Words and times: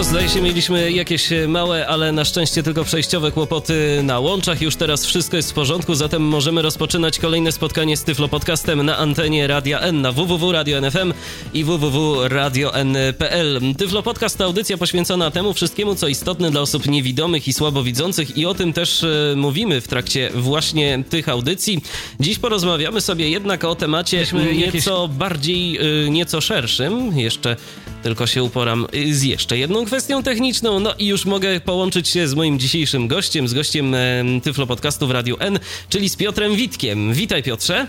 Zdaje 0.00 0.28
się, 0.28 0.42
mieliśmy 0.42 0.92
jakieś 0.92 1.28
małe, 1.48 1.86
ale 1.86 2.12
na 2.12 2.24
szczęście 2.24 2.62
tylko 2.62 2.84
przejściowe 2.84 3.32
kłopoty 3.32 4.00
na 4.02 4.20
łączach. 4.20 4.62
Już 4.62 4.76
teraz 4.76 5.06
wszystko 5.06 5.36
jest 5.36 5.50
w 5.50 5.54
porządku, 5.54 5.94
zatem 5.94 6.22
możemy 6.22 6.62
rozpoczynać 6.62 7.18
kolejne 7.18 7.52
spotkanie 7.52 7.96
z 7.96 8.04
Tyflo 8.04 8.28
Podcastem 8.28 8.82
na 8.82 8.98
antenie 8.98 9.46
Radia 9.46 9.80
N 9.80 10.02
na 10.02 10.12
www.radio.nfm 10.12 11.14
i 11.54 11.64
www.radio.n.pl. 11.64 13.60
Tyflo 13.78 14.02
Podcast 14.02 14.38
to 14.38 14.44
audycja 14.44 14.78
poświęcona 14.78 15.30
temu 15.30 15.54
wszystkiemu, 15.54 15.94
co 15.94 16.08
istotne 16.08 16.50
dla 16.50 16.60
osób 16.60 16.86
niewidomych 16.86 17.48
i 17.48 17.52
słabowidzących 17.52 18.36
i 18.36 18.46
o 18.46 18.54
tym 18.54 18.72
też 18.72 19.04
e, 19.04 19.34
mówimy 19.36 19.80
w 19.80 19.88
trakcie 19.88 20.30
właśnie 20.34 21.04
tych 21.10 21.28
audycji. 21.28 21.80
Dziś 22.20 22.38
porozmawiamy 22.38 23.00
sobie 23.00 23.30
jednak 23.30 23.64
o 23.64 23.74
temacie 23.74 24.26
nieco 24.54 25.08
bardziej, 25.08 25.78
e, 26.06 26.10
nieco 26.10 26.40
szerszym. 26.40 27.18
Jeszcze 27.18 27.56
tylko 28.04 28.26
się 28.26 28.42
uporam 28.42 28.86
z 29.12 29.22
jeszcze 29.22 29.58
jedną 29.58 29.83
kwestią 29.84 30.22
techniczną. 30.22 30.80
No 30.80 30.94
i 30.98 31.06
już 31.06 31.24
mogę 31.24 31.60
połączyć 31.60 32.08
się 32.08 32.28
z 32.28 32.34
moim 32.34 32.58
dzisiejszym 32.58 33.08
gościem, 33.08 33.48
z 33.48 33.54
gościem 33.54 33.94
e, 33.94 34.24
Tyflo 34.42 34.66
Podcastu 34.66 35.06
w 35.06 35.10
Radiu 35.10 35.36
N, 35.38 35.58
czyli 35.88 36.08
z 36.08 36.16
Piotrem 36.16 36.56
Witkiem. 36.56 37.14
Witaj 37.14 37.42
Piotrze. 37.42 37.86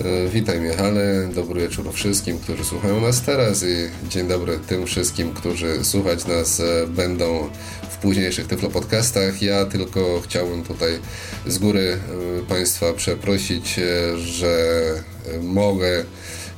E, 0.00 0.28
witaj 0.28 0.60
Michale, 0.60 1.28
dobry 1.34 1.60
wieczór 1.60 1.92
wszystkim, 1.92 2.38
którzy 2.38 2.64
słuchają 2.64 3.00
nas 3.00 3.22
teraz 3.22 3.62
i 3.62 4.08
dzień 4.08 4.28
dobry 4.28 4.58
tym 4.68 4.86
wszystkim, 4.86 5.34
którzy 5.34 5.84
słuchać 5.84 6.26
nas 6.26 6.60
e, 6.60 6.86
będą 6.86 7.50
w 7.90 7.96
późniejszych 7.96 8.46
Tyflo 8.46 8.70
Podcastach. 8.70 9.42
Ja 9.42 9.66
tylko 9.66 10.20
chciałbym 10.24 10.64
tutaj 10.64 10.98
z 11.46 11.58
góry 11.58 11.98
Państwa 12.48 12.92
przeprosić, 12.92 13.80
że 14.16 14.56
mogę 15.42 16.04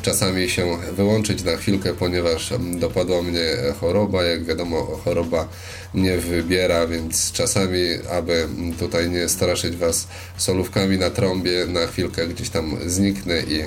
czasami 0.03 0.51
się 0.51 0.79
wyłączyć 0.93 1.43
na 1.43 1.57
chwilkę, 1.57 1.95
ponieważ 1.95 2.53
dopadła 2.73 3.23
mnie 3.23 3.47
choroba. 3.81 4.25
Jak 4.25 4.45
wiadomo, 4.45 5.01
choroba 5.05 5.49
nie 5.95 6.19
wybiera, 6.19 6.87
więc 6.87 7.33
czasami, 7.33 7.83
aby 8.13 8.49
tutaj 8.79 9.11
nie 9.11 9.29
straszyć 9.29 9.77
Was 9.77 10.09
solówkami 10.37 10.99
na 10.99 11.11
trąbie, 11.11 11.67
na 11.67 11.87
chwilkę 11.87 12.27
gdzieś 12.27 12.51
tam 12.51 12.77
zniknę 12.87 13.41
i 13.41 13.63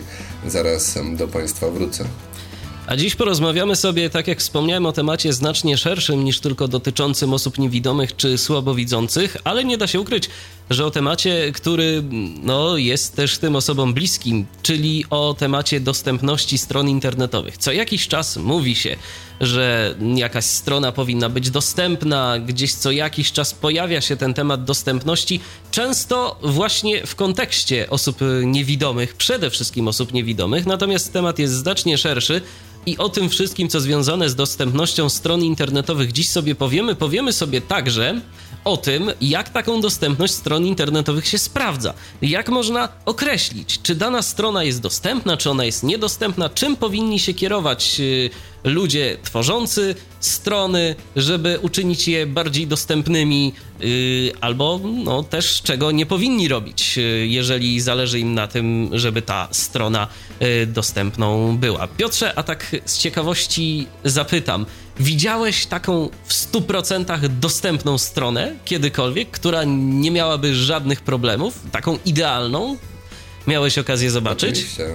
zaraz 0.49 0.97
do 1.15 1.27
Państwa 1.27 1.69
wrócę. 1.69 2.05
A 2.87 2.95
dziś 2.95 3.15
porozmawiamy 3.15 3.75
sobie, 3.75 4.09
tak 4.09 4.27
jak 4.27 4.39
wspomniałem, 4.39 4.85
o 4.85 4.91
temacie 4.91 5.33
znacznie 5.33 5.77
szerszym 5.77 6.23
niż 6.23 6.39
tylko 6.39 6.67
dotyczącym 6.67 7.33
osób 7.33 7.57
niewidomych 7.57 8.15
czy 8.15 8.37
słabowidzących, 8.37 9.37
ale 9.43 9.63
nie 9.63 9.77
da 9.77 9.87
się 9.87 9.99
ukryć, 9.99 10.29
że 10.69 10.85
o 10.85 10.91
temacie, 10.91 11.51
który 11.51 12.03
no, 12.43 12.77
jest 12.77 13.15
też 13.15 13.37
tym 13.37 13.55
osobom 13.55 13.93
bliskim, 13.93 14.45
czyli 14.61 15.05
o 15.09 15.35
temacie 15.39 15.79
dostępności 15.79 16.57
stron 16.57 16.89
internetowych. 16.89 17.57
Co 17.57 17.71
jakiś 17.71 18.07
czas 18.07 18.37
mówi 18.37 18.75
się, 18.75 18.95
że 19.41 19.95
jakaś 20.15 20.45
strona 20.45 20.91
powinna 20.91 21.29
być 21.29 21.49
dostępna, 21.49 22.39
gdzieś 22.39 22.73
co 22.73 22.91
jakiś 22.91 23.31
czas 23.31 23.53
pojawia 23.53 24.01
się 24.01 24.15
ten 24.15 24.33
temat 24.33 24.63
dostępności, 24.63 25.39
często 25.71 26.39
właśnie 26.41 27.05
w 27.05 27.15
kontekście 27.15 27.89
osób 27.89 28.19
niewidomych, 28.43 29.15
przede 29.15 29.49
wszystkim 29.49 29.87
osób 29.87 30.13
niewidomych, 30.13 30.65
natomiast 30.65 31.13
temat 31.13 31.39
jest 31.39 31.53
znacznie 31.53 31.97
szerszy. 31.97 32.41
I 32.85 32.97
o 32.97 33.09
tym 33.09 33.29
wszystkim, 33.29 33.69
co 33.69 33.81
związane 33.81 34.29
z 34.29 34.35
dostępnością 34.35 35.09
stron 35.09 35.43
internetowych, 35.43 36.11
dziś 36.11 36.29
sobie 36.29 36.55
powiemy. 36.55 36.95
Powiemy 36.95 37.33
sobie 37.33 37.61
także 37.61 38.21
o 38.63 38.77
tym, 38.77 39.11
jak 39.21 39.49
taką 39.49 39.81
dostępność 39.81 40.33
stron 40.33 40.65
internetowych 40.65 41.27
się 41.27 41.37
sprawdza. 41.37 41.93
Jak 42.21 42.49
można 42.49 42.89
określić, 43.05 43.79
czy 43.81 43.95
dana 43.95 44.21
strona 44.21 44.63
jest 44.63 44.81
dostępna, 44.81 45.37
czy 45.37 45.49
ona 45.49 45.65
jest 45.65 45.83
niedostępna, 45.83 46.49
czym 46.49 46.75
powinni 46.75 47.19
się 47.19 47.33
kierować 47.33 47.99
y, 47.99 48.29
ludzie 48.63 49.17
tworzący 49.23 49.95
strony, 50.19 50.95
żeby 51.15 51.59
uczynić 51.61 52.07
je 52.07 52.25
bardziej 52.25 52.67
dostępnymi, 52.67 53.53
yy, 53.79 54.31
albo 54.41 54.79
no, 54.83 55.23
też 55.23 55.61
czego 55.61 55.91
nie 55.91 56.05
powinni 56.05 56.47
robić, 56.47 56.97
yy, 56.97 57.27
jeżeli 57.27 57.81
zależy 57.81 58.19
im 58.19 58.33
na 58.33 58.47
tym, 58.47 58.89
żeby 58.93 59.21
ta 59.21 59.47
strona 59.51 60.07
dostępną 60.67 61.57
była. 61.57 61.87
Piotrze, 61.87 62.33
a 62.35 62.43
tak 62.43 62.75
z 62.85 62.97
ciekawości 62.97 63.87
zapytam, 64.03 64.65
widziałeś 64.99 65.65
taką 65.65 66.09
w 66.25 66.33
100% 66.33 67.27
dostępną 67.27 67.97
stronę 67.97 68.55
kiedykolwiek, 68.65 69.31
która 69.31 69.63
nie 69.67 70.11
miałaby 70.11 70.55
żadnych 70.55 71.01
problemów, 71.01 71.59
taką 71.71 71.97
idealną? 72.05 72.77
Miałeś 73.47 73.77
okazję 73.77 74.11
zobaczyć? 74.11 74.49
Oczywiście, 74.49 74.87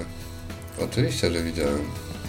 oczywiście, 0.79 1.33
że 1.33 1.43
widziałem. 1.43 1.81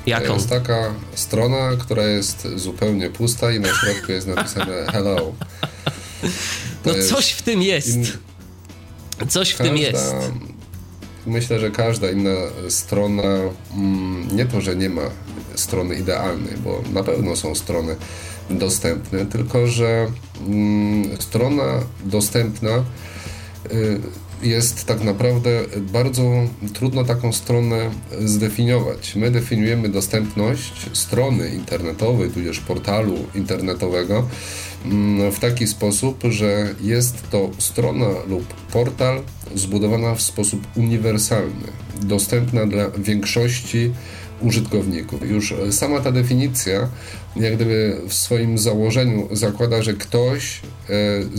Jaką? 0.06 0.28
To 0.28 0.34
jest 0.34 0.50
taka 0.50 0.94
strona, 1.16 1.72
która 1.80 2.04
jest 2.04 2.48
zupełnie 2.56 3.10
pusta 3.10 3.52
i 3.52 3.60
na 3.60 3.68
środku 3.68 4.12
jest 4.12 4.28
napisane 4.28 4.86
hello. 4.94 5.34
To 6.84 6.94
no 6.98 7.04
coś 7.10 7.32
w 7.32 7.42
tym 7.42 7.62
jest. 7.62 7.88
In... 7.96 8.06
Coś 9.30 9.50
w 9.50 9.58
każda, 9.58 9.74
tym 9.74 9.78
jest. 9.78 10.16
Myślę, 11.26 11.60
że 11.60 11.72
każda 11.72 12.12
inna 12.12 12.36
strona, 12.70 13.24
mm, 13.74 14.36
nie 14.36 14.46
to, 14.46 14.62
że 14.62 14.76
nie 14.76 14.90
ma 14.90 15.02
strony 15.60 15.96
idealnej, 15.96 16.54
bo 16.64 16.82
na 16.94 17.04
pewno 17.04 17.36
są 17.36 17.56
strony 17.56 17.96
dostępne, 18.50 19.26
tylko 19.26 19.68
że 19.68 20.08
mm, 20.48 21.18
strona 21.20 21.80
dostępna 22.06 22.84
y, 23.72 24.00
jest 24.42 24.86
tak 24.86 25.04
naprawdę 25.04 25.50
bardzo 25.80 26.24
trudno 26.74 27.04
taką 27.04 27.34
stronę 27.34 27.90
zdefiniować. 28.20 29.16
My 29.16 29.32
definiujemy 29.32 29.90
dostępność 29.90 30.90
strony 30.94 31.50
internetowej, 31.50 32.30
tudzież 32.30 32.60
portalu 32.60 33.18
internetowego 33.36 34.28
mm, 34.86 35.32
w 35.32 35.40
taki 35.40 35.68
sposób, 35.68 36.24
że 36.30 36.76
jest 36.82 37.30
to 37.30 37.50
strona 37.58 38.10
lub 38.28 38.54
portal 38.54 39.22
zbudowana 39.56 40.16
w 40.16 40.22
sposób 40.22 40.68
uniwersalny, 40.76 41.68
dostępna 42.02 42.66
dla 42.66 42.90
większości 42.90 43.92
użytkowników. 44.42 45.30
Już 45.30 45.54
sama 45.72 46.00
ta 46.00 46.12
definicja, 46.12 46.90
jak 47.36 47.56
gdyby 47.56 48.02
w 48.08 48.14
swoim 48.14 48.58
założeniu 48.58 49.28
zakłada, 49.32 49.82
że 49.82 49.94
ktoś 49.94 50.62
e, 50.90 51.38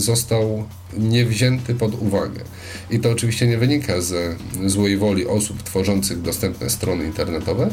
został 0.91 1.09
niewzięty 1.09 1.75
pod 1.75 2.01
uwagę. 2.01 2.41
I 2.89 2.99
to 2.99 3.09
oczywiście 3.09 3.47
nie 3.47 3.57
wynika 3.57 4.01
ze 4.01 4.35
złej 4.65 4.97
woli 4.97 5.27
osób 5.27 5.63
tworzących 5.63 6.21
dostępne 6.21 6.69
strony 6.69 7.05
internetowe, 7.05 7.69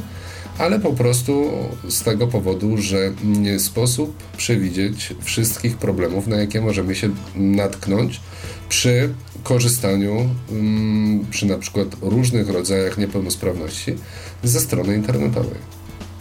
ale 0.58 0.80
po 0.80 0.92
prostu 0.92 1.50
z 1.88 2.02
tego 2.02 2.26
powodu, 2.26 2.76
że 2.76 3.12
nie 3.24 3.58
sposób 3.58 4.22
przewidzieć 4.36 5.14
wszystkich 5.22 5.76
problemów, 5.76 6.26
na 6.26 6.36
jakie 6.36 6.60
możemy 6.60 6.94
się 6.94 7.10
natknąć 7.36 8.20
przy 8.68 9.14
korzystaniu, 9.42 10.28
mm, 10.50 11.26
przy 11.30 11.46
na 11.46 11.58
przykład 11.58 11.88
różnych 12.00 12.48
rodzajach 12.48 12.98
niepełnosprawności 12.98 13.94
ze 14.42 14.60
strony 14.60 14.94
internetowej. 14.94 15.77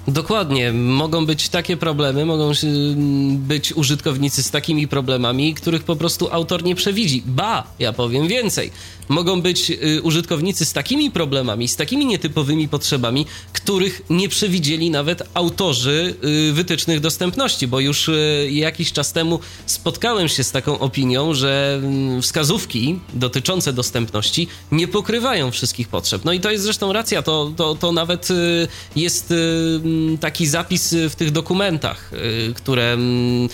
Dokładnie. 0.07 0.73
Mogą 0.73 1.25
być 1.25 1.49
takie 1.49 1.77
problemy, 1.77 2.25
mogą 2.25 2.51
mm, 2.63 3.37
być 3.37 3.73
użytkownicy 3.73 4.43
z 4.43 4.51
takimi 4.51 4.87
problemami, 4.87 5.53
których 5.53 5.83
po 5.83 5.95
prostu 5.95 6.27
autor 6.31 6.63
nie 6.63 6.75
przewidzi. 6.75 7.23
Ba, 7.25 7.63
ja 7.79 7.93
powiem 7.93 8.27
więcej. 8.27 8.71
Mogą 9.09 9.41
być 9.41 9.71
y, 9.71 10.01
użytkownicy 10.01 10.65
z 10.65 10.73
takimi 10.73 11.11
problemami, 11.11 11.67
z 11.67 11.75
takimi 11.75 12.05
nietypowymi 12.05 12.67
potrzebami, 12.67 13.25
których 13.53 14.01
nie 14.09 14.29
przewidzieli 14.29 14.89
nawet 14.89 15.23
autorzy 15.33 16.15
y, 16.49 16.53
wytycznych 16.53 16.99
dostępności, 16.99 17.67
bo 17.67 17.79
już 17.79 18.09
y, 18.09 18.49
jakiś 18.51 18.91
czas 18.91 19.13
temu 19.13 19.39
spotkałem 19.65 20.27
się 20.27 20.43
z 20.43 20.51
taką 20.51 20.79
opinią, 20.79 21.33
że 21.33 21.79
mm, 21.83 22.21
wskazówki 22.21 22.99
dotyczące 23.13 23.73
dostępności 23.73 24.47
nie 24.71 24.87
pokrywają 24.87 25.51
wszystkich 25.51 25.87
potrzeb. 25.87 26.25
No 26.25 26.33
i 26.33 26.39
to 26.39 26.51
jest 26.51 26.63
zresztą 26.63 26.93
racja, 26.93 27.21
to, 27.21 27.51
to, 27.57 27.75
to 27.75 27.91
nawet 27.91 28.27
jest 28.95 29.33
taki 30.19 30.47
zapis 30.47 30.95
w 31.09 31.15
tych 31.15 31.31
dokumentach, 31.31 32.11
które 32.55 32.93
mm, 32.93 33.49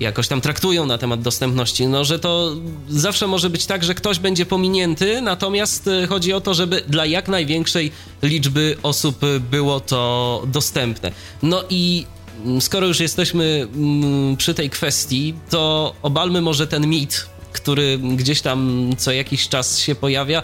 jakoś 0.00 0.28
tam 0.28 0.40
traktują 0.40 0.86
na 0.86 0.98
temat 0.98 1.22
dostępności, 1.22 1.86
no 1.86 2.04
że 2.04 2.18
to 2.18 2.56
zawsze 2.88 3.26
może 3.26 3.50
być 3.50 3.66
tak, 3.66 3.84
że 3.84 3.94
ktoś 3.94 4.18
będzie 4.18 4.46
pominięty, 4.46 5.20
natomiast 5.20 5.86
y, 5.86 6.06
chodzi 6.06 6.32
o 6.32 6.40
to, 6.40 6.54
żeby 6.54 6.82
dla 6.88 7.06
jak 7.06 7.28
największej 7.28 7.92
liczby 8.22 8.76
osób 8.82 9.20
było 9.50 9.80
to 9.80 10.42
dostępne. 10.46 11.12
No 11.42 11.64
i 11.70 12.06
mm, 12.44 12.60
skoro 12.60 12.86
już 12.86 13.00
jesteśmy 13.00 13.68
mm, 13.74 14.36
przy 14.36 14.54
tej 14.54 14.70
kwestii, 14.70 15.34
to 15.50 15.94
obalmy 16.02 16.40
może 16.40 16.66
ten 16.66 16.86
mit, 16.86 17.26
który 17.52 17.98
gdzieś 17.98 18.40
tam 18.40 18.90
co 18.98 19.12
jakiś 19.12 19.48
czas 19.48 19.78
się 19.78 19.94
pojawia, 19.94 20.42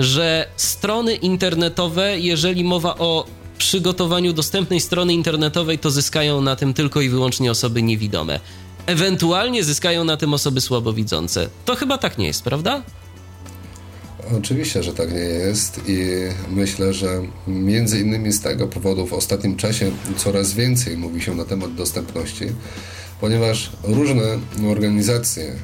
że 0.00 0.48
strony 0.56 1.14
internetowe, 1.14 2.18
jeżeli 2.18 2.64
mowa 2.64 2.98
o 2.98 3.26
przygotowaniu 3.58 4.32
dostępnej 4.32 4.80
strony 4.80 5.14
internetowej, 5.14 5.78
to 5.78 5.90
zyskają 5.90 6.40
na 6.40 6.56
tym 6.56 6.74
tylko 6.74 7.00
i 7.00 7.08
wyłącznie 7.08 7.50
osoby 7.50 7.82
niewidome. 7.82 8.40
Ewentualnie 8.90 9.64
zyskają 9.64 10.04
na 10.04 10.16
tym 10.16 10.34
osoby 10.34 10.60
słabowidzące. 10.60 11.48
To 11.64 11.76
chyba 11.76 11.98
tak 11.98 12.18
nie 12.18 12.26
jest, 12.26 12.42
prawda? 12.42 12.82
Oczywiście, 14.38 14.82
że 14.82 14.92
tak 14.92 15.12
nie 15.12 15.18
jest 15.18 15.80
i 15.86 15.98
myślę, 16.48 16.92
że 16.92 17.22
między 17.46 18.00
innymi 18.00 18.32
z 18.32 18.40
tego 18.40 18.66
powodu 18.66 19.06
w 19.06 19.12
ostatnim 19.12 19.56
czasie 19.56 19.90
coraz 20.16 20.52
więcej 20.52 20.96
mówi 20.96 21.22
się 21.22 21.34
na 21.34 21.44
temat 21.44 21.74
dostępności, 21.74 22.44
ponieważ 23.20 23.70
różne 23.82 24.38
organizacje, 24.70 25.56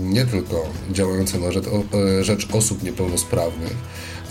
nie 0.00 0.26
tylko 0.26 0.68
działające 0.92 1.38
na 1.38 1.52
rzecz, 1.52 1.64
e, 1.66 2.24
rzecz 2.24 2.48
osób 2.52 2.82
niepełnosprawnych, 2.82 3.74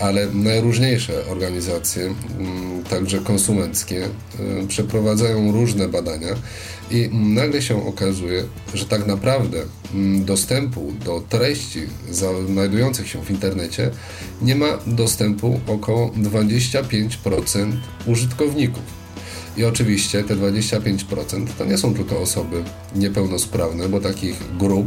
ale 0.00 0.26
najróżniejsze 0.26 1.26
organizacje, 1.26 2.02
mm, 2.38 2.84
także 2.84 3.18
konsumenckie, 3.18 4.04
e, 4.04 4.66
przeprowadzają 4.68 5.52
różne 5.52 5.88
badania 5.88 6.28
i 6.90 7.08
nagle 7.12 7.62
się 7.62 7.86
okazuje, 7.86 8.44
że 8.74 8.84
tak 8.84 9.06
naprawdę 9.06 9.58
mm, 9.94 10.24
dostępu 10.24 10.92
do 11.04 11.22
treści 11.28 11.80
znajdujących 12.48 13.08
się 13.08 13.24
w 13.24 13.30
internecie 13.30 13.90
nie 14.42 14.54
ma 14.54 14.78
dostępu 14.86 15.60
około 15.66 16.10
25% 16.10 17.72
użytkowników. 18.06 19.00
I 19.56 19.64
oczywiście 19.64 20.24
te 20.24 20.36
25% 20.36 21.46
to 21.58 21.64
nie 21.64 21.78
są 21.78 21.94
tylko 21.94 22.20
osoby 22.20 22.64
niepełnosprawne, 22.94 23.88
bo 23.88 24.00
takich 24.00 24.56
grup 24.58 24.86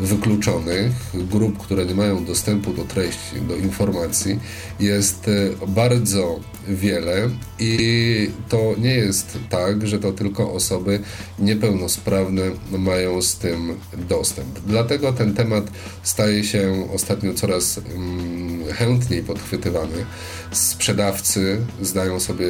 wykluczonych, 0.00 0.92
grup, 1.14 1.58
które 1.58 1.86
nie 1.86 1.94
mają 1.94 2.24
dostępu 2.24 2.72
do 2.72 2.84
treści, 2.84 3.40
do 3.48 3.56
informacji, 3.56 4.40
jest 4.80 5.28
e, 5.28 5.66
bardzo 5.66 6.40
wiele 6.68 7.30
i 7.58 8.30
to 8.48 8.74
nie 8.78 8.94
jest 8.94 9.38
tak, 9.50 9.86
że 9.86 9.98
to 9.98 10.12
tylko 10.12 10.52
osoby 10.52 11.00
niepełnosprawne 11.38 12.42
mają 12.70 13.22
z 13.22 13.36
tym 13.36 13.74
dostęp. 14.08 14.60
Dlatego 14.66 15.12
ten 15.12 15.34
temat 15.34 15.70
staje 16.02 16.44
się 16.44 16.88
ostatnio 16.94 17.34
coraz 17.34 17.78
mm, 17.78 18.72
chętniej 18.72 19.22
podchwytywany. 19.22 20.06
Sprzedawcy 20.52 21.58
zdają 21.82 22.20
sobie, 22.20 22.46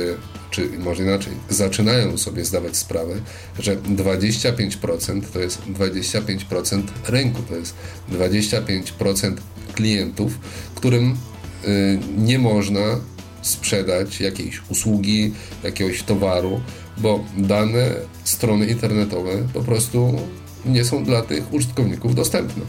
czy 0.50 0.68
może 0.78 1.02
inaczej, 1.02 1.32
zaczynają 1.48 2.18
sobie 2.18 2.44
zdawać 2.44 2.76
sprawę, 2.76 3.14
że 3.58 3.76
25% 3.76 5.22
to 5.32 5.40
jest 5.40 5.62
25% 5.62 6.82
rynku, 7.08 7.42
to 7.42 7.56
jest 7.56 7.74
25% 8.12 9.34
klientów, 9.74 10.38
którym 10.74 11.16
y, 11.64 11.98
nie 12.16 12.38
można 12.38 13.00
sprzedać 13.46 14.20
jakiejś 14.20 14.60
usługi, 14.68 15.32
jakiegoś 15.64 16.02
towaru, 16.02 16.60
bo 16.98 17.24
dane 17.36 17.94
strony 18.24 18.66
internetowe 18.66 19.30
po 19.54 19.62
prostu 19.62 20.18
nie 20.66 20.84
są 20.84 21.04
dla 21.04 21.22
tych 21.22 21.52
użytkowników 21.54 22.14
dostępne. 22.14 22.62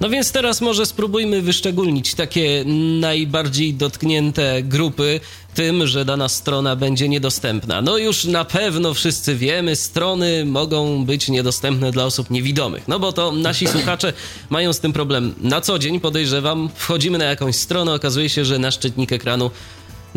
No 0.00 0.10
więc 0.10 0.32
teraz 0.32 0.60
może 0.60 0.86
spróbujmy 0.86 1.42
wyszczególnić 1.42 2.14
takie 2.14 2.64
najbardziej 3.00 3.74
dotknięte 3.74 4.62
grupy 4.62 5.20
tym, 5.54 5.86
że 5.86 6.04
dana 6.04 6.28
strona 6.28 6.76
będzie 6.76 7.08
niedostępna. 7.08 7.82
No 7.82 7.98
już 7.98 8.24
na 8.24 8.44
pewno 8.44 8.94
wszyscy 8.94 9.36
wiemy, 9.36 9.76
strony 9.76 10.44
mogą 10.44 11.04
być 11.04 11.28
niedostępne 11.28 11.90
dla 11.90 12.04
osób 12.04 12.30
niewidomych. 12.30 12.88
No 12.88 12.98
bo 12.98 13.12
to 13.12 13.32
nasi 13.32 13.66
słuchacze 13.76 14.12
mają 14.50 14.72
z 14.72 14.80
tym 14.80 14.92
problem 14.92 15.34
na 15.40 15.60
co 15.60 15.78
dzień, 15.78 16.00
podejrzewam. 16.00 16.70
Wchodzimy 16.74 17.18
na 17.18 17.24
jakąś 17.24 17.56
stronę, 17.56 17.92
okazuje 17.92 18.28
się, 18.28 18.44
że 18.44 18.58
nasz 18.58 18.78
czytnik 18.78 19.12
ekranu 19.12 19.50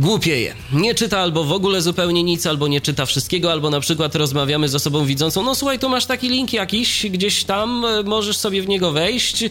głupieje. 0.02 0.56
Nie 0.74 0.96
czyta 0.96 1.20
albo 1.20 1.44
w 1.44 1.52
ogóle 1.52 1.82
zupełnie 1.82 2.24
nic, 2.24 2.48
albo 2.48 2.68
nie 2.68 2.82
czyta 2.82 3.06
wszystkiego, 3.06 3.52
albo 3.52 3.70
na 3.70 3.80
przykład 3.80 4.16
rozmawiamy 4.16 4.70
z 4.70 4.76
osobą 4.76 5.06
widzącą. 5.06 5.44
No 5.44 5.56
słuchaj, 5.56 5.80
tu 5.80 5.90
masz 5.90 6.06
taki 6.06 6.30
link 6.30 6.54
jakiś, 6.54 7.06
gdzieś 7.10 7.44
tam, 7.44 7.86
e, 7.86 8.04
możesz 8.04 8.38
sobie 8.38 8.62
w 8.62 8.68
niego 8.68 8.92
wejść, 8.92 9.42
yy, 9.42 9.50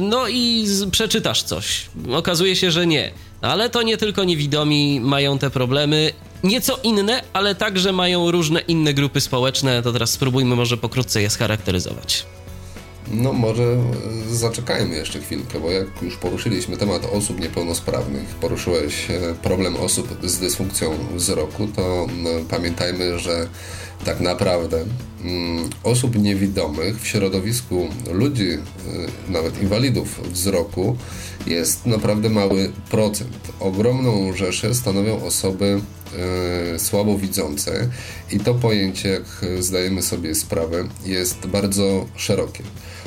no 0.00 0.28
i 0.28 0.66
przeczytasz 0.90 1.42
coś. 1.42 1.86
Okazuje 2.12 2.56
się, 2.56 2.70
że 2.70 2.86
nie. 2.86 3.10
Ale 3.40 3.70
to 3.70 3.82
nie 3.82 3.96
tylko 3.96 4.24
niewidomi 4.24 5.00
mają 5.00 5.38
te 5.38 5.50
problemy. 5.50 6.12
Nieco 6.44 6.78
inne, 6.82 7.22
ale 7.32 7.54
także 7.54 7.92
mają 7.92 8.30
różne 8.30 8.60
inne 8.60 8.94
grupy 8.94 9.20
społeczne. 9.20 9.82
To 9.82 9.92
teraz 9.92 10.10
spróbujmy 10.10 10.56
może 10.56 10.76
pokrótce 10.76 11.22
je 11.22 11.30
scharakteryzować. 11.30 12.26
No 13.10 13.32
może 13.32 13.76
zaczekajmy 14.30 14.96
jeszcze 14.96 15.20
chwilkę, 15.20 15.60
bo 15.60 15.70
jak 15.70 15.86
już 16.02 16.16
poruszyliśmy 16.16 16.76
temat 16.76 17.04
osób 17.12 17.40
niepełnosprawnych, 17.40 18.28
poruszyłeś 18.28 19.10
e, 19.10 19.34
problem 19.42 19.76
osób 19.76 20.18
z 20.22 20.38
dysfunkcją 20.38 20.90
wzroku, 21.14 21.66
to 21.76 22.06
no, 22.22 22.30
pamiętajmy, 22.50 23.18
że 23.18 23.48
tak 24.04 24.20
naprawdę 24.20 24.84
mm, 25.24 25.70
osób 25.82 26.18
niewidomych 26.18 27.00
w 27.00 27.06
środowisku 27.06 27.88
ludzi, 28.12 28.50
e, 28.50 29.32
nawet 29.32 29.62
inwalidów 29.62 30.32
wzroku, 30.32 30.96
jest 31.46 31.86
naprawdę 31.86 32.30
mały 32.30 32.72
procent. 32.90 33.52
Ogromną 33.60 34.32
rzeszę 34.32 34.74
stanowią 34.74 35.24
osoby 35.24 35.80
e, 36.74 36.78
słabowidzące 36.78 37.88
i 38.32 38.40
to 38.40 38.54
pojęcie, 38.54 39.08
jak 39.08 39.24
zdajemy 39.60 40.02
sobie 40.02 40.34
sprawę, 40.34 40.88
jest 41.04 41.46
bardzo 41.46 42.06
szerokie 42.16 42.62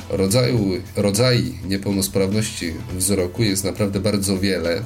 rodzaju, 0.09 0.59
rodzajów 0.95 1.65
niepełnosprawności 1.65 2.73
wzroku 2.97 3.43
jest 3.43 3.63
naprawdę 3.63 3.99
bardzo 3.99 4.39
wiele 4.39 4.83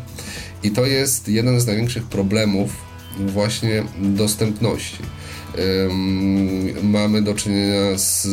i 0.64 0.72
to 0.72 0.86
jest 0.86 1.28
jeden 1.28 1.60
z 1.60 1.68
największych 1.68 2.04
problemów 2.04 2.72
właśnie 3.20 3.84
dostępności. 4.00 4.98
mamy 6.84 7.22
do 7.22 7.34
czynienia 7.34 7.98
z, 7.98 8.28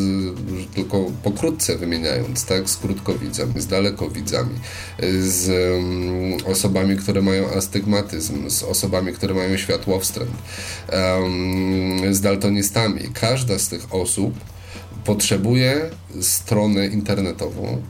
tylko 0.74 1.10
pokrótce 1.22 1.78
wymieniając, 1.78 2.44
tak, 2.44 2.70
z 2.70 2.76
krótkowidzami, 2.76 3.60
z 3.60 3.66
dalekowidzami, 3.66 4.54
z 5.20 5.50
osobami, 6.44 6.96
które 6.96 7.22
mają 7.22 7.50
astygmatyzm, 7.50 8.50
z 8.50 8.62
osobami, 8.62 9.12
które 9.12 9.34
mają 9.34 9.56
światłowstręt, 9.56 10.30
z 12.10 12.20
daltonistami. 12.20 13.00
Każda 13.14 13.58
z 13.58 13.68
tych 13.68 13.94
osób 13.94 14.34
potrzebuje 15.04 15.90
stronę 16.20 16.86
internetową, 16.86 17.82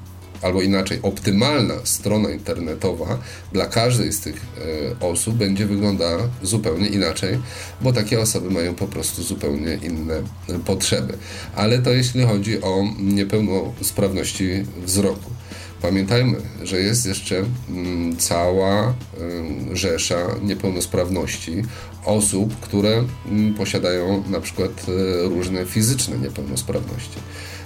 albo 0.42 0.62
inaczej, 0.62 0.98
optymalna 1.02 1.74
strona 1.84 2.30
internetowa 2.30 3.18
dla 3.52 3.66
każdej 3.66 4.12
z 4.12 4.20
tych 4.20 4.36
e, 5.00 5.06
osób 5.06 5.34
będzie 5.34 5.66
wyglądała 5.66 6.28
zupełnie 6.42 6.88
inaczej, 6.88 7.38
bo 7.80 7.92
takie 7.92 8.20
osoby 8.20 8.50
mają 8.50 8.74
po 8.74 8.86
prostu 8.86 9.22
zupełnie 9.22 9.78
inne 9.82 10.22
potrzeby. 10.66 11.18
Ale 11.56 11.78
to 11.78 11.90
jeśli 11.90 12.22
chodzi 12.22 12.62
o 12.62 12.84
niepełnosprawności 12.98 14.64
wzroku. 14.84 15.30
Pamiętajmy, 15.82 16.36
że 16.62 16.80
jest 16.80 17.06
jeszcze 17.06 17.44
mm, 17.68 18.16
cała 18.16 18.94
rzesza 19.72 20.16
niepełnosprawności 20.42 21.62
osób, 22.04 22.60
które 22.60 23.04
mm, 23.26 23.54
posiadają 23.54 24.24
na 24.28 24.40
przykład 24.40 24.70
e, 24.88 25.28
różne 25.28 25.66
fizyczne 25.66 26.18
niepełnosprawności. 26.18 27.16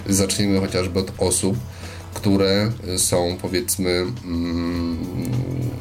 Zacznijmy 0.09 0.59
chociażby 0.59 0.99
od 0.99 1.11
osób, 1.17 1.57
które 2.13 2.71
są 2.97 3.37
powiedzmy 3.41 4.05
mm, 4.25 4.97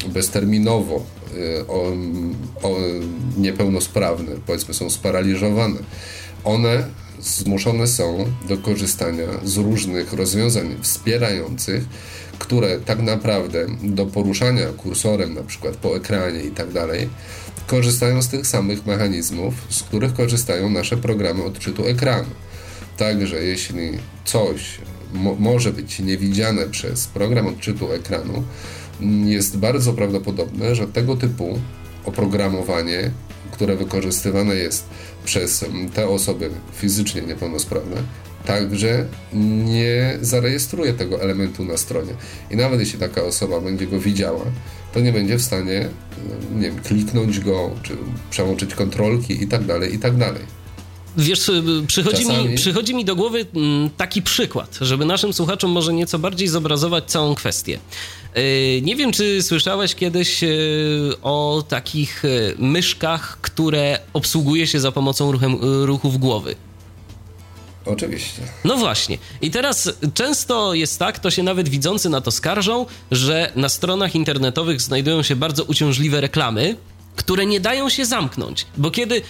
bezterminowo 0.08 1.02
niepełnosprawne, 3.36 4.32
powiedzmy 4.46 4.74
są 4.74 4.90
sparaliżowane. 4.90 5.76
One 6.44 6.84
zmuszone 7.20 7.86
są 7.86 8.24
do 8.48 8.56
korzystania 8.58 9.26
z 9.44 9.56
różnych 9.56 10.12
rozwiązań 10.12 10.76
wspierających, 10.80 11.84
które 12.38 12.80
tak 12.80 13.02
naprawdę 13.02 13.66
do 13.82 14.06
poruszania 14.06 14.66
kursorem 14.66 15.34
na 15.34 15.42
przykład 15.42 15.76
po 15.76 15.96
ekranie 15.96 16.40
i 16.40 16.50
tak 16.50 16.72
dalej 16.72 17.08
korzystają 17.66 18.22
z 18.22 18.28
tych 18.28 18.46
samych 18.46 18.86
mechanizmów, 18.86 19.54
z 19.68 19.82
których 19.82 20.14
korzystają 20.14 20.70
nasze 20.70 20.96
programy 20.96 21.44
odczytu 21.44 21.86
ekranu. 21.86 22.28
Także 22.96 23.44
jeśli 23.44 23.90
coś 24.24 24.78
mo 25.12 25.34
może 25.34 25.72
być 25.72 25.98
niewidziane 25.98 26.66
przez 26.66 27.06
program 27.06 27.46
odczytu 27.46 27.92
ekranu, 27.92 28.44
jest 29.24 29.58
bardzo 29.58 29.92
prawdopodobne, 29.92 30.74
że 30.74 30.86
tego 30.86 31.16
typu 31.16 31.58
oprogramowanie, 32.04 33.10
które 33.52 33.76
wykorzystywane 33.76 34.54
jest 34.54 34.84
przez 35.24 35.64
te 35.94 36.08
osoby 36.08 36.50
fizycznie 36.76 37.22
niepełnosprawne, 37.22 38.02
także 38.46 39.06
nie 39.64 40.18
zarejestruje 40.20 40.94
tego 40.94 41.22
elementu 41.22 41.64
na 41.64 41.76
stronie. 41.76 42.12
I 42.50 42.56
nawet 42.56 42.80
jeśli 42.80 42.98
taka 42.98 43.22
osoba 43.22 43.60
będzie 43.60 43.86
go 43.86 44.00
widziała, 44.00 44.44
to 44.94 45.00
nie 45.00 45.12
będzie 45.12 45.38
w 45.38 45.42
stanie 45.42 45.88
nie 46.54 46.70
wiem, 46.70 46.80
kliknąć 46.80 47.40
go, 47.40 47.70
czy 47.82 47.96
przełączyć 48.30 48.74
kontrolki 48.74 49.42
i 49.42 49.48
tak 49.48 49.64
dalej, 49.64 49.94
i 49.94 49.98
tak 49.98 50.16
dalej. 50.16 50.42
Wiesz, 51.16 51.50
przychodzi 51.86 52.26
mi, 52.26 52.54
przychodzi 52.56 52.94
mi 52.94 53.04
do 53.04 53.16
głowy 53.16 53.46
mm, 53.54 53.90
taki 53.96 54.22
przykład, 54.22 54.78
żeby 54.80 55.04
naszym 55.04 55.32
słuchaczom 55.32 55.70
może 55.70 55.92
nieco 55.92 56.18
bardziej 56.18 56.48
zobrazować 56.48 57.04
całą 57.04 57.34
kwestię. 57.34 57.78
E, 58.34 58.42
nie 58.80 58.96
wiem, 58.96 59.12
czy 59.12 59.42
słyszałeś 59.42 59.94
kiedyś 59.94 60.40
o 61.22 61.64
takich 61.68 62.22
myszkach, 62.58 63.38
które 63.40 63.98
obsługuje 64.12 64.66
się 64.66 64.80
za 64.80 64.92
pomocą 64.92 65.32
ruchem, 65.32 65.56
ruchów 65.84 66.18
głowy. 66.18 66.54
Oczywiście. 67.86 68.42
No 68.64 68.76
właśnie. 68.76 69.18
I 69.42 69.50
teraz 69.50 69.92
często 70.14 70.74
jest 70.74 70.98
tak, 70.98 71.18
to 71.18 71.30
się 71.30 71.42
nawet 71.42 71.68
widzący 71.68 72.08
na 72.08 72.20
to 72.20 72.30
skarżą, 72.30 72.86
że 73.10 73.52
na 73.56 73.68
stronach 73.68 74.14
internetowych 74.14 74.80
znajdują 74.80 75.22
się 75.22 75.36
bardzo 75.36 75.64
uciążliwe 75.64 76.20
reklamy, 76.20 76.76
które 77.16 77.46
nie 77.46 77.60
dają 77.60 77.88
się 77.88 78.06
zamknąć. 78.06 78.66
Bo 78.76 78.90
kiedy 78.90 79.22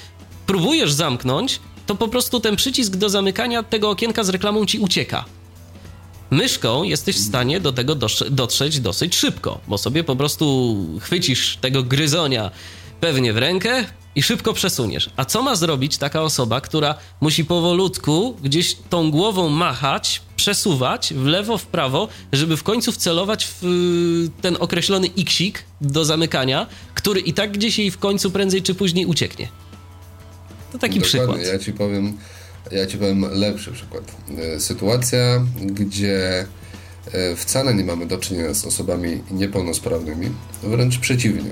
próbujesz 0.46 0.92
zamknąć, 0.92 1.60
to 1.86 1.94
po 1.94 2.08
prostu 2.08 2.40
ten 2.40 2.56
przycisk 2.56 2.96
do 2.96 3.08
zamykania 3.08 3.62
tego 3.62 3.90
okienka 3.90 4.24
z 4.24 4.28
reklamą 4.28 4.66
ci 4.66 4.78
ucieka. 4.78 5.24
Myszką 6.30 6.82
jesteś 6.82 7.16
w 7.16 7.26
stanie 7.26 7.60
do 7.60 7.72
tego 7.72 7.94
dotrzeć 8.30 8.80
dosyć 8.80 9.16
szybko, 9.16 9.60
bo 9.68 9.78
sobie 9.78 10.04
po 10.04 10.16
prostu 10.16 10.76
chwycisz 11.00 11.56
tego 11.56 11.82
gryzonia 11.82 12.50
pewnie 13.00 13.32
w 13.32 13.38
rękę 13.38 13.84
i 14.14 14.22
szybko 14.22 14.52
przesuniesz. 14.52 15.10
A 15.16 15.24
co 15.24 15.42
ma 15.42 15.54
zrobić 15.54 15.98
taka 15.98 16.22
osoba, 16.22 16.60
która 16.60 16.94
musi 17.20 17.44
powolutku 17.44 18.36
gdzieś 18.42 18.76
tą 18.90 19.10
głową 19.10 19.48
machać, 19.48 20.22
przesuwać 20.36 21.14
w 21.16 21.24
lewo, 21.24 21.58
w 21.58 21.66
prawo, 21.66 22.08
żeby 22.32 22.56
w 22.56 22.62
końcu 22.62 22.92
wcelować 22.92 23.46
w 23.46 23.64
y, 23.64 24.42
ten 24.42 24.56
określony 24.60 25.06
iksik 25.06 25.64
do 25.80 26.04
zamykania, 26.04 26.66
który 26.94 27.20
i 27.20 27.32
tak 27.32 27.52
gdzieś 27.52 27.78
jej 27.78 27.90
w 27.90 27.98
końcu 27.98 28.30
prędzej 28.30 28.62
czy 28.62 28.74
później 28.74 29.06
ucieknie. 29.06 29.48
To 30.72 30.78
taki 30.78 31.00
Dokładnie. 31.00 31.02
przykład. 31.02 31.52
Ja 31.52 31.58
ci 31.58 31.72
powiem, 31.72 32.18
ja 32.70 32.86
ci 32.86 32.98
powiem 32.98 33.26
lepszy 33.32 33.72
przykład. 33.72 34.04
E, 34.38 34.60
sytuacja, 34.60 35.44
gdzie 35.56 36.46
e, 37.12 37.36
wcale 37.36 37.74
nie 37.74 37.84
mamy 37.84 38.06
do 38.06 38.18
czynienia 38.18 38.54
z 38.54 38.64
osobami 38.64 39.22
niepełnosprawnymi, 39.30 40.30
wręcz 40.62 40.98
przeciwnie. 40.98 41.50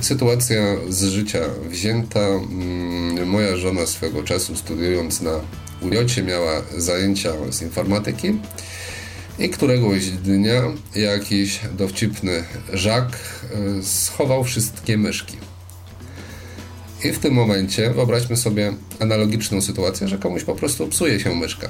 Sytuacja 0.00 0.56
z 0.88 1.04
życia 1.04 1.40
wzięta. 1.68 2.20
Mm, 2.20 3.28
moja 3.28 3.56
żona 3.56 3.86
swego 3.86 4.22
czasu 4.22 4.56
studiując 4.56 5.20
na 5.20 5.40
UJ 5.80 6.22
miała 6.22 6.62
zajęcia 6.76 7.32
z 7.50 7.62
informatyki 7.62 8.38
i 9.38 9.48
któregoś 9.48 10.06
dnia 10.10 10.62
jakiś 10.94 11.60
dowcipny 11.78 12.44
Żak 12.72 13.08
e, 13.08 13.82
schował 13.82 14.44
wszystkie 14.44 14.98
myszki. 14.98 15.36
I 17.04 17.12
w 17.12 17.18
tym 17.18 17.34
momencie 17.34 17.90
wyobraźmy 17.90 18.36
sobie 18.36 18.72
analogiczną 19.00 19.60
sytuację, 19.60 20.08
że 20.08 20.18
komuś 20.18 20.44
po 20.44 20.54
prostu 20.54 20.88
psuje 20.88 21.20
się 21.20 21.34
myszka. 21.34 21.68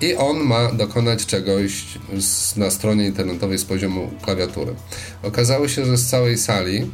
I 0.00 0.14
on 0.14 0.36
ma 0.36 0.72
dokonać 0.72 1.26
czegoś 1.26 1.84
z, 2.20 2.56
na 2.56 2.70
stronie 2.70 3.06
internetowej 3.06 3.58
z 3.58 3.64
poziomu 3.64 4.10
klawiatury. 4.22 4.74
Okazało 5.22 5.68
się, 5.68 5.84
że 5.84 5.96
z 5.96 6.06
całej 6.06 6.38
sali 6.38 6.90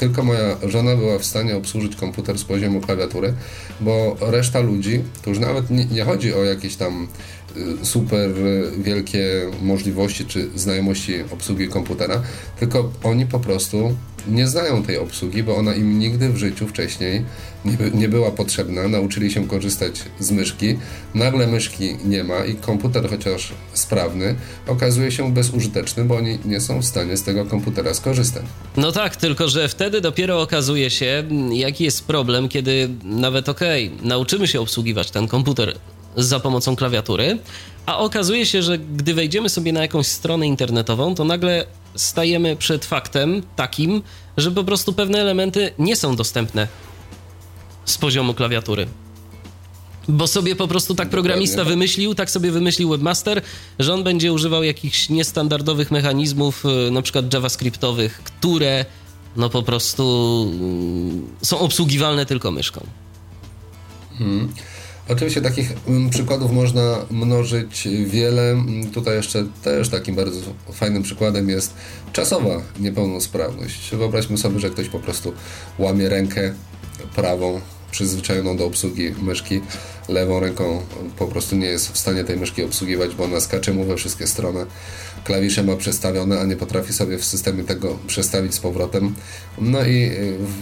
tylko 0.00 0.22
moja 0.24 0.56
żona 0.68 0.96
była 0.96 1.18
w 1.18 1.24
stanie 1.24 1.56
obsłużyć 1.56 1.96
komputer 1.96 2.38
z 2.38 2.44
poziomu 2.44 2.80
klawiatury, 2.80 3.34
bo 3.80 4.16
reszta 4.20 4.60
ludzi, 4.60 5.02
to 5.22 5.30
już 5.30 5.38
nawet 5.38 5.70
nie, 5.70 5.84
nie 5.84 6.04
chodzi 6.04 6.34
o 6.34 6.44
jakieś 6.44 6.76
tam 6.76 7.08
super 7.82 8.30
wielkie 8.78 9.50
możliwości 9.62 10.24
czy 10.24 10.50
znajomości 10.54 11.14
obsługi 11.32 11.68
komputera, 11.68 12.22
tylko 12.58 12.92
oni 13.02 13.26
po 13.26 13.40
prostu 13.40 13.96
nie 14.28 14.48
znają 14.48 14.82
tej 14.82 14.98
obsługi, 14.98 15.42
bo 15.42 15.56
ona 15.56 15.74
im 15.74 15.98
nigdy 15.98 16.28
w 16.28 16.36
życiu 16.36 16.68
wcześniej 16.68 17.24
nie, 17.64 17.76
nie, 17.94 18.08
była 18.08 18.30
potrzebna. 18.30 18.88
Nauczyli 18.88 19.30
się 19.30 19.48
korzystać 19.48 20.02
z 20.20 20.30
myszki. 20.30 20.78
Nagle 21.14 21.46
myszki 21.46 21.96
nie 22.04 22.24
ma 22.24 22.44
i 22.44 22.54
komputer, 22.54 23.10
chociaż 23.10 23.52
sprawny, 23.72 24.34
okazuje 24.66 25.12
się 25.12 25.34
bezużyteczny, 25.34 26.04
bo 26.04 26.16
oni 26.16 26.38
nie 26.44 26.60
są 26.60 26.80
w 26.80 26.84
stanie 26.84 27.16
z 27.16 27.22
tego 27.22 27.46
komputera 27.46 27.94
skorzystać. 27.94 28.44
No 28.76 28.92
tak, 28.92 29.16
tylko 29.16 29.48
że 29.48 29.68
wtedy 29.68 30.00
dopiero 30.00 30.42
okazuje 30.42 30.90
się, 30.90 31.24
jaki 31.52 31.84
jest 31.84 32.04
problem, 32.04 32.48
kiedy 32.48 32.88
nawet 33.04 33.48
okej, 33.48 33.90
okay, 33.94 34.08
nauczymy 34.08 34.48
się 34.48 34.60
obsługiwać 34.60 35.10
ten 35.10 35.28
komputer 35.28 35.74
za 36.16 36.40
pomocą 36.40 36.76
klawiatury, 36.76 37.38
a 37.86 37.98
okazuje 37.98 38.46
się, 38.46 38.62
że 38.62 38.78
gdy 38.78 39.14
wejdziemy 39.14 39.48
sobie 39.48 39.72
na 39.72 39.80
jakąś 39.80 40.06
stronę 40.06 40.46
internetową, 40.46 41.14
to 41.14 41.24
nagle 41.24 41.66
stajemy 41.94 42.56
przed 42.56 42.84
faktem 42.84 43.42
takim, 43.56 44.02
że 44.36 44.50
po 44.50 44.64
prostu 44.64 44.92
pewne 44.92 45.18
elementy 45.20 45.72
nie 45.78 45.96
są 45.96 46.16
dostępne 46.16 46.68
z 47.84 47.98
poziomu 47.98 48.34
klawiatury. 48.34 48.86
Bo 50.08 50.26
sobie 50.26 50.56
po 50.56 50.68
prostu 50.68 50.94
tak 50.94 51.10
programista 51.10 51.64
wymyślił, 51.64 52.14
tak 52.14 52.30
sobie 52.30 52.50
wymyślił 52.50 52.88
webmaster, 52.88 53.42
że 53.78 53.94
on 53.94 54.04
będzie 54.04 54.32
używał 54.32 54.62
jakichś 54.62 55.08
niestandardowych 55.08 55.90
mechanizmów, 55.90 56.64
y, 56.88 56.90
na 56.90 57.02
przykład 57.02 57.34
javascriptowych, 57.34 58.22
które 58.24 58.84
no 59.36 59.50
po 59.50 59.62
prostu 59.62 60.46
y, 61.42 61.46
są 61.46 61.58
obsługiwalne 61.58 62.26
tylko 62.26 62.50
myszką. 62.50 62.86
Hmm. 64.18 64.52
Oczywiście 65.08 65.40
takich 65.40 65.72
mm, 65.88 66.10
przykładów 66.10 66.52
można 66.52 66.96
mnożyć 67.10 67.88
wiele. 68.06 68.50
Mm, 68.50 68.90
tutaj 68.90 69.16
jeszcze 69.16 69.46
też 69.62 69.88
takim 69.88 70.14
bardzo 70.14 70.40
fajnym 70.72 71.02
przykładem 71.02 71.48
jest 71.48 71.74
czasowa 72.12 72.62
niepełnosprawność. 72.80 73.90
Wyobraźmy 73.94 74.38
sobie, 74.38 74.60
że 74.60 74.70
ktoś 74.70 74.88
po 74.88 74.98
prostu 74.98 75.32
łamie 75.78 76.08
rękę 76.08 76.54
prawą, 77.16 77.60
przyzwyczajoną 77.90 78.56
do 78.56 78.66
obsługi 78.66 79.14
myszki, 79.22 79.60
lewą 80.08 80.40
ręką 80.40 80.82
po 81.18 81.26
prostu 81.26 81.56
nie 81.56 81.66
jest 81.66 81.92
w 81.92 81.98
stanie 81.98 82.24
tej 82.24 82.36
myszki 82.36 82.64
obsługiwać, 82.64 83.14
bo 83.14 83.24
ona 83.24 83.40
skacze 83.40 83.72
mu 83.72 83.84
we 83.84 83.96
wszystkie 83.96 84.26
strony. 84.26 84.66
Klawisze 85.24 85.62
ma 85.62 85.76
przestawione, 85.76 86.40
a 86.40 86.44
nie 86.44 86.56
potrafi 86.56 86.92
sobie 86.92 87.18
w 87.18 87.24
systemie 87.24 87.64
tego 87.64 87.98
przestawić 88.06 88.54
z 88.54 88.60
powrotem. 88.60 89.14
No 89.58 89.84
i 89.84 90.10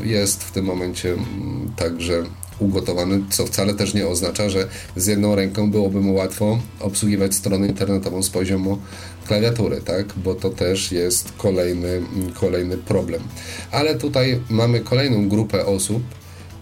jest 0.05 0.45
w 0.45 0.51
tym 0.53 0.65
momencie 0.65 1.13
mm, 1.13 1.73
także 1.77 2.25
ugotowany, 2.59 3.21
co 3.31 3.47
wcale 3.47 3.75
też 3.75 3.95
nie 3.95 4.07
oznacza, 4.07 4.51
że 4.51 4.69
z 4.97 5.07
jedną 5.07 5.35
ręką 5.35 5.71
byłoby 5.71 6.01
mu 6.01 6.15
łatwo 6.15 6.59
obsługiwać 6.81 7.35
stronę 7.35 7.67
internetową 7.67 8.23
z 8.23 8.31
poziomu 8.31 8.79
klawiatury, 9.27 9.81
tak? 9.81 10.07
Bo 10.17 10.35
to 10.35 10.51
też 10.51 10.93
jest 10.93 11.33
kolejny, 11.39 12.03
kolejny 12.35 12.77
problem. 12.77 13.23
Ale 13.71 13.95
tutaj 13.95 14.41
mamy 14.51 14.81
kolejną 14.81 15.29
grupę 15.29 15.67
osób, 15.67 16.03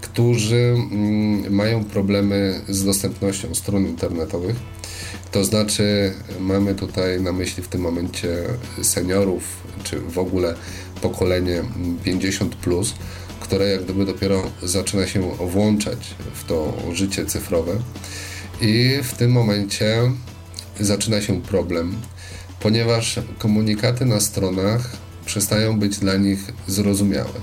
którzy 0.00 0.74
mm, 0.92 1.54
mają 1.54 1.84
problemy 1.84 2.60
z 2.68 2.84
dostępnością 2.84 3.54
stron 3.54 3.86
internetowych. 3.86 4.56
To 5.32 5.44
znaczy, 5.44 6.12
mamy 6.40 6.74
tutaj 6.74 7.20
na 7.20 7.32
myśli 7.32 7.62
w 7.62 7.68
tym 7.68 7.80
momencie 7.80 8.36
seniorów, 8.82 9.42
czy 9.84 10.00
w 10.00 10.18
ogóle 10.18 10.54
pokolenie 11.02 11.62
50, 12.04 12.54
plus, 12.54 12.94
które 13.46 13.68
jak 13.68 13.84
gdyby 13.84 14.06
dopiero 14.06 14.42
zaczyna 14.62 15.06
się 15.06 15.20
włączać 15.30 16.14
w 16.34 16.44
to 16.44 16.74
życie 16.92 17.26
cyfrowe. 17.26 17.72
I 18.60 18.98
w 19.02 19.14
tym 19.14 19.32
momencie 19.32 20.12
zaczyna 20.80 21.20
się 21.20 21.42
problem, 21.42 21.96
ponieważ 22.60 23.20
komunikaty 23.38 24.04
na 24.04 24.20
stronach 24.20 24.96
przestają 25.26 25.78
być 25.78 25.98
dla 25.98 26.16
nich 26.16 26.38
zrozumiałe. 26.66 27.40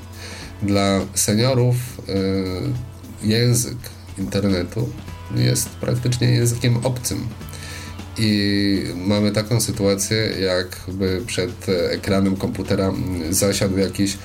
Dla 0.61 0.99
seniorów 1.13 1.75
y, 3.23 3.27
język 3.27 3.77
internetu 4.17 4.89
jest 5.35 5.69
praktycznie 5.69 6.27
językiem 6.27 6.77
obcym. 6.85 7.27
I 8.17 8.83
mamy 8.95 9.31
taką 9.31 9.61
sytuację, 9.61 10.17
jakby 10.41 11.21
przed 11.27 11.65
ekranem 11.91 12.35
komputera 12.35 12.93
zasiadł 13.29 13.77
jakiś 13.77 14.17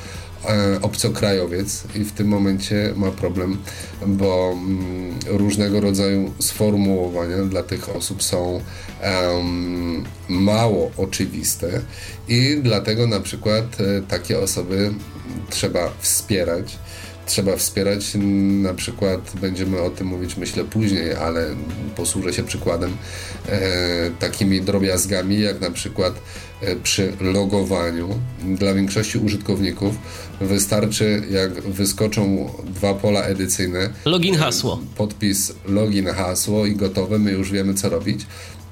obcokrajowiec 0.82 1.84
i 1.94 2.04
w 2.04 2.12
tym 2.12 2.28
momencie 2.28 2.92
ma 2.96 3.10
problem, 3.10 3.56
bo 4.06 4.52
mm, 4.52 5.14
różnego 5.26 5.80
rodzaju 5.80 6.32
sformułowania 6.38 7.36
dla 7.36 7.62
tych 7.62 7.96
osób 7.96 8.22
są 8.22 8.60
mało 10.28 10.90
oczywiste 10.96 11.80
i 12.28 12.58
dlatego 12.62 13.06
na 13.06 13.20
przykład 13.20 13.64
e, 13.80 14.02
takie 14.08 14.38
osoby 14.38 14.90
trzeba 15.50 15.90
wspierać 16.00 16.78
trzeba 17.28 17.56
wspierać. 17.56 18.12
Na 18.62 18.74
przykład 18.74 19.20
będziemy 19.40 19.80
o 19.80 19.90
tym 19.90 20.06
mówić, 20.06 20.36
myślę, 20.36 20.64
później, 20.64 21.14
ale 21.14 21.46
posłużę 21.96 22.32
się 22.32 22.42
przykładem 22.42 22.96
e, 23.48 23.60
takimi 24.18 24.60
drobiazgami, 24.60 25.40
jak 25.40 25.60
na 25.60 25.70
przykład 25.70 26.14
e, 26.14 26.18
przy 26.82 27.12
logowaniu. 27.20 28.08
Dla 28.44 28.74
większości 28.74 29.18
użytkowników 29.18 29.94
wystarczy, 30.40 31.22
jak 31.30 31.60
wyskoczą 31.60 32.50
dwa 32.66 32.94
pola 32.94 33.20
edycyjne. 33.20 33.90
Login 34.04 34.34
hasło. 34.34 34.80
Podpis 34.96 35.52
login 35.68 36.06
hasło 36.06 36.66
i 36.66 36.76
gotowe, 36.76 37.18
my 37.18 37.32
już 37.32 37.52
wiemy 37.52 37.74
co 37.74 37.88
robić. 37.88 38.26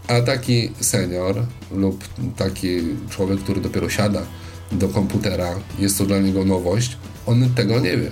A 0.09 0.21
taki 0.21 0.71
senior 0.81 1.47
lub 1.73 2.05
taki 2.37 2.79
człowiek, 3.11 3.41
który 3.41 3.61
dopiero 3.61 3.91
siada 3.91 4.23
do 4.73 4.89
komputera, 4.89 5.55
jest 5.79 5.99
to 5.99 6.07
dla 6.07 6.19
niego 6.19 6.45
nowość, 6.45 6.97
on 7.27 7.55
tego 7.55 7.81
nie 7.81 7.97
wie 7.97 8.11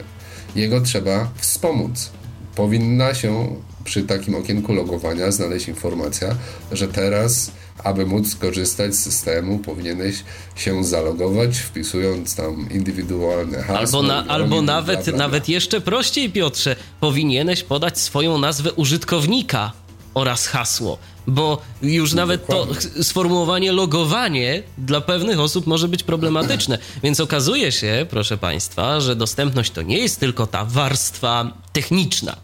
jego 0.57 0.81
trzeba 0.81 1.31
wspomóc. 1.37 2.11
Powinna 2.55 3.15
się 3.15 3.57
przy 3.85 4.03
takim 4.03 4.35
okienku 4.35 4.73
logowania 4.73 5.31
znaleźć 5.31 5.69
informacja, 5.69 6.37
że 6.73 6.89
teraz, 6.89 7.51
aby 7.85 8.07
móc 8.07 8.33
skorzystać 8.33 8.95
z 8.95 9.03
systemu, 9.03 9.59
powinieneś 9.59 10.25
się 10.57 10.85
zalogować, 10.85 11.59
wpisując 11.59 12.37
tam 12.37 12.69
indywidualne 12.71 13.63
hasło. 13.63 13.79
Albo, 13.79 14.03
na, 14.03 14.27
albo 14.27 14.63
nawet, 14.63 14.97
bla, 14.97 15.05
bla, 15.05 15.13
bla. 15.13 15.27
nawet 15.27 15.49
jeszcze 15.49 15.81
prościej, 15.81 16.31
Piotrze, 16.31 16.77
powinieneś 17.01 17.63
podać 17.63 17.99
swoją 17.99 18.39
nazwę 18.39 18.73
użytkownika 18.73 19.73
oraz 20.15 20.47
hasło, 20.47 20.99
bo 21.27 21.63
już 21.83 22.13
nawet 22.13 22.41
dokładnie. 22.41 22.75
to 22.75 23.05
sformułowanie 23.05 23.73
logowanie 23.73 24.63
dla 24.79 25.01
pewnych 25.01 25.41
osób 25.41 25.67
może 25.67 25.89
być 25.89 26.03
problematyczne. 26.03 26.79
Więc 27.03 27.21
okazuje 27.21 27.73
się, 27.73 28.07
proszę 28.11 28.39
Państwa, 28.39 29.01
że 29.01 29.17
dostępność 29.17 29.71
to 29.71 29.83
nie 29.83 29.99
jest 29.99 30.21
tylko 30.21 30.47
ta 30.47 30.65
warstwa 30.65 31.53
techniczna, 31.73 32.37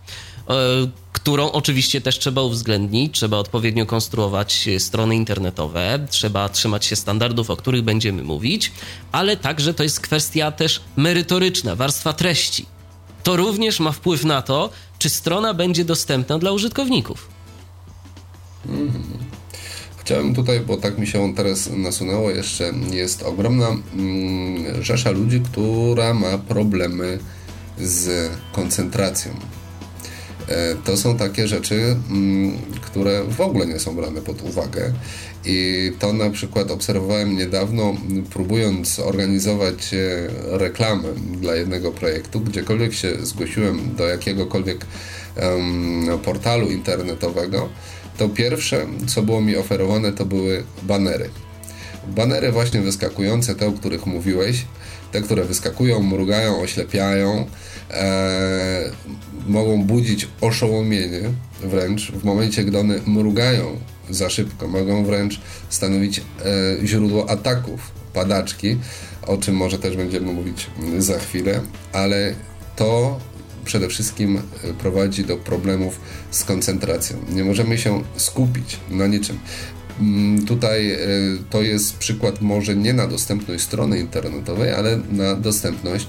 e, 0.49 0.55
którą 1.23 1.53
oczywiście 1.53 2.01
też 2.01 2.19
trzeba 2.19 2.43
uwzględnić, 2.43 3.15
trzeba 3.15 3.37
odpowiednio 3.37 3.87
konstruować 3.87 4.69
strony 4.79 5.17
internetowe, 5.17 6.07
trzeba 6.11 6.49
trzymać 6.49 6.87
się 6.87 6.97
standardów, 6.97 7.51
o 7.51 7.57
których 7.57 7.83
będziemy 7.83 8.23
mówić, 8.23 8.73
ale 9.13 9.37
także 9.37 9.75
to 9.75 9.83
jest 9.83 10.01
kwestia 10.01 10.53
też 10.53 10.81
merytoryczna, 10.97 11.77
warstwa 11.77 12.13
treści. 12.13 12.67
To 13.23 13.37
również 13.37 13.81
ma 13.81 13.93
wpływ 13.93 14.25
na 14.25 14.43
to, 14.43 14.71
czy 14.99 15.09
strona 15.09 15.55
będzie 15.55 15.85
dostępna 15.85 16.39
dla 16.39 16.53
użytkowników. 16.53 17.29
Chciałem 19.97 20.35
tutaj, 20.35 20.61
bo 20.61 20.77
tak 20.77 20.99
mi 20.99 21.07
się 21.07 21.35
teraz 21.35 21.71
nasunęło, 21.71 22.31
jeszcze 22.31 22.73
jest 22.91 23.23
ogromna 23.23 23.69
mm, 23.69 24.83
rzesza 24.83 25.11
ludzi, 25.11 25.41
która 25.41 26.15
ma 26.15 26.39
problemy 26.39 27.19
z 27.79 28.31
koncentracją. 28.53 29.60
E, 30.51 30.75
to 30.85 30.97
są 30.97 31.17
takie 31.17 31.49
rzeczy, 31.49 31.97
mm, 32.11 32.59
które 32.81 33.25
w 33.25 33.41
ogóle 33.41 33.67
nie 33.67 33.79
są 33.79 33.97
brane 33.97 34.21
pod 34.21 34.43
uwagę. 34.43 34.93
I 35.45 35.93
to 35.99 36.13
na 36.13 36.31
przykład 36.31 36.71
obserwowałem 36.71 37.37
niedawno, 37.37 37.95
próbując 38.31 38.99
organizować 38.99 39.95
e, 39.95 40.29
reklamę 40.59 41.09
dla 41.41 41.55
jednego 41.55 41.93
projektu, 41.93 42.41
gdziekolwiek 42.41 42.93
się 42.93 43.27
zgłosiłem 43.27 43.95
do 43.97 44.07
jakiegokolwiek 44.07 44.87
portalu 46.25 46.71
internetowego, 46.71 47.69
to 48.19 48.29
pierwsze, 48.29 48.87
co 49.07 49.23
było 49.23 49.41
mi 49.41 49.57
oferowane, 49.57 50.13
to 50.13 50.27
były 50.27 50.65
banery. 50.83 51.31
Banery 52.09 52.53
właśnie 52.53 52.81
wyskakujące, 52.81 53.55
te, 53.55 53.67
o 53.67 53.73
których 53.73 54.07
mówiłeś, 54.07 54.65
te, 55.13 55.21
które 55.21 55.45
wyskakują, 55.45 56.03
mrugają, 56.03 56.61
oślepiają, 56.61 57.47
e, 57.91 58.91
mogą 59.47 59.83
budzić 59.83 60.29
oszołomienie 60.41 61.21
wręcz 61.61 62.13
w 62.13 62.25
momencie, 62.25 62.65
gdy 62.65 62.79
one 62.79 62.95
mrugają 63.07 63.77
za 64.11 64.31
szybko, 64.31 64.69
mogą 64.69 65.05
wręcz 65.05 65.41
stanowić 65.69 66.19
e, 66.19 66.23
źródło 66.87 67.31
ataków, 67.31 67.91
padaczki, 68.13 68.77
o 69.27 69.37
czym 69.37 69.55
może 69.55 69.79
też 69.79 69.97
będziemy 69.97 70.33
mówić 70.33 70.67
za 70.99 71.19
chwilę, 71.19 71.61
ale 71.93 72.35
to 72.77 73.21
przede 73.65 73.89
wszystkim 73.89 74.37
e, 74.39 74.75
prowadzi 74.75 75.25
do 75.25 75.37
problemów 75.37 76.01
z 76.31 76.45
koncentracją. 76.45 77.17
Nie 77.29 77.45
możemy 77.45 77.79
się 77.79 78.03
skupić 78.17 78.81
na 78.91 79.07
niczym. 79.07 79.39
Mm, 80.01 80.47
tutaj 80.47 80.93
e, 80.93 80.99
to 81.51 81.63
jest 81.63 81.97
przykład 81.97 82.41
może 82.41 82.77
nie 82.77 82.93
na 82.93 83.07
dostępność 83.07 83.65
strony 83.65 83.99
internetowej, 83.99 84.73
ale 84.73 85.01
na 85.13 85.35
dostępność 85.35 86.07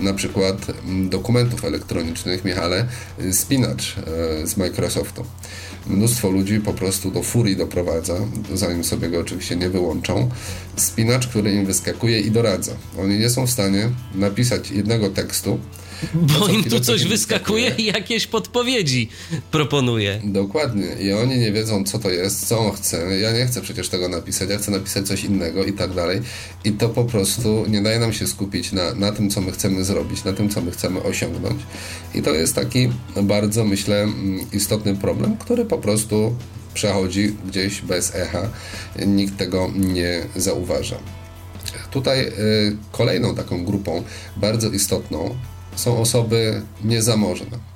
na 0.00 0.14
przykład 0.14 0.66
mm, 0.84 1.08
dokumentów 1.08 1.64
elektronicznych. 1.64 2.44
Michale, 2.44 2.86
e, 3.18 3.32
spinacz 3.32 3.96
z 4.44 4.56
Microsoftu. 4.56 5.24
Mnóstwo 5.86 6.30
ludzi 6.30 6.60
po 6.60 6.72
prostu 6.72 7.10
do 7.10 7.22
furii 7.22 7.56
doprowadza, 7.56 8.14
zanim 8.54 8.84
sobie 8.84 9.08
go 9.08 9.20
oczywiście 9.20 9.56
nie 9.56 9.70
wyłączą. 9.70 10.30
Spinacz, 10.76 11.26
który 11.26 11.52
im 11.52 11.66
wyskakuje 11.66 12.20
i 12.20 12.30
doradza. 12.30 12.72
Oni 12.98 13.18
nie 13.18 13.30
są 13.30 13.46
w 13.46 13.50
stanie 13.50 13.90
napisać 14.14 14.70
jednego 14.70 15.10
tekstu, 15.10 15.58
bo 16.14 16.48
im 16.48 16.64
tu 16.64 16.80
coś 16.80 17.04
wyskakuje 17.04 17.74
i 17.78 17.84
jakieś 17.84 18.26
podpowiedzi 18.26 19.08
proponuje. 19.50 20.20
Dokładnie. 20.24 20.86
I 21.00 21.12
oni 21.12 21.38
nie 21.38 21.52
wiedzą, 21.52 21.84
co 21.84 21.98
to 21.98 22.10
jest, 22.10 22.46
co 22.46 22.58
on 22.58 22.72
chce. 22.72 23.18
Ja 23.18 23.32
nie 23.32 23.46
chcę 23.46 23.60
przecież 23.60 23.88
tego 23.88 24.08
napisać, 24.08 24.50
ja 24.50 24.58
chcę 24.58 24.70
napisać 24.70 25.06
coś 25.06 25.24
innego 25.24 25.64
i 25.64 25.72
tak 25.72 25.94
dalej. 25.94 26.20
I 26.64 26.72
to 26.72 26.88
po 26.88 27.04
prostu 27.04 27.64
nie 27.68 27.82
daje 27.82 27.98
nam 27.98 28.12
się 28.12 28.26
skupić 28.26 28.72
na, 28.72 28.94
na 28.94 29.12
tym, 29.12 29.30
co 29.30 29.40
my 29.40 29.52
chcemy 29.52 29.84
zrobić, 29.84 30.24
na 30.24 30.32
tym, 30.32 30.48
co 30.48 30.60
my 30.60 30.70
chcemy 30.70 31.02
osiągnąć. 31.02 31.62
I 32.14 32.22
to 32.22 32.30
jest 32.34 32.54
taki 32.54 32.88
bardzo, 33.22 33.64
myślę, 33.64 34.02
mm, 34.02 34.46
istotny 34.52 34.96
problem, 34.96 35.36
który 35.36 35.64
po 35.64 35.78
prostu 35.78 36.36
przechodzi 36.74 37.36
gdzieś 37.46 37.80
bez 37.80 38.14
echa. 38.14 38.48
Nikt 39.06 39.36
tego 39.36 39.70
nie 39.76 40.22
zauważa. 40.36 40.96
Tutaj 41.90 42.26
y, 42.26 42.32
kolejną 42.92 43.34
taką 43.34 43.64
grupą 43.64 44.02
bardzo 44.36 44.70
istotną 44.70 45.34
są 45.76 45.98
osoby 45.98 46.62
niezamożne. 46.84 47.70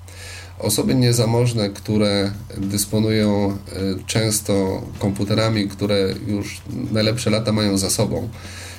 Osoby 0.58 0.94
niezamożne, 0.94 1.70
które 1.70 2.32
dysponują 2.56 3.50
e, 3.50 3.56
często 4.06 4.82
komputerami, 4.98 5.68
które 5.68 6.14
już 6.26 6.62
najlepsze 6.92 7.30
lata 7.30 7.52
mają 7.52 7.78
za 7.78 7.90
sobą. 7.90 8.28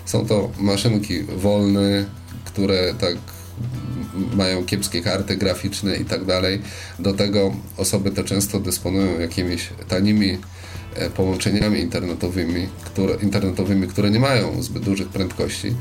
Są 0.06 0.26
to 0.26 0.52
maszynki 0.60 1.24
wolne, 1.24 2.06
które 2.46 2.94
tak 3.00 3.16
mają 4.34 4.66
kiepskie 4.66 5.02
karty 5.02 5.38
graficzne 5.38 5.96
i 5.96 6.06
tak 6.06 6.26
dalej. 6.26 6.62
Do 7.00 7.14
tego 7.14 7.56
osoby 7.78 8.12
te 8.12 8.24
często 8.24 8.60
dysponują 8.60 9.20
jakimiś 9.20 9.70
tanimi 9.88 10.38
e, 10.96 11.10
połączeniami 11.10 11.80
internetowymi, 11.80 12.68
które, 12.86 13.16
internetowymi, 13.16 13.88
które 13.88 14.12
nie 14.12 14.20
mają 14.20 14.64
zbyt 14.64 14.84
dużych 14.84 15.08
prędkości. 15.08 15.76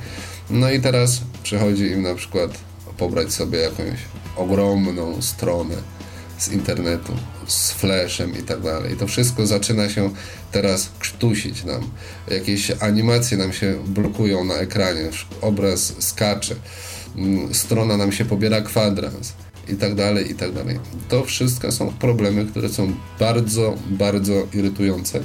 No 0.51 0.71
i 0.71 0.81
teraz 0.81 1.21
przychodzi 1.43 1.85
im 1.85 2.03
na 2.03 2.15
przykład 2.15 2.51
pobrać 2.99 3.33
sobie 3.33 3.59
jakąś 3.59 3.99
ogromną 4.37 5.23
stronę 5.23 5.75
z 6.39 6.49
internetu, 6.49 7.13
z 7.47 7.73
flashem 7.73 8.39
i 8.39 8.43
tak 8.43 8.61
dalej. 8.61 8.93
I 8.93 8.97
to 8.97 9.07
wszystko 9.07 9.47
zaczyna 9.47 9.89
się 9.89 10.11
teraz 10.53 10.91
krztusić 10.99 11.65
nam. 11.65 11.91
Jakieś 12.31 12.71
animacje 12.81 13.39
nam 13.39 13.53
się 13.53 13.75
blokują 13.87 14.45
na 14.45 14.55
ekranie, 14.55 15.11
obraz 15.41 15.95
skacze, 15.99 16.55
mm, 17.17 17.55
strona 17.55 17.97
nam 17.97 18.13
się 18.13 18.25
pobiera 18.25 18.61
kwadrans 18.61 19.33
i 19.69 19.77
tak 19.77 19.95
dalej, 19.95 20.31
i 20.31 20.35
tak 20.35 20.53
dalej. 20.53 20.79
To 21.09 21.25
wszystko 21.25 21.73
są 21.73 21.93
problemy, 21.93 22.47
które 22.47 22.69
są 22.69 22.95
bardzo, 23.19 23.75
bardzo 23.87 24.33
irytujące. 24.53 25.21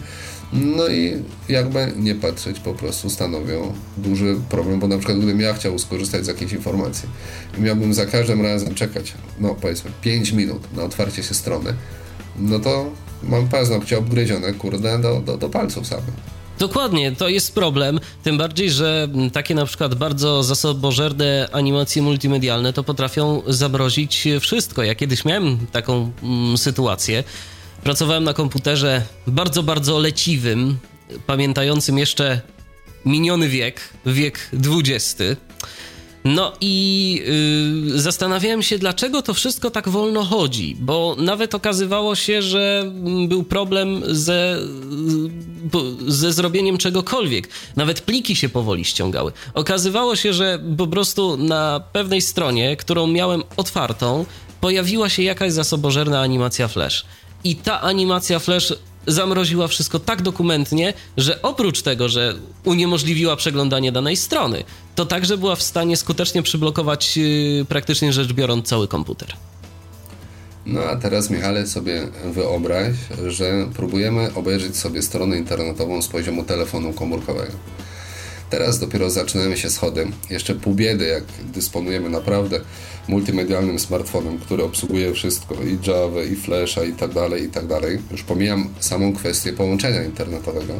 No 0.53 0.87
i 0.87 1.23
jakby 1.49 1.93
nie 1.97 2.15
patrzeć, 2.15 2.59
po 2.59 2.73
prostu 2.73 3.09
stanowią 3.09 3.73
duży 3.97 4.35
problem, 4.49 4.79
bo 4.79 4.87
na 4.87 4.97
przykład 4.97 5.17
gdybym 5.17 5.39
ja 5.39 5.53
chciał 5.53 5.79
skorzystać 5.79 6.25
z 6.25 6.27
jakiejś 6.27 6.51
informacji 6.51 7.09
miałbym 7.57 7.93
za 7.93 8.05
każdym 8.05 8.41
razem 8.41 8.75
czekać, 8.75 9.13
no 9.39 9.55
powiedzmy 9.61 9.91
5 10.01 10.31
minut 10.31 10.73
na 10.73 10.83
otwarcie 10.83 11.23
się 11.23 11.33
strony, 11.33 11.73
no 12.39 12.59
to 12.59 12.91
mam 13.23 13.47
paznokcie 13.47 13.97
obgryzione, 13.97 14.53
kurde, 14.53 14.99
do, 14.99 15.19
do, 15.19 15.37
do 15.37 15.49
palców 15.49 15.87
samych. 15.87 16.39
Dokładnie, 16.59 17.11
to 17.11 17.29
jest 17.29 17.55
problem, 17.55 17.99
tym 18.23 18.37
bardziej, 18.37 18.71
że 18.71 19.07
takie 19.33 19.55
na 19.55 19.65
przykład 19.65 19.95
bardzo 19.95 20.43
zasobożerne 20.43 21.49
animacje 21.51 22.01
multimedialne 22.01 22.73
to 22.73 22.83
potrafią 22.83 23.41
zamrozić 23.47 24.27
wszystko. 24.39 24.83
Ja 24.83 24.95
kiedyś 24.95 25.25
miałem 25.25 25.57
taką 25.71 26.11
mm, 26.23 26.57
sytuację, 26.57 27.23
Pracowałem 27.83 28.23
na 28.23 28.33
komputerze 28.33 29.01
bardzo, 29.27 29.63
bardzo 29.63 29.99
leciwym, 29.99 30.77
pamiętającym 31.27 31.97
jeszcze 31.97 32.41
miniony 33.05 33.49
wiek, 33.49 33.81
wiek 34.05 34.49
XX. 34.65 35.15
No 36.23 36.53
i 36.61 37.13
yy, 37.91 37.99
zastanawiałem 38.01 38.63
się, 38.63 38.77
dlaczego 38.79 39.21
to 39.21 39.33
wszystko 39.33 39.71
tak 39.71 39.89
wolno 39.89 40.23
chodzi, 40.23 40.77
bo 40.79 41.15
nawet 41.19 41.55
okazywało 41.55 42.15
się, 42.15 42.41
że 42.41 42.91
był 43.27 43.43
problem 43.43 44.03
ze, 44.07 44.57
ze 46.07 46.33
zrobieniem 46.33 46.77
czegokolwiek. 46.77 47.49
Nawet 47.75 48.01
pliki 48.01 48.35
się 48.35 48.49
powoli 48.49 48.85
ściągały. 48.85 49.31
Okazywało 49.53 50.15
się, 50.15 50.33
że 50.33 50.59
po 50.77 50.87
prostu 50.87 51.37
na 51.37 51.79
pewnej 51.93 52.21
stronie, 52.21 52.77
którą 52.77 53.07
miałem 53.07 53.43
otwartą, 53.57 54.25
pojawiła 54.61 55.09
się 55.09 55.23
jakaś 55.23 55.53
zasobożerna 55.53 56.21
animacja 56.21 56.67
Flash. 56.67 57.05
I 57.43 57.55
ta 57.55 57.81
animacja 57.81 58.39
Flash 58.39 58.73
zamroziła 59.07 59.67
wszystko 59.67 59.99
tak 59.99 60.21
dokumentnie, 60.21 60.93
że 61.17 61.41
oprócz 61.41 61.81
tego, 61.81 62.09
że 62.09 62.35
uniemożliwiła 62.63 63.35
przeglądanie 63.35 63.91
danej 63.91 64.17
strony, 64.17 64.63
to 64.95 65.05
także 65.05 65.37
była 65.37 65.55
w 65.55 65.63
stanie 65.63 65.97
skutecznie 65.97 66.43
przyblokować 66.43 67.17
yy, 67.17 67.65
praktycznie 67.69 68.13
rzecz 68.13 68.33
biorąc 68.33 68.67
cały 68.67 68.87
komputer. 68.87 69.33
No 70.65 70.81
a 70.81 70.95
teraz, 70.95 71.29
Michale, 71.29 71.67
sobie 71.67 72.07
wyobraź, 72.25 72.95
że 73.27 73.67
próbujemy 73.75 74.33
obejrzeć 74.35 74.77
sobie 74.77 75.01
stronę 75.01 75.37
internetową 75.37 76.01
z 76.01 76.07
poziomu 76.07 76.43
telefonu 76.43 76.93
komórkowego. 76.93 77.53
Teraz 78.49 78.79
dopiero 78.79 79.09
zaczynamy 79.09 79.57
się 79.57 79.69
schody. 79.69 80.07
Jeszcze 80.29 80.55
pół 80.55 80.73
biedy, 80.73 81.05
jak 81.05 81.23
dysponujemy 81.53 82.09
naprawdę 82.09 82.61
multimedialnym 83.09 83.79
smartfonem, 83.79 84.37
który 84.37 84.63
obsługuje 84.63 85.13
wszystko, 85.13 85.55
i 85.55 85.87
Java, 85.87 86.23
i 86.23 86.35
Flasha, 86.35 86.83
i 86.83 86.93
tak 86.93 87.13
dalej, 87.13 87.43
i 87.43 87.47
tak 87.47 87.67
dalej. 87.67 87.99
Już 88.11 88.23
pomijam 88.23 88.69
samą 88.79 89.13
kwestię 89.13 89.53
połączenia 89.53 90.03
internetowego, 90.03 90.73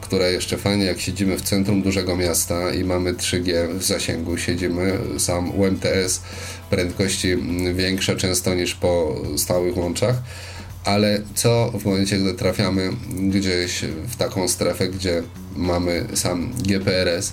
które 0.00 0.32
jeszcze 0.32 0.56
fajnie, 0.56 0.84
jak 0.84 1.00
siedzimy 1.00 1.36
w 1.36 1.42
centrum 1.42 1.82
dużego 1.82 2.16
miasta 2.16 2.74
i 2.74 2.84
mamy 2.84 3.14
3G 3.14 3.74
w 3.78 3.84
zasięgu, 3.84 4.38
siedzimy, 4.38 4.98
sam 5.18 5.60
UMTS, 5.60 6.20
prędkości 6.70 7.36
większe 7.74 8.16
często 8.16 8.54
niż 8.54 8.74
po 8.74 9.16
stałych 9.36 9.76
łączach, 9.76 10.16
ale 10.84 11.22
co 11.34 11.72
w 11.78 11.84
momencie, 11.84 12.18
gdy 12.18 12.34
trafiamy 12.34 12.90
gdzieś 13.10 13.84
w 14.08 14.16
taką 14.16 14.48
strefę, 14.48 14.88
gdzie 14.88 15.22
mamy 15.56 16.06
sam 16.14 16.52
GPRS, 16.62 17.32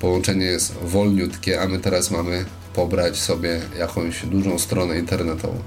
połączenie 0.00 0.44
jest 0.44 0.74
wolniutkie, 0.74 1.60
a 1.60 1.68
my 1.68 1.78
teraz 1.78 2.10
mamy 2.10 2.44
pobrać 2.74 3.16
sobie 3.16 3.60
jakąś 3.78 4.26
dużą 4.26 4.58
stronę 4.58 4.98
internetową. 4.98 5.58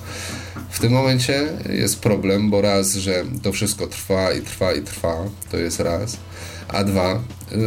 W 0.69 0.79
tym 0.79 0.91
momencie 0.91 1.47
jest 1.69 1.99
problem, 1.99 2.49
bo 2.49 2.61
raz, 2.61 2.93
że 2.95 3.23
to 3.43 3.51
wszystko 3.51 3.87
trwa 3.87 4.33
i 4.33 4.41
trwa 4.41 4.73
i 4.73 4.81
trwa, 4.81 5.17
to 5.51 5.57
jest 5.57 5.79
raz, 5.79 6.17
a 6.67 6.83
dwa, 6.83 7.21
yy, 7.51 7.57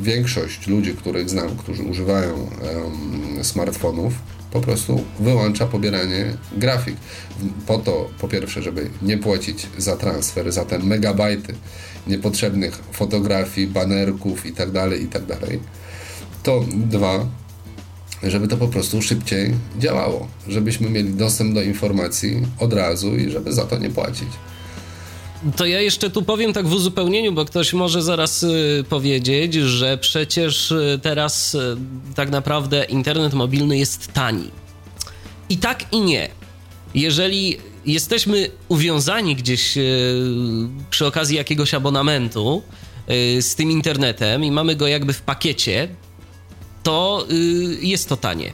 większość 0.00 0.66
ludzi, 0.66 0.94
których 0.94 1.30
znam, 1.30 1.56
którzy 1.56 1.82
używają 1.82 2.50
yy, 3.36 3.44
smartfonów, 3.44 4.12
po 4.50 4.60
prostu 4.60 5.04
wyłącza 5.20 5.66
pobieranie 5.66 6.34
grafik. 6.56 6.96
Po 7.66 7.78
to, 7.78 8.10
po 8.18 8.28
pierwsze, 8.28 8.62
żeby 8.62 8.90
nie 9.02 9.18
płacić 9.18 9.66
za 9.78 9.96
transfer, 9.96 10.52
za 10.52 10.64
te 10.64 10.78
megabajty 10.78 11.54
niepotrzebnych 12.06 12.78
fotografii, 12.92 13.66
banerków 13.66 14.46
itd., 14.46 14.72
tak 14.72 15.00
itd. 15.00 15.36
To 16.46 16.64
dwa, 16.74 17.26
żeby 18.22 18.48
to 18.48 18.56
po 18.56 18.68
prostu 18.68 19.02
szybciej 19.02 19.54
działało, 19.78 20.28
żebyśmy 20.48 20.90
mieli 20.90 21.14
dostęp 21.14 21.54
do 21.54 21.62
informacji 21.62 22.42
od 22.58 22.72
razu 22.72 23.16
i 23.16 23.30
żeby 23.30 23.52
za 23.52 23.64
to 23.64 23.78
nie 23.78 23.90
płacić. 23.90 24.28
To 25.56 25.66
ja 25.66 25.80
jeszcze 25.80 26.10
tu 26.10 26.22
powiem 26.22 26.52
tak 26.52 26.66
w 26.66 26.72
uzupełnieniu, 26.72 27.32
bo 27.32 27.44
ktoś 27.44 27.72
może 27.72 28.02
zaraz 28.02 28.42
y, 28.42 28.84
powiedzieć, 28.88 29.54
że 29.54 29.98
przecież 29.98 30.70
y, 30.70 31.00
teraz 31.02 31.54
y, 31.54 31.76
tak 32.14 32.30
naprawdę 32.30 32.84
internet 32.84 33.34
mobilny 33.34 33.78
jest 33.78 34.12
tani. 34.12 34.50
I 35.48 35.58
tak 35.58 35.92
i 35.92 36.00
nie. 36.00 36.28
Jeżeli 36.94 37.58
jesteśmy 37.86 38.50
uwiązani 38.68 39.36
gdzieś 39.36 39.78
przy 40.90 41.06
okazji 41.06 41.36
jakiegoś 41.36 41.74
abonamentu 41.74 42.62
z 43.40 43.54
tym 43.54 43.70
internetem 43.70 44.44
i 44.44 44.50
mamy 44.50 44.76
go 44.76 44.86
jakby 44.86 45.12
w 45.12 45.22
pakiecie, 45.22 45.88
to 46.86 47.26
jest 47.80 48.08
to 48.08 48.16
tanie. 48.16 48.52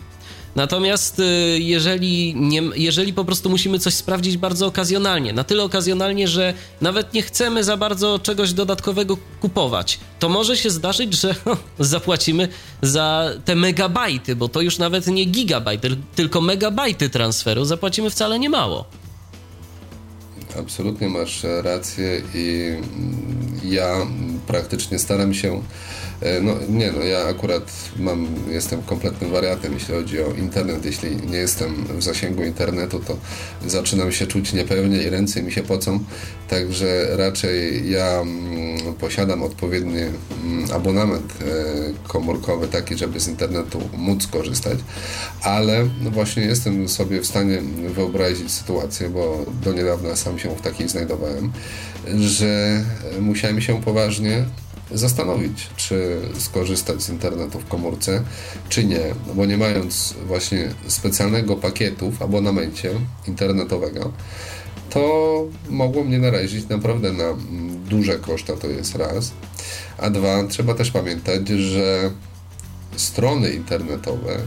Natomiast 0.57 1.19
y, 1.19 1.23
jeżeli, 1.61 2.35
nie, 2.35 2.63
jeżeli 2.77 3.13
po 3.13 3.25
prostu 3.25 3.51
musimy 3.51 3.79
coś 3.79 3.95
sprawdzić 3.95 4.37
bardzo 4.37 4.67
okazjonalnie, 4.67 5.33
na 5.33 5.45
tyle 5.45 5.63
okazjonalnie, 5.63 6.29
że 6.29 6.55
nawet 6.81 7.15
nie 7.15 7.23
chcemy 7.23 7.65
za 7.65 7.77
bardzo 7.77 8.19
czegoś 8.19 8.53
dodatkowego 8.53 9.17
kupować, 9.41 9.99
to 10.19 10.29
może 10.29 10.57
się 10.57 10.71
zdarzyć, 10.71 11.15
że 11.15 11.35
zapłacimy 11.79 12.49
za 12.83 13.31
te 13.45 13.55
megabajty, 13.55 14.37
bo 14.37 14.49
to 14.49 14.61
już 14.61 14.79
nawet 14.79 15.07
nie 15.07 15.25
gigabajty, 15.25 15.97
tylko 16.15 16.41
megabajty 16.41 17.11
transferu, 17.11 17.65
zapłacimy 17.65 18.11
wcale 18.11 18.39
nie 18.39 18.51
mało. 18.51 18.85
Absolutnie 20.59 21.09
masz 21.09 21.47
rację 21.63 22.23
i 22.35 22.77
ja 23.65 24.07
praktycznie 24.47 24.99
staram 24.99 25.35
się 25.35 25.63
no 26.43 26.55
nie, 26.69 26.93
no 26.93 27.03
ja 27.03 27.19
akurat 27.19 27.73
mam, 27.99 28.27
jestem 28.49 28.83
kompletnym 28.83 29.31
wariatem, 29.31 29.73
jeśli 29.73 29.95
chodzi 29.95 30.23
o 30.23 30.33
internet. 30.33 30.85
Jeśli 30.85 31.17
nie 31.17 31.37
jestem 31.37 31.85
w 31.99 32.03
zasięgu 32.03 32.43
internetu, 32.43 33.01
to 33.01 33.17
zaczynam 33.67 34.13
się 34.13 34.27
czuć 34.27 34.53
niepewnie 34.53 35.03
i 35.03 35.11
ręce 35.11 35.43
mi 35.43 35.53
się 35.53 35.63
pocą. 35.63 36.05
Także 36.49 37.17
raczej 37.17 37.91
ja 37.91 38.21
mm, 38.21 38.95
posiadam 38.95 39.43
odpowiedni 39.43 40.01
mm, 40.01 40.73
abonament 40.73 41.33
e, 41.41 42.09
komórkowy, 42.09 42.69
taki, 42.69 42.97
żeby 42.97 43.21
z 43.21 43.29
internetu 43.29 43.81
móc 43.97 44.27
korzystać, 44.27 44.79
ale 45.43 45.89
no 46.01 46.11
właśnie 46.11 46.43
jestem 46.43 46.89
sobie 46.89 47.21
w 47.21 47.27
stanie 47.27 47.63
wyobrazić 47.95 48.53
sytuację, 48.53 49.09
bo 49.09 49.47
do 49.65 49.73
niedawna 49.73 50.17
sam 50.17 50.39
się 50.39 50.57
w 50.57 50.61
takiej 50.61 50.89
znajdowałem, 50.89 51.53
że 52.19 52.85
musiałem 53.21 53.61
się 53.61 53.83
poważnie 53.83 54.45
zastanowić, 54.91 55.69
czy 55.77 56.21
skorzystać 56.39 57.03
z 57.03 57.09
internetu 57.09 57.61
w 57.61 57.69
komórce, 57.69 58.23
czy 58.69 58.85
nie, 58.85 59.15
bo 59.35 59.47
nie 59.47 59.57
mając 59.57 60.15
właśnie 60.27 60.75
specjalnego 60.87 61.57
pakietu 61.57 62.11
w 62.11 62.23
abonamencie 62.23 62.91
internetowego, 63.29 64.13
to 64.91 65.45
mogło 65.71 66.05
mnie 66.05 66.19
narazić 66.19 66.69
naprawdę 66.69 67.13
na 67.13 67.37
duże 67.89 68.19
koszta, 68.19 68.57
to 68.57 68.67
jest 68.67 68.95
raz. 68.95 69.33
A 69.99 70.11
dwa, 70.11 70.45
trzeba 70.45 70.75
też 70.75 70.91
pamiętać, 70.91 71.49
że 71.49 72.11
strony 72.97 73.51
internetowe 73.51 74.39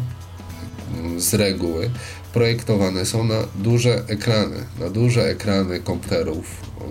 z 1.17 1.33
reguły 1.33 1.89
projektowane 2.35 3.05
są 3.05 3.23
na 3.23 3.43
duże 3.55 4.03
ekrany, 4.07 4.57
na 4.79 4.89
duże 4.89 5.29
ekrany 5.29 5.79
komputerów 5.79 6.45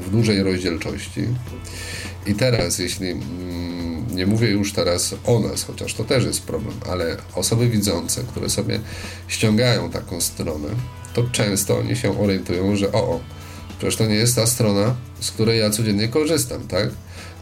w 0.07 0.11
dużej 0.11 0.43
rozdzielczości 0.43 1.21
i 2.27 2.35
teraz, 2.35 2.79
jeśli 2.79 3.11
mm, 3.11 4.17
nie 4.17 4.27
mówię 4.27 4.51
już 4.51 4.73
teraz 4.73 5.15
o 5.27 5.41
nas, 5.41 5.65
chociaż 5.65 5.95
to 5.95 6.05
też 6.05 6.25
jest 6.25 6.43
problem, 6.43 6.75
ale 6.91 7.17
osoby 7.35 7.69
widzące, 7.69 8.23
które 8.23 8.51
sobie 8.51 8.81
ściągają 9.29 9.91
taką 9.91 10.21
stronę, 10.21 10.69
to 11.15 11.23
często 11.33 11.79
oni 11.79 11.97
się 11.97 12.21
orientują, 12.21 12.77
że 12.77 12.93
o, 12.93 12.99
o 12.99 13.21
przecież 13.79 13.97
to 13.97 14.07
nie 14.07 14.15
jest 14.15 14.37
ta 14.37 14.47
strona, 14.47 14.95
z 15.21 15.31
której 15.31 15.61
ja 15.61 15.71
codziennie 15.71 16.09
korzystam, 16.09 16.69
tak? 16.69 16.89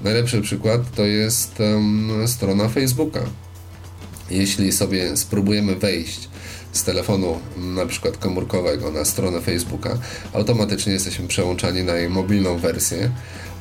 Najlepszy 0.04 0.40
przykład 0.40 0.80
to 0.94 1.04
jest 1.04 1.60
um, 1.60 2.28
strona 2.28 2.68
Facebooka. 2.68 3.20
Jeśli 4.30 4.72
sobie 4.72 5.16
spróbujemy 5.16 5.76
wejść 5.76 6.31
z 6.72 6.84
telefonu 6.84 7.38
na 7.56 7.86
przykład 7.86 8.16
komórkowego 8.16 8.90
na 8.90 9.04
stronę 9.04 9.40
Facebooka, 9.40 9.98
automatycznie 10.32 10.92
jesteśmy 10.92 11.28
przełączani 11.28 11.82
na 11.84 11.96
jej 11.96 12.10
mobilną 12.10 12.58
wersję, 12.58 13.10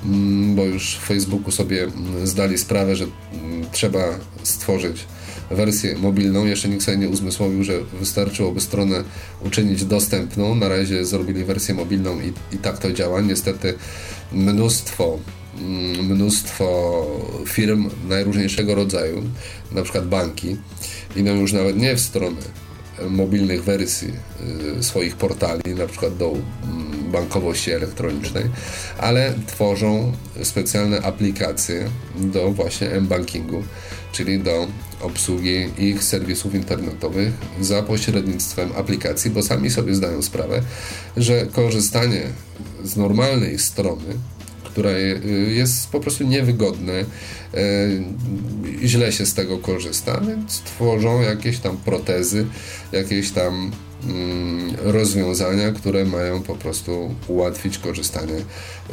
Mm, 0.06 0.56
bo 0.56 0.66
już 0.66 0.96
w 0.96 1.06
Facebooku 1.08 1.52
sobie 1.52 1.84
mm, 1.84 2.28
zdali 2.28 2.58
sprawę, 2.58 2.96
że 2.96 3.06
mm, 3.34 3.66
trzeba 3.72 4.20
stworzyć 4.44 5.06
wersję 5.52 5.98
mobilną. 5.98 6.46
Jeszcze 6.46 6.70
nikt 6.70 6.84
sobie 6.84 6.98
nie 6.98 7.10
uzmysłowił, 7.10 7.64
że 7.64 7.74
wystarczyłoby 8.00 8.62
stronę 8.62 9.04
uczynić 9.46 9.86
dostępną. 9.86 10.56
Na 10.56 10.70
razie 10.70 11.06
zrobili 11.06 11.44
wersję 11.44 11.76
mobilną 11.76 12.20
i, 12.20 12.56
i 12.56 12.58
tak 12.58 12.78
to 12.78 12.92
działa. 12.92 13.22
Niestety 13.22 13.74
mnóstwo 14.32 15.20
mnóstwo 16.02 17.06
firm 17.46 17.90
najróżniejszego 18.10 18.76
rodzaju, 18.76 19.24
na 19.72 19.82
przykład 19.82 20.08
banki, 20.08 20.58
idą 21.16 21.36
już 21.36 21.54
nawet 21.54 21.78
nie 21.78 21.96
w 21.96 22.00
stronę 22.00 22.42
mobilnych 23.10 23.64
wersji 23.64 24.14
y, 24.80 24.84
swoich 24.84 25.16
portali, 25.16 25.76
na 25.78 25.88
przykład 25.88 26.18
do 26.18 26.34
bankowości 27.12 27.72
elektronicznej, 27.72 28.44
ale 28.98 29.34
tworzą 29.48 30.12
specjalne 30.44 31.02
aplikacje 31.02 31.90
do 32.16 32.52
właśnie 32.52 32.92
m-bankingu, 32.92 33.64
czyli 34.12 34.40
do 34.40 34.68
obsługi 35.02 35.70
ich 35.78 36.04
serwisów 36.04 36.56
internetowych 36.56 37.34
za 37.62 37.84
pośrednictwem 37.84 38.70
aplikacji, 38.78 39.32
bo 39.32 39.44
sami 39.44 39.70
sobie 39.70 39.96
zdają 39.96 40.22
sprawę, 40.22 40.62
że 41.18 41.46
korzystanie 41.46 42.24
z 42.84 42.98
normalnej 42.98 43.60
strony 43.60 44.14
która 44.72 44.92
jest 45.48 45.90
po 45.90 46.00
prostu 46.00 46.24
niewygodne, 46.24 47.06
źle 48.84 49.12
się 49.12 49.26
z 49.26 49.34
tego 49.34 49.58
korzysta, 49.58 50.22
więc 50.28 50.60
tworzą 50.60 51.22
jakieś 51.22 51.60
tam 51.60 51.78
protezy, 51.78 52.46
jakieś 52.92 53.32
tam 53.32 53.72
Mm, 54.08 54.76
rozwiązania, 54.84 55.72
które 55.72 56.06
mają 56.06 56.44
po 56.44 56.56
prostu 56.56 57.16
ułatwić 57.28 57.78
korzystanie 57.78 58.36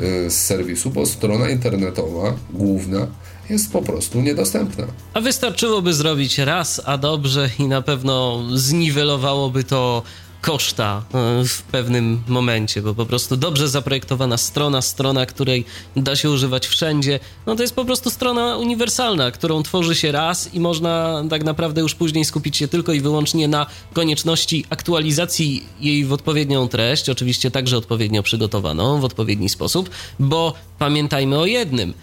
y, 0.01 0.31
z 0.31 0.45
serwisu, 0.45 0.91
bo 0.91 1.07
strona 1.07 1.49
internetowa 1.49 2.35
główna 2.51 3.07
jest 3.51 3.73
po 3.73 3.83
prostu 3.83 4.21
niedostępna. 4.21 4.85
A 5.15 5.21
wystarczyłoby 5.21 5.95
zrobić 5.95 6.39
raz, 6.39 6.81
a 6.85 6.99
dobrze 6.99 7.51
i 7.59 7.69
na 7.69 7.83
pewno 7.83 8.45
zniwelowałoby 8.55 9.65
to 9.65 10.03
koszta 10.41 11.03
e, 11.15 11.45
w 11.45 11.63
pewnym 11.63 12.23
momencie, 12.29 12.83
bo 12.83 12.95
po 12.95 13.07
prostu 13.07 13.37
dobrze 13.37 13.69
zaprojektowana 13.69 14.37
strona, 14.37 14.83
strona, 14.83 15.27
której 15.27 15.65
da 15.97 16.17
się 16.17 16.31
używać 16.31 16.67
wszędzie, 16.67 17.21
no 17.47 17.57
to 17.57 17.63
jest 17.63 17.75
po 17.75 17.85
prostu 17.85 18.11
strona 18.11 18.57
uniwersalna, 18.57 19.31
którą 19.31 19.63
tworzy 19.63 19.95
się 19.95 20.13
raz 20.13 20.55
i 20.55 20.61
można 20.61 21.25
tak 21.31 21.45
naprawdę 21.45 21.81
już 21.81 21.95
później 21.95 22.25
skupić 22.25 22.57
się 22.57 22.69
tylko 22.69 22.93
i 22.93 23.01
wyłącznie 23.01 23.49
na 23.49 23.67
konieczności 23.93 24.65
aktualizacji 24.71 25.67
jej 25.81 26.05
w 26.05 26.13
odpowiednią 26.13 26.69
treść, 26.69 27.09
oczywiście 27.09 27.51
także 27.51 27.77
odpowiednio 27.77 28.23
przygotowaną, 28.23 29.01
w 29.01 29.05
odpowiedni 29.05 29.49
sposób, 29.49 29.91
bo 30.19 30.55
pamiętajmy 30.79 31.39
o 31.39 31.47
jednym, 31.47 31.95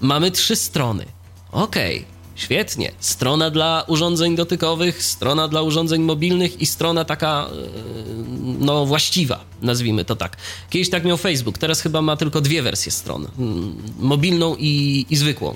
mamy 0.00 0.30
trzy 0.30 0.56
strony. 0.56 1.06
Okej, 1.52 1.98
okay 1.98 2.11
Świetnie. 2.34 2.92
Strona 3.00 3.50
dla 3.50 3.84
urządzeń 3.86 4.36
dotykowych, 4.36 5.02
strona 5.02 5.48
dla 5.48 5.62
urządzeń 5.62 6.02
mobilnych 6.02 6.60
i 6.60 6.66
strona 6.66 7.04
taka, 7.04 7.46
e, 7.46 7.54
no, 8.58 8.86
właściwa, 8.86 9.44
nazwijmy 9.62 10.04
to 10.04 10.16
tak. 10.16 10.36
Kiedyś 10.70 10.90
tak 10.90 11.04
miał 11.04 11.16
Facebook, 11.16 11.58
teraz 11.58 11.80
chyba 11.80 12.02
ma 12.02 12.16
tylko 12.16 12.40
dwie 12.40 12.62
wersje 12.62 12.92
stron: 12.92 13.28
mm, 13.38 13.74
mobilną 13.98 14.56
i, 14.58 15.06
i 15.10 15.16
zwykłą. 15.16 15.54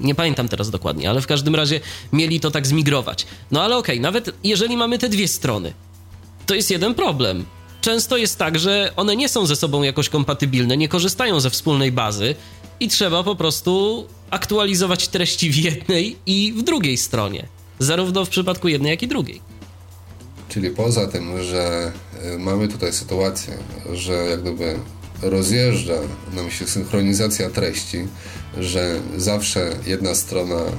Nie 0.00 0.14
pamiętam 0.14 0.48
teraz 0.48 0.70
dokładnie, 0.70 1.10
ale 1.10 1.20
w 1.20 1.26
każdym 1.26 1.54
razie 1.54 1.80
mieli 2.12 2.40
to 2.40 2.50
tak 2.50 2.66
zmigrować. 2.66 3.26
No 3.50 3.62
ale 3.62 3.76
okej, 3.76 3.94
okay, 3.94 4.02
nawet 4.02 4.30
jeżeli 4.44 4.76
mamy 4.76 4.98
te 4.98 5.08
dwie 5.08 5.28
strony, 5.28 5.72
to 6.46 6.54
jest 6.54 6.70
jeden 6.70 6.94
problem. 6.94 7.44
często 7.80 8.16
jest 8.16 8.38
tak, 8.38 8.58
że 8.58 8.92
one 8.96 9.16
nie 9.16 9.28
są 9.28 9.46
ze 9.46 9.56
sobą 9.56 9.82
jakoś 9.82 10.08
kompatybilne, 10.08 10.76
nie 10.76 10.88
korzystają 10.88 11.40
ze 11.40 11.50
wspólnej 11.50 11.92
bazy 11.92 12.34
i 12.80 12.88
trzeba 12.88 13.22
po 13.22 13.36
prostu 13.36 14.06
aktualizować 14.30 15.08
treści 15.08 15.50
w 15.50 15.56
jednej 15.56 16.16
i 16.26 16.54
w 16.56 16.62
drugiej 16.62 16.96
stronie. 16.96 17.46
Zarówno 17.78 18.24
w 18.24 18.28
przypadku 18.28 18.68
jednej, 18.68 18.90
jak 18.90 19.02
i 19.02 19.08
drugiej. 19.08 19.40
Czyli 20.48 20.70
poza 20.70 21.06
tym, 21.06 21.42
że 21.42 21.92
y, 22.34 22.38
mamy 22.38 22.68
tutaj 22.68 22.92
sytuację, 22.92 23.58
że 23.92 24.12
jak 24.12 24.40
gdyby 24.40 24.78
rozjeżdża 25.22 25.94
nam 26.32 26.50
się 26.50 26.66
synchronizacja 26.66 27.50
treści, 27.50 27.98
że 28.58 29.00
zawsze 29.16 29.76
jedna 29.86 30.14
strona 30.14 30.60
y, 30.60 30.70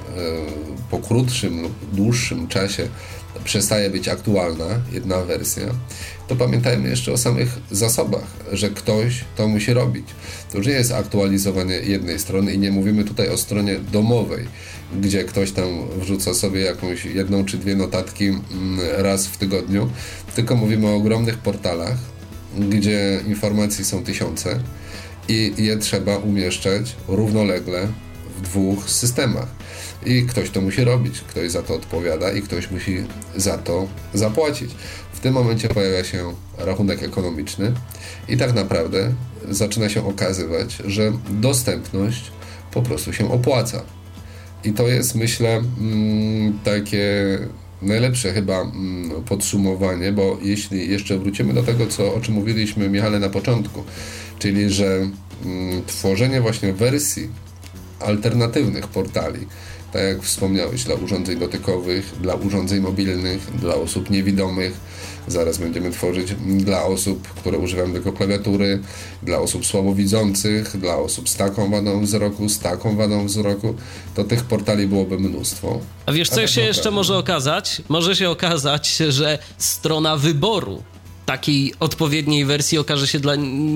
po 0.92 1.00
krótszym 1.00 1.62
lub 1.62 1.74
dłuższym 1.94 2.48
czasie 2.48 2.88
przestaje 3.44 3.90
być 3.90 4.08
aktualna, 4.08 4.66
jedna 4.92 5.22
wersja, 5.22 5.64
to 6.28 6.36
pamiętajmy 6.36 6.90
jeszcze 6.90 7.12
o 7.14 7.18
samych 7.18 7.50
zasobach, 7.72 8.28
że 8.52 8.70
ktoś 8.70 9.26
to 9.36 9.48
musi 9.48 9.74
robić. 9.74 10.06
To 10.52 10.58
już 10.58 10.68
nie 10.68 10.74
jest 10.74 10.92
aktualizowanie 10.92 11.76
jednej 11.76 12.20
strony 12.20 12.54
i 12.54 12.60
nie 12.60 12.72
mówimy 12.72 13.04
tutaj 13.04 13.30
o 13.30 13.38
stronie 13.38 13.80
domowej, 13.92 14.48
gdzie 15.02 15.24
ktoś 15.24 15.52
tam 15.52 15.90
wrzuca 16.00 16.34
sobie 16.34 16.62
jakąś 16.62 17.06
jedną 17.06 17.46
czy 17.46 17.58
dwie 17.58 17.76
notatki 17.76 18.28
mm, 18.28 18.42
raz 18.98 19.28
w 19.28 19.38
tygodniu, 19.38 19.90
tylko 20.36 20.56
mówimy 20.56 20.88
o 20.88 20.96
ogromnych 20.96 21.38
portalach, 21.38 21.98
gdzie 22.70 23.20
informacji 23.28 23.86
są 23.86 24.04
tysiące 24.04 24.60
i 25.28 25.54
je 25.58 25.78
trzeba 25.78 26.18
umieszczać 26.18 26.96
równolegle 27.08 27.88
w 28.42 28.50
dwóch 28.50 28.90
systemach. 28.90 29.48
I 30.06 30.24
ktoś 30.26 30.50
to 30.50 30.62
musi 30.62 30.84
robić, 30.84 31.22
ktoś 31.22 31.52
za 31.52 31.64
to 31.64 31.76
odpowiada 31.76 32.32
i 32.32 32.42
ktoś 32.42 32.72
musi 32.72 33.04
za 33.36 33.58
to 33.58 33.88
zapłacić. 34.14 34.72
W 35.14 35.20
tym 35.20 35.34
momencie 35.34 35.70
pojawia 35.70 36.04
się 36.04 36.34
rachunek 36.58 37.04
ekonomiczny 37.04 37.74
i 38.28 38.38
tak 38.38 38.54
naprawdę 38.54 39.14
zaczyna 39.50 39.90
się 39.90 40.08
okazywać, 40.08 40.78
że 40.86 41.12
dostępność 41.30 42.32
po 42.72 42.82
prostu 42.82 43.14
się 43.14 43.32
opłaca. 43.32 43.82
I 44.64 44.74
to 44.74 44.88
jest, 44.88 45.16
myślę, 45.16 45.64
mm, 45.80 46.60
takie 46.64 47.38
najlepsze 47.82 48.34
chyba 48.34 48.62
mm, 48.62 49.24
podsumowanie, 49.24 50.12
bo 50.12 50.38
jeśli 50.42 50.90
jeszcze 50.90 51.18
wrócimy 51.18 51.54
do 51.54 51.64
tego, 51.64 51.88
co, 51.88 52.14
o 52.14 52.22
czym 52.22 52.34
mówiliśmy, 52.34 52.90
Michale, 52.90 53.20
na 53.20 53.30
początku, 53.30 53.84
czyli 54.40 54.70
że 54.70 55.10
mm, 55.46 55.86
tworzenie 55.86 56.42
właśnie 56.42 56.74
wersji 56.74 57.30
alternatywnych 58.04 58.88
portali, 58.88 59.48
tak 59.94 60.02
jak 60.04 60.22
wspomniałeś, 60.22 60.84
dla 60.84 60.96
urządzeń 60.96 61.40
dotykowych, 61.40 62.14
dla 62.22 62.36
urządzeń 62.36 62.80
mobilnych, 62.80 63.52
dla 63.56 63.76
osób 63.76 64.10
niewidomych. 64.10 64.74
Zaraz 65.28 65.58
będziemy 65.58 65.92
tworzyć 65.92 66.36
dla 66.58 66.84
osób, 66.84 67.28
które 67.28 67.58
używają 67.58 67.94
tylko 67.94 68.12
klawiatury, 68.14 68.80
dla 69.24 69.40
osób 69.40 69.66
słabowidzących, 69.66 70.78
dla 70.78 70.98
osób 70.98 71.30
z 71.30 71.36
taką 71.36 71.72
wadą 71.72 72.02
wzroku, 72.02 72.50
z 72.50 72.60
taką 72.60 72.96
wadą 72.96 73.26
wzroku. 73.26 73.76
To 74.16 74.24
tych 74.24 74.44
portali 74.44 74.88
byłoby 74.88 75.20
mnóstwo. 75.20 75.80
A 76.06 76.12
wiesz, 76.12 76.30
co 76.30 76.36
tak 76.36 76.50
się 76.50 76.62
jeszcze 76.62 76.92
może 76.92 77.18
okazać? 77.18 77.82
Może 77.90 78.16
się 78.16 78.30
okazać, 78.30 78.98
że 79.10 79.40
strona 79.58 80.18
wyboru 80.18 80.84
takiej 81.32 81.74
odpowiedniej 81.80 82.46
wersji 82.46 82.78
okaże 82.78 83.08
się 83.08 83.20
dla 83.20 83.34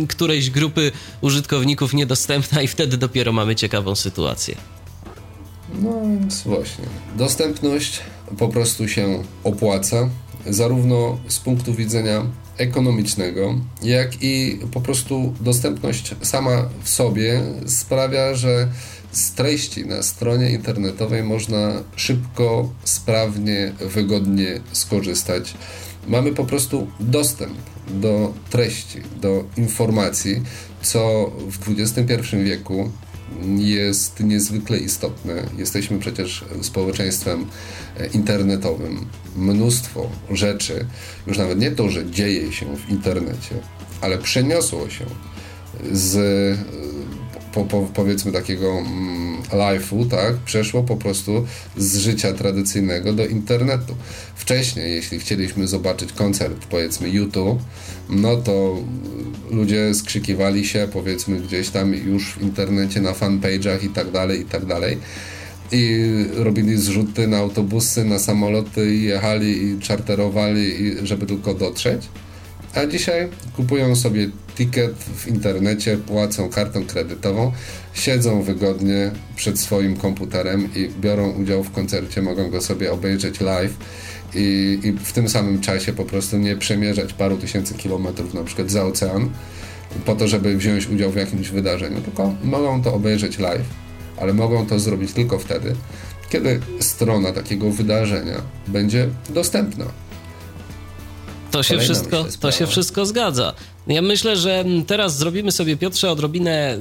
którejś 0.07 0.49
grupy 0.49 0.91
użytkowników 1.21 1.93
niedostępna 1.93 2.61
i 2.61 2.67
wtedy 2.67 2.97
dopiero 2.97 3.31
mamy 3.31 3.55
ciekawą 3.55 3.95
sytuację. 3.95 4.55
No 5.81 6.01
więc 6.01 6.41
właśnie. 6.41 6.85
Dostępność 7.17 7.99
po 8.37 8.47
prostu 8.47 8.87
się 8.87 9.23
opłaca, 9.43 10.09
zarówno 10.45 11.17
z 11.27 11.39
punktu 11.39 11.73
widzenia 11.73 12.25
ekonomicznego, 12.57 13.55
jak 13.83 14.23
i 14.23 14.59
po 14.71 14.81
prostu 14.81 15.33
dostępność 15.41 16.15
sama 16.21 16.69
w 16.83 16.89
sobie 16.89 17.41
sprawia, 17.65 18.35
że 18.35 18.67
z 19.11 19.31
treści 19.31 19.85
na 19.85 20.03
stronie 20.03 20.49
internetowej 20.49 21.23
można 21.23 21.71
szybko, 21.95 22.69
sprawnie, 22.83 23.73
wygodnie 23.79 24.59
skorzystać. 24.71 25.53
Mamy 26.07 26.31
po 26.31 26.45
prostu 26.45 26.87
dostęp 26.99 27.57
do 27.87 28.33
treści, 28.49 29.01
do 29.21 29.43
informacji, 29.57 30.41
co 30.81 31.31
w 31.51 31.79
XXI 31.79 32.37
wieku 32.43 32.91
jest 33.57 34.19
niezwykle 34.19 34.77
istotne. 34.77 35.33
Jesteśmy 35.57 35.99
przecież 35.99 36.45
społeczeństwem 36.61 37.45
internetowym. 38.13 39.05
Mnóstwo 39.35 40.09
rzeczy, 40.31 40.85
już 41.27 41.37
nawet 41.37 41.59
nie 41.59 41.71
to, 41.71 41.89
że 41.89 42.11
dzieje 42.11 42.53
się 42.53 42.65
w 42.77 42.89
internecie, 42.89 43.55
ale 44.01 44.17
przeniosło 44.17 44.89
się 44.89 45.05
z 45.91 46.17
po, 47.55 47.65
po, 47.65 47.81
powiedzmy 47.93 48.31
takiego 48.31 48.71
mm, 48.71 49.41
life'u, 49.51 50.09
tak, 50.09 50.35
przeszło 50.35 50.83
po 50.83 50.95
prostu 50.95 51.45
z 51.77 51.97
życia 51.97 52.33
tradycyjnego 52.33 53.13
do 53.13 53.25
internetu. 53.25 53.95
Wcześniej, 54.35 54.95
jeśli 54.95 55.19
chcieliśmy 55.19 55.67
zobaczyć 55.67 56.13
koncert, 56.13 56.65
powiedzmy 56.65 57.09
YouTube, 57.09 57.59
no 58.09 58.35
to 58.35 58.75
ludzie 59.51 59.93
skrzykiwali 59.93 60.65
się, 60.67 60.87
powiedzmy 60.93 61.39
gdzieś 61.39 61.69
tam 61.69 61.93
już 61.93 62.33
w 62.33 62.41
internecie, 62.41 63.01
na 63.01 63.11
fanpage'ach 63.11 63.83
i 63.85 63.89
tak 63.89 64.11
dalej, 64.11 64.41
i 64.41 64.45
tak 64.45 64.65
dalej 64.65 64.97
i 65.71 66.05
robili 66.35 66.77
zrzuty 66.77 67.27
na 67.27 67.37
autobusy, 67.37 68.05
na 68.05 68.19
samoloty 68.19 68.95
i 68.95 69.03
jechali 69.03 69.63
i 69.63 69.79
czarterowali, 69.79 70.95
żeby 71.03 71.25
tylko 71.25 71.53
dotrzeć. 71.53 72.01
A 72.75 72.85
dzisiaj 72.85 73.27
kupują 73.55 73.95
sobie 73.95 74.29
ticket 74.55 74.93
w 74.93 75.27
internecie, 75.27 75.97
płacą 75.97 76.49
kartą 76.49 76.85
kredytową, 76.85 77.51
siedzą 77.93 78.41
wygodnie 78.41 79.11
przed 79.35 79.59
swoim 79.59 79.97
komputerem 79.97 80.69
i 80.75 80.89
biorą 81.01 81.31
udział 81.31 81.63
w 81.63 81.71
koncercie, 81.71 82.21
mogą 82.21 82.49
go 82.49 82.61
sobie 82.61 82.91
obejrzeć 82.91 83.41
live 83.41 83.77
i, 84.35 84.79
i 84.83 84.91
w 84.91 85.13
tym 85.13 85.29
samym 85.29 85.61
czasie 85.61 85.93
po 85.93 86.05
prostu 86.05 86.37
nie 86.37 86.55
przemierzać 86.55 87.13
paru 87.13 87.37
tysięcy 87.37 87.73
kilometrów 87.73 88.33
na 88.33 88.43
przykład 88.43 88.71
za 88.71 88.85
ocean 88.85 89.29
po 90.05 90.15
to, 90.15 90.27
żeby 90.27 90.57
wziąć 90.57 90.87
udział 90.87 91.11
w 91.11 91.15
jakimś 91.15 91.49
wydarzeniu, 91.49 92.01
tylko 92.01 92.33
mogą 92.43 92.81
to 92.81 92.93
obejrzeć 92.93 93.39
live, 93.39 93.67
ale 94.17 94.33
mogą 94.33 94.65
to 94.65 94.79
zrobić 94.79 95.13
tylko 95.13 95.39
wtedy, 95.39 95.75
kiedy 96.29 96.59
strona 96.79 97.31
takiego 97.31 97.71
wydarzenia 97.71 98.41
będzie 98.67 99.09
dostępna. 99.29 99.85
To 101.55 101.63
się, 101.63 101.79
wszystko, 101.79 102.25
to 102.39 102.51
się 102.51 102.67
wszystko 102.67 103.05
zgadza. 103.05 103.53
Ja 103.87 104.01
myślę, 104.01 104.37
że 104.37 104.65
teraz 104.87 105.17
zrobimy 105.17 105.51
sobie, 105.51 105.77
Piotrze, 105.77 106.11
odrobinę 106.11 106.77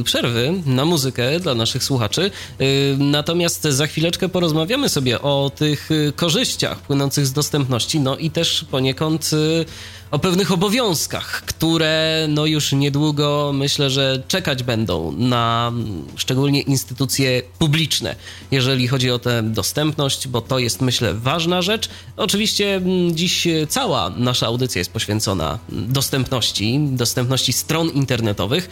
y, 0.00 0.04
przerwy 0.04 0.54
na 0.66 0.84
muzykę 0.84 1.40
dla 1.40 1.54
naszych 1.54 1.84
słuchaczy. 1.84 2.30
Y, 2.60 2.96
natomiast 2.98 3.62
za 3.62 3.86
chwileczkę 3.86 4.28
porozmawiamy 4.28 4.88
sobie 4.88 5.22
o 5.22 5.50
tych 5.56 5.90
y, 5.90 6.12
korzyściach 6.16 6.78
płynących 6.78 7.26
z 7.26 7.32
dostępności, 7.32 8.00
no 8.00 8.16
i 8.16 8.30
też 8.30 8.66
poniekąd 8.70 9.30
y, 9.32 9.64
o 10.12 10.18
pewnych 10.18 10.52
obowiązkach, 10.52 11.42
które 11.46 12.26
no 12.28 12.46
już 12.46 12.72
niedługo 12.72 13.50
myślę, 13.54 13.90
że 13.90 14.22
czekać 14.28 14.62
będą 14.62 15.12
na 15.12 15.72
szczególnie 16.16 16.60
instytucje 16.60 17.42
publiczne, 17.58 18.16
jeżeli 18.50 18.88
chodzi 18.88 19.10
o 19.10 19.18
tę 19.18 19.42
dostępność, 19.42 20.28
bo 20.28 20.40
to 20.40 20.58
jest 20.58 20.80
myślę 20.80 21.14
ważna 21.14 21.62
rzecz. 21.62 21.88
Oczywiście 22.16 22.82
dziś 23.12 23.48
cała 23.68 24.10
nasza 24.10 24.46
audycja 24.46 24.78
jest 24.78 24.92
poświęcona 24.92 25.58
dostępności, 25.68 26.80
dostępności 26.80 27.52
stron 27.52 27.88
internetowych. 27.88 28.70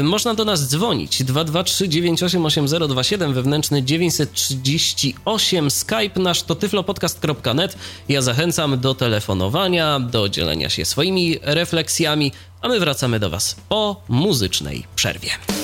Y, 0.00 0.02
można 0.02 0.34
do 0.34 0.44
nas 0.44 0.68
dzwonić 0.68 1.22
223 1.24 1.88
988027 1.88 3.34
wewnętrzny 3.34 3.82
938 3.82 5.70
Skype 5.70 6.20
nasz 6.20 6.42
to 6.42 6.54
tyflopodcast.net. 6.54 7.76
Ja 8.08 8.22
zachęcam 8.22 8.80
do 8.80 8.94
telefonowania, 8.94 10.00
do 10.00 10.28
dzielenia 10.28 10.71
się 10.72 10.84
swoimi 10.84 11.38
refleksjami, 11.42 12.32
a 12.60 12.68
my 12.68 12.80
wracamy 12.80 13.20
do 13.20 13.30
Was 13.30 13.56
po 13.68 14.02
muzycznej 14.08 14.84
przerwie. 14.96 15.61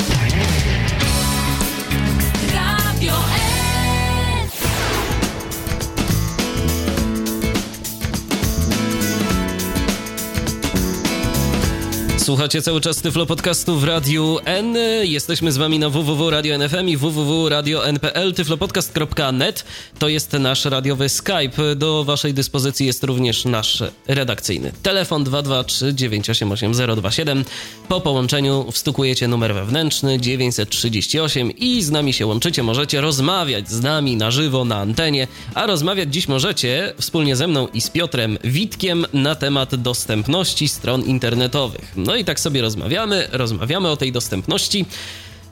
Słuchacie 12.29 12.63
cały 12.63 12.81
czas 12.81 13.03
Tyflo 13.03 13.27
Podcastu 13.27 13.77
w 13.77 13.85
Radiu 13.85 14.39
N. 14.45 14.77
Jesteśmy 15.03 15.53
z 15.53 15.57
wami 15.57 15.79
na 15.79 15.91
www.radio.nfm 15.91 16.89
i 16.89 16.97
www.radio.npl. 16.97 18.35
tyflopodcast.net 18.35 19.65
to 19.99 20.09
jest 20.09 20.33
nasz 20.33 20.65
radiowy 20.65 21.09
Skype. 21.09 21.77
Do 21.77 22.05
waszej 22.05 22.35
dyspozycji 22.35 22.87
jest 22.87 23.05
również 23.05 23.45
nasz 23.45 23.83
redakcyjny 24.09 24.73
telefon 24.83 25.25
223 25.25 25.95
988 25.95 26.73
027. 26.73 27.45
Po 27.89 28.01
połączeniu 28.01 28.73
wstukujecie 28.73 29.29
numer 29.29 29.55
wewnętrzny 29.55 30.21
938 30.21 31.51
i 31.51 31.83
z 31.83 31.91
nami 31.91 32.13
się 32.13 32.27
łączycie. 32.27 32.63
Możecie 32.63 33.01
rozmawiać 33.01 33.71
z 33.71 33.81
nami 33.83 34.17
na 34.17 34.31
żywo 34.31 34.65
na 34.65 34.77
antenie, 34.77 35.27
a 35.55 35.67
rozmawiać 35.67 36.15
dziś 36.15 36.29
możecie 36.29 36.95
wspólnie 36.99 37.37
ze 37.37 37.47
mną 37.47 37.69
i 37.75 37.81
z 37.81 37.91
Piotrem 37.91 38.39
Witkiem 38.45 39.07
na 39.13 39.35
temat 39.35 39.75
dostępności 39.75 40.69
stron 40.69 41.03
internetowych. 41.03 41.93
No 41.97 42.18
i 42.19 42.25
tak 42.25 42.41
sobie 42.41 42.63
rozmawiamy, 42.63 43.29
rozmawiamy 43.33 43.89
o 43.89 43.97
tej 43.97 44.13
dostępności. 44.13 44.87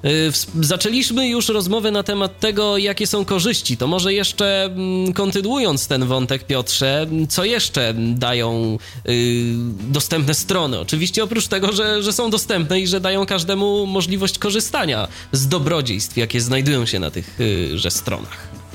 Y, 0.05 0.33
zaczęliśmy 0.61 1.29
już 1.29 1.48
rozmowę 1.48 1.90
na 1.90 2.02
temat 2.02 2.40
tego, 2.40 2.79
jakie 2.79 3.07
są 3.07 3.24
korzyści. 3.24 3.76
To 3.76 3.87
może 3.87 4.14
jeszcze 4.14 4.64
mm, 4.64 5.12
kontynuując 5.12 5.88
ten 5.88 6.05
wątek, 6.05 6.44
Piotrze, 6.44 7.07
co 7.29 7.44
jeszcze 7.44 7.94
dają 7.96 8.79
y, 9.09 9.44
dostępne 9.81 10.35
strony? 10.35 10.81
Oczywiście 10.81 11.24
oprócz 11.24 11.46
tego, 11.46 11.72
że, 11.72 12.02
że 12.02 12.12
są 12.12 12.31
dostępne 12.31 12.81
i 12.81 12.87
że 12.87 13.00
dają 13.00 13.26
każdemu 13.26 13.87
możliwość 13.87 14.38
korzystania 14.38 15.09
z 15.33 15.48
dobrodziejstw, 15.48 16.16
jakie 16.16 16.40
znajdują 16.40 16.87
się 16.87 16.98
na 16.98 17.11
tychże 17.11 17.90
stronach. 17.90 18.65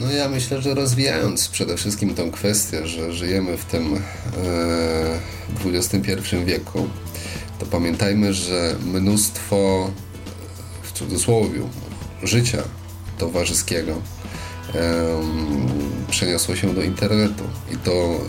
No 0.00 0.10
ja 0.10 0.28
myślę, 0.28 0.62
że 0.62 0.74
rozwijając 0.74 1.48
przede 1.48 1.76
wszystkim 1.76 2.14
tą 2.14 2.30
kwestię, 2.30 2.86
że 2.86 3.12
żyjemy 3.12 3.56
w 3.56 3.64
tym 3.64 3.96
e, 3.96 4.00
XXI 5.64 6.36
wieku, 6.44 6.88
to 7.58 7.66
pamiętajmy, 7.66 8.34
że 8.34 8.76
mnóstwo 8.86 9.90
w 10.82 10.92
cudzysłowie 10.92 11.60
życia 12.22 12.62
towarzyskiego 13.18 14.02
przeniosło 16.10 16.56
się 16.56 16.74
do 16.74 16.82
internetu. 16.82 17.44
I 17.72 17.76
to 17.76 18.20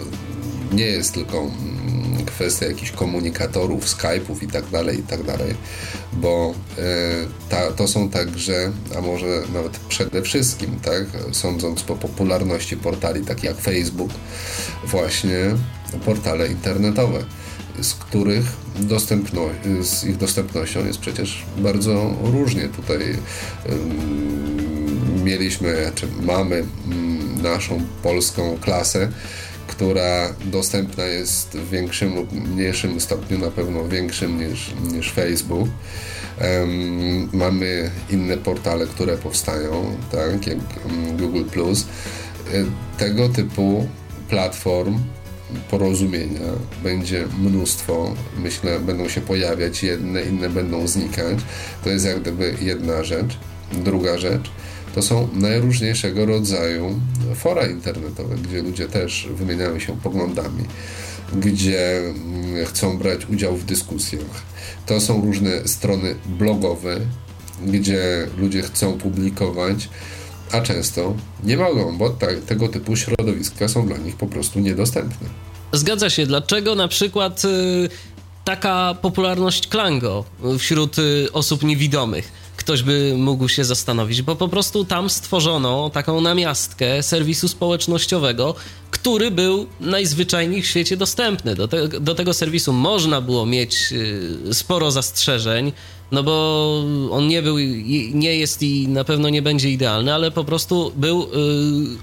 nie 0.71 0.85
jest 0.85 1.13
tylko 1.13 1.37
mm, 1.37 2.25
kwestia 2.25 2.65
jakichś 2.65 2.91
komunikatorów, 2.91 3.85
Skype'ów 3.85 4.43
i 4.43 4.47
tak 4.47 4.69
dalej, 4.69 4.99
i 4.99 5.03
tak 5.03 5.23
dalej, 5.23 5.55
bo 6.13 6.53
e, 6.77 6.81
ta, 7.49 7.71
to 7.71 7.87
są 7.87 8.09
także, 8.09 8.71
a 8.97 9.01
może 9.01 9.41
nawet 9.53 9.77
przede 9.77 10.21
wszystkim, 10.21 10.79
tak, 10.79 11.03
sądząc 11.31 11.83
po 11.83 11.95
popularności 11.95 12.77
portali 12.77 13.25
takich 13.25 13.43
jak 13.43 13.57
Facebook, 13.57 14.11
właśnie 14.83 15.39
portale 16.05 16.47
internetowe 16.47 17.23
z 17.81 17.93
których 17.93 18.45
dostępno, 18.79 19.41
z 19.81 20.03
ich 20.03 20.17
dostępnością 20.17 20.85
jest 20.85 20.99
przecież 20.99 21.45
bardzo 21.57 22.13
różnie. 22.23 22.69
Tutaj 22.69 22.99
mieliśmy, 25.23 25.91
czy 25.95 26.07
mamy 26.21 26.63
um, 26.89 27.41
naszą 27.41 27.81
polską 28.03 28.57
klasę, 28.61 29.11
która 29.71 30.33
dostępna 30.45 31.03
jest 31.03 31.57
w 31.57 31.69
większym 31.69 32.15
lub 32.15 32.31
mniejszym 32.31 33.01
stopniu, 33.01 33.37
na 33.37 33.51
pewno 33.51 33.87
większym 33.87 34.49
niż, 34.49 34.73
niż 34.91 35.11
Facebook. 35.11 35.69
Um, 36.41 37.29
mamy 37.33 37.91
inne 38.09 38.37
portale, 38.37 38.87
które 38.87 39.17
powstają, 39.17 39.97
tak, 40.11 40.47
jak 40.47 40.57
Google. 41.17 41.43
E, 42.53 42.65
tego 42.97 43.29
typu 43.29 43.87
platform 44.29 44.99
porozumienia 45.69 46.51
będzie 46.83 47.27
mnóstwo. 47.39 48.15
Myślę, 48.37 48.79
będą 48.79 49.09
się 49.09 49.21
pojawiać 49.21 49.83
jedne, 49.83 50.21
inne 50.23 50.49
będą 50.49 50.87
znikać. 50.87 51.37
To 51.83 51.89
jest 51.89 52.05
jak 52.05 52.21
gdyby 52.21 52.55
jedna 52.61 53.03
rzecz. 53.03 53.37
Druga 53.71 54.17
rzecz 54.17 54.51
to 54.95 55.01
są 55.01 55.27
najróżniejszego 55.33 56.25
rodzaju 56.25 56.99
fora 57.35 57.67
internetowe, 57.67 58.35
gdzie 58.35 58.61
ludzie 58.61 58.87
też 58.87 59.27
wymieniają 59.35 59.79
się 59.79 59.97
poglądami, 60.01 60.63
gdzie 61.35 61.99
mm, 61.99 62.65
chcą 62.65 62.97
brać 62.97 63.25
udział 63.29 63.57
w 63.57 63.65
dyskusjach. 63.65 64.43
To 64.85 65.01
są 65.01 65.21
różne 65.21 65.67
strony 65.67 66.15
blogowe, 66.25 66.99
gdzie 67.65 68.27
ludzie 68.37 68.61
chcą 68.61 68.97
publikować 68.97 69.89
a 70.51 70.61
często 70.61 71.13
nie 71.43 71.57
mogą, 71.57 71.97
bo 71.97 72.17
tego 72.47 72.67
typu 72.67 72.95
środowiska 72.95 73.67
są 73.67 73.87
dla 73.87 73.97
nich 73.97 74.15
po 74.15 74.27
prostu 74.27 74.59
niedostępne. 74.59 75.27
Zgadza 75.71 76.09
się. 76.09 76.25
Dlaczego 76.25 76.75
na 76.75 76.87
przykład 76.87 77.45
y, 77.45 77.89
taka 78.43 78.95
popularność 79.01 79.67
Klango 79.67 80.25
wśród 80.59 80.99
y, 80.99 81.27
osób 81.33 81.63
niewidomych? 81.63 82.40
Ktoś 82.57 82.83
by 82.83 83.13
mógł 83.17 83.47
się 83.47 83.65
zastanowić, 83.65 84.21
bo 84.21 84.35
po 84.35 84.47
prostu 84.47 84.85
tam 84.85 85.09
stworzono 85.09 85.89
taką 85.89 86.21
namiastkę 86.21 87.03
serwisu 87.03 87.47
społecznościowego, 87.47 88.55
który 88.91 89.31
był 89.31 89.67
najzwyczajniej 89.79 90.61
w 90.61 90.67
świecie 90.67 90.97
dostępny. 90.97 91.55
Do, 91.55 91.67
te, 91.67 91.87
do 91.87 92.15
tego 92.15 92.33
serwisu 92.33 92.73
można 92.73 93.21
było 93.21 93.45
mieć 93.45 93.91
y, 93.91 94.53
sporo 94.53 94.91
zastrzeżeń, 94.91 95.71
no 96.11 96.23
bo 96.23 96.85
on 97.11 97.27
nie 97.27 97.41
był, 97.41 97.57
nie 98.13 98.35
jest 98.35 98.63
i 98.63 98.87
na 98.87 99.03
pewno 99.03 99.29
nie 99.29 99.41
będzie 99.41 99.71
idealny, 99.71 100.13
ale 100.13 100.31
po 100.31 100.43
prostu 100.43 100.91
był, 100.95 101.23
y, 101.23 101.27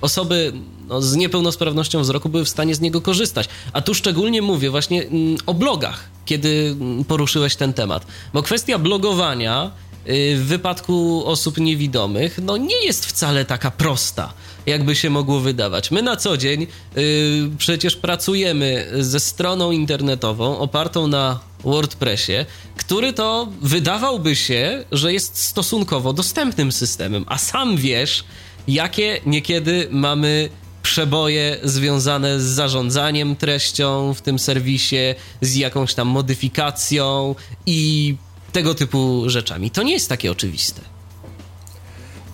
osoby 0.00 0.52
no, 0.88 1.02
z 1.02 1.16
niepełnosprawnością 1.16 2.00
wzroku 2.00 2.28
były 2.28 2.44
w 2.44 2.48
stanie 2.48 2.74
z 2.74 2.80
niego 2.80 3.00
korzystać. 3.00 3.48
A 3.72 3.80
tu 3.80 3.94
szczególnie 3.94 4.42
mówię 4.42 4.70
właśnie 4.70 5.06
mm, 5.06 5.37
o 5.46 5.54
blogach, 5.54 6.04
kiedy 6.26 6.76
poruszyłeś 7.08 7.56
ten 7.56 7.72
temat. 7.72 8.06
Bo 8.34 8.42
kwestia 8.42 8.78
blogowania 8.78 9.70
w 10.06 10.44
wypadku 10.46 11.22
osób 11.26 11.58
niewidomych, 11.58 12.38
no 12.42 12.56
nie 12.56 12.84
jest 12.84 13.06
wcale 13.06 13.44
taka 13.44 13.70
prosta, 13.70 14.32
jakby 14.66 14.96
się 14.96 15.11
mogło 15.11 15.40
wydawać. 15.40 15.90
My 15.90 16.02
na 16.02 16.16
co 16.16 16.37
dzień 16.37 16.66
y, 16.96 17.50
przecież 17.58 17.96
pracujemy 17.96 18.87
ze 19.00 19.20
stroną 19.20 19.70
internetową 19.70 20.58
opartą 20.58 21.06
na 21.06 21.40
WordPressie, 21.64 22.32
który 22.76 23.12
to 23.12 23.48
wydawałby 23.62 24.37
się, 24.37 24.84
że 24.92 25.12
jest 25.12 25.38
stosunkowo 25.38 26.12
dostępnym 26.12 26.72
systemem, 26.72 27.24
a 27.28 27.38
sam 27.38 27.76
wiesz, 27.76 28.24
jakie 28.68 29.20
niekiedy 29.26 29.88
mamy 29.90 30.48
przeboje 30.82 31.56
związane 31.64 32.40
z 32.40 32.44
zarządzaniem 32.44 33.37
treścią 33.37 34.14
w 34.14 34.20
tym 34.20 34.38
serwisie, 34.38 35.14
z 35.40 35.56
jakąś 35.56 35.94
tam 35.94 36.08
modyfikacją 36.08 37.34
i 37.66 38.14
tego 38.52 38.74
typu 38.74 39.24
rzeczami. 39.26 39.70
To 39.70 39.82
nie 39.82 39.92
jest 39.92 40.08
takie 40.08 40.30
oczywiste. 40.30 40.80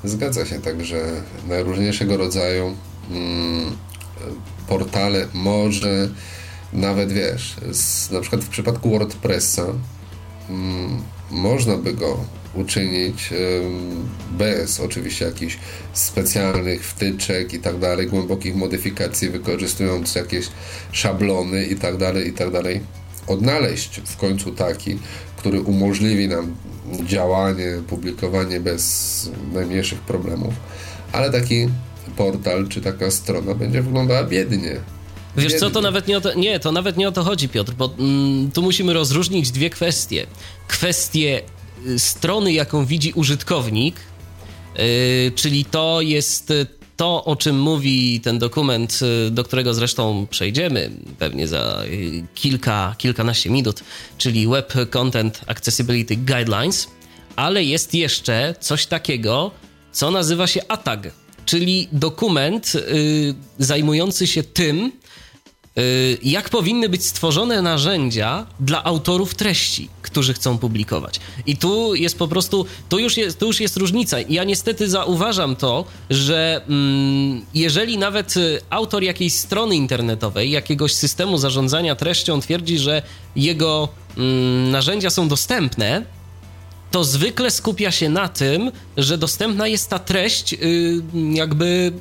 Zgadza 0.04 0.46
się, 0.46 0.60
także 0.60 1.22
najróżniejszego 1.48 2.16
rodzaju 2.16 2.76
mm, 3.10 3.76
portale 4.68 5.28
może 5.34 6.08
nawet 6.72 7.12
wiesz, 7.12 7.56
z, 7.72 8.10
na 8.10 8.20
przykład 8.20 8.44
w 8.44 8.48
przypadku 8.48 8.90
WordPressa 8.90 9.64
mm, 10.48 11.02
można 11.30 11.76
by 11.76 11.92
go 11.92 12.24
uczynić 12.54 13.30
bez 14.30 14.80
oczywiście 14.80 15.24
jakichś 15.24 15.58
specjalnych 15.92 16.86
wtyczek 16.86 17.54
i 17.54 17.58
tak 17.58 17.78
dalej, 17.78 18.06
głębokich 18.06 18.56
modyfikacji, 18.56 19.30
wykorzystując 19.30 20.14
jakieś 20.14 20.46
szablony 20.92 21.66
i 21.66 21.76
tak 21.76 21.96
dalej, 21.96 22.28
i 22.28 22.32
tak 22.32 22.50
dalej. 22.50 22.80
Odnaleźć 23.26 24.00
w 24.04 24.16
końcu 24.16 24.52
taki, 24.52 24.98
który 25.44 25.60
umożliwi 25.60 26.28
nam 26.28 26.56
działanie, 27.06 27.66
publikowanie 27.88 28.60
bez 28.60 29.30
najmniejszych 29.52 30.00
problemów, 30.00 30.54
ale 31.12 31.30
taki 31.30 31.68
portal 32.16 32.68
czy 32.68 32.80
taka 32.80 33.10
strona 33.10 33.54
będzie 33.54 33.82
wyglądała 33.82 34.24
biednie. 34.24 34.80
Wiesz 35.36 35.54
co, 35.54 35.70
to 35.70 35.80
nawet 35.80 36.08
nie 36.08 36.16
o 36.16 36.20
to, 36.20 36.34
nie, 36.34 36.60
to 36.60 36.72
nawet 36.72 36.96
nie 36.96 37.08
o 37.08 37.12
to 37.12 37.24
chodzi, 37.24 37.48
Piotr, 37.48 37.72
bo 37.72 37.94
mm, 37.98 38.50
tu 38.50 38.62
musimy 38.62 38.92
rozróżnić 38.92 39.50
dwie 39.50 39.70
kwestie. 39.70 40.26
Kwestię 40.68 41.42
y, 41.86 41.98
strony, 41.98 42.52
jaką 42.52 42.86
widzi 42.86 43.12
użytkownik, 43.12 43.96
yy, 44.76 44.82
czyli 45.34 45.64
to 45.64 46.00
jest 46.00 46.52
to, 46.96 47.24
o 47.24 47.36
czym 47.36 47.60
mówi 47.60 48.20
ten 48.20 48.38
dokument, 48.38 49.00
y, 49.26 49.30
do 49.30 49.44
którego 49.44 49.74
zresztą 49.74 50.26
przejdziemy 50.30 50.90
pewnie 51.18 51.48
za 51.48 51.82
y, 51.84 52.26
kilka, 52.34 52.94
kilkanaście 52.98 53.50
minut, 53.50 53.80
czyli 54.18 54.48
Web 54.48 54.72
Content 54.90 55.40
Accessibility 55.46 56.16
Guidelines, 56.16 56.88
ale 57.36 57.64
jest 57.64 57.94
jeszcze 57.94 58.54
coś 58.60 58.86
takiego, 58.86 59.50
co 59.92 60.10
nazywa 60.10 60.46
się 60.46 60.60
ATAG, 60.68 61.10
czyli 61.46 61.88
dokument 61.92 62.74
yy, 62.74 63.34
zajmujący 63.58 64.26
się 64.26 64.42
tym, 64.42 64.92
jak 66.22 66.48
powinny 66.48 66.88
być 66.88 67.04
stworzone 67.04 67.62
narzędzia 67.62 68.46
dla 68.60 68.84
autorów 68.84 69.34
treści, 69.34 69.88
którzy 70.02 70.34
chcą 70.34 70.58
publikować. 70.58 71.20
I 71.46 71.56
tu 71.56 71.94
jest 71.94 72.18
po 72.18 72.28
prostu, 72.28 72.66
tu 72.88 72.98
już 72.98 73.16
jest, 73.16 73.38
tu 73.38 73.46
już 73.46 73.60
jest 73.60 73.76
różnica. 73.76 74.16
Ja 74.28 74.44
niestety 74.44 74.88
zauważam 74.90 75.56
to, 75.56 75.84
że 76.10 76.60
mm, 76.68 77.44
jeżeli 77.54 77.98
nawet 77.98 78.36
y, 78.36 78.60
autor 78.70 79.02
jakiejś 79.02 79.32
strony 79.32 79.76
internetowej, 79.76 80.50
jakiegoś 80.50 80.94
systemu 80.94 81.38
zarządzania 81.38 81.94
treścią 81.94 82.40
twierdzi, 82.40 82.78
że 82.78 83.02
jego 83.36 83.88
mm, 84.16 84.70
narzędzia 84.70 85.10
są 85.10 85.28
dostępne, 85.28 86.02
to 86.90 87.04
zwykle 87.04 87.50
skupia 87.50 87.90
się 87.90 88.08
na 88.08 88.28
tym, 88.28 88.72
że 88.96 89.18
dostępna 89.18 89.66
jest 89.66 89.90
ta 89.90 89.98
treść 89.98 90.52
y, 90.52 91.02
jakby 91.32 91.92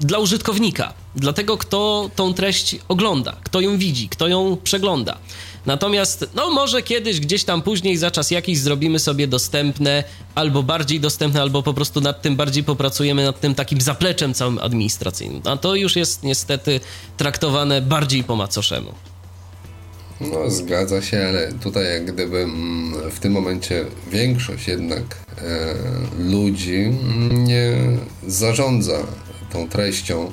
dla 0.00 0.18
użytkownika, 0.18 0.92
dla 1.16 1.32
tego, 1.32 1.58
kto 1.58 2.10
tą 2.16 2.34
treść 2.34 2.76
ogląda, 2.88 3.36
kto 3.44 3.60
ją 3.60 3.78
widzi, 3.78 4.08
kto 4.08 4.28
ją 4.28 4.56
przegląda. 4.64 5.18
Natomiast, 5.66 6.26
no 6.34 6.50
może 6.50 6.82
kiedyś, 6.82 7.20
gdzieś 7.20 7.44
tam 7.44 7.62
później, 7.62 7.96
za 7.96 8.10
czas 8.10 8.30
jakiś 8.30 8.58
zrobimy 8.58 8.98
sobie 8.98 9.26
dostępne, 9.26 10.04
albo 10.34 10.62
bardziej 10.62 11.00
dostępne, 11.00 11.40
albo 11.42 11.62
po 11.62 11.74
prostu 11.74 12.00
nad 12.00 12.22
tym 12.22 12.36
bardziej 12.36 12.64
popracujemy, 12.64 13.24
nad 13.24 13.40
tym 13.40 13.54
takim 13.54 13.80
zapleczem 13.80 14.34
całym 14.34 14.58
administracyjnym. 14.58 15.42
A 15.44 15.56
to 15.56 15.74
już 15.74 15.96
jest 15.96 16.22
niestety 16.22 16.80
traktowane 17.16 17.82
bardziej 17.82 18.24
po 18.24 18.36
macoszemu. 18.36 18.92
No, 20.20 20.50
zgadza 20.50 21.02
się, 21.02 21.26
ale 21.28 21.52
tutaj 21.52 21.84
jak 21.84 22.12
gdyby 22.12 22.38
mm, 22.38 23.10
w 23.10 23.20
tym 23.20 23.32
momencie 23.32 23.84
większość 24.12 24.68
jednak 24.68 25.02
e, 25.38 25.74
ludzi 26.18 26.90
nie 27.30 27.72
zarządza 28.26 28.98
tą 29.52 29.68
treścią 29.68 30.30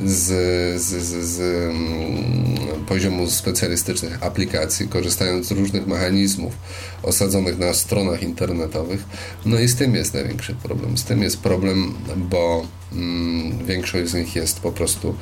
z, 0.00 0.26
z, 0.82 1.02
z, 1.02 1.24
z 1.24 1.40
mm, 1.40 2.84
poziomu 2.88 3.30
specjalistycznych 3.30 4.22
aplikacji, 4.22 4.88
korzystając 4.88 5.46
z 5.46 5.50
różnych 5.50 5.86
mechanizmów 5.86 6.52
osadzonych 7.02 7.58
na 7.58 7.74
stronach 7.74 8.22
internetowych. 8.22 9.04
No 9.46 9.60
i 9.60 9.68
z 9.68 9.76
tym 9.76 9.94
jest 9.94 10.14
największy 10.14 10.54
problem. 10.54 10.98
Z 10.98 11.04
tym 11.04 11.22
jest 11.22 11.40
problem, 11.40 11.94
bo 12.16 12.66
mm, 12.92 13.66
większość 13.66 14.10
z 14.10 14.14
nich 14.14 14.36
jest 14.36 14.60
po 14.60 14.72
prostu 14.72 15.14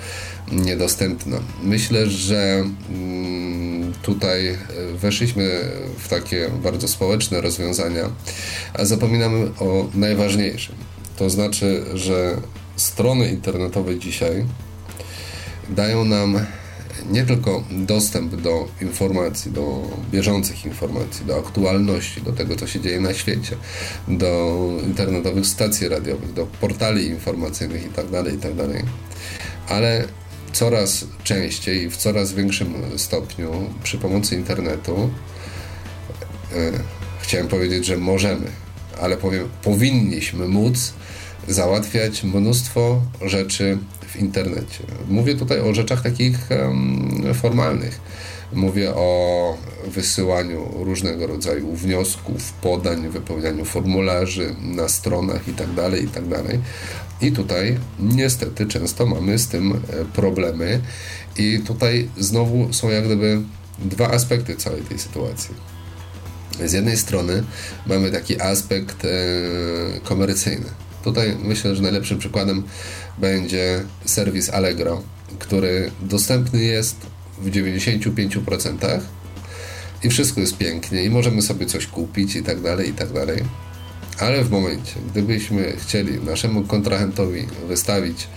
niedostępna. 0.52 1.38
Myślę, 1.62 2.06
że 2.06 2.64
mm, 2.90 3.92
tutaj 4.02 4.58
weszliśmy 4.94 5.70
w 5.98 6.08
takie 6.08 6.50
bardzo 6.62 6.88
społeczne 6.88 7.40
rozwiązania, 7.40 8.10
a 8.74 8.84
zapominamy 8.84 9.50
o 9.58 9.88
najważniejszym. 9.94 10.74
To 11.16 11.30
znaczy, 11.30 11.84
że 11.94 12.36
strony 12.76 13.28
internetowe 13.28 13.98
dzisiaj 13.98 14.46
dają 15.68 16.04
nam 16.04 16.46
nie 17.10 17.24
tylko 17.26 17.64
dostęp 17.70 18.34
do 18.34 18.68
informacji, 18.80 19.50
do 19.50 19.82
bieżących 20.10 20.64
informacji, 20.64 21.26
do 21.26 21.38
aktualności, 21.38 22.22
do 22.22 22.32
tego, 22.32 22.56
co 22.56 22.66
się 22.66 22.80
dzieje 22.80 23.00
na 23.00 23.14
świecie, 23.14 23.56
do 24.08 24.58
internetowych 24.84 25.46
stacji 25.46 25.88
radiowych, 25.88 26.32
do 26.32 26.46
portali 26.46 27.06
informacyjnych 27.06 27.82
itd., 27.82 28.24
tak 28.24 28.32
itd., 28.32 28.68
tak 28.68 28.82
ale 29.68 30.04
coraz 30.52 31.04
częściej 31.24 31.82
i 31.82 31.90
w 31.90 31.96
coraz 31.96 32.32
większym 32.32 32.74
stopniu 32.96 33.50
przy 33.82 33.98
pomocy 33.98 34.34
internetu 34.34 35.10
e, 36.52 36.72
chciałem 37.20 37.48
powiedzieć, 37.48 37.86
że 37.86 37.96
możemy, 37.96 38.46
ale 39.00 39.16
powiem, 39.16 39.48
powinniśmy 39.62 40.48
móc 40.48 40.92
załatwiać 41.48 42.24
mnóstwo 42.24 43.00
rzeczy 43.22 43.78
w 44.08 44.16
internecie. 44.16 44.84
Mówię 45.08 45.34
tutaj 45.34 45.60
o 45.60 45.74
rzeczach 45.74 46.02
takich 46.02 46.48
formalnych. 47.34 48.00
Mówię 48.54 48.94
o 48.94 49.58
wysyłaniu 49.86 50.84
różnego 50.84 51.26
rodzaju 51.26 51.72
wniosków, 51.72 52.52
podań, 52.52 53.08
wypełnianiu 53.08 53.64
formularzy 53.64 54.54
na 54.60 54.88
stronach 54.88 55.48
itd., 55.48 55.90
tak 55.90 56.00
itd. 56.00 56.42
Tak 56.42 56.56
I 57.20 57.32
tutaj 57.32 57.78
niestety 58.00 58.66
często 58.66 59.06
mamy 59.06 59.38
z 59.38 59.48
tym 59.48 59.72
e, 59.72 60.04
problemy 60.04 60.80
i 61.38 61.60
tutaj 61.66 62.08
znowu 62.18 62.72
są 62.72 62.90
jak 62.90 63.04
gdyby 63.04 63.40
dwa 63.78 64.10
aspekty 64.10 64.56
całej 64.56 64.82
tej 64.82 64.98
sytuacji. 64.98 65.54
Z 66.64 66.72
jednej 66.72 66.96
strony 66.96 67.44
mamy 67.86 68.10
taki 68.10 68.40
aspekt 68.40 69.04
e, 69.04 69.08
komercyjny, 70.02 70.68
Tutaj 71.04 71.36
myślę, 71.42 71.76
że 71.76 71.82
najlepszym 71.82 72.18
przykładem 72.18 72.62
będzie 73.18 73.84
serwis 74.04 74.50
Allegro, 74.50 75.02
który 75.38 75.90
dostępny 76.00 76.62
jest 76.62 76.96
w 77.38 77.50
95% 77.50 79.00
i 80.04 80.08
wszystko 80.10 80.40
jest 80.40 80.56
pięknie 80.56 81.04
i 81.04 81.10
możemy 81.10 81.42
sobie 81.42 81.66
coś 81.66 81.86
kupić 81.86 82.36
i 82.36 82.42
tak 82.42 82.60
dalej, 82.60 82.90
i 82.90 82.92
tak 82.92 83.12
dalej. 83.12 83.42
Ale 84.18 84.44
w 84.44 84.50
momencie, 84.50 84.92
gdybyśmy 85.10 85.76
chcieli 85.76 86.20
naszemu 86.20 86.62
kontrahentowi 86.62 87.46
wystawić 87.68 88.28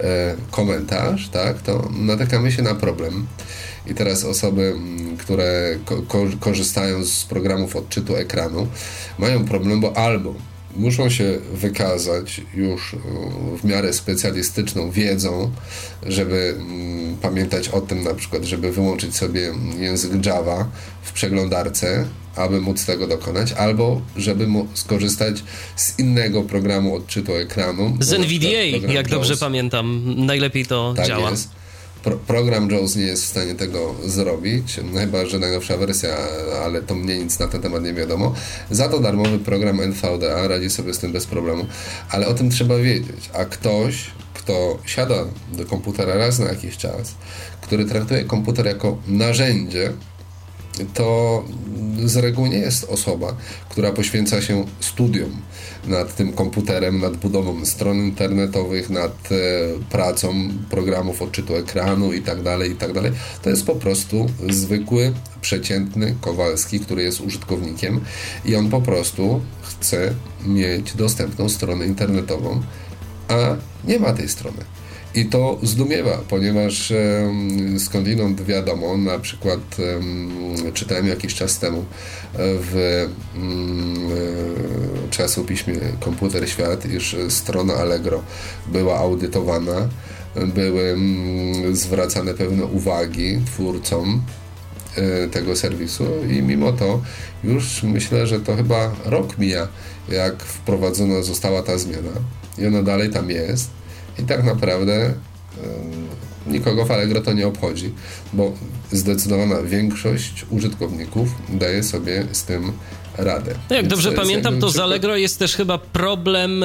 e, 0.00 0.36
komentarz, 0.50 1.28
tak, 1.28 1.62
to 1.62 1.90
natykamy 1.98 2.52
się 2.52 2.62
na 2.62 2.74
problem. 2.74 3.26
I 3.86 3.94
teraz 3.94 4.24
osoby, 4.24 4.74
które 5.18 5.78
ko 6.08 6.26
korzystają 6.40 7.04
z 7.04 7.24
programów 7.24 7.76
odczytu 7.76 8.16
ekranu, 8.16 8.66
mają 9.18 9.44
problem, 9.44 9.80
bo 9.80 9.96
albo 9.96 10.34
muszą 10.76 11.10
się 11.10 11.38
wykazać 11.52 12.40
już 12.54 12.94
e, 12.94 12.98
w 13.58 13.64
miarę 13.64 13.92
specjalistyczną 13.92 14.90
wiedzą, 14.90 15.50
żeby 16.06 16.54
mm, 16.56 17.16
pamiętać 17.16 17.68
o 17.68 17.80
tym 17.80 18.04
na 18.04 18.14
przykład, 18.14 18.44
żeby 18.44 18.72
wyłączyć 18.72 19.16
sobie 19.16 19.52
język 19.78 20.26
Java 20.26 20.68
w 21.02 21.12
przeglądarce, 21.12 22.06
aby 22.36 22.60
móc 22.60 22.84
tego 22.84 23.06
dokonać, 23.06 23.52
albo 23.52 24.00
żeby 24.16 24.46
skorzystać 24.74 25.44
z 25.76 25.98
innego 25.98 26.42
programu 26.42 26.96
odczytu 26.96 27.34
ekranu. 27.34 27.96
Z 28.00 28.12
NVDA, 28.12 28.92
jak 28.92 29.08
dobrze 29.08 29.36
pamiętam, 29.36 30.04
najlepiej 30.16 30.66
to 30.66 30.94
tak 30.96 31.06
działa. 31.06 31.30
Jest. 31.30 31.63
Pro, 32.04 32.16
program 32.16 32.70
JAWS 32.70 32.96
nie 32.96 33.02
jest 33.02 33.24
w 33.24 33.26
stanie 33.26 33.54
tego 33.54 33.94
zrobić, 34.04 34.80
chyba 34.98 35.26
że 35.26 35.38
najnowsza 35.38 35.76
wersja, 35.76 36.16
ale 36.64 36.82
to 36.82 36.94
mnie 36.94 37.18
nic 37.18 37.38
na 37.38 37.48
ten 37.48 37.62
temat 37.62 37.82
nie 37.82 37.94
wiadomo. 37.94 38.34
Za 38.70 38.88
to 38.88 39.00
darmowy 39.00 39.38
program 39.38 39.80
NVDA 39.80 40.48
radzi 40.48 40.70
sobie 40.70 40.94
z 40.94 40.98
tym 40.98 41.12
bez 41.12 41.26
problemu, 41.26 41.66
ale 42.10 42.26
o 42.26 42.34
tym 42.34 42.50
trzeba 42.50 42.76
wiedzieć. 42.76 43.30
A 43.32 43.44
ktoś, 43.44 44.10
kto 44.34 44.78
siada 44.86 45.24
do 45.52 45.64
komputera 45.64 46.14
raz 46.14 46.38
na 46.38 46.44
jakiś 46.44 46.76
czas, 46.76 47.14
który 47.60 47.84
traktuje 47.84 48.24
komputer 48.24 48.66
jako 48.66 48.98
narzędzie, 49.06 49.92
to 50.94 51.44
z 52.04 52.16
reguły 52.16 52.48
nie 52.48 52.58
jest 52.58 52.84
osoba, 52.84 53.36
która 53.68 53.92
poświęca 53.92 54.42
się 54.42 54.64
studium 54.80 55.42
nad 55.86 56.16
tym 56.16 56.32
komputerem, 56.32 57.00
nad 57.00 57.16
budową 57.16 57.64
stron 57.64 57.98
internetowych, 57.98 58.90
nad 58.90 59.32
e, 59.32 59.34
pracą 59.90 60.34
programów 60.70 61.22
odczytu 61.22 61.56
ekranu 61.56 62.12
itd., 62.12 62.42
tak 62.42 62.68
itd. 62.68 63.02
Tak 63.02 63.12
to 63.42 63.50
jest 63.50 63.66
po 63.66 63.74
prostu 63.74 64.26
zwykły, 64.50 65.12
przeciętny 65.40 66.14
Kowalski, 66.20 66.80
który 66.80 67.02
jest 67.02 67.20
użytkownikiem 67.20 68.00
i 68.44 68.56
on 68.56 68.70
po 68.70 68.80
prostu 68.80 69.40
chce 69.62 70.14
mieć 70.46 70.94
dostępną 70.94 71.48
stronę 71.48 71.86
internetową, 71.86 72.62
a 73.28 73.56
nie 73.84 73.98
ma 73.98 74.12
tej 74.12 74.28
strony. 74.28 74.58
I 75.14 75.26
to 75.26 75.58
zdumiewa, 75.62 76.18
ponieważ 76.28 76.92
skądinąd 77.78 78.44
wiadomo, 78.44 78.96
na 78.96 79.18
przykład 79.18 79.60
czytałem 80.74 81.06
jakiś 81.06 81.34
czas 81.34 81.58
temu 81.58 81.78
e, 81.78 81.84
w 82.38 82.76
mm, 83.36 83.96
e, 83.96 85.10
czasopiśmie 85.10 85.74
Komputer 86.00 86.48
Świat, 86.48 86.86
iż 86.86 87.16
strona 87.28 87.74
Allegro 87.74 88.22
była 88.66 88.98
audytowana, 88.98 89.88
były 90.54 90.82
mm, 90.82 91.76
zwracane 91.76 92.34
pewne 92.34 92.64
uwagi 92.64 93.40
twórcom 93.46 94.22
e, 94.96 95.28
tego 95.28 95.56
serwisu 95.56 96.04
i 96.30 96.42
mimo 96.42 96.72
to 96.72 97.02
już 97.44 97.82
myślę, 97.82 98.26
że 98.26 98.40
to 98.40 98.56
chyba 98.56 98.92
rok 99.04 99.38
mija, 99.38 99.68
jak 100.08 100.42
wprowadzona 100.42 101.22
została 101.22 101.62
ta 101.62 101.78
zmiana 101.78 102.12
i 102.58 102.66
ona 102.66 102.82
dalej 102.82 103.10
tam 103.10 103.30
jest 103.30 103.83
i 104.18 104.22
tak 104.22 104.44
naprawdę 104.44 105.14
nikogo 106.46 106.84
w 106.84 106.90
Allegro 106.90 107.20
to 107.20 107.32
nie 107.32 107.46
obchodzi, 107.46 107.92
bo 108.32 108.52
zdecydowana 108.92 109.62
większość 109.62 110.46
użytkowników 110.50 111.28
daje 111.48 111.82
sobie 111.82 112.26
z 112.32 112.44
tym 112.44 112.72
radę. 113.18 113.54
No 113.70 113.76
jak 113.76 113.86
dobrze 113.86 114.12
pamiętam, 114.12 114.60
to 114.60 114.70
z 114.70 114.78
Allegro 114.78 115.16
jest 115.16 115.38
też 115.38 115.56
chyba 115.56 115.78
problem, 115.78 116.64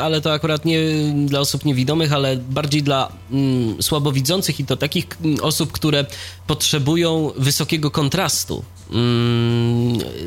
ale 0.00 0.20
to 0.20 0.32
akurat 0.32 0.64
nie 0.64 0.78
dla 1.26 1.40
osób 1.40 1.64
niewidomych, 1.64 2.12
ale 2.12 2.36
bardziej 2.36 2.82
dla 2.82 3.12
mm, 3.30 3.82
słabowidzących 3.82 4.60
i 4.60 4.64
to 4.64 4.76
takich 4.76 5.06
mm, 5.24 5.36
osób, 5.42 5.72
które 5.72 6.06
potrzebują 6.46 7.30
wysokiego 7.36 7.90
kontrastu 7.90 8.64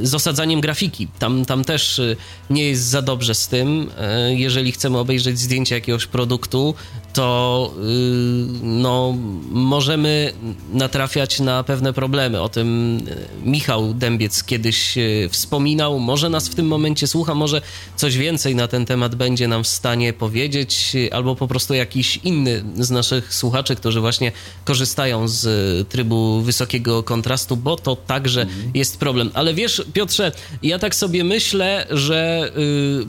z 0.01 0.13
osadzaniem 0.13 0.61
grafiki. 0.61 1.07
Tam, 1.19 1.45
tam 1.45 1.63
też 1.63 1.99
e, 1.99 2.15
nie 2.49 2.63
jest 2.63 2.83
za 2.83 3.01
dobrze 3.01 3.35
z 3.35 3.47
tym. 3.47 3.89
E, 3.97 4.33
jeżeli 4.33 4.71
chcemy 4.71 4.97
obejrzeć 4.97 5.39
zdjęcie 5.39 5.75
jakiegoś 5.75 6.05
produktu, 6.05 6.75
to 7.17 7.73
yy, 7.77 8.59
no, 8.63 9.17
możemy 9.49 10.33
natrafiać 10.73 11.39
na 11.39 11.63
pewne 11.63 11.93
problemy. 11.93 12.41
O 12.41 12.49
tym 12.49 12.97
y, 12.97 13.27
Michał 13.45 13.93
Dębiec 13.93 14.43
kiedyś 14.43 14.97
y, 14.97 15.29
wspominał. 15.31 15.99
Może 15.99 16.29
nas 16.29 16.49
w 16.49 16.55
tym 16.55 16.67
momencie 16.67 17.07
słucha, 17.07 17.35
może 17.35 17.61
coś 17.95 18.17
więcej 18.17 18.55
na 18.55 18.67
ten 18.67 18.85
temat 18.85 19.15
będzie 19.15 19.47
nam 19.47 19.63
w 19.63 19.67
stanie 19.67 20.13
powiedzieć, 20.13 20.91
y, 20.95 21.13
albo 21.13 21.35
po 21.35 21.47
prostu 21.47 21.73
jakiś 21.73 22.17
inny 22.17 22.63
z 22.75 22.89
naszych 22.89 23.33
słuchaczy, 23.33 23.75
którzy 23.75 24.01
właśnie 24.01 24.31
korzystają 24.65 25.27
z 25.27 25.47
trybu 25.89 26.41
wysokiego 26.41 27.03
kontrastu, 27.03 27.57
bo 27.57 27.75
to 27.75 27.95
także 27.95 28.41
mhm. 28.41 28.71
jest 28.73 28.97
problem. 28.97 29.31
Ale 29.33 29.53
wiesz, 29.53 29.85
Piotrze, 29.93 30.31
ja 30.63 30.79
tak 30.79 30.95
sobie 30.95 31.23
myślę, 31.23 31.87
że 31.89 32.51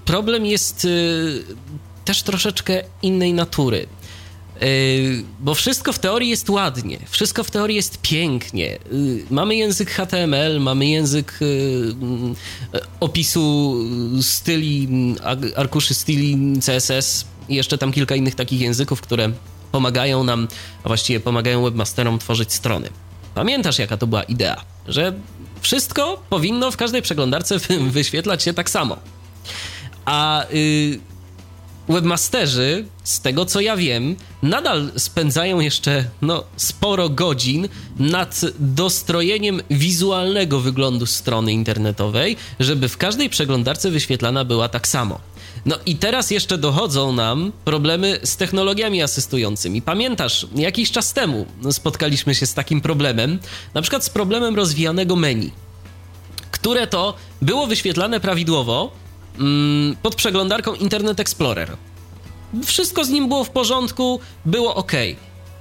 problem 0.04 0.46
jest 0.46 0.86
też 2.08 2.22
troszeczkę 2.22 2.82
innej 3.02 3.32
natury. 3.34 3.86
Yy, 4.60 5.24
bo 5.40 5.54
wszystko 5.54 5.92
w 5.92 5.98
teorii 5.98 6.28
jest 6.28 6.50
ładnie, 6.50 6.98
wszystko 7.08 7.44
w 7.44 7.50
teorii 7.50 7.76
jest 7.76 7.98
pięknie. 8.02 8.78
Yy, 8.92 9.24
mamy 9.30 9.56
język 9.56 9.90
HTML, 9.90 10.60
mamy 10.60 10.86
język 10.86 11.38
yy, 11.40 12.84
opisu 13.00 13.74
styli, 14.22 14.88
arkuszy 15.56 15.94
styli 15.94 16.38
CSS 16.66 17.24
i 17.48 17.54
jeszcze 17.54 17.78
tam 17.78 17.92
kilka 17.92 18.14
innych 18.14 18.34
takich 18.34 18.60
języków, 18.60 19.00
które 19.00 19.32
pomagają 19.72 20.24
nam, 20.24 20.48
a 20.84 20.88
właściwie 20.88 21.20
pomagają 21.20 21.62
webmasterom 21.62 22.18
tworzyć 22.18 22.52
strony. 22.52 22.88
Pamiętasz, 23.34 23.78
jaka 23.78 23.96
to 23.96 24.06
była 24.06 24.22
idea? 24.22 24.64
Że 24.88 25.12
wszystko 25.60 26.22
powinno 26.30 26.70
w 26.70 26.76
każdej 26.76 27.02
przeglądarce 27.02 27.58
wyświetlać 27.90 28.42
się 28.42 28.54
tak 28.54 28.70
samo. 28.70 28.96
A 30.04 30.44
webmasterzy, 31.88 32.84
z 33.04 33.20
tego 33.20 33.46
co 33.46 33.60
ja 33.60 33.76
wiem, 33.76 34.16
nadal 34.42 34.90
spędzają 34.96 35.60
jeszcze 35.60 36.04
no, 36.22 36.44
sporo 36.56 37.08
godzin 37.08 37.68
nad 37.98 38.40
dostrojeniem 38.58 39.62
wizualnego 39.70 40.60
wyglądu 40.60 41.06
strony 41.06 41.52
internetowej, 41.52 42.36
żeby 42.60 42.88
w 42.88 42.96
każdej 42.96 43.30
przeglądarce 43.30 43.90
wyświetlana 43.90 44.44
była 44.44 44.68
tak 44.68 44.88
samo. 44.88 45.20
No 45.66 45.76
i 45.86 45.96
teraz 45.96 46.30
jeszcze 46.30 46.58
dochodzą 46.58 47.12
nam 47.12 47.52
problemy 47.64 48.20
z 48.22 48.36
technologiami 48.36 49.02
asystującymi. 49.02 49.82
Pamiętasz, 49.82 50.46
jakiś 50.54 50.90
czas 50.90 51.12
temu 51.12 51.46
spotkaliśmy 51.70 52.34
się 52.34 52.46
z 52.46 52.54
takim 52.54 52.80
problemem, 52.80 53.38
na 53.74 53.82
przykład 53.82 54.04
z 54.04 54.10
problemem 54.10 54.56
rozwijanego 54.56 55.16
menu, 55.16 55.50
które 56.50 56.86
to 56.86 57.14
było 57.42 57.66
wyświetlane 57.66 58.20
prawidłowo, 58.20 58.92
pod 60.02 60.14
przeglądarką 60.14 60.74
Internet 60.74 61.20
Explorer. 61.20 61.76
Wszystko 62.64 63.04
z 63.04 63.08
nim 63.08 63.28
było 63.28 63.44
w 63.44 63.50
porządku, 63.50 64.20
było 64.44 64.74
ok. 64.74 64.92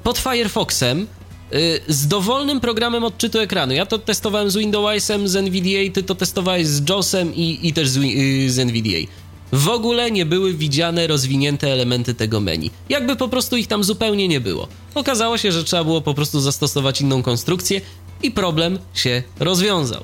Pod 0.03 0.17
Firefoxem 0.17 1.07
y, 1.53 1.81
z 1.87 2.07
dowolnym 2.07 2.59
programem 2.59 3.03
odczytu 3.03 3.39
ekranu. 3.39 3.73
Ja 3.73 3.85
to 3.85 3.99
testowałem 3.99 4.51
z 4.51 4.57
Windowsem, 4.57 5.27
z 5.27 5.35
NVDA, 5.35 5.93
ty 5.93 6.03
to 6.03 6.15
testowałeś 6.15 6.67
z 6.67 6.89
JOSem 6.89 7.35
i, 7.35 7.59
i 7.67 7.73
też 7.73 7.89
z, 7.89 7.97
y, 7.97 8.51
z 8.51 8.59
NVDA. 8.59 9.11
W 9.51 9.69
ogóle 9.69 10.11
nie 10.11 10.25
były 10.25 10.53
widziane 10.53 11.07
rozwinięte 11.07 11.67
elementy 11.67 12.13
tego 12.13 12.39
menu. 12.39 12.71
Jakby 12.89 13.15
po 13.15 13.27
prostu 13.27 13.57
ich 13.57 13.67
tam 13.67 13.83
zupełnie 13.83 14.27
nie 14.27 14.39
było. 14.39 14.67
Okazało 14.95 15.37
się, 15.37 15.51
że 15.51 15.63
trzeba 15.63 15.83
było 15.83 16.01
po 16.01 16.13
prostu 16.13 16.39
zastosować 16.39 17.01
inną 17.01 17.23
konstrukcję 17.23 17.81
i 18.23 18.31
problem 18.31 18.79
się 18.93 19.23
rozwiązał. 19.39 20.03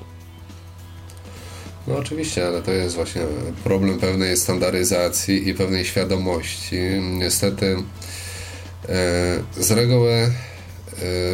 No 1.87 1.97
oczywiście, 1.97 2.47
ale 2.47 2.61
to 2.61 2.71
jest 2.71 2.95
właśnie 2.95 3.21
problem 3.63 3.99
pewnej 3.99 4.37
standaryzacji 4.37 5.49
i 5.49 5.53
pewnej 5.53 5.85
świadomości. 5.85 6.79
Niestety 7.01 7.75
e, 8.89 9.63
z 9.63 9.71
reguły 9.71 10.11
e, 10.11 10.31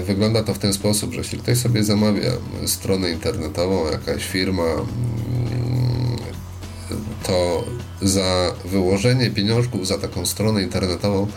wygląda 0.02 0.44
to 0.44 0.54
w 0.54 0.60
ten 0.60 0.74
sposób, 0.74 1.12
że 1.14 1.18
jeśli 1.18 1.40
ktoś 1.40 1.58
sobie 1.58 1.84
zamawia 1.84 2.32
stronę 2.66 3.12
internetową, 3.12 3.92
jakaś 3.92 4.26
firma, 4.26 4.64
mm, 4.64 6.18
to 7.24 7.64
za 8.02 8.54
wyłożenie 8.66 9.32
pieniążków 9.32 9.88
za 9.88 9.98
taką 9.98 10.26
stronę 10.26 10.64
internetową 10.64 11.28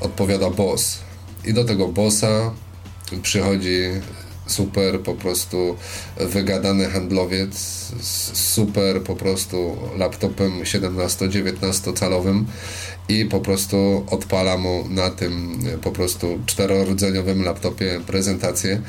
odpowiada 0.00 0.50
boss. 0.50 0.98
I 1.44 1.52
do 1.52 1.64
tego 1.64 1.88
bossa 1.88 2.54
przychodzi 3.22 3.80
super 4.46 5.00
po 5.00 5.14
prostu 5.14 5.76
wygadany 6.16 6.88
handlowiec 6.88 7.54
z 8.00 8.38
super 8.38 9.02
po 9.02 9.16
prostu 9.16 9.76
laptopem 9.96 10.62
17-19 10.62 11.92
calowym 11.92 12.46
i 13.08 13.24
po 13.24 13.40
prostu 13.40 14.06
odpala 14.10 14.56
mu 14.56 14.84
na 14.90 15.10
tym 15.10 15.58
po 15.82 15.92
prostu 15.92 16.38
czterorodzeniowym 16.46 17.44
laptopie 17.44 18.00
prezentację 18.06 18.82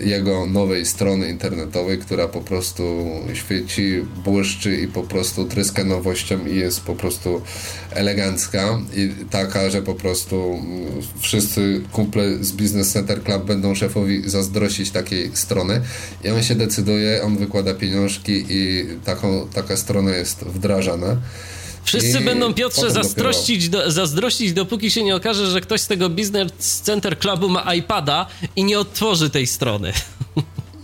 jego 0.00 0.46
nowej 0.46 0.86
strony 0.86 1.28
internetowej, 1.28 1.98
która 1.98 2.28
po 2.28 2.40
prostu 2.40 3.06
świeci, 3.34 4.04
błyszczy 4.24 4.76
i 4.76 4.88
po 4.88 5.02
prostu 5.02 5.44
tryska 5.44 5.84
nowością 5.84 6.46
i 6.46 6.56
jest 6.56 6.80
po 6.80 6.94
prostu 6.94 7.42
elegancka 7.90 8.80
i 8.96 9.10
taka, 9.30 9.70
że 9.70 9.82
po 9.82 9.94
prostu 9.94 10.62
wszyscy 11.20 11.80
kumple 11.92 12.44
z 12.44 12.52
Business 12.52 12.92
Center 12.92 13.22
Club 13.22 13.44
będą 13.44 13.74
szefowi 13.74 14.30
zazdrościć 14.30 14.90
takiej 14.90 15.30
strony 15.34 15.80
i 16.24 16.28
on 16.28 16.42
się 16.42 16.54
decyduje, 16.54 17.22
on 17.22 17.36
wykłada 17.36 17.74
pieniążki 17.74 18.44
i 18.48 18.86
taką, 19.04 19.48
taka 19.54 19.76
strona 19.76 20.10
jest 20.10 20.44
wdrażana. 20.44 21.16
Wszyscy 21.88 22.20
I 22.20 22.24
będą 22.24 22.54
Piotrze 22.54 22.90
zazdrościć, 22.90 23.68
do, 23.68 23.90
zazdrościć, 23.90 24.52
dopóki 24.52 24.90
się 24.90 25.02
nie 25.02 25.16
okaże, 25.16 25.50
że 25.50 25.60
ktoś 25.60 25.80
z 25.80 25.86
tego 25.86 26.08
Business 26.08 26.82
Center 26.82 27.18
Clubu 27.18 27.48
ma 27.48 27.74
iPada 27.74 28.26
i 28.56 28.64
nie 28.64 28.78
otworzy 28.78 29.30
tej 29.30 29.46
strony. 29.46 29.92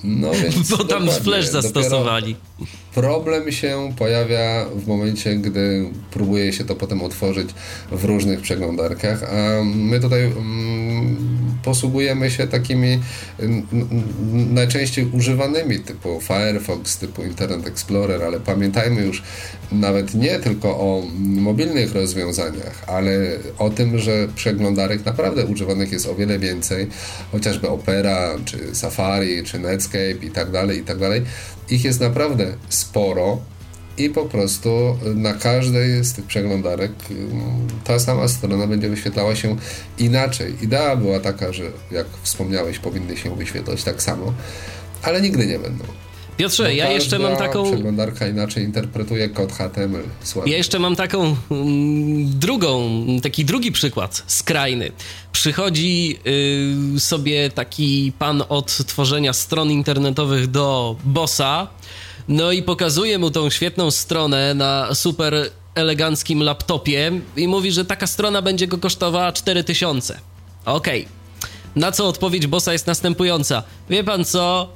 No 0.04 0.30
więc 0.30 0.68
Bo 0.70 0.84
tam 0.84 1.10
flash 1.10 1.46
zastosowali. 1.46 2.36
Problem 2.94 3.52
się 3.52 3.92
pojawia 3.98 4.66
w 4.76 4.86
momencie, 4.86 5.36
gdy 5.36 5.90
próbuje 6.10 6.52
się 6.52 6.64
to 6.64 6.74
potem 6.74 7.02
otworzyć 7.02 7.48
w 7.90 8.04
różnych 8.04 8.40
przeglądarkach, 8.40 9.22
a 9.22 9.64
my 9.64 10.00
tutaj 10.00 10.24
mm, 10.24 11.16
posługujemy 11.64 12.30
się 12.30 12.46
takimi 12.46 13.00
najczęściej 14.52 15.06
używanymi 15.12 15.80
typu 15.80 16.20
Firefox, 16.20 16.98
typu 16.98 17.24
Internet 17.24 17.66
Explorer, 17.66 18.22
ale 18.22 18.40
pamiętajmy 18.40 19.02
już 19.02 19.22
nawet 19.72 20.14
nie 20.14 20.38
tylko 20.38 20.68
o 20.68 21.02
mobilnych 21.20 21.94
rozwiązaniach, 21.94 22.84
ale 22.86 23.10
o 23.58 23.70
tym, 23.70 23.98
że 23.98 24.28
przeglądarek 24.34 25.04
naprawdę 25.04 25.46
używanych 25.46 25.92
jest 25.92 26.06
o 26.06 26.14
wiele 26.14 26.38
więcej, 26.38 26.88
chociażby 27.32 27.68
Opera, 27.68 28.30
czy 28.44 28.74
Safari, 28.74 29.44
czy 29.44 29.58
Netscape 29.58 30.26
i 30.26 30.30
tak 30.30 30.50
dalej, 30.50 30.78
i 30.78 30.82
tak 30.82 30.98
dalej. 30.98 31.22
Ich 31.70 31.84
jest 31.84 32.00
naprawdę 32.00 32.56
sporo 32.68 33.38
i 33.98 34.10
po 34.10 34.24
prostu 34.24 34.98
na 35.14 35.34
każdej 35.34 36.04
z 36.04 36.12
tych 36.12 36.24
przeglądarek 36.24 36.92
mm, 37.10 37.68
ta 37.84 37.98
sama 37.98 38.28
strona 38.28 38.66
będzie 38.66 38.88
wyświetlała 38.88 39.36
się 39.36 39.56
inaczej. 39.98 40.54
Idea 40.62 40.96
była 40.96 41.20
taka, 41.20 41.52
że 41.52 41.64
jak 41.90 42.06
wspomniałeś, 42.22 42.78
powinny 42.78 43.16
się 43.16 43.36
wyświetlać 43.36 43.84
tak 43.84 44.02
samo, 44.02 44.32
ale 45.02 45.20
nigdy 45.20 45.46
nie 45.46 45.58
będą. 45.58 45.84
Piotrze, 46.36 46.74
ja 46.74 46.90
jeszcze 46.90 47.18
mam 47.18 47.36
taką. 47.36 47.72
Przeglądarka 47.72 48.28
inaczej 48.28 48.64
interpretuje 48.64 49.28
kod 49.28 49.52
HTML. 49.52 50.04
Słaby. 50.22 50.50
Ja 50.50 50.56
jeszcze 50.56 50.78
mam 50.78 50.96
taką 50.96 51.36
mm, 51.50 52.38
drugą, 52.38 53.06
taki 53.22 53.44
drugi 53.44 53.72
przykład 53.72 54.22
skrajny. 54.26 54.92
Przychodzi 55.32 56.18
y, 56.96 57.00
sobie 57.00 57.50
taki 57.50 58.12
pan 58.18 58.42
od 58.48 58.76
tworzenia 58.86 59.32
stron 59.32 59.70
internetowych 59.70 60.50
do 60.50 60.96
bossa 61.04 61.68
no 62.28 62.52
i 62.52 62.62
pokazuje 62.62 63.18
mu 63.18 63.30
tą 63.30 63.50
świetną 63.50 63.90
stronę 63.90 64.54
na 64.54 64.94
super 64.94 65.50
eleganckim 65.74 66.42
laptopie 66.42 67.12
i 67.36 67.48
mówi, 67.48 67.72
że 67.72 67.84
taka 67.84 68.06
strona 68.06 68.42
będzie 68.42 68.66
go 68.66 68.78
kosztowała 68.78 69.32
4000. 69.32 70.18
Okej. 70.64 71.00
Okay. 71.00 71.14
Na 71.76 71.92
co 71.92 72.08
odpowiedź 72.08 72.46
bossa 72.46 72.72
jest 72.72 72.86
następująca. 72.86 73.62
Wie 73.90 74.04
pan 74.04 74.24
co? 74.24 74.68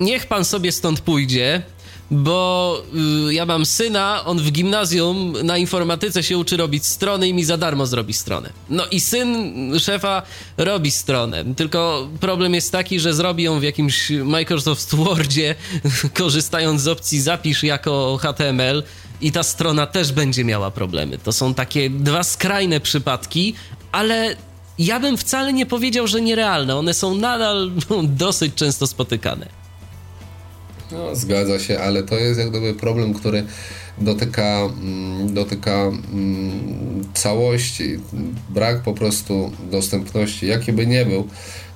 Niech 0.00 0.26
pan 0.26 0.44
sobie 0.44 0.72
stąd 0.72 1.00
pójdzie 1.00 1.62
bo 2.10 2.82
y, 3.28 3.34
ja 3.34 3.46
mam 3.46 3.66
syna, 3.66 4.24
on 4.24 4.38
w 4.38 4.52
gimnazjum 4.52 5.34
na 5.42 5.58
informatyce 5.58 6.22
się 6.22 6.38
uczy 6.38 6.56
robić 6.56 6.86
strony 6.86 7.28
i 7.28 7.34
mi 7.34 7.44
za 7.44 7.56
darmo 7.56 7.86
zrobi 7.86 8.12
stronę. 8.12 8.50
No 8.70 8.86
i 8.86 9.00
syn 9.00 9.54
szefa 9.78 10.22
robi 10.56 10.90
stronę, 10.90 11.44
tylko 11.56 12.08
problem 12.20 12.54
jest 12.54 12.72
taki, 12.72 13.00
że 13.00 13.14
zrobi 13.14 13.42
ją 13.42 13.60
w 13.60 13.62
jakimś 13.62 14.10
Microsoft 14.10 14.94
Wordzie, 14.94 15.54
korzystając 16.18 16.80
z 16.82 16.88
opcji 16.88 17.20
zapisz 17.20 17.62
jako 17.62 18.18
HTML 18.22 18.82
i 19.20 19.32
ta 19.32 19.42
strona 19.42 19.86
też 19.86 20.12
będzie 20.12 20.44
miała 20.44 20.70
problemy. 20.70 21.18
To 21.18 21.32
są 21.32 21.54
takie 21.54 21.90
dwa 21.90 22.22
skrajne 22.22 22.80
przypadki, 22.80 23.54
ale 23.92 24.36
ja 24.78 25.00
bym 25.00 25.16
wcale 25.16 25.52
nie 25.52 25.66
powiedział, 25.66 26.06
że 26.06 26.20
nierealne. 26.20 26.76
One 26.76 26.94
są 26.94 27.14
nadal 27.14 27.70
no, 27.90 28.02
dosyć 28.26 28.54
często 28.54 28.86
spotykane. 28.86 29.63
No, 30.92 31.16
zgadza 31.16 31.58
się, 31.58 31.78
ale 31.80 32.02
to 32.02 32.18
jest 32.18 32.40
jak 32.40 32.50
gdyby 32.50 32.74
problem, 32.74 33.14
który 33.14 33.44
dotyka, 33.98 34.60
mm, 34.82 35.34
dotyka 35.34 35.72
mm, 35.72 37.04
całości. 37.14 37.98
Brak 38.50 38.80
po 38.82 38.92
prostu 38.92 39.52
dostępności, 39.70 40.46
jaki 40.46 40.72
by 40.72 40.86
nie 40.86 41.06
był, 41.06 41.28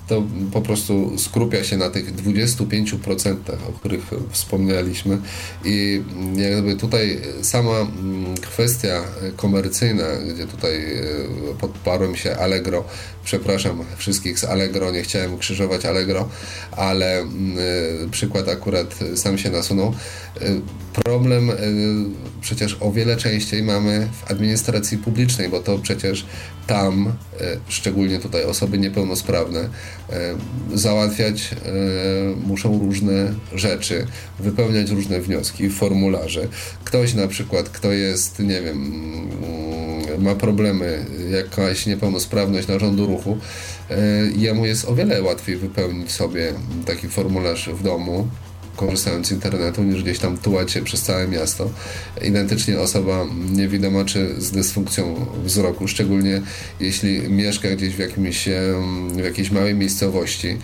to 0.09 0.23
po 0.53 0.61
prostu 0.61 1.19
skrupia 1.19 1.65
się 1.65 1.77
na 1.77 1.91
tych 1.91 2.15
25%, 2.15 3.37
o 3.69 3.73
których 3.73 4.01
wspomnieliśmy 4.31 5.19
i 5.65 6.03
jakby 6.37 6.77
tutaj 6.77 7.21
sama 7.43 7.79
mm, 7.79 8.35
kwestia 8.37 9.01
komercyjna, 9.37 10.05
gdzie 10.35 10.47
tutaj 10.47 10.95
e, 10.95 11.05
podparłem 11.61 12.17
się 12.17 12.37
Allegro, 12.37 12.85
przepraszam 13.25 13.85
wszystkich 13.97 14.39
z 14.39 14.45
Allegro, 14.45 14.91
nie 14.91 15.03
chciałem 15.03 15.39
krzyżować 15.39 15.85
Allegro, 15.85 16.29
ale 16.71 17.19
mm, 17.19 17.59
e, 17.59 18.09
przykład 18.11 18.49
akurat 18.49 18.95
sam 19.15 19.39
się 19.39 19.51
nasunął. 19.51 19.95
Problem 21.05 21.51
przecież 22.41 22.77
o 22.81 22.93
wiele 22.93 23.17
częściej 23.17 23.63
mamy 23.63 24.09
w 24.13 24.31
administracji 24.31 24.99
publicznej, 24.99 25.49
bo 25.49 25.61
to 25.61 25.79
przecież 25.79 26.27
tam, 26.67 27.13
szczególnie 27.69 28.19
tutaj 28.19 28.45
osoby 28.45 28.79
niepełnosprawne, 28.79 29.69
E, 30.13 30.37
załatwiać 30.75 31.51
muszą 32.47 32.79
różne 32.79 33.35
rzeczy, 33.55 34.07
wypełniać 34.41 34.91
różne 34.91 35.21
wnioski, 35.21 35.71
formularze. 35.71 36.49
Ktoś 36.85 37.15
na 37.15 37.29
przykład, 37.29 37.69
kto 37.69 37.93
jest, 37.93 38.39
nie 38.39 38.63
wiem, 38.63 38.93
mm, 40.05 40.23
ma 40.23 40.35
problemy, 40.35 41.07
jakaś 41.31 41.87
niepełnosprawność 41.87 42.69
narządu 42.69 43.07
ruchu, 43.07 43.39
jemu 44.37 44.67
jest 44.67 44.85
o 44.85 44.95
wiele 44.95 45.23
łatwiej 45.23 45.57
wypełnić 45.57 46.13
sobie 46.13 46.53
taki 46.87 47.09
formularz 47.09 47.69
w 47.69 47.83
domu, 47.83 48.29
korzystając 48.79 49.27
z 49.27 49.33
internetu, 49.33 49.83
niż 49.83 50.03
gdzieś 50.03 50.19
tam 50.19 50.39
tułać 50.39 50.73
się 50.73 50.83
przez 50.83 51.03
całe 51.03 51.29
miasto. 51.29 51.71
Identycznie 52.23 52.81
osoba 52.81 53.27
niewidoma 53.51 54.05
czy 54.05 54.35
z 54.39 54.51
dysfunkcją 54.51 55.27
wzroku, 55.45 55.89
szczególnie 55.89 56.43
jeśli 56.81 57.31
mieszka 57.31 57.69
gdzieś 57.69 57.95
w, 57.95 57.99
jakimś, 57.99 58.49
w 59.13 59.25
jakiejś 59.25 59.51
małej 59.51 59.75
miejscowości 59.75 60.57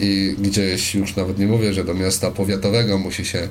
i 0.00 0.34
gdzieś 0.38 0.94
już 0.94 1.16
nawet 1.16 1.38
nie 1.38 1.46
mówię, 1.46 1.74
że 1.74 1.84
do 1.84 1.94
miasta 1.94 2.30
powiatowego 2.30 2.98
musi 2.98 3.24
się 3.24 3.48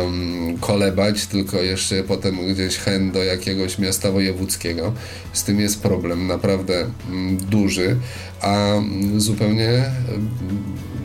um, 0.00 0.58
kolebać, 0.58 1.26
tylko 1.26 1.62
jeszcze 1.62 2.02
potem 2.02 2.54
gdzieś 2.54 2.76
chęt 2.76 3.14
do 3.14 3.24
jakiegoś 3.24 3.78
miasta 3.78 4.12
wojewódzkiego. 4.12 4.92
Z 5.32 5.44
tym 5.44 5.60
jest 5.60 5.82
problem 5.82 6.26
naprawdę 6.26 6.86
um, 7.10 7.36
duży, 7.36 7.96
a 8.40 8.74
um, 8.74 9.20
zupełnie 9.20 9.84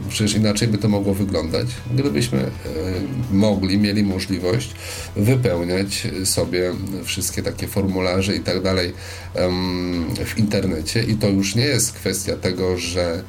Przecież 0.09 0.35
inaczej 0.35 0.67
by 0.67 0.77
to 0.77 0.87
mogło 0.87 1.13
wyglądać, 1.13 1.67
gdybyśmy 1.93 2.39
e, 2.39 2.49
mogli, 3.31 3.77
mieli 3.77 4.03
możliwość 4.03 4.71
wypełniać 5.15 6.07
sobie 6.23 6.73
wszystkie 7.03 7.43
takie 7.43 7.67
formularze 7.67 8.35
i 8.35 8.39
tak 8.39 8.61
dalej 8.61 8.93
w 10.25 10.37
internecie. 10.37 11.03
I 11.03 11.15
to 11.15 11.29
już 11.29 11.55
nie 11.55 11.63
jest 11.63 11.93
kwestia 11.93 12.35
tego, 12.35 12.77
że 12.77 13.23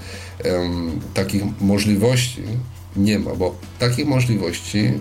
takich 1.15 1.43
możliwości 1.61 2.43
nie 2.97 3.19
ma, 3.19 3.35
bo 3.35 3.55
takich 3.79 4.07
możliwości 4.07 4.93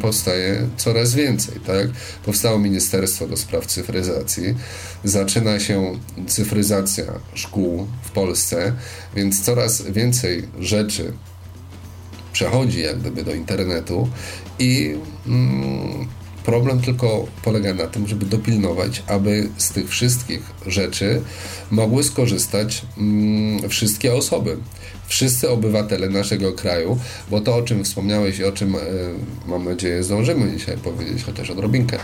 powstaje 0.00 0.68
coraz 0.76 1.14
więcej. 1.14 1.60
Tak? 1.66 1.86
Powstało 2.24 2.58
Ministerstwo 2.58 3.28
do 3.28 3.36
Spraw 3.36 3.66
Cyfryzacji, 3.66 4.54
zaczyna 5.04 5.60
się 5.60 5.98
cyfryzacja 6.26 7.04
szkół 7.34 7.86
w 8.02 8.10
Polsce, 8.10 8.72
więc 9.16 9.42
coraz 9.42 9.82
więcej 9.82 10.48
rzeczy 10.60 11.12
przechodzi 12.32 12.80
jak 12.80 12.98
gdyby 12.98 13.24
do 13.24 13.34
internetu 13.34 14.08
i 14.58 14.94
mm, 15.26 16.08
problem 16.44 16.80
tylko 16.80 17.26
polega 17.44 17.74
na 17.74 17.86
tym, 17.86 18.08
żeby 18.08 18.26
dopilnować, 18.26 19.02
aby 19.06 19.48
z 19.58 19.70
tych 19.70 19.88
wszystkich 19.88 20.40
rzeczy 20.66 21.22
mogły 21.70 22.04
skorzystać 22.04 22.82
mm, 22.98 23.68
wszystkie 23.70 24.14
osoby 24.14 24.56
wszyscy 25.12 25.50
obywatele 25.50 26.08
naszego 26.08 26.52
kraju, 26.52 26.98
bo 27.30 27.40
to, 27.40 27.56
o 27.56 27.62
czym 27.62 27.84
wspomniałeś 27.84 28.38
i 28.38 28.44
o 28.44 28.52
czym, 28.52 28.76
e, 28.76 28.78
mam 29.46 29.64
nadzieję, 29.64 30.02
zdążymy 30.02 30.52
dzisiaj 30.58 30.76
powiedzieć 30.76 31.24
chociaż 31.24 31.50
odrobinkę, 31.50 31.98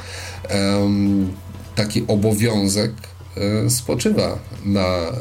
taki 1.74 2.04
obowiązek 2.08 2.92
e, 3.36 3.70
spoczywa 3.70 4.38
na 4.64 4.80
e, 4.80 5.12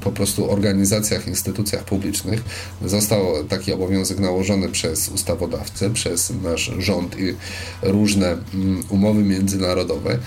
po 0.00 0.12
prostu 0.12 0.50
organizacjach, 0.50 1.28
instytucjach 1.28 1.84
publicznych. 1.84 2.44
Został 2.84 3.44
taki 3.48 3.72
obowiązek 3.72 4.18
nałożony 4.18 4.68
przez 4.68 5.08
ustawodawcę, 5.08 5.90
przez 5.90 6.32
nasz 6.42 6.70
rząd 6.78 7.18
i 7.18 7.34
różne 7.82 8.26
mm, 8.54 8.82
umowy 8.88 9.22
międzynarodowe 9.22 10.18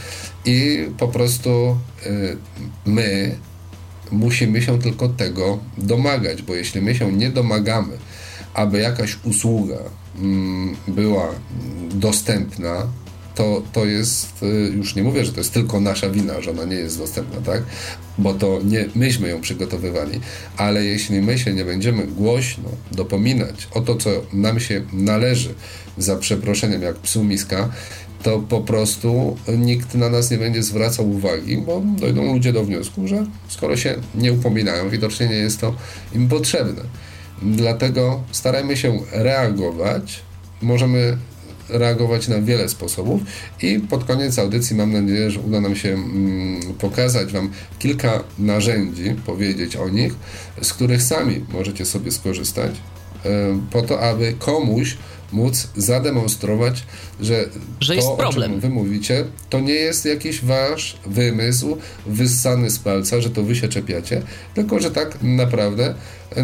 i 0.45 0.87
po 0.97 1.07
prostu 1.07 1.77
my 2.85 3.35
Musimy 4.11 4.61
się 4.61 4.79
tylko 4.79 5.09
tego 5.09 5.59
domagać, 5.77 6.41
bo 6.41 6.55
jeśli 6.55 6.81
my 6.81 6.95
się 6.95 7.11
nie 7.11 7.29
domagamy, 7.29 7.97
aby 8.53 8.79
jakaś 8.79 9.17
usługa 9.23 9.77
mm, 10.19 10.75
była 10.87 11.27
dostępna, 11.93 12.87
to, 13.35 13.63
to 13.73 13.85
jest, 13.85 14.43
y, 14.43 14.71
już 14.75 14.95
nie 14.95 15.03
mówię, 15.03 15.25
że 15.25 15.31
to 15.31 15.39
jest 15.39 15.53
tylko 15.53 15.79
nasza 15.79 16.09
wina, 16.09 16.41
że 16.41 16.51
ona 16.51 16.65
nie 16.65 16.75
jest 16.75 16.97
dostępna, 16.97 17.41
tak? 17.41 17.63
Bo 18.17 18.33
to 18.33 18.59
nie 18.63 18.85
myśmy 18.95 19.29
ją 19.29 19.41
przygotowywali, 19.41 20.19
ale 20.57 20.85
jeśli 20.85 21.21
my 21.21 21.39
się 21.39 21.53
nie 21.53 21.65
będziemy 21.65 22.07
głośno 22.07 22.69
dopominać 22.91 23.67
o 23.71 23.81
to, 23.81 23.95
co 23.95 24.09
nam 24.33 24.59
się 24.59 24.81
należy, 24.93 25.53
za 25.97 26.15
przeproszeniem, 26.15 26.81
jak 26.81 26.95
psu 26.95 27.23
miska, 27.23 27.69
to 28.23 28.39
po 28.39 28.61
prostu 28.61 29.37
nikt 29.57 29.95
na 29.95 30.09
nas 30.09 30.31
nie 30.31 30.37
będzie 30.37 30.63
zwracał 30.63 31.09
uwagi, 31.09 31.57
bo 31.57 31.81
dojdą 31.99 32.33
ludzie 32.33 32.53
do 32.53 32.63
wniosku, 32.63 33.07
że 33.07 33.25
skoro 33.47 33.77
się 33.77 33.95
nie 34.15 34.33
upominają, 34.33 34.89
widocznie 34.89 35.27
nie 35.27 35.35
jest 35.35 35.61
to 35.61 35.75
im 36.15 36.29
potrzebne. 36.29 36.81
Dlatego 37.41 38.21
starajmy 38.31 38.77
się 38.77 38.99
reagować. 39.11 40.19
Możemy 40.61 41.17
reagować 41.69 42.27
na 42.27 42.41
wiele 42.41 42.69
sposobów 42.69 43.21
i 43.61 43.79
pod 43.79 44.03
koniec 44.03 44.39
audycji 44.39 44.75
mam 44.75 44.93
nadzieję, 44.93 45.31
że 45.31 45.39
uda 45.39 45.61
nam 45.61 45.75
się 45.75 45.89
mm, 45.89 46.61
pokazać 46.73 47.33
Wam 47.33 47.49
kilka 47.79 48.23
narzędzi, 48.39 49.15
powiedzieć 49.25 49.75
o 49.75 49.89
nich, 49.89 50.13
z 50.61 50.73
których 50.73 51.03
sami 51.03 51.45
możecie 51.53 51.85
sobie 51.85 52.11
skorzystać, 52.11 52.71
po 53.71 53.81
to, 53.81 53.99
aby 53.99 54.33
komuś 54.39 54.97
móc 55.31 55.67
zademonstrować, 55.75 56.83
że, 57.21 57.45
że 57.79 57.95
to, 57.95 58.15
problem. 58.17 58.51
o 58.51 58.53
czym 58.53 58.61
wy 58.61 58.69
mówicie, 58.69 59.25
to 59.49 59.59
nie 59.59 59.73
jest 59.73 60.05
jakiś 60.05 60.41
wasz 60.41 60.97
wymysł 61.05 61.77
wyssany 62.05 62.69
z 62.69 62.79
palca, 62.79 63.21
że 63.21 63.29
to 63.29 63.43
wy 63.43 63.55
się 63.55 63.67
czepiacie, 63.67 64.21
tylko 64.53 64.79
że 64.79 64.91
tak 64.91 65.17
naprawdę 65.21 65.95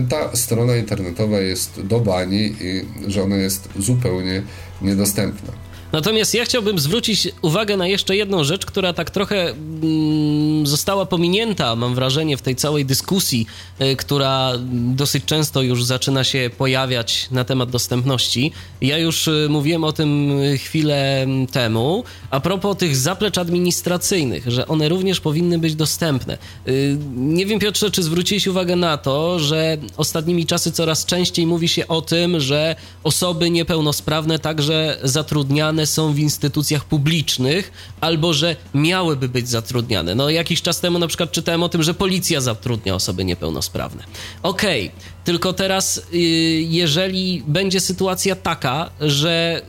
ta 0.09 0.35
strona 0.35 0.75
internetowa 0.75 1.39
jest 1.39 1.81
do 1.81 1.99
bani 1.99 2.55
i 2.61 2.85
że 3.07 3.23
ona 3.23 3.35
jest 3.35 3.69
zupełnie 3.79 4.43
niedostępna. 4.81 5.66
Natomiast 5.91 6.33
ja 6.33 6.45
chciałbym 6.45 6.79
zwrócić 6.79 7.27
uwagę 7.41 7.77
na 7.77 7.87
jeszcze 7.87 8.15
jedną 8.15 8.43
rzecz, 8.43 8.65
która 8.65 8.93
tak 8.93 9.09
trochę 9.09 9.49
mm, 9.49 10.67
została 10.67 11.05
pominięta, 11.05 11.75
mam 11.75 11.95
wrażenie, 11.95 12.37
w 12.37 12.41
tej 12.41 12.55
całej 12.55 12.85
dyskusji, 12.85 13.47
y, 13.81 13.95
która 13.95 14.51
dosyć 14.95 15.25
często 15.25 15.61
już 15.61 15.83
zaczyna 15.83 16.23
się 16.23 16.49
pojawiać 16.57 17.27
na 17.31 17.43
temat 17.43 17.69
dostępności. 17.69 18.51
Ja 18.81 18.97
już 18.97 19.27
y, 19.27 19.47
mówiłem 19.49 19.83
o 19.83 19.91
tym 19.91 20.31
chwilę 20.57 21.27
temu, 21.51 22.03
a 22.29 22.39
propos 22.39 22.77
tych 22.77 22.95
zaplecz 22.95 23.37
administracyjnych, 23.37 24.51
że 24.51 24.67
one 24.67 24.89
również 24.89 25.19
powinny 25.19 25.59
być 25.59 25.75
dostępne. 25.75 26.37
Y, 26.67 26.97
nie 27.15 27.45
wiem, 27.45 27.59
Piotrze, 27.59 27.91
czy 27.91 28.03
zwróciłeś 28.03 28.47
uwagę 28.47 28.75
na 28.75 28.97
to, 28.97 29.39
że 29.39 29.77
ostatnimi 29.97 30.45
czasy 30.45 30.71
coraz 30.71 31.05
częściej 31.05 31.47
mówi 31.47 31.67
się 31.67 31.87
o 31.87 32.01
tym, 32.01 32.39
że 32.39 32.75
osoby 33.03 33.49
niepełnosprawne 33.49 34.39
także 34.39 34.97
zatrudniane 35.03 35.76
są 35.85 36.13
w 36.13 36.19
instytucjach 36.19 36.85
publicznych, 36.85 37.71
albo 38.01 38.33
że 38.33 38.55
miałyby 38.73 39.29
być 39.29 39.49
zatrudniane. 39.49 40.15
No 40.15 40.29
jakiś 40.29 40.61
czas 40.61 40.79
temu 40.79 40.99
na 40.99 41.07
przykład 41.07 41.31
czytałem 41.31 41.63
o 41.63 41.69
tym, 41.69 41.83
że 41.83 41.93
policja 41.93 42.41
zatrudnia 42.41 42.95
osoby 42.95 43.25
niepełnosprawne. 43.25 44.03
Okej, 44.43 44.87
okay, 44.87 45.01
tylko 45.23 45.53
teraz 45.53 46.01
y, 46.13 46.17
jeżeli 46.69 47.43
będzie 47.47 47.79
sytuacja 47.79 48.35
taka, 48.35 48.89
że 49.01 49.61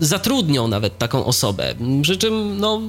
y, 0.00 0.06
zatrudnią 0.06 0.68
nawet 0.68 0.98
taką 0.98 1.24
osobę, 1.24 1.74
przy 2.02 2.16
czym 2.16 2.60
no 2.60 2.80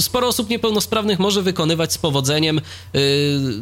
sporo 0.00 0.28
osób 0.28 0.50
niepełnosprawnych 0.50 1.18
może 1.18 1.42
wykonywać 1.42 1.92
z 1.92 1.98
powodzeniem 1.98 2.58
y, 2.58 2.62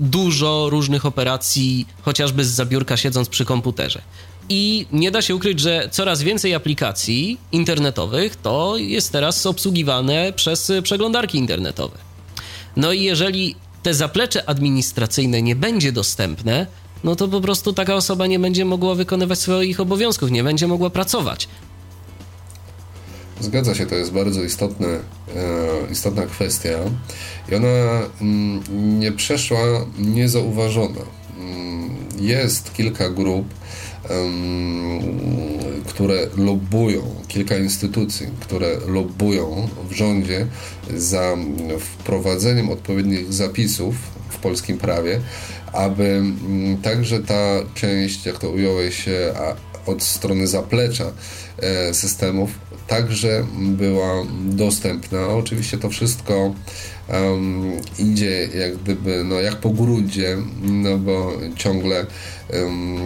dużo 0.01 0.67
różnych 0.71 1.07
operacji, 1.07 1.87
chociażby 2.03 2.45
z 2.45 2.49
zabiórka 2.49 2.97
siedząc 2.97 3.29
przy 3.29 3.45
komputerze. 3.45 4.03
I 4.49 4.87
nie 4.93 5.11
da 5.11 5.23
się 5.23 5.35
ukryć, 5.35 5.61
że 5.61 5.89
coraz 5.93 6.23
więcej 6.23 6.55
aplikacji 6.55 7.39
internetowych 7.53 8.37
to 8.37 8.77
jest 8.77 9.13
teraz 9.13 9.47
obsługiwane 9.47 10.33
przez 10.33 10.73
przeglądarki 10.83 11.39
internetowe. 11.39 11.99
No 12.77 12.93
i 12.93 13.03
jeżeli 13.03 13.55
te 13.83 13.95
zaplecze 13.95 14.49
administracyjne 14.49 15.43
nie 15.43 15.57
będzie 15.57 15.93
dostępne, 15.93 16.67
no 17.05 17.17
to 17.17 17.29
po 17.29 17.41
prostu 17.41 17.73
taka 17.73 17.95
osoba 17.95 18.27
nie 18.27 18.39
będzie 18.39 18.65
mogła 18.65 18.95
wykonywać 18.95 19.39
swoich 19.39 19.81
obowiązków, 19.81 20.31
nie 20.31 20.45
będzie 20.45 20.67
mogła 20.67 20.91
pracować. 20.91 21.49
Zgadza 23.41 23.75
się, 23.75 23.87
to 23.87 23.95
jest 23.95 24.13
bardzo 24.13 24.43
istotne, 24.43 24.89
e, 24.89 25.01
istotna 25.93 26.27
kwestia 26.27 26.79
i 27.53 27.55
ona 27.55 27.69
mm, 28.21 28.63
nie 29.01 29.13
przeszła 29.13 29.59
niezauważona. 29.99 31.01
Mm, 31.39 31.97
jest 32.21 32.75
kilka 32.75 33.11
grup, 33.11 33.55
które 35.87 36.27
lobbują, 36.37 37.03
kilka 37.29 37.57
instytucji, 37.57 38.27
które 38.41 38.77
lobbują 38.87 39.69
w 39.89 39.93
rządzie 39.93 40.47
za 40.97 41.37
wprowadzeniem 41.81 42.71
odpowiednich 42.71 43.33
zapisów 43.33 43.95
w 44.29 44.37
polskim 44.37 44.79
prawie, 44.79 45.21
aby 45.73 46.23
także 46.83 47.21
ta 47.21 47.55
część, 47.75 48.27
jak 48.27 48.39
to 48.39 48.51
ująłeś, 48.51 49.05
od 49.87 50.03
strony 50.03 50.47
zaplecza 50.47 51.13
e, 51.59 51.95
systemów 51.95 52.51
także 52.87 53.47
była 53.59 54.25
dostępna. 54.45 55.29
Oczywiście 55.29 55.79
to 55.79 55.91
wszystko 55.91 56.55
um, 57.09 57.73
idzie 57.99 58.49
jak 58.59 58.77
gdyby, 58.77 59.25
no 59.25 59.41
jak 59.41 59.57
po 59.57 59.71
grudzie, 59.71 60.37
no 60.63 60.99
bo 60.99 61.33
ciągle 61.57 62.07
um, 62.53 62.97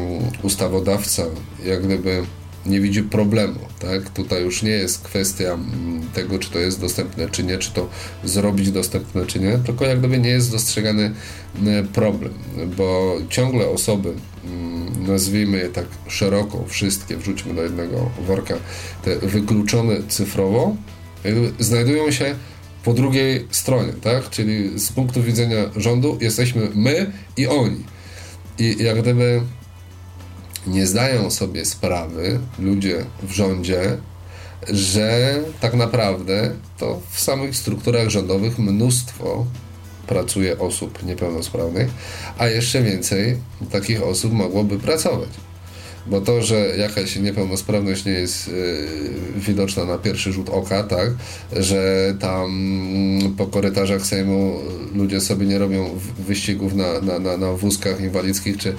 ustawodawca 0.43 1.23
jak 1.65 1.83
gdyby 1.83 2.23
nie 2.67 2.81
widzi 2.81 3.03
problemu, 3.03 3.59
tak? 3.79 4.11
Tutaj 4.11 4.43
już 4.43 4.63
nie 4.63 4.71
jest 4.71 5.03
kwestia 5.03 5.59
tego, 6.15 6.39
czy 6.39 6.51
to 6.51 6.59
jest 6.59 6.81
dostępne, 6.81 7.29
czy 7.29 7.45
nie, 7.45 7.59
czy 7.59 7.71
to 7.73 7.89
zrobić 8.25 8.71
dostępne, 8.71 9.27
czy 9.27 9.41
nie, 9.41 9.59
tylko 9.59 9.85
jak 9.85 9.99
gdyby 9.99 10.19
nie 10.19 10.31
jest 10.31 10.51
dostrzegany 10.51 11.15
problem, 11.93 12.33
bo 12.77 13.17
ciągle 13.29 13.69
osoby, 13.69 14.13
nazwijmy 15.07 15.59
je 15.59 15.69
tak 15.69 15.87
szeroko, 16.09 16.65
wszystkie, 16.69 17.17
wrzućmy 17.17 17.55
do 17.55 17.63
jednego 17.63 18.11
worka, 18.27 18.55
te 19.05 19.19
wykluczone 19.19 19.97
cyfrowo, 20.09 20.77
znajdują 21.59 22.11
się 22.11 22.35
po 22.85 22.93
drugiej 22.93 23.47
stronie, 23.51 23.93
tak? 23.93 24.31
Czyli 24.31 24.79
z 24.79 24.93
punktu 24.93 25.23
widzenia 25.23 25.57
rządu 25.77 26.19
jesteśmy 26.21 26.69
my 26.75 27.13
i 27.37 27.47
oni. 27.47 27.85
I 28.59 28.77
jak 28.85 29.01
gdyby 29.01 29.41
nie 30.67 30.87
zdają 30.87 31.31
sobie 31.31 31.65
sprawy 31.65 32.41
ludzie 32.59 33.05
w 33.23 33.33
rządzie, 33.33 33.97
że 34.69 35.41
tak 35.61 35.75
naprawdę 35.75 36.51
to 36.79 37.01
w 37.11 37.21
samych 37.21 37.57
strukturach 37.57 38.09
rządowych 38.09 38.59
mnóstwo 38.59 39.47
pracuje 40.07 40.59
osób 40.59 41.03
niepełnosprawnych, 41.03 41.91
a 42.39 42.47
jeszcze 42.47 42.83
więcej 42.83 43.37
takich 43.71 44.03
osób 44.03 44.33
mogłoby 44.33 44.79
pracować. 44.79 45.29
Bo 46.07 46.21
to, 46.21 46.43
że 46.43 46.77
jakaś 46.77 47.17
niepełnosprawność 47.17 48.05
nie 48.05 48.13
jest 48.13 48.49
y, 48.49 48.89
widoczna 49.37 49.85
na 49.85 49.99
pierwszy 49.99 50.33
rzut 50.33 50.49
oka, 50.49 50.83
tak, 50.83 51.11
że 51.53 52.15
tam 52.21 52.51
po 53.37 53.47
korytarzach 53.47 54.07
Sejmu 54.07 54.61
ludzie 54.95 55.21
sobie 55.21 55.47
nie 55.47 55.59
robią 55.59 55.91
wyścigów 56.19 56.75
na, 56.75 57.01
na, 57.01 57.19
na, 57.19 57.37
na 57.37 57.53
wózkach 57.53 58.01
inwalidzkich 58.01 58.59
czy 58.59 58.69
y, 58.69 58.75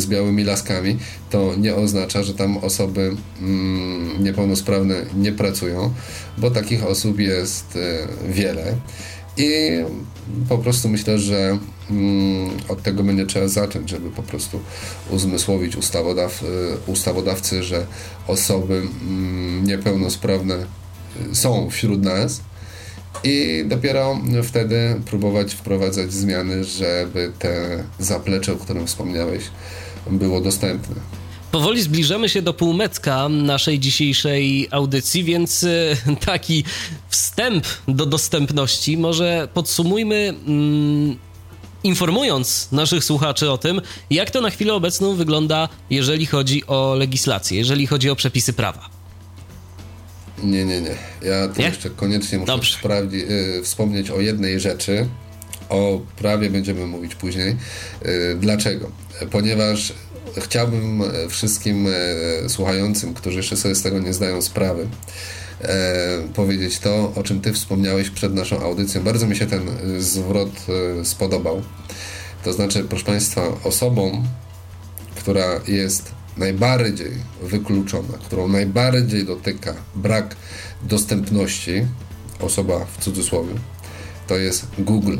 z 0.00 0.06
białymi 0.06 0.44
laskami, 0.44 0.96
to 1.30 1.54
nie 1.56 1.74
oznacza, 1.74 2.22
że 2.22 2.34
tam 2.34 2.56
osoby 2.56 3.16
mm, 3.40 4.24
niepełnosprawne 4.24 4.94
nie 5.14 5.32
pracują, 5.32 5.92
bo 6.38 6.50
takich 6.50 6.86
osób 6.86 7.18
jest 7.18 7.76
y, 7.76 8.32
wiele. 8.32 8.74
I 9.36 9.70
po 10.48 10.58
prostu 10.58 10.88
myślę, 10.88 11.18
że 11.18 11.58
mm, 11.90 12.50
od 12.68 12.82
tego 12.82 13.02
będzie 13.02 13.26
trzeba 13.26 13.48
zacząć, 13.48 13.90
żeby 13.90 14.10
po 14.10 14.22
prostu 14.22 14.60
uzmysłowić 15.10 15.76
ustawodaw, 15.76 16.42
y, 16.42 16.46
ustawodawcy, 16.86 17.62
że 17.62 17.86
osoby 18.26 18.82
mm, 19.02 19.64
niepełnosprawne 19.64 20.54
y, 21.32 21.34
są 21.34 21.70
wśród 21.70 22.02
nas 22.02 22.40
i 23.24 23.64
dopiero 23.66 24.20
wtedy 24.42 25.00
próbować 25.04 25.54
wprowadzać 25.54 26.12
zmiany, 26.12 26.64
żeby 26.64 27.32
te 27.38 27.84
zaplecze, 27.98 28.52
o 28.52 28.56
którym 28.56 28.86
wspomniałeś, 28.86 29.42
było 30.10 30.40
dostępne. 30.40 31.21
Powoli 31.52 31.82
zbliżamy 31.82 32.28
się 32.28 32.42
do 32.42 32.54
półmetka 32.54 33.28
naszej 33.28 33.78
dzisiejszej 33.78 34.68
audycji, 34.70 35.24
więc 35.24 35.64
e, 35.64 35.96
taki 36.26 36.64
wstęp 37.08 37.66
do 37.88 38.06
dostępności 38.06 38.96
może 38.96 39.48
podsumujmy. 39.54 40.34
Mm, 40.46 41.16
informując 41.84 42.68
naszych 42.72 43.04
słuchaczy 43.04 43.50
o 43.50 43.58
tym, 43.58 43.80
jak 44.10 44.30
to 44.30 44.40
na 44.40 44.50
chwilę 44.50 44.74
obecną 44.74 45.14
wygląda, 45.14 45.68
jeżeli 45.90 46.26
chodzi 46.26 46.66
o 46.66 46.94
legislację, 46.94 47.58
jeżeli 47.58 47.86
chodzi 47.86 48.10
o 48.10 48.16
przepisy 48.16 48.52
prawa. 48.52 48.90
Nie, 50.42 50.64
nie, 50.64 50.80
nie. 50.80 50.96
Ja 51.22 51.48
tu 51.48 51.60
nie? 51.60 51.66
jeszcze 51.66 51.90
koniecznie 51.90 52.38
muszę 52.38 52.78
sprawdzić, 52.78 53.22
y, 53.22 53.60
wspomnieć 53.64 54.10
o 54.10 54.20
jednej 54.20 54.60
rzeczy. 54.60 55.08
O 55.68 56.00
prawie 56.16 56.50
będziemy 56.50 56.86
mówić 56.86 57.14
później. 57.14 57.56
Y, 58.06 58.36
dlaczego? 58.40 58.90
Ponieważ 59.30 59.92
chciałbym 60.40 61.02
e, 61.02 61.28
wszystkim 61.28 61.86
e, 61.86 62.48
słuchającym, 62.48 63.14
którzy 63.14 63.36
jeszcze 63.36 63.56
sobie 63.56 63.74
z 63.74 63.82
tego 63.82 63.98
nie 63.98 64.14
zdają 64.14 64.42
sprawy, 64.42 64.88
e, 65.60 66.28
powiedzieć 66.34 66.78
to, 66.78 67.12
o 67.16 67.22
czym 67.22 67.40
Ty 67.40 67.52
wspomniałeś 67.52 68.10
przed 68.10 68.34
naszą 68.34 68.60
audycją. 68.60 69.02
Bardzo 69.02 69.26
mi 69.26 69.36
się 69.36 69.46
ten 69.46 69.70
zwrot 69.98 70.50
spodobał. 71.04 71.62
To 72.44 72.52
znaczy, 72.52 72.84
proszę 72.84 73.04
Państwa, 73.04 73.42
osobą, 73.64 74.24
która 75.16 75.60
jest 75.68 76.12
najbardziej 76.36 77.12
wykluczona, 77.42 78.18
którą 78.26 78.48
najbardziej 78.48 79.24
dotyka 79.24 79.74
brak 79.94 80.36
dostępności, 80.82 81.86
osoba 82.40 82.86
w 82.98 83.04
cudzysłowie, 83.04 83.54
to 84.28 84.36
jest 84.36 84.66
Google. 84.78 85.16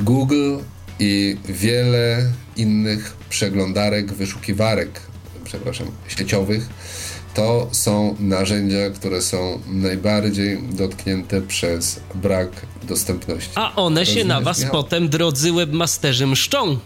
Google 0.00 0.56
i 0.98 1.36
wiele 1.48 2.22
innych 2.56 3.16
przeglądarek, 3.30 4.12
wyszukiwarek, 4.12 5.00
przepraszam, 5.44 5.86
sieciowych, 6.08 6.68
to 7.34 7.68
są 7.72 8.16
narzędzia, 8.20 8.90
które 8.94 9.22
są 9.22 9.60
najbardziej 9.66 10.62
dotknięte 10.62 11.42
przez 11.42 12.00
brak 12.14 12.48
dostępności. 12.82 13.50
A 13.54 13.74
one 13.74 14.06
się 14.06 14.24
na 14.24 14.40
was 14.40 14.58
Michał? 14.58 14.72
potem, 14.72 15.08
drodzy 15.08 15.52
webmasterzy, 15.52 16.26
mszczą. 16.26 16.78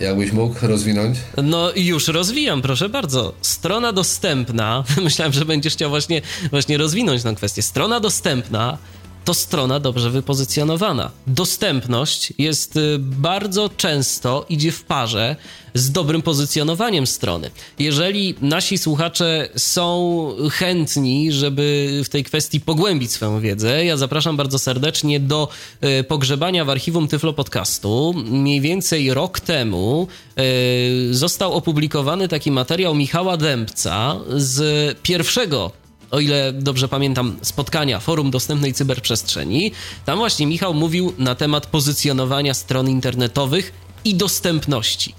Jakbyś 0.00 0.32
mógł 0.32 0.54
rozwinąć? 0.62 1.18
No 1.42 1.72
już 1.76 2.08
rozwijam, 2.08 2.62
proszę 2.62 2.88
bardzo. 2.88 3.32
Strona 3.40 3.92
dostępna, 3.92 4.84
myślałem, 5.04 5.32
że 5.32 5.44
będziesz 5.44 5.72
chciał 5.72 5.90
właśnie, 5.90 6.22
właśnie 6.50 6.78
rozwinąć 6.78 7.22
tę 7.22 7.34
kwestię. 7.34 7.62
Strona 7.62 8.00
dostępna 8.00 8.78
to 9.26 9.34
strona 9.34 9.80
dobrze 9.80 10.10
wypozycjonowana. 10.10 11.10
Dostępność 11.26 12.32
jest 12.38 12.76
y, 12.76 12.98
bardzo 12.98 13.68
często 13.76 14.46
idzie 14.48 14.72
w 14.72 14.84
parze 14.84 15.36
z 15.74 15.90
dobrym 15.90 16.22
pozycjonowaniem 16.22 17.06
strony. 17.06 17.50
Jeżeli 17.78 18.34
nasi 18.40 18.78
słuchacze 18.78 19.48
są 19.56 20.28
chętni, 20.52 21.32
żeby 21.32 21.88
w 22.04 22.08
tej 22.08 22.24
kwestii 22.24 22.60
pogłębić 22.60 23.10
swoją 23.12 23.40
wiedzę, 23.40 23.84
ja 23.84 23.96
zapraszam 23.96 24.36
bardzo 24.36 24.58
serdecznie 24.58 25.20
do 25.20 25.48
y, 26.00 26.04
pogrzebania 26.04 26.64
w 26.64 26.70
archiwum 26.70 27.08
Tyflo 27.08 27.32
Podcastu. 27.32 28.14
Mniej 28.26 28.60
więcej 28.60 29.14
rok 29.14 29.40
temu 29.40 30.08
y, 30.38 31.14
został 31.14 31.52
opublikowany 31.52 32.28
taki 32.28 32.50
materiał 32.50 32.94
Michała 32.94 33.36
Dębca 33.36 34.16
z 34.36 34.98
pierwszego 35.02 35.85
o 36.16 36.20
ile 36.20 36.52
dobrze 36.52 36.88
pamiętam, 36.88 37.36
spotkania 37.42 38.00
Forum 38.00 38.30
Dostępnej 38.30 38.74
Cyberprzestrzeni. 38.74 39.72
Tam 40.04 40.18
właśnie 40.18 40.46
Michał 40.46 40.74
mówił 40.74 41.12
na 41.18 41.34
temat 41.34 41.66
pozycjonowania 41.66 42.54
stron 42.54 42.88
internetowych 42.88 43.72
i 44.04 44.14
dostępności. 44.14 45.14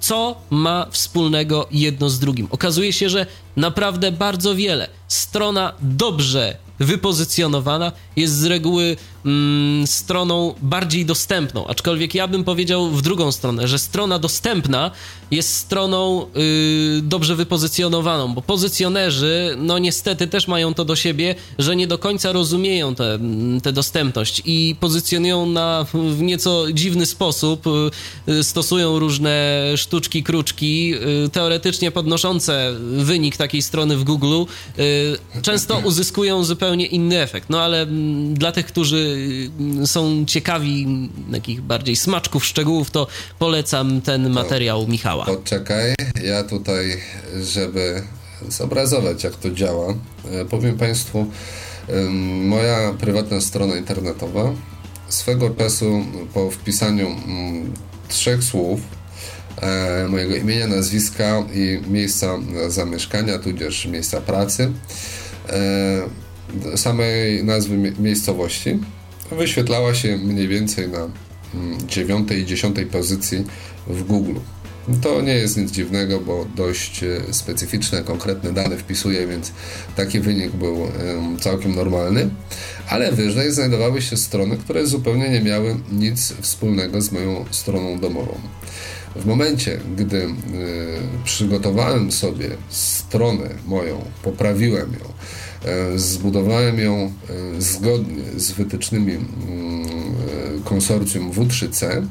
Co 0.00 0.40
ma 0.50 0.86
wspólnego 0.90 1.68
jedno 1.70 2.10
z 2.10 2.18
drugim? 2.18 2.48
Okazuje 2.50 2.92
się, 2.92 3.08
że 3.08 3.26
naprawdę 3.56 4.12
bardzo 4.12 4.54
wiele. 4.54 4.88
Strona 5.08 5.72
dobrze 5.80 6.56
wypozycjonowana 6.78 7.92
jest 8.16 8.34
z 8.34 8.44
reguły 8.44 8.96
mm, 9.24 9.86
stroną 9.86 10.54
bardziej 10.62 11.06
dostępną, 11.06 11.66
aczkolwiek 11.66 12.14
ja 12.14 12.28
bym 12.28 12.44
powiedział 12.44 12.90
w 12.90 13.02
drugą 13.02 13.32
stronę, 13.32 13.68
że 13.68 13.78
strona 13.78 14.18
dostępna 14.18 14.90
jest 15.30 15.54
stroną 15.54 16.26
yy, 16.34 17.02
dobrze 17.02 17.36
wypozycjonowaną, 17.36 18.34
bo 18.34 18.42
pozycjonerzy, 18.42 19.56
no 19.58 19.78
niestety 19.78 20.26
też 20.26 20.48
mają 20.48 20.74
to 20.74 20.84
do 20.84 20.96
siebie, 20.96 21.34
że 21.58 21.76
nie 21.76 21.86
do 21.86 21.98
końca 21.98 22.32
rozumieją 22.32 22.94
tę 22.94 23.18
te, 23.62 23.72
dostępność 23.72 24.42
i 24.44 24.76
pozycjonują 24.80 25.46
na 25.46 25.86
w 25.94 26.22
nieco 26.22 26.72
dziwny 26.72 27.06
sposób, 27.06 27.64
yy, 28.26 28.44
stosują 28.44 28.98
różne 28.98 29.62
sztuczki, 29.76 30.22
kruczki, 30.22 30.94
teoretycznie 31.32 31.90
podnoszące 31.90 32.74
wynik 32.96 33.36
takiej 33.36 33.62
strony 33.62 33.96
w 33.96 34.04
Google, 34.04 34.44
często 35.42 35.78
uzyskują 35.84 36.44
zupełnie 36.44 36.86
inny 36.86 37.20
efekt. 37.20 37.50
No 37.50 37.62
ale 37.62 37.82
mm, 37.82 38.34
dla 38.34 38.52
tych, 38.52 38.66
którzy 38.66 39.09
są 39.86 40.24
ciekawi 40.26 41.08
takich 41.32 41.60
bardziej 41.60 41.96
smaczków, 41.96 42.44
szczegółów, 42.44 42.90
to 42.90 43.06
polecam 43.38 44.00
ten 44.00 44.30
materiał 44.30 44.88
Michała. 44.88 45.26
Poczekaj, 45.26 45.94
ja 46.24 46.44
tutaj, 46.44 46.96
żeby 47.42 48.02
zobrazować, 48.48 49.24
jak 49.24 49.36
to 49.36 49.50
działa, 49.50 49.94
e, 50.32 50.44
powiem 50.44 50.78
Państwu, 50.78 51.26
moja 52.44 52.92
prywatna 52.92 53.40
strona 53.40 53.76
internetowa 53.76 54.52
swego 55.08 55.50
czasu 55.50 56.04
po 56.34 56.50
wpisaniu 56.50 57.06
mm, 57.06 57.72
trzech 58.08 58.44
słów 58.44 58.80
e, 59.62 60.06
mojego 60.08 60.36
imienia, 60.36 60.66
nazwiska 60.66 61.44
i 61.54 61.90
miejsca 61.90 62.38
zamieszkania, 62.68 63.38
tudzież 63.38 63.86
miejsca 63.86 64.20
pracy, 64.20 64.72
e, 65.48 66.76
samej 66.76 67.44
nazwy 67.44 67.76
miejscowości, 67.98 68.78
wyświetlała 69.36 69.94
się 69.94 70.16
mniej 70.16 70.48
więcej 70.48 70.88
na 70.88 71.08
mm, 71.54 71.88
dziewiątej 71.88 72.40
i 72.40 72.46
dziesiątej 72.46 72.86
pozycji 72.86 73.44
w 73.86 74.02
Google. 74.02 74.36
To 75.02 75.20
nie 75.20 75.34
jest 75.34 75.56
nic 75.56 75.70
dziwnego, 75.70 76.20
bo 76.20 76.46
dość 76.56 77.02
e, 77.02 77.20
specyficzne, 77.30 78.02
konkretne 78.02 78.52
dane 78.52 78.76
wpisuje, 78.76 79.26
więc 79.26 79.52
taki 79.96 80.20
wynik 80.20 80.50
był 80.50 80.88
całkiem 81.40 81.74
normalny. 81.74 82.30
Ale 82.88 83.12
wyżej 83.12 83.52
znajdowały 83.52 84.02
się 84.02 84.16
strony, 84.16 84.56
które 84.56 84.86
zupełnie 84.86 85.28
nie 85.28 85.40
miały 85.40 85.76
nic 85.92 86.34
wspólnego 86.40 87.00
z 87.00 87.12
moją 87.12 87.44
stroną 87.50 87.98
domową. 87.98 88.40
W 89.16 89.26
momencie, 89.26 89.80
gdy 89.96 90.16
y, 90.16 90.28
przygotowałem 91.24 92.12
sobie 92.12 92.48
stronę 92.68 93.48
moją, 93.66 94.04
poprawiłem 94.22 94.92
ją, 94.92 95.12
zbudowałem 95.96 96.78
ją 96.78 97.12
y, 97.56 97.62
zgodnie 97.62 98.22
z 98.36 98.52
wytycznymi 98.52 99.12
mm, 99.12 99.26
konsorcjum 100.64 101.30
W3C, 101.32 102.06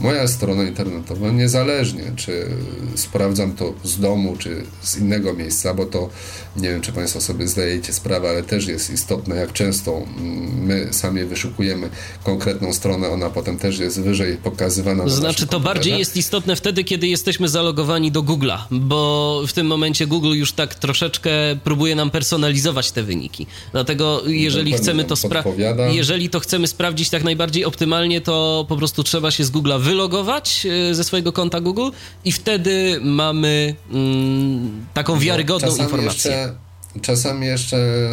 moja 0.00 0.28
strona 0.28 0.62
internetowa, 0.62 1.30
niezależnie 1.30 2.12
czy 2.16 2.46
sprawdzam 2.94 3.52
to 3.52 3.74
z 3.84 4.00
domu, 4.00 4.36
czy 4.38 4.62
z 4.82 4.98
innego 4.98 5.34
miejsca, 5.34 5.74
bo 5.74 5.86
to 5.86 6.08
nie 6.56 6.68
wiem, 6.68 6.80
czy 6.80 6.92
Państwo 6.92 7.20
sobie 7.20 7.48
zdajecie 7.48 7.92
sprawę, 7.92 8.28
ale 8.28 8.42
też 8.42 8.66
jest 8.66 8.90
istotne, 8.90 9.36
jak 9.36 9.52
często 9.52 9.96
mm, 9.96 10.64
my 10.64 10.88
sami 10.90 11.24
wyszukujemy 11.24 11.90
konkretną 12.24 12.72
stronę, 12.72 13.08
ona 13.08 13.30
potem 13.30 13.58
też 13.58 13.78
jest 13.78 14.00
wyżej 14.00 14.36
pokazywana. 14.36 15.04
To 15.04 15.10
znaczy, 15.10 15.46
to 15.46 15.60
bardziej 15.60 15.98
jest 15.98 16.16
istotne 16.16 16.56
wtedy, 16.56 16.84
kiedy 16.84 17.06
jesteśmy 17.06 17.48
zalogowani 17.48 18.12
do 18.12 18.22
Google'a, 18.22 18.58
bo 18.70 19.42
w 19.46 19.52
tym 19.52 19.66
momencie 19.66 20.06
Google 20.06 20.32
już 20.32 20.52
tak 20.52 20.74
troszeczkę 20.74 21.30
próbuje 21.64 21.94
nam 21.94 22.10
personalizować 22.10 22.92
te 22.92 23.02
wyniki. 23.02 23.46
Dlatego, 23.72 24.22
jeżeli 24.26 24.72
chcemy 24.72 25.04
to 25.04 25.16
sprawdzić, 25.16 25.64
jeżeli 25.92 26.28
to 26.28 26.40
chcemy 26.40 26.66
sprawdzić 26.66 27.10
tak 27.10 27.24
najbardziej 27.24 27.64
optymalnie, 27.64 28.20
to 28.20 28.66
po 28.68 28.76
prostu 28.76 29.02
trzeba 29.02 29.30
się 29.30 29.44
z 29.44 29.50
Google'a 29.50 29.80
wylogować 29.88 30.66
e, 30.90 30.94
ze 30.94 31.04
swojego 31.04 31.32
konta 31.32 31.60
Google 31.60 31.90
i 32.24 32.32
wtedy 32.32 33.00
mamy 33.02 33.74
mm, 33.92 34.86
taką 34.94 35.18
wiarygodną 35.18 35.76
informację. 35.76 36.30
Jeszcze, 36.30 36.54
czasami 37.02 37.46
jeszcze 37.46 37.76
e, 37.76 38.10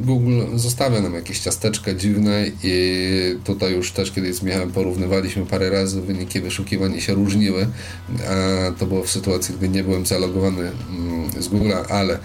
Google 0.00 0.40
zostawia 0.54 1.00
nam 1.00 1.14
jakieś 1.14 1.38
ciasteczka 1.38 1.94
dziwne 1.94 2.44
i 2.62 2.74
tutaj 3.44 3.72
już 3.72 3.92
też 3.92 4.10
kiedyś 4.10 4.34
z 4.36 4.42
Michałem 4.42 4.72
porównywaliśmy 4.72 5.46
parę 5.46 5.70
razy, 5.70 6.02
wyniki 6.02 6.40
wyszukiwań 6.40 7.00
się 7.00 7.14
różniły, 7.14 7.66
a 8.28 8.70
to 8.78 8.86
było 8.86 9.04
w 9.04 9.10
sytuacji, 9.10 9.54
gdy 9.54 9.68
nie 9.68 9.84
byłem 9.84 10.06
zalogowany 10.06 10.60
mm, 10.60 11.42
z 11.42 11.48
Google'a, 11.48 11.92
ale 11.92 12.18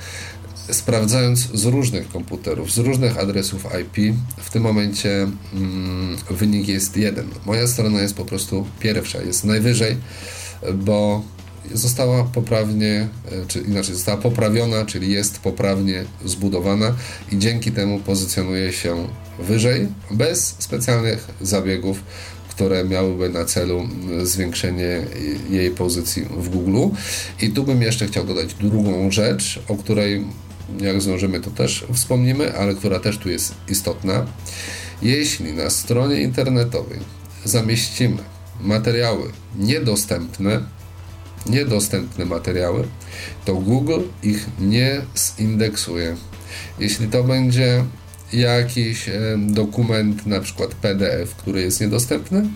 sprawdzając 0.72 1.40
z 1.40 1.66
różnych 1.66 2.10
komputerów, 2.10 2.72
z 2.72 2.78
różnych 2.78 3.18
adresów 3.18 3.66
IP, 3.82 4.16
w 4.38 4.50
tym 4.50 4.64
momencie 4.64 5.28
mm, 5.54 6.18
wynik 6.30 6.68
jest 6.68 6.98
jeden. 6.98 7.28
Moja 7.46 7.68
strona 7.68 8.02
jest 8.02 8.16
po 8.16 8.26
prostu 8.26 8.68
pierwsza, 8.80 9.22
jest 9.22 9.44
najwyżej, 9.44 9.98
bo 10.74 11.24
została 11.74 12.24
poprawnie, 12.24 13.08
e, 13.32 13.46
czy 13.48 13.60
inaczej 13.60 13.96
została 13.96 14.18
poprawiona, 14.18 14.86
czyli 14.86 15.12
jest 15.12 15.40
poprawnie 15.40 16.06
zbudowana 16.26 16.96
i 17.32 17.38
dzięki 17.38 17.72
temu 17.72 18.00
pozycjonuje 18.00 18.74
się 18.74 19.08
wyżej, 19.40 19.88
bez 20.12 20.56
specjalnych 20.60 21.28
zabiegów, 21.42 22.04
które 22.50 22.86
miałyby 22.86 23.30
na 23.30 23.46
celu 23.46 23.90
zwiększenie 24.24 25.02
jej 25.50 25.72
pozycji 25.72 26.26
w 26.38 26.50
Google. 26.50 26.96
I 27.42 27.50
tu 27.50 27.64
bym 27.64 27.82
jeszcze 27.82 28.08
chciał 28.08 28.26
dodać 28.26 28.54
drugą 28.54 29.12
rzecz, 29.12 29.60
o 29.68 29.76
której 29.76 30.26
jak 30.82 31.02
zdążymy, 31.02 31.40
to 31.40 31.52
też 31.52 31.86
wspomnimy, 31.94 32.58
ale 32.58 32.76
która 32.76 33.00
też 33.00 33.18
tu 33.18 33.30
jest 33.30 33.54
istotna. 33.70 34.26
Jeśli 35.02 35.54
na 35.54 35.70
stronie 35.70 36.22
internetowej 36.22 37.00
zamieścimy 37.46 38.18
materiały 38.62 39.32
niedostępne, 39.58 40.62
niedostępne 41.46 42.26
materiały, 42.26 42.88
to 43.46 43.56
Google 43.56 44.02
ich 44.24 44.48
nie 44.60 45.02
zindeksuje. 45.38 46.16
Jeśli 46.80 47.08
to 47.08 47.24
będzie 47.24 47.84
jakiś 48.34 49.10
dokument, 49.38 50.26
na 50.26 50.40
przykład 50.40 50.76
PDF, 50.76 51.36
który 51.36 51.62
jest 51.62 51.82
niedostępny, 51.82 52.48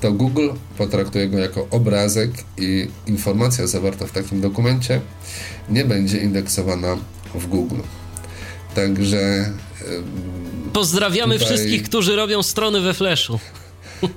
to 0.00 0.12
Google 0.12 0.48
potraktuje 0.78 1.28
go 1.28 1.38
jako 1.38 1.66
obrazek 1.70 2.30
i 2.58 2.88
informacja 3.06 3.66
zawarta 3.66 4.06
w 4.06 4.12
takim 4.12 4.40
dokumencie 4.40 5.00
nie 5.68 5.84
będzie 5.84 6.18
indeksowana 6.18 6.96
w 7.34 7.46
Google. 7.46 7.80
Także. 8.74 9.50
Pozdrawiamy 10.72 11.38
tutaj... 11.38 11.48
wszystkich, 11.48 11.82
którzy 11.82 12.16
robią 12.16 12.42
strony 12.42 12.80
we 12.80 12.94
Flashu. 12.94 13.38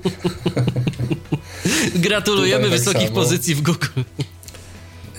Gratulujemy 1.94 2.62
tak 2.62 2.70
wysokich 2.70 3.02
samo. 3.02 3.14
pozycji 3.14 3.54
w 3.54 3.62
Google. 3.62 3.86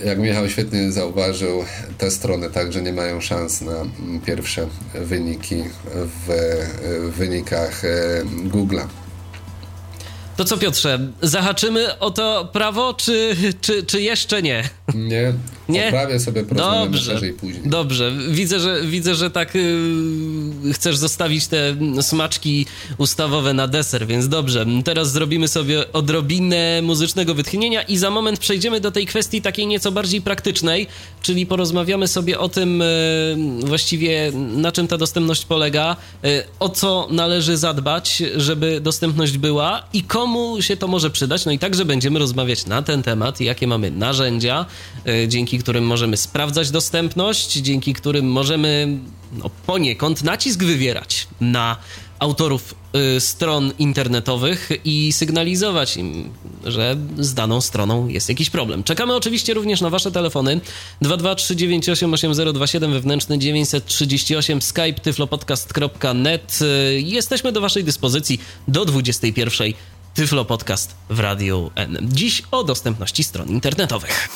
Jak 0.04 0.18
Michał 0.18 0.48
świetnie 0.48 0.92
zauważył, 0.92 1.64
te 1.98 2.10
strony 2.10 2.50
także 2.50 2.82
nie 2.82 2.92
mają 2.92 3.20
szans 3.20 3.60
na 3.60 3.72
pierwsze 4.26 4.68
wyniki 4.94 5.64
w 5.94 6.28
wynikach 7.16 7.82
Google'a. 8.24 8.86
To 10.36 10.44
co 10.44 10.58
Piotrze, 10.58 10.98
zahaczymy 11.22 11.98
o 11.98 12.10
to 12.10 12.48
prawo, 12.52 12.94
czy, 12.94 13.36
czy, 13.60 13.82
czy 13.82 14.02
jeszcze 14.02 14.42
nie? 14.42 14.68
Nie, 14.94 15.32
nie? 15.68 15.84
Poprawię 15.84 16.20
sobie 16.20 16.42
dobrze, 16.42 17.20
później. 17.40 17.62
Dobrze, 17.64 18.12
widzę, 18.30 18.60
że, 18.60 18.82
widzę, 18.82 19.14
że 19.14 19.30
tak 19.30 19.54
yy, 19.54 20.72
chcesz 20.72 20.96
zostawić 20.96 21.46
te 21.46 21.76
smaczki 22.00 22.66
ustawowe 22.98 23.54
na 23.54 23.68
deser, 23.68 24.06
więc 24.06 24.28
dobrze. 24.28 24.66
Teraz 24.84 25.12
zrobimy 25.12 25.48
sobie 25.48 25.92
odrobinę 25.92 26.82
muzycznego 26.82 27.34
wytchnienia 27.34 27.82
i 27.82 27.96
za 27.96 28.10
moment 28.10 28.38
przejdziemy 28.38 28.80
do 28.80 28.90
tej 28.90 29.06
kwestii 29.06 29.42
takiej 29.42 29.66
nieco 29.66 29.92
bardziej 29.92 30.20
praktycznej, 30.20 30.86
czyli 31.22 31.46
porozmawiamy 31.46 32.08
sobie 32.08 32.38
o 32.38 32.48
tym 32.48 32.82
yy, 33.60 33.66
właściwie 33.66 34.32
na 34.34 34.72
czym 34.72 34.88
ta 34.88 34.96
dostępność 34.98 35.44
polega, 35.44 35.96
yy, 36.22 36.44
o 36.60 36.68
co 36.68 37.08
należy 37.10 37.56
zadbać, 37.56 38.22
żeby 38.36 38.80
dostępność 38.80 39.38
była 39.38 39.82
i 39.92 40.02
komu 40.26 40.62
się 40.62 40.76
to 40.76 40.88
może 40.88 41.10
przydać. 41.10 41.44
No 41.44 41.52
i 41.52 41.58
także 41.58 41.84
będziemy 41.84 42.18
rozmawiać 42.18 42.66
na 42.66 42.82
ten 42.82 43.02
temat, 43.02 43.40
jakie 43.40 43.66
mamy 43.66 43.90
narzędzia, 43.90 44.66
E, 45.06 45.28
dzięki 45.28 45.58
którym 45.58 45.84
możemy 45.86 46.16
sprawdzać 46.16 46.70
dostępność, 46.70 47.52
dzięki 47.52 47.94
którym 47.94 48.32
możemy 48.32 48.98
no, 49.32 49.50
poniekąd 49.66 50.22
nacisk 50.22 50.62
wywierać 50.62 51.28
na 51.40 51.76
autorów 52.18 52.74
y, 53.16 53.20
stron 53.20 53.72
internetowych 53.78 54.70
i 54.84 55.12
sygnalizować 55.12 55.96
im, 55.96 56.32
że 56.64 56.96
z 57.18 57.34
daną 57.34 57.60
stroną 57.60 58.08
jest 58.08 58.28
jakiś 58.28 58.50
problem. 58.50 58.84
Czekamy 58.84 59.14
oczywiście 59.14 59.54
również 59.54 59.80
na 59.80 59.90
Wasze 59.90 60.10
telefony 60.10 60.60
223988027 61.02 62.92
wewnętrzny 62.92 63.38
938 63.38 64.62
skype 64.62 65.00
tyflopodcast.net. 65.02 66.58
Y, 66.62 67.00
jesteśmy 67.00 67.52
do 67.52 67.60
Waszej 67.60 67.84
dyspozycji 67.84 68.40
do 68.68 68.84
21 68.84 69.72
Tyflo 70.16 70.44
Podcast 70.44 70.94
w 71.10 71.20
Radiu 71.20 71.70
N. 71.74 71.98
Dziś 72.02 72.42
o 72.50 72.64
dostępności 72.64 73.24
stron 73.24 73.48
internetowych. 73.48 74.28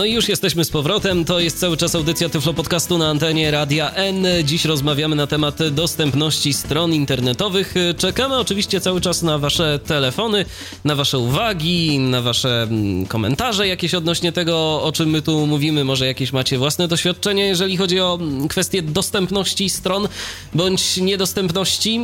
No 0.00 0.04
i 0.04 0.12
już 0.12 0.28
jesteśmy 0.28 0.64
z 0.64 0.70
powrotem. 0.70 1.24
To 1.24 1.40
jest 1.40 1.60
cały 1.60 1.76
czas 1.76 1.94
audycja 1.94 2.28
Tyflo 2.28 2.54
Podcastu 2.54 2.98
na 2.98 3.08
antenie 3.08 3.50
Radia 3.50 3.90
N. 3.94 4.26
Dziś 4.44 4.64
rozmawiamy 4.64 5.16
na 5.16 5.26
temat 5.26 5.68
dostępności 5.70 6.52
stron 6.52 6.94
internetowych. 6.94 7.74
Czekamy 7.98 8.38
oczywiście 8.38 8.80
cały 8.80 9.00
czas 9.00 9.22
na 9.22 9.38
Wasze 9.38 9.78
telefony, 9.78 10.44
na 10.84 10.94
Wasze 10.94 11.18
uwagi, 11.18 11.98
na 11.98 12.22
Wasze 12.22 12.62
mm, 12.62 13.06
komentarze 13.06 13.68
jakieś 13.68 13.94
odnośnie 13.94 14.32
tego, 14.32 14.82
o 14.82 14.92
czym 14.92 15.10
my 15.10 15.22
tu 15.22 15.46
mówimy. 15.46 15.84
Może 15.84 16.06
jakieś 16.06 16.32
macie 16.32 16.58
własne 16.58 16.88
doświadczenie, 16.88 17.46
jeżeli 17.46 17.76
chodzi 17.76 18.00
o 18.00 18.18
mm, 18.20 18.48
kwestię 18.48 18.82
dostępności 18.82 19.70
stron 19.70 20.08
bądź 20.54 20.96
niedostępności. 20.96 22.00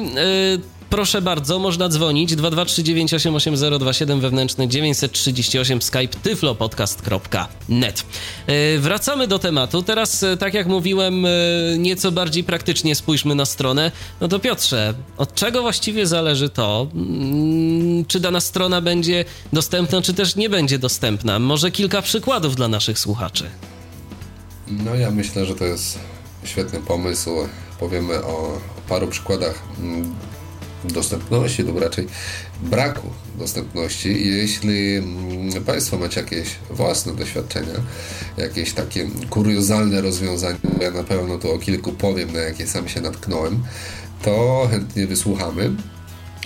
Proszę 0.96 1.22
bardzo, 1.22 1.58
można 1.58 1.88
dzwonić 1.88 2.30
223988027 2.36 4.20
wewnętrzny 4.20 4.68
938 4.68 5.82
skype 5.82 6.08
tyflopodcast.net. 6.22 8.04
E, 8.46 8.78
wracamy 8.78 9.28
do 9.28 9.38
tematu. 9.38 9.82
Teraz, 9.82 10.22
e, 10.22 10.36
tak 10.36 10.54
jak 10.54 10.66
mówiłem, 10.66 11.26
nieco 11.78 12.12
bardziej 12.12 12.44
praktycznie 12.44 12.94
spójrzmy 12.94 13.34
na 13.34 13.44
stronę. 13.44 13.92
No 14.20 14.28
to 14.28 14.38
Piotrze, 14.38 14.94
od 15.16 15.34
czego 15.34 15.62
właściwie 15.62 16.06
zależy 16.06 16.48
to, 16.48 16.86
mm, 16.94 18.04
czy 18.04 18.20
dana 18.20 18.40
strona 18.40 18.80
będzie 18.80 19.24
dostępna, 19.52 20.02
czy 20.02 20.14
też 20.14 20.36
nie 20.36 20.50
będzie 20.50 20.78
dostępna? 20.78 21.38
Może 21.38 21.70
kilka 21.70 22.02
przykładów 22.02 22.56
dla 22.56 22.68
naszych 22.68 22.98
słuchaczy. 22.98 23.50
No 24.68 24.94
ja 24.94 25.10
myślę, 25.10 25.46
że 25.46 25.54
to 25.54 25.64
jest 25.64 25.98
świetny 26.44 26.80
pomysł. 26.80 27.30
Powiemy 27.80 28.24
o, 28.24 28.28
o 28.28 28.58
paru 28.88 29.08
przykładach 29.08 29.62
mm, 29.78 30.14
dostępności 30.92 31.62
lub 31.62 31.80
raczej 31.80 32.06
braku 32.62 33.10
dostępności. 33.38 34.28
Jeśli 34.28 34.96
mm, 34.96 35.64
Państwo 35.64 35.98
macie 35.98 36.20
jakieś 36.20 36.48
własne 36.70 37.14
doświadczenia, 37.14 37.74
jakieś 38.36 38.72
takie 38.72 39.08
kuriozalne 39.30 40.00
rozwiązania, 40.00 40.58
ja 40.80 40.90
na 40.90 41.04
pewno 41.04 41.38
tu 41.38 41.52
o 41.52 41.58
kilku 41.58 41.92
powiem, 41.92 42.32
na 42.32 42.40
jakie 42.40 42.66
sam 42.66 42.88
się 42.88 43.00
natknąłem, 43.00 43.62
to 44.22 44.68
chętnie 44.70 45.06
wysłuchamy 45.06 45.70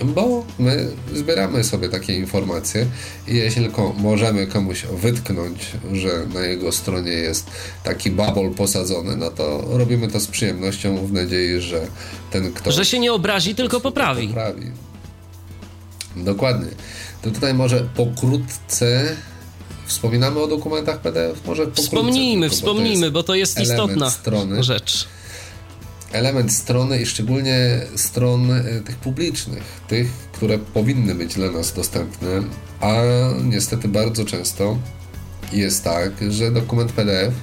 bo 0.05 0.44
my 0.59 0.88
zbieramy 1.14 1.64
sobie 1.64 1.88
takie 1.88 2.16
informacje 2.16 2.86
i 3.28 3.34
jeśli 3.34 3.62
tylko 3.62 3.94
możemy 3.98 4.46
komuś 4.46 4.82
wytknąć, 4.82 5.66
że 5.92 6.26
na 6.34 6.40
jego 6.40 6.72
stronie 6.72 7.12
jest 7.12 7.51
taki 7.84 8.11
babol 8.11 8.51
posadzony, 8.51 9.16
no 9.16 9.30
to 9.30 9.64
robimy 9.70 10.09
to 10.09 10.20
z 10.20 10.26
przyjemnością 10.26 11.07
w 11.07 11.12
nadziei, 11.12 11.61
że 11.61 11.86
ten 12.30 12.53
ktoś... 12.53 12.74
Że 12.74 12.84
się 12.84 12.98
nie 12.98 13.12
obrazi, 13.12 13.55
tylko 13.55 13.80
poprawi. 13.80 14.28
poprawi. 14.28 14.66
Dokładnie. 16.16 16.70
To 17.22 17.30
tutaj 17.30 17.55
może 17.55 17.88
pokrótce 17.94 19.16
wspominamy 19.86 20.40
o 20.40 20.46
dokumentach 20.46 21.01
PDF? 21.01 21.46
Może 21.46 21.62
pokrótce, 21.62 21.82
Wspomnijmy, 21.82 22.40
tylko, 22.48 22.57
wspomnijmy, 22.57 23.11
bo 23.11 23.22
to 23.22 23.34
jest, 23.34 23.53
bo 23.53 23.57
to 23.57 23.61
jest 23.61 23.72
istotna 23.72 24.11
strony. 24.11 24.62
rzecz 24.62 25.09
element 26.12 26.52
strony 26.52 27.02
i 27.02 27.06
szczególnie 27.06 27.80
stron 27.96 28.52
e, 28.52 28.80
tych 28.80 28.96
publicznych, 28.96 29.62
tych, 29.88 30.08
które 30.32 30.58
powinny 30.58 31.14
być 31.14 31.34
dla 31.34 31.50
nas 31.50 31.72
dostępne, 31.72 32.28
a 32.80 32.94
niestety 33.44 33.88
bardzo 33.88 34.24
często 34.24 34.78
jest 35.52 35.84
tak, 35.84 36.12
że 36.28 36.50
dokument 36.50 36.92
PDF 36.92 37.34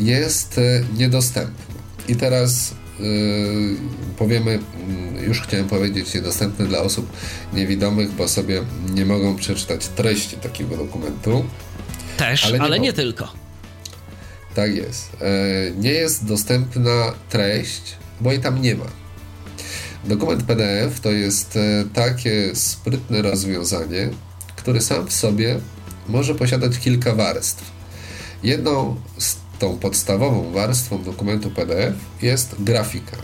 jest 0.00 0.58
e, 0.58 0.84
niedostępny. 0.98 1.70
I 2.08 2.16
teraz 2.16 2.74
yy, 3.00 3.76
powiemy, 4.18 4.50
mm, 4.88 5.24
już 5.24 5.40
chciałem 5.40 5.68
powiedzieć, 5.68 6.14
niedostępny 6.14 6.66
dla 6.66 6.78
osób 6.78 7.12
niewidomych, 7.52 8.12
bo 8.12 8.28
sobie 8.28 8.62
nie 8.94 9.06
mogą 9.06 9.36
przeczytać 9.36 9.88
treści 9.88 10.36
takiego 10.36 10.76
dokumentu. 10.76 11.44
Też, 12.16 12.44
ale 12.44 12.58
nie, 12.58 12.64
ale 12.64 12.80
nie 12.80 12.92
tylko. 12.92 13.32
Tak 14.54 14.74
jest. 14.74 15.16
E, 15.20 15.26
nie 15.76 15.92
jest 15.92 16.24
dostępna 16.24 17.12
treść, 17.28 17.96
bo 18.20 18.32
jej 18.32 18.40
tam 18.40 18.62
nie 18.62 18.74
ma. 18.74 18.86
Dokument 20.04 20.42
PDF 20.42 21.00
to 21.00 21.10
jest 21.10 21.56
e, 21.56 21.84
takie 21.94 22.50
sprytne 22.54 23.22
rozwiązanie, 23.22 24.10
które 24.56 24.80
sam 24.80 25.06
w 25.06 25.12
sobie 25.12 25.60
może 26.08 26.34
posiadać 26.34 26.78
kilka 26.78 27.14
warstw. 27.14 27.70
Jedną 28.42 28.96
z 29.18 29.36
tą 29.58 29.78
podstawową 29.78 30.52
warstwą 30.52 31.02
dokumentu 31.02 31.50
PDF 31.50 31.94
jest 32.22 32.54
grafika, 32.58 33.16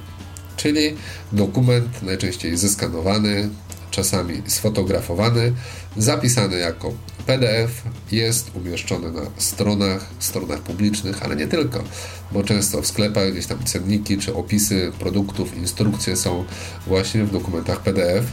czyli 0.56 0.96
dokument 1.32 2.02
najczęściej 2.02 2.56
zeskanowany, 2.56 3.48
czasami 3.96 4.42
sfotografowany, 4.46 5.52
zapisany 5.96 6.58
jako 6.58 6.92
PDF 7.26 7.82
jest 8.12 8.50
umieszczony 8.54 9.12
na 9.12 9.20
stronach, 9.38 10.06
stronach 10.18 10.60
publicznych, 10.60 11.22
ale 11.22 11.36
nie 11.36 11.46
tylko, 11.46 11.84
bo 12.32 12.44
często 12.44 12.82
w 12.82 12.86
sklepach 12.86 13.32
gdzieś 13.32 13.46
tam 13.46 13.64
cenniki 13.64 14.18
czy 14.18 14.34
opisy 14.34 14.92
produktów, 14.98 15.56
instrukcje 15.56 16.16
są 16.16 16.44
właśnie 16.86 17.24
w 17.24 17.32
dokumentach 17.32 17.80
PDF 17.80 18.24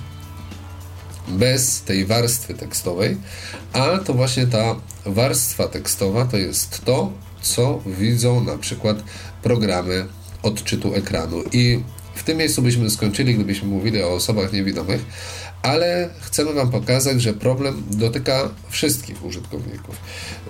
bez 1.27 1.81
tej 1.81 2.05
warstwy 2.05 2.53
tekstowej, 2.53 3.17
a 3.73 3.97
to 3.97 4.13
właśnie 4.13 4.47
ta 4.47 4.75
warstwa 5.05 5.67
tekstowa 5.67 6.25
to 6.25 6.37
jest 6.37 6.85
to, 6.85 7.11
co 7.41 7.81
widzą 7.85 8.43
na 8.43 8.57
przykład 8.57 8.97
programy 9.43 10.05
odczytu 10.43 10.95
ekranu. 10.95 11.43
I 11.51 11.79
w 12.15 12.23
tym 12.23 12.37
miejscu 12.37 12.61
byśmy 12.61 12.89
skończyli, 12.89 13.35
gdybyśmy 13.35 13.67
mówili 13.67 14.03
o 14.03 14.13
osobach 14.13 14.53
niewidomych, 14.53 15.05
ale 15.63 16.09
chcemy 16.19 16.53
Wam 16.53 16.71
pokazać, 16.71 17.21
że 17.21 17.33
problem 17.33 17.83
dotyka 17.91 18.49
wszystkich 18.69 19.25
użytkowników. 19.25 19.95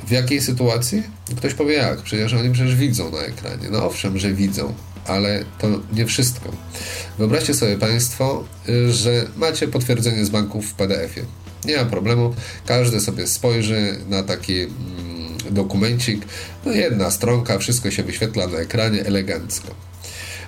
W 0.07 0.11
jakiej 0.11 0.41
sytuacji? 0.41 1.03
Ktoś 1.37 1.53
powie 1.53 1.73
jak? 1.73 2.01
Przecież 2.01 2.33
oni 2.33 2.51
przecież 2.51 2.75
widzą 2.75 3.11
na 3.11 3.19
ekranie. 3.19 3.69
No 3.71 3.85
owszem, 3.85 4.19
że 4.19 4.33
widzą, 4.33 4.73
ale 5.07 5.45
to 5.59 5.67
nie 5.93 6.05
wszystko. 6.05 6.49
Wyobraźcie 7.17 7.53
sobie 7.53 7.77
Państwo, 7.77 8.43
że 8.89 9.25
macie 9.37 9.67
potwierdzenie 9.67 10.25
z 10.25 10.29
banków 10.29 10.65
w 10.65 10.73
PDF-ie. 10.73 11.25
Nie 11.65 11.77
ma 11.77 11.85
problemu, 11.85 12.35
każdy 12.65 12.99
sobie 12.99 13.27
spojrzy 13.27 13.97
na 14.09 14.23
taki 14.23 14.61
mm, 14.61 14.73
dokumencik, 15.51 16.25
no 16.65 16.71
jedna 16.71 17.11
stronka, 17.11 17.57
wszystko 17.57 17.91
się 17.91 18.03
wyświetla 18.03 18.47
na 18.47 18.57
ekranie 18.57 19.05
elegancko. 19.05 19.67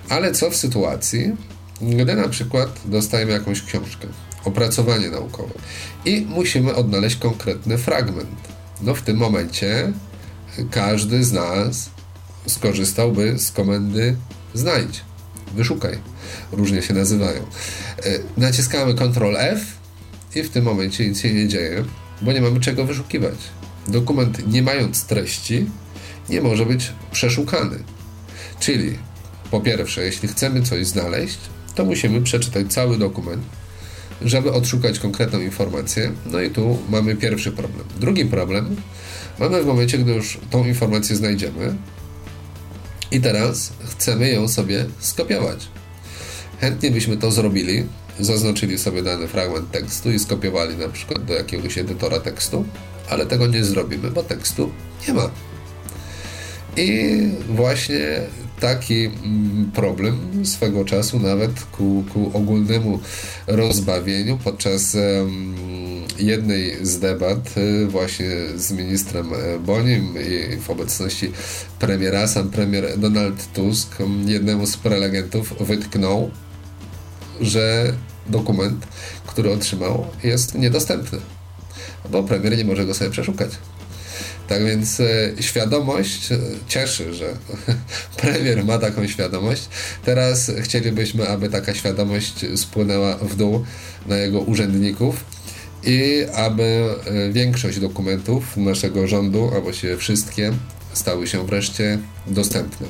Ale 0.08 0.32
co 0.32 0.50
w 0.50 0.56
sytuacji, 0.56 1.32
gdy 1.80 2.16
na 2.16 2.28
przykład 2.28 2.80
dostajemy 2.84 3.32
jakąś 3.32 3.62
książkę, 3.62 4.06
opracowanie 4.46 5.10
naukowe 5.10 5.54
i 6.04 6.26
musimy 6.28 6.74
odnaleźć 6.74 7.16
konkretny 7.16 7.78
fragment. 7.78 8.48
No 8.82 8.94
w 8.94 9.02
tym 9.02 9.16
momencie 9.16 9.92
każdy 10.70 11.24
z 11.24 11.32
nas 11.32 11.90
skorzystałby 12.46 13.38
z 13.38 13.52
komendy 13.52 14.16
znajdź, 14.54 15.00
wyszukaj. 15.54 15.98
Różnie 16.52 16.82
się 16.82 16.94
nazywają. 16.94 17.42
E, 17.42 18.18
naciskamy 18.36 18.94
Ctrl 18.94 19.36
F 19.36 19.60
i 20.34 20.42
w 20.42 20.50
tym 20.50 20.64
momencie 20.64 21.08
nic 21.08 21.20
się 21.20 21.34
nie 21.34 21.48
dzieje, 21.48 21.84
bo 22.22 22.32
nie 22.32 22.40
mamy 22.40 22.60
czego 22.60 22.84
wyszukiwać. 22.84 23.38
Dokument 23.88 24.52
nie 24.52 24.62
mając 24.62 25.04
treści 25.04 25.66
nie 26.28 26.40
może 26.40 26.66
być 26.66 26.92
przeszukany. 27.12 27.78
Czyli 28.60 28.98
po 29.50 29.60
pierwsze, 29.60 30.04
jeśli 30.04 30.28
chcemy 30.28 30.62
coś 30.62 30.86
znaleźć, 30.86 31.38
to 31.74 31.84
musimy 31.84 32.20
przeczytać 32.20 32.72
cały 32.72 32.98
dokument, 32.98 33.42
żeby 34.22 34.52
odszukać 34.52 34.98
konkretną 34.98 35.40
informację. 35.40 36.12
No 36.26 36.40
i 36.40 36.50
tu 36.50 36.78
mamy 36.88 37.16
pierwszy 37.16 37.52
problem. 37.52 37.84
Drugi 38.00 38.24
problem 38.24 38.76
mamy 39.38 39.62
w 39.62 39.66
momencie, 39.66 39.98
gdy 39.98 40.12
już 40.12 40.38
tą 40.50 40.64
informację 40.64 41.16
znajdziemy 41.16 41.76
i 43.10 43.20
teraz 43.20 43.72
chcemy 43.84 44.30
ją 44.30 44.48
sobie 44.48 44.86
skopiować. 44.98 45.68
Chętnie 46.60 46.90
byśmy 46.90 47.16
to 47.16 47.30
zrobili, 47.30 47.86
zaznaczyli 48.20 48.78
sobie 48.78 49.02
dany 49.02 49.28
fragment 49.28 49.70
tekstu 49.70 50.12
i 50.12 50.18
skopiowali 50.18 50.76
na 50.76 50.88
przykład 50.88 51.24
do 51.24 51.34
jakiegoś 51.34 51.78
edytora 51.78 52.20
tekstu, 52.20 52.64
ale 53.08 53.26
tego 53.26 53.46
nie 53.46 53.64
zrobimy, 53.64 54.10
bo 54.10 54.22
tekstu 54.22 54.70
nie 55.08 55.14
ma. 55.14 55.30
I 56.76 57.18
właśnie 57.48 58.20
taki 58.60 59.04
mm, 59.04 59.70
problem 59.74 60.46
swego 60.46 60.84
czasu 60.84 61.20
nawet 61.20 61.60
ku, 61.72 62.04
ku 62.12 62.30
ogólnemu 62.34 63.00
rozbawieniu 63.46 64.38
podczas 64.44 64.96
jednej 66.18 66.86
z 66.86 66.98
debat 66.98 67.56
y, 67.56 67.86
właśnie 67.86 68.30
z 68.56 68.72
ministrem 68.72 69.32
e, 69.34 69.58
Bonim 69.58 70.14
i 70.16 70.56
w 70.56 70.70
obecności 70.70 71.32
premiera, 71.78 72.26
sam 72.26 72.50
premier 72.50 72.98
Donald 72.98 73.52
Tusk 73.52 73.96
jednemu 74.26 74.66
z 74.66 74.76
prelegentów 74.76 75.54
wytknął, 75.60 76.30
że 77.40 77.92
dokument, 78.26 78.86
który 79.26 79.52
otrzymał 79.52 80.06
jest 80.24 80.54
niedostępny, 80.54 81.18
bo 82.10 82.22
premier 82.22 82.56
nie 82.56 82.64
może 82.64 82.86
go 82.86 82.94
sobie 82.94 83.10
przeszukać. 83.10 83.50
Tak 84.48 84.64
więc 84.64 85.00
e, 85.00 85.32
świadomość 85.40 86.32
e, 86.32 86.38
cieszy, 86.68 87.14
że 87.14 87.32
premier 88.22 88.64
ma 88.64 88.78
taką 88.78 89.06
świadomość. 89.06 89.68
Teraz 90.04 90.52
chcielibyśmy, 90.60 91.28
aby 91.28 91.48
taka 91.48 91.74
świadomość 91.74 92.46
spłynęła 92.56 93.16
w 93.16 93.36
dół 93.36 93.64
na 94.06 94.16
jego 94.16 94.40
urzędników 94.40 95.24
i 95.84 96.24
aby 96.34 96.84
e, 97.06 97.32
większość 97.32 97.78
dokumentów 97.78 98.56
naszego 98.56 99.06
rządu, 99.06 99.50
a 99.56 99.60
właściwie 99.60 99.96
wszystkie, 99.96 100.52
stały 100.92 101.26
się 101.26 101.46
wreszcie 101.46 101.98
dostępne. 102.26 102.86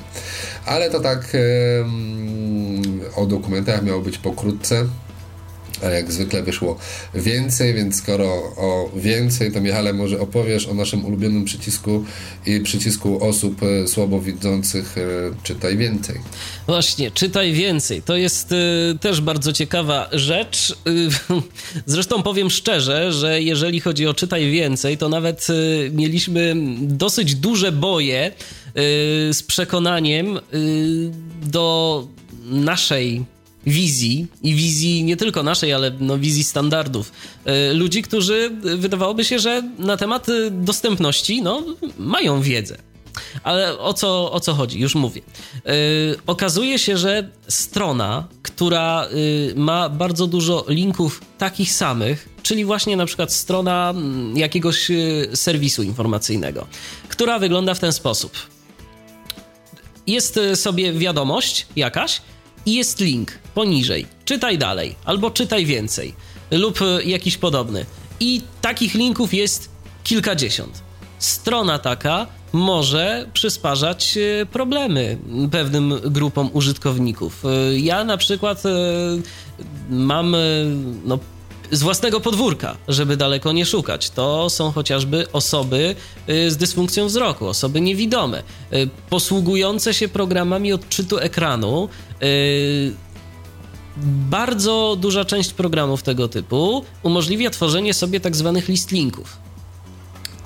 Ale 0.67 0.91
to 0.91 1.01
tak 1.01 1.37
o 3.17 3.27
dokumentach 3.27 3.83
miało 3.83 4.01
być 4.01 4.19
pokrótce. 4.19 4.87
A 5.85 5.91
jak 5.91 6.13
zwykle 6.13 6.43
wyszło 6.43 6.79
więcej, 7.15 7.75
więc 7.75 7.97
skoro 7.97 8.27
o 8.57 8.91
więcej, 8.97 9.53
to 9.53 9.61
Michale 9.61 9.93
może 9.93 10.21
opowiesz 10.21 10.67
o 10.67 10.75
naszym 10.75 11.05
ulubionym 11.05 11.45
przycisku 11.45 12.05
i 12.47 12.61
przycisku 12.61 13.25
osób 13.25 13.63
e, 13.63 13.89
słabowidzących 13.89 14.99
e, 14.99 15.03
czytaj 15.43 15.77
więcej. 15.77 16.17
Właśnie, 16.67 17.11
czytaj 17.11 17.53
więcej. 17.53 18.03
To 18.03 18.17
jest 18.17 18.53
y, 18.53 18.57
też 19.01 19.21
bardzo 19.21 19.53
ciekawa 19.53 20.09
rzecz. 20.13 20.71
Y, 20.71 20.75
zresztą 21.87 22.23
powiem 22.23 22.51
szczerze, 22.51 23.13
że 23.13 23.43
jeżeli 23.43 23.81
chodzi 23.81 24.07
o 24.07 24.15
czytaj 24.15 24.51
więcej, 24.51 24.99
to 24.99 25.09
nawet 25.09 25.47
y, 25.51 25.91
mieliśmy 25.95 26.55
dosyć 26.81 27.35
duże 27.35 27.73
boje 27.73 28.33
z 29.33 29.43
przekonaniem 29.43 30.41
do 31.43 32.07
naszej 32.45 33.25
wizji 33.67 34.27
i 34.43 34.55
wizji 34.55 35.05
nie 35.05 35.17
tylko 35.17 35.43
naszej, 35.43 35.73
ale 35.73 35.93
no, 36.01 36.19
wizji 36.19 36.45
standardów. 36.45 37.13
E, 37.45 37.73
ludzi, 37.73 38.03
którzy 38.03 38.51
wydawałoby 38.77 39.25
się, 39.25 39.39
że 39.39 39.63
na 39.79 39.97
temat 39.97 40.27
dostępności 40.51 41.43
no, 41.43 41.63
mają 41.99 42.43
wiedzę. 42.43 42.77
Ale 43.43 43.79
o 43.79 43.93
co, 43.93 44.33
o 44.33 44.41
co 44.41 44.55
chodzi? 44.55 44.81
Już 44.81 44.95
mówię. 44.95 45.21
Yy, 45.55 45.73
okazuje 46.27 46.79
się, 46.79 46.97
że 46.97 47.29
strona, 47.49 48.29
która 48.43 49.09
yy, 49.13 49.55
ma 49.57 49.89
bardzo 49.89 50.27
dużo 50.27 50.65
linków 50.69 51.21
takich 51.39 51.73
samych, 51.73 52.29
czyli 52.43 52.65
właśnie 52.65 52.97
na 52.97 53.07
przykład 53.07 53.33
strona 53.33 53.95
jakiegoś 54.35 54.91
yy, 54.91 55.31
serwisu 55.35 55.83
informacyjnego, 55.83 56.67
która 57.09 57.39
wygląda 57.39 57.75
w 57.75 57.79
ten 57.79 57.93
sposób. 57.93 58.33
Jest 60.07 60.41
sobie 60.55 60.93
wiadomość 60.93 61.67
jakaś, 61.77 62.21
i 62.67 62.75
jest 62.75 63.01
link 63.01 63.33
poniżej. 63.55 64.07
Czytaj 64.25 64.59
dalej, 64.59 64.95
albo 65.05 65.31
czytaj 65.31 65.67
więcej, 65.67 66.15
lub 66.51 66.83
e, 66.83 67.03
jakiś 67.05 67.37
podobny. 67.37 67.87
I 68.21 68.43
takich 68.61 68.95
linków 68.95 69.35
jest 69.35 69.71
kilkadziesiąt. 70.05 70.83
Strona 71.19 71.79
taka 71.79 72.27
może 72.53 73.27
przysparzać 73.33 74.19
e, 74.19 74.47
problemy 74.47 75.19
pewnym 75.51 75.95
grupom 76.05 76.51
użytkowników. 76.53 77.45
E, 77.45 77.79
ja 77.79 78.05
na 78.05 78.17
przykład 78.17 78.63
mam 79.91 80.37
no, 81.05 81.19
z 81.71 81.83
własnego 81.83 82.21
podwórka, 82.21 82.77
żeby 82.89 83.17
daleko 83.17 83.53
nie 83.53 83.67
szukać. 83.67 84.11
To 84.11 84.51
są 84.51 84.73
chociażby 84.73 85.33
osoby 85.33 85.95
y, 86.29 86.51
z 86.51 86.57
dysfunkcją 86.57 87.07
wzroku, 87.07 87.47
osoby 87.47 87.81
niewidome, 87.81 88.43
y, 88.73 88.89
posługujące 89.11 89.95
się 89.95 90.09
programami 90.09 90.73
odczytu 90.73 91.19
ekranu. 91.19 91.89
Y, 92.23 92.95
bardzo 94.31 94.97
duża 95.01 95.25
część 95.25 95.53
programów 95.53 96.03
tego 96.03 96.29
typu 96.29 96.85
umożliwia 97.03 97.51
tworzenie 97.51 97.95
sobie 97.95 98.21
tak 98.21 98.37
zwanych 98.37 98.69
list 98.69 98.93
linków 98.93 99.46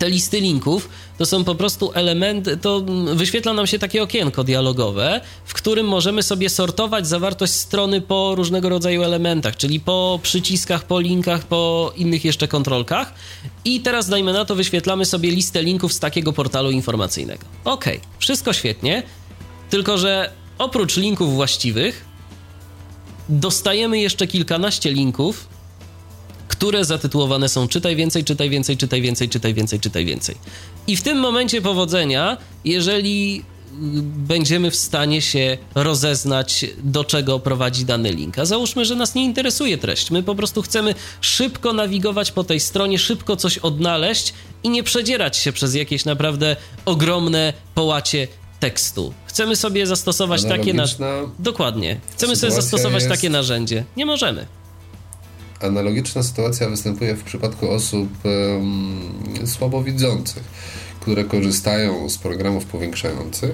te 0.01 0.11
listy 0.11 0.40
linków 0.40 0.88
to 1.18 1.26
są 1.26 1.44
po 1.44 1.55
prostu 1.55 1.92
elementy, 1.94 2.57
to 2.57 2.80
wyświetla 3.14 3.53
nam 3.53 3.66
się 3.66 3.78
takie 3.78 4.03
okienko 4.03 4.44
dialogowe, 4.44 5.20
w 5.44 5.55
którym 5.55 5.86
możemy 5.86 6.22
sobie 6.22 6.51
sortować 6.51 7.07
zawartość 7.07 7.53
strony 7.53 8.01
po 8.01 8.34
różnego 8.34 8.68
rodzaju 8.68 9.03
elementach, 9.03 9.57
czyli 9.57 9.80
po 9.80 10.20
przyciskach, 10.22 10.84
po 10.84 11.01
linkach, 11.01 11.46
po 11.46 11.92
innych 11.96 12.24
jeszcze 12.24 12.48
kontrolkach. 12.48 13.14
I 13.64 13.80
teraz 13.80 14.09
dajmy 14.09 14.32
na 14.32 14.44
to, 14.44 14.55
wyświetlamy 14.55 15.05
sobie 15.05 15.30
listę 15.30 15.62
linków 15.62 15.92
z 15.92 15.98
takiego 15.98 16.32
portalu 16.32 16.70
informacyjnego. 16.70 17.44
Ok, 17.64 17.84
wszystko 18.18 18.53
świetnie, 18.53 19.03
tylko 19.70 19.98
że 19.98 20.30
oprócz 20.59 20.96
linków 20.96 21.34
właściwych 21.34 22.05
dostajemy 23.28 23.98
jeszcze 23.98 24.26
kilkanaście 24.26 24.92
linków 24.92 25.59
które 26.51 26.84
zatytułowane 26.84 27.48
są 27.48 27.68
czytaj 27.68 27.96
więcej, 27.96 28.24
czytaj 28.24 28.51
więcej, 28.51 28.76
czytaj 28.76 29.03
więcej, 29.03 29.28
czytaj 29.28 29.55
więcej, 29.55 29.80
czytaj 29.80 30.05
więcej. 30.05 30.34
I 30.86 30.96
w 30.96 31.03
tym 31.03 31.18
momencie 31.18 31.62
powodzenia, 31.62 32.36
jeżeli 32.64 33.44
będziemy 34.32 34.70
w 34.70 34.76
stanie 34.76 35.22
się 35.22 35.59
rozeznać, 35.74 36.66
do 36.82 37.05
czego 37.05 37.38
prowadzi 37.38 37.84
dany 37.84 38.12
link. 38.12 38.38
A 38.38 38.44
załóżmy, 38.44 38.84
że 38.84 38.94
nas 38.96 39.14
nie 39.14 39.24
interesuje 39.24 39.78
treść. 39.78 40.11
My 40.11 40.22
po 40.22 40.34
prostu 40.34 40.62
chcemy 40.62 40.94
szybko 41.20 41.72
nawigować 41.72 42.32
po 42.32 42.44
tej 42.44 42.61
stronie, 42.61 42.98
szybko 42.98 43.36
coś 43.36 43.59
odnaleźć 43.59 44.34
i 44.62 44.68
nie 44.68 44.82
przedzierać 44.82 45.36
się 45.36 45.53
przez 45.53 45.74
jakieś 45.74 46.05
naprawdę 46.05 46.57
ogromne 46.84 47.53
połacie 47.74 48.28
tekstu. 48.61 49.14
Chcemy 49.26 49.57
sobie 49.57 49.86
zastosować 49.86 50.44
takie 50.44 50.74
na... 50.74 50.84
Dokładnie. 51.38 52.01
Chcemy 52.12 52.36
sobie 52.36 52.53
zastosować 52.53 53.03
jest... 53.03 53.09
takie 53.09 53.30
narzędzie. 53.30 53.84
Nie 53.96 54.07
możemy. 54.07 54.46
Analogiczna 55.61 56.22
sytuacja 56.22 56.68
występuje 56.68 57.16
w 57.16 57.24
przypadku 57.24 57.70
osób 57.70 58.08
um, 58.24 59.46
słabowidzących, 59.46 60.42
które 61.00 61.24
korzystają 61.24 62.08
z 62.08 62.18
programów 62.18 62.64
powiększających, 62.64 63.50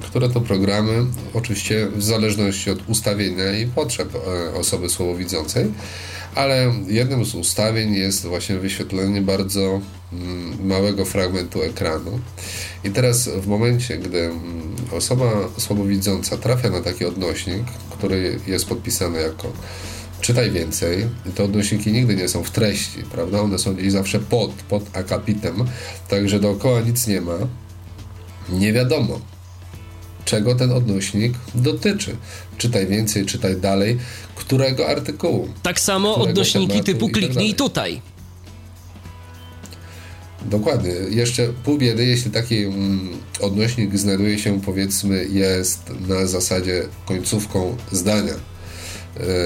które 0.00 0.28
to 0.28 0.40
programy, 0.40 1.06
oczywiście 1.34 1.86
w 1.96 2.02
zależności 2.02 2.70
od 2.70 2.88
ustawienia 2.88 3.58
i 3.58 3.66
potrzeb 3.66 4.14
e, 4.14 4.54
osoby 4.54 4.88
słabowidzącej, 4.88 5.66
ale 6.34 6.72
jednym 6.86 7.24
z 7.24 7.34
ustawień 7.34 7.94
jest 7.94 8.26
właśnie 8.26 8.56
wyświetlenie 8.56 9.22
bardzo 9.22 9.80
mm, 10.12 10.66
małego 10.66 11.04
fragmentu 11.04 11.62
ekranu. 11.62 12.20
I 12.84 12.90
teraz 12.90 13.28
w 13.28 13.46
momencie, 13.46 13.98
gdy 13.98 14.20
mm, 14.20 14.76
osoba 14.92 15.30
słabowidząca 15.58 16.36
trafia 16.36 16.70
na 16.70 16.80
taki 16.80 17.04
odnośnik, 17.04 17.64
który 17.90 18.40
jest 18.46 18.66
podpisany 18.66 19.20
jako 19.20 19.52
czytaj 20.26 20.50
więcej, 20.50 21.06
te 21.34 21.44
odnośniki 21.44 21.92
nigdy 21.92 22.16
nie 22.16 22.28
są 22.28 22.44
w 22.44 22.50
treści, 22.50 23.02
prawda? 23.02 23.40
One 23.40 23.58
są 23.58 23.74
gdzieś 23.74 23.92
zawsze 23.92 24.18
pod, 24.18 24.50
pod 24.52 24.96
akapitem, 24.96 25.64
także 26.08 26.40
dookoła 26.40 26.80
nic 26.80 27.06
nie 27.06 27.20
ma. 27.20 27.38
Nie 28.48 28.72
wiadomo, 28.72 29.20
czego 30.24 30.54
ten 30.54 30.72
odnośnik 30.72 31.34
dotyczy. 31.54 32.16
Czytaj 32.58 32.86
więcej, 32.86 33.26
czytaj 33.26 33.56
dalej, 33.56 33.98
którego 34.34 34.88
artykułu. 34.88 35.48
Tak 35.62 35.80
samo 35.80 36.14
odnośniki 36.14 36.80
typu 36.80 37.06
tak 37.06 37.14
kliknij 37.14 37.48
tak 37.48 37.58
tutaj. 37.58 38.02
Dokładnie. 40.44 40.92
Jeszcze 41.10 41.48
pół 41.64 41.78
biedy, 41.78 42.06
jeśli 42.06 42.30
taki 42.30 42.64
mm, 42.64 43.08
odnośnik 43.40 43.98
znajduje 43.98 44.38
się, 44.38 44.60
powiedzmy, 44.60 45.24
jest 45.24 45.92
na 46.08 46.26
zasadzie 46.26 46.82
końcówką 47.04 47.76
zdania 47.92 48.55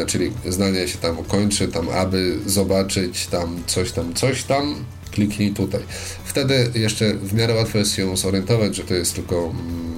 czyli 0.06 0.32
zdanie 0.48 0.88
się 0.88 0.98
tam 0.98 1.16
kończy, 1.16 1.68
tam 1.68 1.88
aby 1.88 2.38
zobaczyć 2.46 3.26
tam 3.26 3.62
coś 3.66 3.92
tam, 3.92 4.14
coś 4.14 4.42
tam, 4.42 4.84
kliknij 5.10 5.52
tutaj. 5.52 5.80
Wtedy 6.24 6.70
jeszcze 6.74 7.14
w 7.14 7.34
miarę 7.34 7.54
łatwo 7.54 7.78
jest 7.78 7.94
się 7.94 8.16
zorientować, 8.16 8.76
że 8.76 8.82
to 8.82 8.94
jest 8.94 9.14
tylko 9.14 9.36
mm, 9.36 9.90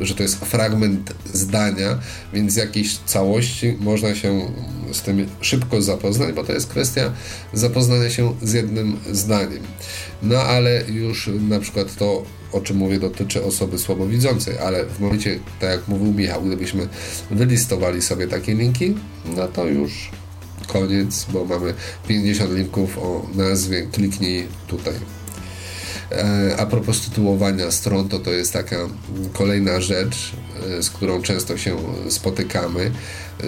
że 0.00 0.14
to 0.14 0.22
jest 0.22 0.36
fragment 0.36 1.14
zdania, 1.32 1.98
więc 2.32 2.52
z 2.52 2.56
jakiejś 2.56 2.96
całości 2.96 3.76
można 3.80 4.14
się 4.14 4.50
z 4.92 5.02
tym 5.02 5.28
szybko 5.40 5.82
zapoznać, 5.82 6.34
bo 6.34 6.44
to 6.44 6.52
jest 6.52 6.68
kwestia 6.68 7.12
zapoznania 7.52 8.10
się 8.10 8.34
z 8.42 8.52
jednym 8.52 8.96
zdaniem. 9.12 9.62
No 10.22 10.38
ale 10.38 10.82
już 10.88 11.30
na 11.48 11.60
przykład 11.60 11.96
to 11.96 12.22
o 12.52 12.60
czym 12.60 12.76
mówię, 12.76 12.98
dotyczy 12.98 13.44
osoby 13.44 13.78
słabowidzącej, 13.78 14.58
ale 14.58 14.84
w 14.84 15.00
momencie, 15.00 15.38
tak 15.60 15.70
jak 15.70 15.88
mówił 15.88 16.12
Michał, 16.12 16.42
gdybyśmy 16.42 16.88
wylistowali 17.30 18.02
sobie 18.02 18.28
takie 18.28 18.54
linki, 18.54 18.94
no 19.36 19.48
to 19.48 19.66
już 19.66 20.10
koniec, 20.66 21.26
bo 21.32 21.44
mamy 21.44 21.74
50 22.08 22.54
linków 22.54 22.98
o 22.98 23.26
nazwie 23.34 23.82
kliknij 23.92 24.46
tutaj. 24.66 24.94
E, 26.12 26.56
a 26.58 26.66
propos 26.66 27.00
tytułowania 27.00 27.70
stron, 27.70 28.08
to 28.08 28.18
to 28.18 28.30
jest 28.30 28.52
taka 28.52 28.76
kolejna 29.32 29.80
rzecz, 29.80 30.32
e, 30.78 30.82
z 30.82 30.90
którą 30.90 31.22
często 31.22 31.58
się 31.58 31.76
spotykamy, 32.08 32.90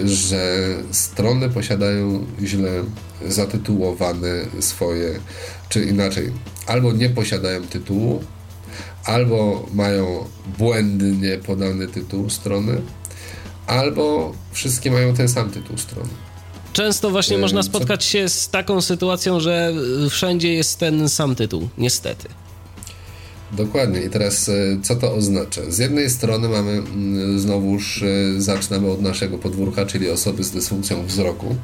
że 0.05 0.67
strony 0.91 1.49
posiadają 1.49 2.25
źle 2.43 2.83
zatytułowane 3.27 4.45
swoje, 4.59 5.19
czy 5.69 5.85
inaczej, 5.85 6.31
albo 6.67 6.93
nie 6.93 7.09
posiadają 7.09 7.67
tytułu, 7.67 8.23
albo 9.05 9.65
mają 9.73 10.25
błędnie 10.57 11.37
podany 11.37 11.87
tytuł 11.87 12.29
strony, 12.29 12.81
albo 13.67 14.33
wszystkie 14.51 14.91
mają 14.91 15.13
ten 15.13 15.27
sam 15.27 15.49
tytuł 15.49 15.77
strony. 15.77 16.09
Często 16.73 17.09
właśnie 17.09 17.37
można 17.37 17.63
spotkać 17.63 18.03
się 18.03 18.29
z 18.29 18.49
taką 18.49 18.81
sytuacją, 18.81 19.39
że 19.39 19.73
wszędzie 20.09 20.53
jest 20.53 20.79
ten 20.79 21.09
sam 21.09 21.35
tytuł, 21.35 21.69
niestety. 21.77 22.27
Dokładnie. 23.51 24.01
I 24.01 24.09
teraz 24.09 24.49
e, 24.49 24.53
co 24.83 24.95
to 24.95 25.13
oznacza? 25.13 25.61
Z 25.69 25.79
jednej 25.79 26.09
strony 26.09 26.49
mamy, 26.49 26.71
mm, 26.71 27.39
znowuż 27.39 28.03
e, 28.03 28.41
zaczynamy 28.41 28.91
od 28.91 29.01
naszego 29.01 29.37
podwórka, 29.37 29.85
czyli 29.85 30.09
osoby 30.09 30.43
z 30.43 30.51
dysfunkcją 30.51 31.05
wzroku. 31.05 31.55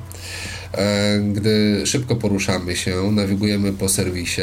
E, 0.74 1.20
gdy 1.34 1.82
szybko 1.86 2.16
poruszamy 2.16 2.76
się, 2.76 3.12
nawigujemy 3.12 3.74
po 3.74 3.90
serwisie, 3.90 4.42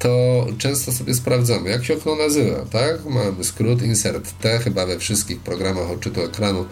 to 0.00 0.46
często 0.58 0.92
sobie 0.92 1.14
sprawdzamy, 1.14 1.70
jak 1.70 1.84
się 1.84 1.94
okno 1.94 2.16
nazywa, 2.16 2.64
tak? 2.70 3.04
Mamy 3.04 3.44
skrót 3.44 3.82
insert 3.82 4.38
T, 4.40 4.58
chyba 4.58 4.86
we 4.86 4.98
wszystkich 4.98 5.40
programach 5.40 5.90
odczytu 5.90 6.22
ekranu 6.22 6.64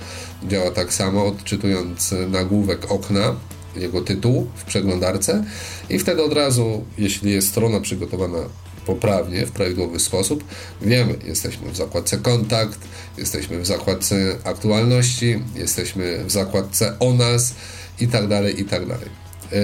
działa 0.48 0.70
tak 0.70 0.92
samo, 0.92 1.26
odczytując 1.26 2.14
nagłówek 2.28 2.92
okna, 2.92 3.36
jego 3.76 4.00
tytuł 4.00 4.50
w 4.56 4.64
przeglądarce 4.64 5.44
i 5.90 5.98
wtedy 5.98 6.22
od 6.22 6.32
razu, 6.32 6.84
jeśli 6.98 7.32
jest 7.32 7.48
strona 7.48 7.80
przygotowana 7.80 8.38
poprawnie, 8.86 9.46
w 9.46 9.52
prawidłowy 9.52 10.00
sposób, 10.00 10.44
wiemy, 10.82 11.14
jesteśmy 11.24 11.70
w 11.70 11.76
zakładce 11.76 12.18
kontakt, 12.18 12.78
jesteśmy 13.18 13.60
w 13.60 13.66
zakładce 13.66 14.36
aktualności, 14.44 15.42
jesteśmy 15.54 16.24
w 16.24 16.30
zakładce 16.30 16.98
o 16.98 17.12
nas 17.12 17.54
i 18.00 18.08
tak 18.08 18.28
dalej, 18.28 18.60
i 18.60 18.64
tak 18.64 18.86
dalej. 18.86 19.08
E, 19.52 19.56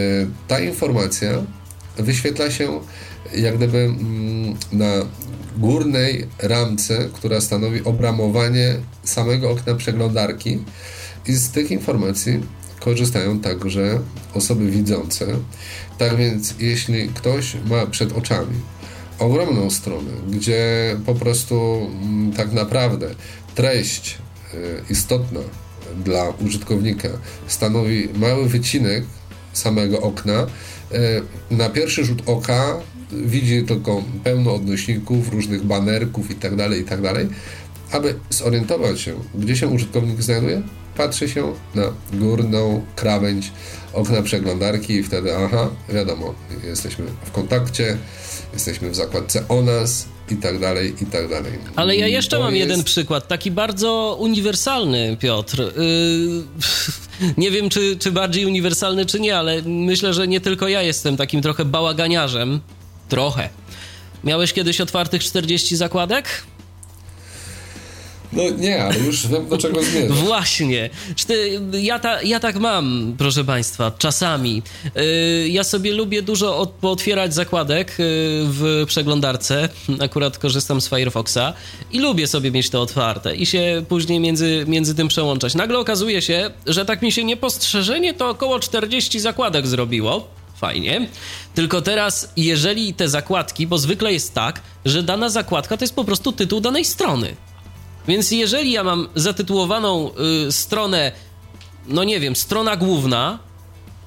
ta 0.48 0.60
informacja 0.60 1.30
wyświetla 1.96 2.50
się 2.50 2.80
jak 3.34 3.56
gdyby 3.56 3.78
mm, 3.78 4.56
na 4.72 4.92
górnej 5.56 6.26
ramce, 6.38 7.08
która 7.12 7.40
stanowi 7.40 7.84
obramowanie 7.84 8.74
samego 9.04 9.50
okna 9.50 9.74
przeglądarki 9.74 10.58
i 11.26 11.32
z 11.32 11.50
tych 11.50 11.70
informacji 11.70 12.40
korzystają 12.80 13.40
także 13.40 14.00
osoby 14.34 14.70
widzące. 14.70 15.26
Tak 15.98 16.16
więc 16.16 16.54
jeśli 16.58 17.08
ktoś 17.08 17.56
ma 17.66 17.86
przed 17.86 18.12
oczami 18.12 18.60
ogromną 19.18 19.70
stronę, 19.70 20.10
gdzie 20.30 20.96
po 21.06 21.14
prostu 21.14 21.90
mm, 22.02 22.32
tak 22.32 22.52
naprawdę 22.52 23.14
treść 23.54 24.18
e, 24.54 24.56
istotna 24.92 25.40
dla 26.04 26.28
użytkownika 26.46 27.08
stanowi 27.46 28.08
mały 28.14 28.48
wycinek 28.48 29.04
samego 29.55 30.01
okna, 30.01 30.32
e, 30.32 30.47
na 31.51 31.68
pierwszy 31.68 32.05
rzut 32.05 32.22
oka 32.26 32.81
widzi 33.12 33.64
tylko 33.64 34.02
pełno 34.24 34.55
odnośników, 34.55 35.32
różnych 35.32 35.64
banerków 35.64 36.31
itd., 36.31 36.56
tak 36.56 36.78
itd., 36.78 37.12
tak 37.12 37.26
aby 37.90 38.14
zorientować 38.31 39.01
się, 39.01 39.14
gdzie 39.35 39.56
się 39.56 39.68
użytkownik 39.68 40.22
znajduje, 40.22 40.62
patrzy 40.97 41.28
się 41.28 41.52
na 41.74 41.82
górną 42.12 42.85
krawędź 42.97 43.52
okna 43.93 44.22
przeglądarki 44.22 44.93
i 44.93 45.02
wtedy, 45.02 45.36
aha, 45.36 45.70
wiadomo, 45.89 46.35
jesteśmy 46.64 47.05
w 47.24 47.31
kontakcie, 47.31 47.98
jesteśmy 48.52 48.90
w 48.90 48.94
zakładce 48.94 49.48
o 49.48 49.62
nas 49.62 50.06
i 50.30 50.36
tak 50.36 50.59
dalej, 50.59 50.94
i 51.02 51.06
tak 51.06 51.28
dalej. 51.28 51.52
Ale 51.76 51.96
ja 51.96 52.09
jeszcze 52.09 52.36
to 52.36 52.42
mam 52.42 52.55
jest... 52.55 52.68
jeden 52.68 52.84
przykład, 52.84 53.28
taki 53.28 53.51
bardzo 53.51 54.16
uniwersalny, 54.20 55.16
Piotr. 55.20 55.59
Yy, 55.59 56.42
nie 57.42 57.51
wiem, 57.51 57.68
czy, 57.70 57.96
czy 57.96 58.12
bardziej 58.12 58.46
uniwersalny, 58.46 59.06
czy 59.06 59.20
nie, 59.20 59.38
ale 59.38 59.62
myślę, 59.62 60.14
że 60.14 60.28
nie 60.28 60.40
tylko 60.40 60.68
ja 60.68 60.82
jestem 60.82 61.16
takim 61.16 61.42
trochę 61.42 61.64
bałaganiarzem. 61.64 62.60
Trochę. 63.09 63.48
Miałeś 64.24 64.52
kiedyś 64.52 64.80
otwartych 64.80 65.24
40 65.24 65.76
zakładek? 65.76 66.44
No 68.36 68.43
nie, 68.59 68.85
ale 68.85 68.98
już 68.98 69.27
wiem 69.27 69.48
do 69.48 69.59
czego 69.59 69.82
zmierzasz. 69.82 70.19
Właśnie. 70.27 70.90
Ja, 71.73 71.98
ta, 71.98 72.23
ja 72.23 72.40
tak 72.40 72.56
mam, 72.56 73.15
proszę 73.19 73.44
Państwa, 73.44 73.93
czasami. 73.98 74.62
Y, 74.97 75.48
ja 75.48 75.65
sobie 75.65 75.93
lubię 75.93 76.23
dużo 76.23 76.59
od, 76.59 76.70
pootwierać 76.70 77.35
zakładek 77.35 77.90
y, 77.90 77.94
w 78.44 78.85
przeglądarce. 78.86 79.69
Akurat 80.01 80.39
korzystam 80.39 80.81
z 80.81 80.89
Firefoxa 80.89 81.52
i 81.93 81.98
lubię 81.98 82.27
sobie 82.27 82.51
mieć 82.51 82.70
to 82.70 82.82
otwarte 82.82 83.36
i 83.36 83.47
się 83.47 83.85
później 83.89 84.20
między, 84.20 84.65
między 84.69 84.94
tym 84.94 85.09
przełączać. 85.09 85.55
Nagle 85.55 85.78
okazuje 85.78 86.23
się, 86.23 86.51
że 86.66 86.85
tak 86.85 87.02
mi 87.02 87.12
się 87.12 87.24
niepostrzeżenie 87.24 88.15
to 88.15 88.28
około 88.28 88.61
40 88.61 89.20
zakładek 89.20 89.66
zrobiło. 89.66 90.28
Fajnie. 90.56 91.09
Tylko 91.55 91.82
teraz, 91.82 92.32
jeżeli 92.36 92.94
te 92.94 93.09
zakładki, 93.09 93.66
bo 93.66 93.78
zwykle 93.78 94.12
jest 94.12 94.35
tak, 94.35 94.61
że 94.85 95.02
dana 95.02 95.28
zakładka 95.28 95.77
to 95.77 95.85
jest 95.85 95.94
po 95.94 96.05
prostu 96.05 96.32
tytuł 96.32 96.61
danej 96.61 96.85
strony. 96.85 97.36
Więc 98.09 98.31
jeżeli 98.31 98.72
ja 98.72 98.85
mam 98.85 99.09
zatytułowaną 99.14 100.10
y, 100.48 100.52
stronę, 100.52 101.12
no 101.86 102.05
nie 102.05 102.20
wiem, 102.20 102.36
strona 102.36 102.76
główna, 102.76 103.39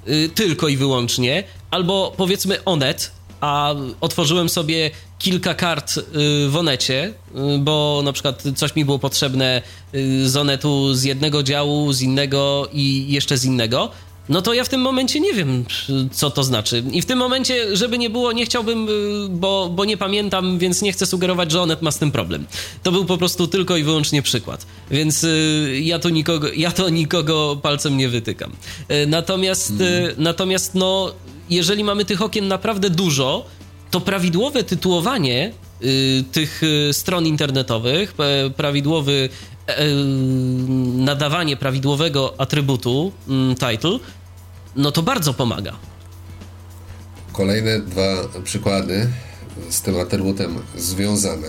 y, 0.07 0.29
tylko 0.35 0.67
i 0.67 0.77
wyłącznie, 0.77 1.43
albo 1.71 2.13
powiedzmy 2.17 2.63
Onet, 2.63 3.11
a 3.41 3.75
otworzyłem 4.01 4.49
sobie 4.49 4.91
kilka 5.19 5.53
kart 5.53 5.97
y, 5.97 6.01
w 6.49 6.55
Onecie, 6.55 7.13
y, 7.55 7.59
bo 7.59 8.01
na 8.03 8.13
przykład 8.13 8.43
coś 8.55 8.75
mi 8.75 8.85
było 8.85 8.99
potrzebne 8.99 9.61
y, 9.95 10.29
z 10.29 10.37
Onetu 10.37 10.93
z 10.93 11.03
jednego 11.03 11.43
działu, 11.43 11.93
z 11.93 12.01
innego 12.01 12.69
i 12.73 13.05
jeszcze 13.09 13.37
z 13.37 13.45
innego, 13.45 13.91
no 14.29 14.41
to 14.41 14.53
ja 14.53 14.63
w 14.63 14.69
tym 14.69 14.81
momencie 14.81 15.19
nie 15.19 15.33
wiem, 15.33 15.65
co 16.11 16.31
to 16.31 16.43
znaczy. 16.43 16.83
I 16.91 17.01
w 17.01 17.05
tym 17.05 17.19
momencie, 17.19 17.75
żeby 17.75 17.97
nie 17.97 18.09
było, 18.09 18.31
nie 18.31 18.45
chciałbym, 18.45 18.89
y, 18.89 19.29
bo, 19.29 19.69
bo 19.75 19.85
nie 19.85 19.97
pamiętam, 19.97 20.57
więc 20.57 20.81
nie 20.81 20.91
chcę 20.91 21.05
sugerować, 21.05 21.51
że 21.51 21.61
Onet 21.61 21.81
ma 21.81 21.91
z 21.91 21.99
tym 21.99 22.11
problem. 22.11 22.45
To 22.83 22.91
był 22.91 23.05
po 23.05 23.17
prostu 23.17 23.47
tylko 23.47 23.77
i 23.77 23.83
wyłącznie 23.83 24.21
przykład. 24.21 24.65
Więc 24.91 25.23
y, 25.23 25.79
ja, 25.83 25.99
to 25.99 26.09
nikogo, 26.09 26.47
ja 26.55 26.71
to 26.71 26.89
nikogo 26.89 27.59
palcem 27.61 27.97
nie 27.97 28.09
wytykam. 28.09 28.51
Y, 28.91 29.07
natomiast, 29.07 29.71
mm. 29.71 30.11
natomiast 30.17 30.75
no, 30.75 31.11
jeżeli 31.49 31.83
mamy 31.83 32.05
tych 32.05 32.21
okien 32.21 32.47
naprawdę 32.47 32.89
dużo, 32.89 33.45
to 33.91 34.01
prawidłowe 34.01 34.63
tytułowanie 34.63 35.51
tych 36.31 36.61
stron 36.91 37.27
internetowych, 37.27 38.13
prawidłowy 38.57 39.29
nadawanie 40.93 41.57
prawidłowego 41.57 42.33
atrybutu 42.37 43.11
mm, 43.27 43.55
title 43.55 43.99
no 44.77 44.91
to 44.91 45.03
bardzo 45.03 45.33
pomaga. 45.33 45.73
Kolejne 47.31 47.79
dwa 47.79 48.15
przykłady 48.43 49.09
z 49.69 49.81
tym 49.81 49.99
atrybutem 49.99 50.59
związane. 50.77 51.47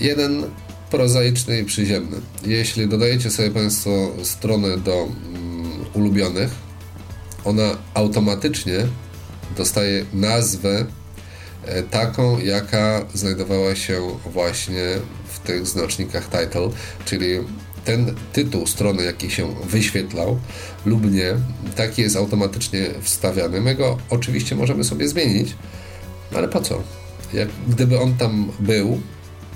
Jeden 0.00 0.44
prozaiczny 0.90 1.60
i 1.60 1.64
przyziemny. 1.64 2.16
Jeśli 2.44 2.88
dodajecie 2.88 3.30
sobie 3.30 3.50
Państwo 3.50 3.90
stronę 4.22 4.78
do 4.78 4.96
um, 4.96 5.14
ulubionych, 5.94 6.50
ona 7.44 7.76
automatycznie 7.94 8.86
dostaje 9.56 10.04
nazwę 10.12 10.86
e, 11.64 11.82
taką, 11.82 12.38
jaka 12.38 13.06
znajdowała 13.14 13.74
się 13.74 14.18
właśnie 14.32 14.84
w 15.28 15.38
tych 15.38 15.66
znacznikach 15.66 16.24
title, 16.24 16.70
czyli 17.04 17.38
ten 17.86 18.14
tytuł 18.32 18.66
strony, 18.66 19.04
jaki 19.04 19.30
się 19.30 19.54
wyświetlał 19.64 20.38
lub 20.86 21.12
nie, 21.12 21.34
taki 21.76 22.02
jest 22.02 22.16
automatycznie 22.16 22.86
wstawiany. 23.02 23.60
My 23.60 23.74
go 23.74 23.98
oczywiście 24.10 24.56
możemy 24.56 24.84
sobie 24.84 25.08
zmienić, 25.08 25.54
ale 26.34 26.48
po 26.48 26.60
co? 26.60 26.82
Jak 27.32 27.48
gdyby 27.68 28.00
on 28.00 28.14
tam 28.14 28.52
był 28.60 29.00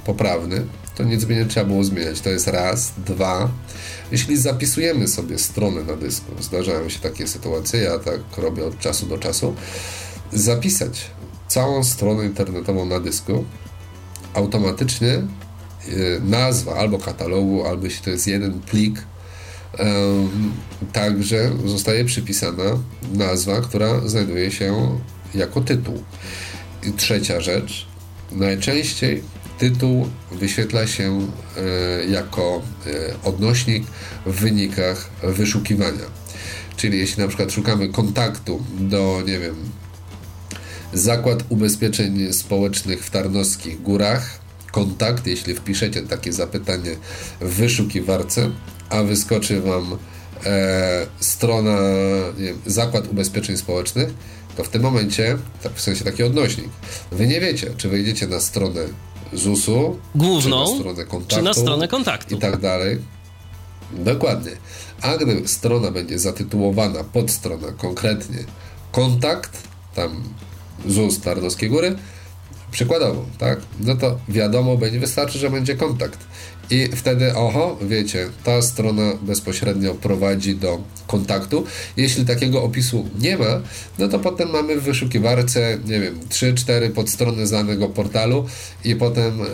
poprawny, 0.04 0.66
to 0.94 1.04
nic 1.04 1.24
by 1.24 1.34
nie 1.34 1.44
trzeba 1.44 1.66
było 1.66 1.84
zmieniać. 1.84 2.20
To 2.20 2.30
jest 2.30 2.46
raz, 2.46 2.92
dwa. 3.06 3.50
Jeśli 4.12 4.36
zapisujemy 4.36 5.08
sobie 5.08 5.38
stronę 5.38 5.84
na 5.84 5.96
dysku, 5.96 6.32
zdarzają 6.40 6.88
się 6.88 6.98
takie 6.98 7.26
sytuacje, 7.26 7.80
ja 7.80 7.98
tak 7.98 8.20
robię 8.36 8.64
od 8.64 8.78
czasu 8.78 9.06
do 9.06 9.18
czasu, 9.18 9.54
zapisać 10.32 11.10
całą 11.48 11.84
stronę 11.84 12.24
internetową 12.24 12.86
na 12.86 13.00
dysku, 13.00 13.44
automatycznie 14.34 15.22
nazwa 16.24 16.74
albo 16.74 16.98
katalogu, 16.98 17.66
albo 17.66 17.84
jeśli 17.84 18.04
to 18.04 18.10
jest 18.10 18.26
jeden 18.26 18.60
plik, 18.60 19.02
także 20.92 21.50
zostaje 21.66 22.04
przypisana 22.04 22.78
nazwa, 23.14 23.60
która 23.60 24.08
znajduje 24.08 24.50
się 24.50 24.98
jako 25.34 25.60
tytuł. 25.60 26.02
I 26.88 26.92
trzecia 26.92 27.40
rzecz, 27.40 27.86
najczęściej 28.32 29.22
tytuł 29.58 30.08
wyświetla 30.32 30.86
się 30.86 31.20
e, 31.56 32.04
jako 32.04 32.62
e, 32.86 32.90
odnośnik 33.24 33.84
w 34.26 34.40
wynikach 34.40 35.10
wyszukiwania. 35.22 36.20
Czyli 36.76 36.98
jeśli 36.98 37.22
na 37.22 37.28
przykład 37.28 37.52
szukamy 37.52 37.88
kontaktu 37.88 38.62
do, 38.78 39.22
nie 39.26 39.38
wiem, 39.38 39.54
Zakład 40.92 41.44
Ubezpieczeń 41.48 42.32
Społecznych 42.32 43.04
w 43.04 43.10
Tarnowskich 43.10 43.82
Górach, 43.82 44.38
kontakt, 44.72 45.26
jeśli 45.26 45.54
wpiszecie 45.54 46.02
takie 46.02 46.32
zapytanie 46.32 46.96
w 47.40 47.54
wyszukiwarce, 47.54 48.50
a 48.90 49.02
wyskoczy 49.02 49.60
Wam 49.60 49.98
e, 50.44 51.06
strona 51.20 51.78
wiem, 52.38 52.60
Zakład 52.66 53.08
Ubezpieczeń 53.08 53.56
Społecznych, 53.56 54.08
to 54.56 54.64
w 54.64 54.68
tym 54.68 54.82
momencie, 54.82 55.38
tak, 55.62 55.72
w 55.72 55.80
sensie 55.80 56.04
taki 56.04 56.22
odnośnik, 56.22 56.68
Wy 57.12 57.26
nie 57.26 57.40
wiecie, 57.40 57.70
czy 57.76 57.88
wejdziecie 57.88 58.26
na 58.26 58.40
stronę 58.40 58.80
ZUS-u, 59.32 59.98
główną, 60.14 60.64
czy 60.64 60.70
na 60.70 60.78
stronę 60.78 61.04
kontaktu, 61.04 61.36
czy 61.36 61.42
na 61.42 61.54
stronę 61.54 61.88
kontaktu 61.88 62.34
i 62.34 62.38
tak 62.38 62.60
dalej. 62.60 62.98
Dokładnie. 63.92 64.52
A 65.02 65.16
gdy 65.16 65.48
strona 65.48 65.90
będzie 65.90 66.18
zatytułowana 66.18 67.04
pod 67.04 67.30
stronę 67.30 67.72
konkretnie 67.78 68.38
kontakt, 68.92 69.62
tam 69.94 70.22
ZUS 70.86 71.20
Tarnowskie 71.20 71.68
Góry, 71.68 71.96
Przykładowo, 72.70 73.24
tak? 73.38 73.60
No 73.80 73.94
to 73.94 74.18
wiadomo 74.28 74.76
będzie, 74.76 75.00
wystarczy, 75.00 75.38
że 75.38 75.50
będzie 75.50 75.74
kontakt. 75.74 76.18
I 76.70 76.88
wtedy, 76.96 77.34
oho, 77.34 77.76
wiecie, 77.82 78.30
ta 78.44 78.62
strona 78.62 79.12
bezpośrednio 79.22 79.94
prowadzi 79.94 80.56
do 80.56 80.78
kontaktu. 81.06 81.64
Jeśli 81.96 82.24
takiego 82.24 82.62
opisu 82.62 83.08
nie 83.18 83.38
ma, 83.38 83.60
no 83.98 84.08
to 84.08 84.18
potem 84.18 84.50
mamy 84.50 84.80
w 84.80 84.82
wyszukiwarce, 84.82 85.78
nie 85.84 86.00
wiem, 86.00 86.20
3-4 86.28 86.90
podstrony 86.90 87.46
z 87.46 87.50
danego 87.50 87.88
portalu 87.88 88.46
i 88.84 88.96
potem 88.96 89.42
e, 89.42 89.46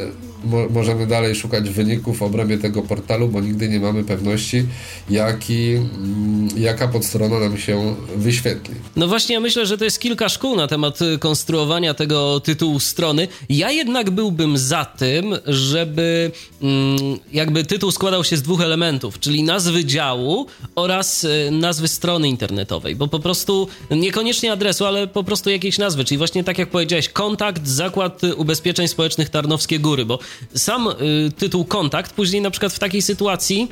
mo 0.44 0.68
możemy 0.70 1.06
dalej 1.06 1.34
szukać 1.34 1.70
wyników 1.70 2.18
w 2.18 2.22
obrębie 2.22 2.58
tego 2.58 2.82
portalu, 2.82 3.28
bo 3.28 3.40
nigdy 3.40 3.68
nie 3.68 3.80
mamy 3.80 4.04
pewności, 4.04 4.66
jaki, 5.10 5.74
mm, 5.74 6.48
jaka 6.56 6.88
podstrona 6.88 7.38
nam 7.40 7.58
się 7.58 7.94
wyświetli. 8.16 8.74
No 8.96 9.08
właśnie, 9.08 9.34
ja 9.34 9.40
myślę, 9.40 9.66
że 9.66 9.78
to 9.78 9.84
jest 9.84 9.98
kilka 9.98 10.28
szkół 10.28 10.56
na 10.56 10.66
temat 10.66 11.02
y, 11.02 11.18
konstruowania 11.18 11.94
tego 11.94 12.40
tytułu 12.40 12.80
strony. 12.80 13.28
Ja 13.48 13.70
jednak 13.70 14.10
byłbym 14.10 14.58
za 14.58 14.84
tym, 14.84 15.34
żeby 15.46 16.30
mm, 16.62 16.98
jakby 17.32 17.64
tytuł 17.64 17.90
składał 17.90 18.24
się 18.24 18.36
z 18.36 18.42
dwóch 18.42 18.60
elementów, 18.60 19.20
czyli 19.20 19.42
nazwy 19.42 19.84
działu 19.84 20.46
oraz 20.74 21.24
y, 21.24 21.50
nazwy 21.50 21.88
strony 21.88 22.28
internetowej, 22.28 22.96
bo 22.96 23.08
po 23.08 23.18
prostu 23.18 23.68
niekoniecznie 23.90 24.52
adresu, 24.52 24.84
ale 24.84 25.06
po 25.06 25.24
prostu 25.24 25.50
jakiejś 25.50 25.78
nazwy, 25.78 26.04
czyli 26.04 26.18
właśnie 26.18 26.44
tak 26.44 26.58
jak 26.58 26.70
powiedziałeś, 26.70 27.08
kontakt 27.08 27.66
Zakład 27.68 28.20
Ubezpieczeń 28.36 28.88
Społecznych 28.88 29.28
Tarnowskie 29.28 29.78
Góry, 29.78 30.04
bo 30.04 30.18
sam 30.54 30.88
y, 30.88 30.94
tytuł 31.38 31.64
kontakt 31.64 32.12
później 32.12 32.42
na 32.42 32.50
przykład 32.50 32.72
w 32.72 32.78
takiej 32.78 33.02
sytuacji, 33.02 33.68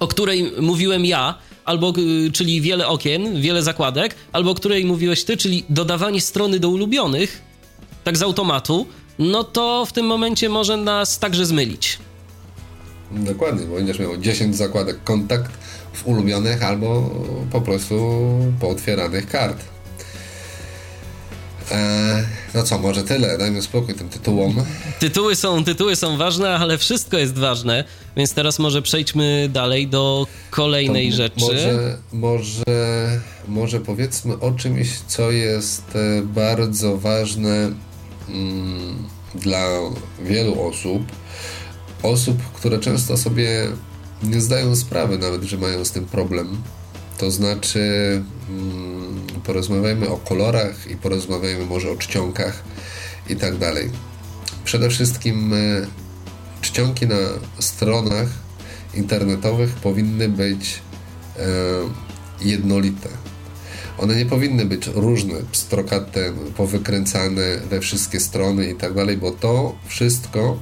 o 0.00 0.08
której 0.08 0.52
mówiłem 0.60 1.04
ja, 1.04 1.34
albo 1.64 1.92
y, 1.98 2.32
czyli 2.32 2.60
wiele 2.60 2.88
okien, 2.88 3.40
wiele 3.40 3.62
zakładek, 3.62 4.14
albo 4.32 4.50
o 4.50 4.54
której 4.54 4.84
mówiłeś 4.84 5.24
ty, 5.24 5.36
czyli 5.36 5.64
dodawanie 5.68 6.20
strony 6.20 6.60
do 6.60 6.68
ulubionych, 6.68 7.42
tak 8.04 8.16
z 8.16 8.22
automatu, 8.22 8.86
no 9.18 9.44
to 9.44 9.86
w 9.86 9.92
tym 9.92 10.06
momencie 10.06 10.48
może 10.48 10.76
nas 10.76 11.18
także 11.18 11.46
zmylić. 11.46 11.98
Dokładnie, 13.14 13.66
bo 13.66 13.74
będziesz 13.74 13.98
miał 13.98 14.16
10 14.16 14.56
zakładek 14.56 15.04
kontakt 15.04 15.52
w 15.92 16.06
ulubionych 16.06 16.62
albo 16.62 17.10
po 17.52 17.60
prostu 17.60 18.14
pootwieranych 18.60 19.28
kart. 19.28 19.64
Eee, 21.70 22.24
no 22.54 22.62
co, 22.62 22.78
może 22.78 23.02
tyle, 23.02 23.38
dajmy 23.38 23.62
spokój 23.62 23.94
tym 23.94 24.08
tytułom. 24.08 24.64
Tytuły 24.98 25.36
są, 25.36 25.64
tytuły 25.64 25.96
są 25.96 26.16
ważne, 26.16 26.50
ale 26.50 26.78
wszystko 26.78 27.18
jest 27.18 27.38
ważne, 27.38 27.84
więc 28.16 28.34
teraz 28.34 28.58
może 28.58 28.82
przejdźmy 28.82 29.48
dalej 29.52 29.88
do 29.88 30.26
kolejnej 30.50 31.10
to 31.10 31.16
rzeczy. 31.16 31.40
Może, 31.40 31.98
może, 32.12 32.64
może 33.48 33.80
powiedzmy 33.80 34.40
o 34.40 34.52
czymś, 34.52 34.88
co 35.06 35.30
jest 35.30 35.96
e, 35.96 36.22
bardzo 36.22 36.98
ważne 36.98 37.72
mm, 38.28 39.08
dla 39.34 39.66
wielu 40.24 40.62
osób. 40.62 41.02
Osób, 42.04 42.42
które 42.54 42.78
często 42.78 43.16
sobie 43.16 43.68
nie 44.22 44.40
zdają 44.40 44.76
sprawy 44.76 45.18
nawet, 45.18 45.42
że 45.42 45.58
mają 45.58 45.84
z 45.84 45.90
tym 45.90 46.04
problem. 46.04 46.56
To 47.18 47.30
znaczy... 47.30 48.22
Mm, 48.48 48.94
porozmawiajmy 49.44 50.08
o 50.08 50.16
kolorach 50.16 50.90
i 50.90 50.96
porozmawiajmy 50.96 51.66
może 51.66 51.90
o 51.90 51.96
czcionkach 51.96 52.62
i 53.28 53.36
tak 53.36 53.58
dalej. 53.58 53.90
Przede 54.64 54.90
wszystkim 54.90 55.52
e, 55.52 55.56
czcionki 56.60 57.06
na 57.06 57.16
stronach 57.58 58.28
internetowych 58.94 59.70
powinny 59.70 60.28
być 60.28 60.80
e, 61.36 61.40
jednolite. 62.40 63.08
One 63.98 64.16
nie 64.16 64.26
powinny 64.26 64.64
być 64.64 64.86
różne, 64.86 65.34
pstrokate, 65.52 66.32
powykręcane 66.56 67.58
we 67.70 67.80
wszystkie 67.80 68.20
strony 68.20 68.70
i 68.70 68.74
tak 68.74 68.94
dalej, 68.94 69.16
bo 69.16 69.30
to 69.30 69.74
wszystko 69.86 70.58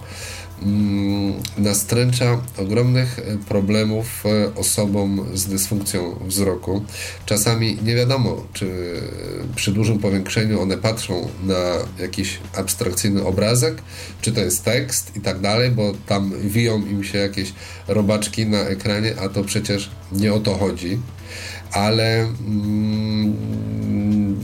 nastręcza 1.59 2.41
ogromnych 2.59 3.19
e, 3.19 3.39
problemów 3.49 4.25
e, 4.27 4.55
osobom 4.55 5.27
z 5.35 5.47
dysfunkcją 5.47 6.17
wzroku. 6.27 6.85
Czasami 7.27 7.79
nie 7.85 7.95
wiadomo, 7.95 8.45
czy 8.53 8.67
e, 8.67 9.55
przy 9.57 9.73
dużym 9.73 9.99
powiększeniu 9.99 10.61
one 10.61 10.79
patrzą 10.79 11.29
na 11.45 11.63
jakiś 11.99 12.39
abstrakcyjny 12.57 13.25
obrazek, 13.25 13.83
czy 14.21 14.33
to 14.33 14.41
jest 14.41 14.65
tekst 14.65 15.17
i 15.17 15.21
tak 15.21 15.41
dalej, 15.41 15.71
bo 15.71 15.93
tam 16.07 16.33
wiją 16.41 16.87
im 16.87 17.05
się 17.05 17.19
jakieś 17.19 17.53
robaczki 17.89 18.47
na 18.47 18.59
ekranie, 18.59 19.15
a 19.21 19.29
to 19.29 19.45
przecież 19.45 19.91
nie 20.13 20.35
o 20.35 20.41
to 20.41 20.55
chodzi. 20.55 20.99
Ale 21.73 22.21
mm, 22.21 23.37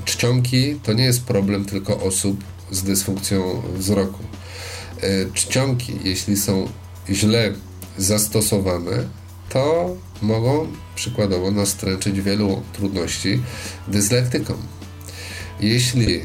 czcionki 0.05 0.75
to 0.83 0.93
nie 0.93 1.05
jest 1.05 1.25
problem 1.25 1.65
tylko 1.65 2.01
osób 2.01 2.45
z 2.71 2.83
dysfunkcją 2.83 3.63
wzroku 3.77 4.38
czcionki, 5.35 5.93
jeśli 6.05 6.37
są 6.37 6.69
źle 7.11 7.53
zastosowane, 7.99 9.09
to 9.49 9.97
mogą 10.23 10.67
przykładowo 10.95 11.51
nastręczyć 11.51 12.21
wielu 12.21 12.63
trudności 12.73 13.43
dyslektykom. 13.89 14.57
Jeśli 15.61 16.17
e, 16.17 16.23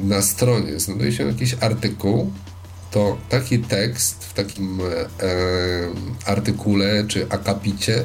na 0.00 0.22
stronie 0.22 0.80
znajduje 0.80 1.12
się 1.12 1.26
jakiś 1.26 1.56
artykuł, 1.60 2.32
to 2.90 3.18
taki 3.28 3.58
tekst 3.58 4.24
w 4.24 4.32
takim 4.32 4.80
e, 4.80 5.08
artykule 6.26 7.04
czy 7.08 7.26
akapicie 7.30 8.04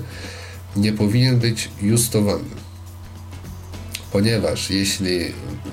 nie 0.76 0.94
powinien 0.94 1.40
być 1.40 1.70
justowany 1.82 2.64
ponieważ 4.14 4.70
jeśli 4.70 5.20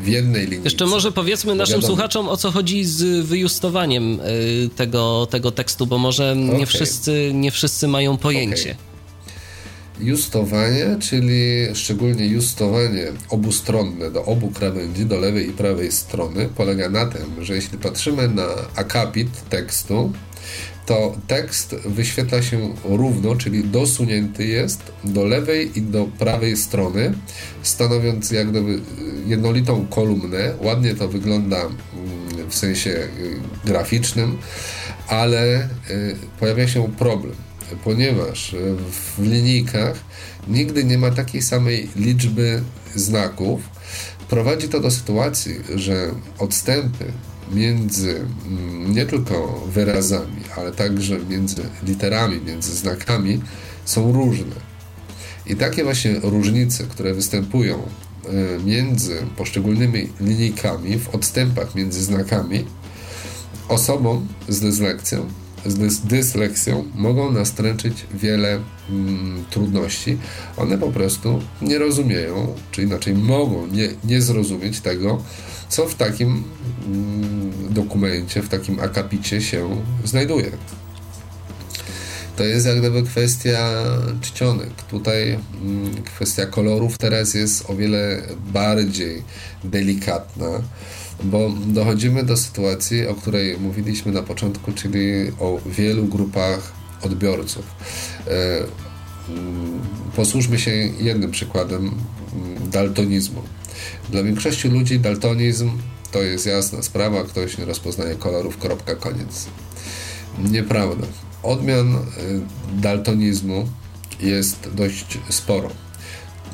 w 0.03 0.09
jednej 0.09 0.47
linii. 0.47 0.65
Jeszcze 0.65 0.87
może 0.87 1.13
powiedzmy 1.13 1.55
naszym 1.55 1.75
wiadomo, 1.75 1.87
słuchaczom, 1.87 2.29
o 2.29 2.37
co 2.37 2.51
chodzi 2.51 2.85
z 2.85 3.27
wyjustowaniem 3.27 4.21
y, 4.21 4.71
tego, 4.77 5.27
tego 5.31 5.51
tekstu, 5.51 5.87
bo 5.87 5.99
może 5.99 6.33
okay. 6.33 6.59
nie, 6.59 6.67
wszyscy, 6.67 7.31
nie 7.35 7.51
wszyscy 7.51 7.89
mają 7.89 8.17
pojęcie. 8.17 8.71
Okay. 8.71 8.91
Justowanie, 10.01 10.97
czyli 11.01 11.67
szczególnie 11.75 12.27
justowanie 12.27 13.07
obustronne 13.29 14.11
do 14.11 14.25
obu 14.25 14.51
krawędzi, 14.51 15.07
do 15.07 15.19
lewej 15.19 15.49
i 15.49 15.53
prawej 15.53 15.93
strony, 15.93 16.49
polega 16.57 16.89
na 16.89 17.07
tym, 17.07 17.45
że 17.45 17.55
jeśli 17.55 17.79
patrzymy 17.79 18.29
na 18.29 18.47
akapit 18.77 19.49
tekstu, 19.49 20.13
to 20.87 21.17
tekst 21.27 21.75
wyświetla 21.75 22.43
się 22.43 22.75
równo, 22.85 23.37
czyli 23.37 23.65
dosunięty 23.65 24.47
jest 24.47 24.93
do 25.05 25.25
lewej 25.25 25.79
i 25.79 25.83
do 25.83 26.05
prawej 26.05 26.57
strony, 26.57 27.15
stanowiąc 27.63 28.31
jak 28.31 28.51
gdyby 28.51 28.81
jednolitą 29.27 29.87
kolumnę. 29.87 30.55
Ładnie 30.61 30.95
to 30.95 31.09
wygląda 31.09 31.57
mm, 31.57 32.51
w 32.51 32.55
sensie 32.55 32.91
y, 32.91 33.09
graficznym, 33.65 34.39
ale 35.09 35.69
y, 35.91 36.17
pojawia 36.41 36.69
się 36.69 36.93
problem, 36.99 37.35
ponieważ 37.85 38.57
w 38.91 39.23
linijkach 39.23 39.95
nigdy 40.49 40.85
nie 40.85 40.99
ma 40.99 41.11
takiej 41.11 41.43
samej 41.43 41.89
liczby 41.97 42.63
znaków. 42.95 43.61
Prowadzi 44.29 44.69
to 44.69 44.81
do 44.81 44.91
sytuacji, 44.91 45.55
że 45.75 46.11
odstępy 46.39 47.05
między 47.55 48.27
mm, 48.47 48.95
nie 48.95 49.07
tylko 49.07 49.65
wyrazami, 49.73 50.43
ale 50.57 50.73
także 50.73 51.19
między 51.29 51.63
literami, 51.83 52.41
między 52.41 52.77
znakami 52.77 53.41
są 53.85 54.13
różne. 54.13 54.71
I 55.47 55.57
takie 55.57 55.85
właśnie 55.85 56.21
różnice, 56.23 56.85
które 56.85 57.15
występują 57.15 57.79
e, 57.79 58.65
między 58.65 59.17
poszczególnymi 59.37 60.09
linijkami, 60.21 60.99
w 60.99 61.09
odstępach 61.09 61.75
między 61.75 62.05
znakami, 62.05 62.65
osobom 63.69 64.29
z 64.49 64.61
dyslekcją, 64.61 65.27
z 65.67 66.01
dysleksją 66.01 66.85
mogą 66.95 67.33
nastręczyć 67.33 68.07
wiele 68.15 68.61
mm, 68.91 69.45
trudności. 69.51 70.19
One 70.57 70.79
po 70.79 70.89
prostu 70.89 71.41
nie 71.63 71.79
rozumieją, 71.79 72.55
czy 72.71 72.83
inaczej 72.83 73.15
mogą 73.15 73.67
nie, 73.67 73.89
nie 74.05 74.23
zrozumieć 74.23 74.81
tego, 74.81 75.23
co 75.71 75.89
w 75.89 75.95
takim 75.95 76.45
mm, 76.87 77.53
dokumencie, 77.71 78.43
w 78.43 78.49
takim 78.49 78.81
akapicie 78.81 79.43
się 79.43 79.83
znajduje. 80.05 80.51
To 82.37 82.45
jest 82.45 82.67
jak 82.67 82.79
gdyby 82.79 83.03
kwestia 83.03 83.73
czcionek. 84.21 84.71
Tutaj 84.91 85.39
mm, 85.63 86.03
kwestia 86.03 86.47
kolorów 86.47 86.99
teraz 86.99 87.35
jest 87.35 87.71
o 87.71 87.77
wiele 87.77 88.23
bardziej 88.53 89.23
delikatna, 89.65 90.47
bo 91.23 91.53
dochodzimy 91.67 92.23
do 92.25 92.37
sytuacji, 92.37 93.07
o 93.07 93.15
której 93.15 93.59
mówiliśmy 93.59 94.13
na 94.13 94.23
początku, 94.23 94.73
czyli 94.73 95.33
o 95.41 95.61
wielu 95.67 96.05
grupach 96.05 96.73
odbiorców. 97.03 97.65
E, 98.27 98.59
mm, 99.29 99.81
posłużmy 100.17 100.59
się 100.59 100.71
jednym 101.01 101.31
przykładem 101.31 101.91
daltonizmu. 102.71 103.43
Dla 104.11 104.23
większości 104.23 104.69
ludzi 104.69 105.01
daltonizm 105.01 105.71
to 106.13 106.23
jest 106.23 106.47
jasna 106.47 106.83
sprawa, 106.83 107.25
ktoś 107.25 107.59
nie 107.59 107.65
rozpoznaje 107.65 108.15
kolorów, 108.15 108.59
kropka, 108.59 108.95
koniec. 108.95 109.47
Nieprawda. 110.39 111.07
Odmian 111.43 111.95
y, 111.95 111.99
daltonizmu 112.73 113.69
jest 114.21 114.69
dość 114.75 115.19
sporo. 115.29 115.71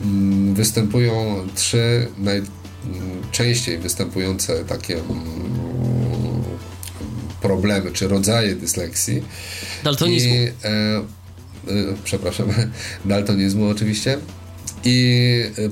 Mm, 0.02 0.54
występują 0.54 1.46
trzy 1.54 2.08
najczęściej 2.18 3.78
występujące 3.78 4.64
takie 4.64 4.94
mm, 4.94 5.36
problemy 7.40 7.92
czy 7.92 8.08
rodzaje 8.08 8.54
dysleksji. 8.54 9.22
Daltonizmu. 9.84 10.34
I, 10.34 10.36
e, 10.36 10.50
e, 10.68 11.02
przepraszam, 12.04 12.48
daltonizmu 13.04 13.68
oczywiście. 13.68 14.18
I 14.84 15.26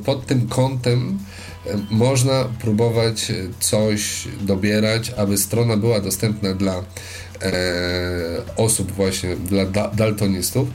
pod 0.05 0.27
tym 0.27 0.49
kątem 0.49 1.19
można 1.91 2.45
próbować 2.61 3.33
coś 3.61 4.29
dobierać, 4.41 5.11
aby 5.11 5.39
strona 5.39 5.77
była 5.77 6.01
dostępna 6.01 6.55
dla 6.55 6.75
e, 6.75 6.83
osób 8.57 8.93
właśnie, 8.93 9.37
dla 9.37 9.67
da, 9.67 9.89
daltonistów. 9.89 10.69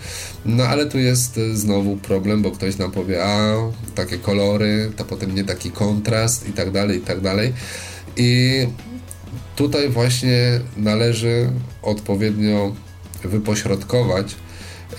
No 0.46 0.64
ale 0.64 0.86
tu 0.86 1.00
jest 1.00 1.40
znowu 1.54 1.98
problem, 1.98 2.42
bo 2.42 2.52
ktoś 2.52 2.78
nam 2.78 2.92
powie, 2.92 3.24
a 3.24 3.56
takie 3.96 4.18
kolory, 4.18 4.92
to 4.96 5.06
potem 5.06 5.36
nie 5.36 5.44
taki 5.44 5.72
kontrast 5.72 6.50
i 6.50 6.54
tak 6.54 6.72
dalej, 6.72 6.98
i 6.98 7.02
tak 7.02 7.22
dalej. 7.22 7.54
I 8.18 8.68
tutaj 9.56 9.90
właśnie 9.90 10.60
należy 10.78 11.50
odpowiednio 11.82 12.76
wypośrodkować 13.24 14.36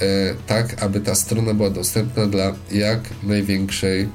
e, 0.01 0.07
tak, 0.47 0.83
aby 0.83 1.01
ta 1.01 1.15
strona 1.15 1.55
była 1.55 1.71
dostępna 1.71 2.27
dla 2.27 2.55
jak 2.73 3.01
największej 3.23 4.09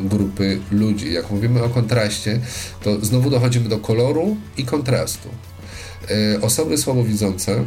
grupy 0.00 0.60
ludzi. 0.70 1.12
Jak 1.12 1.30
mówimy 1.30 1.62
o 1.62 1.68
kontraście, 1.68 2.40
to 2.82 3.04
znowu 3.04 3.30
dochodzimy 3.30 3.68
do 3.68 3.78
koloru 3.78 4.36
i 4.56 4.64
kontrastu. 4.64 5.28
E, 6.10 6.40
osoby 6.40 6.78
słabowidzące 6.78 7.64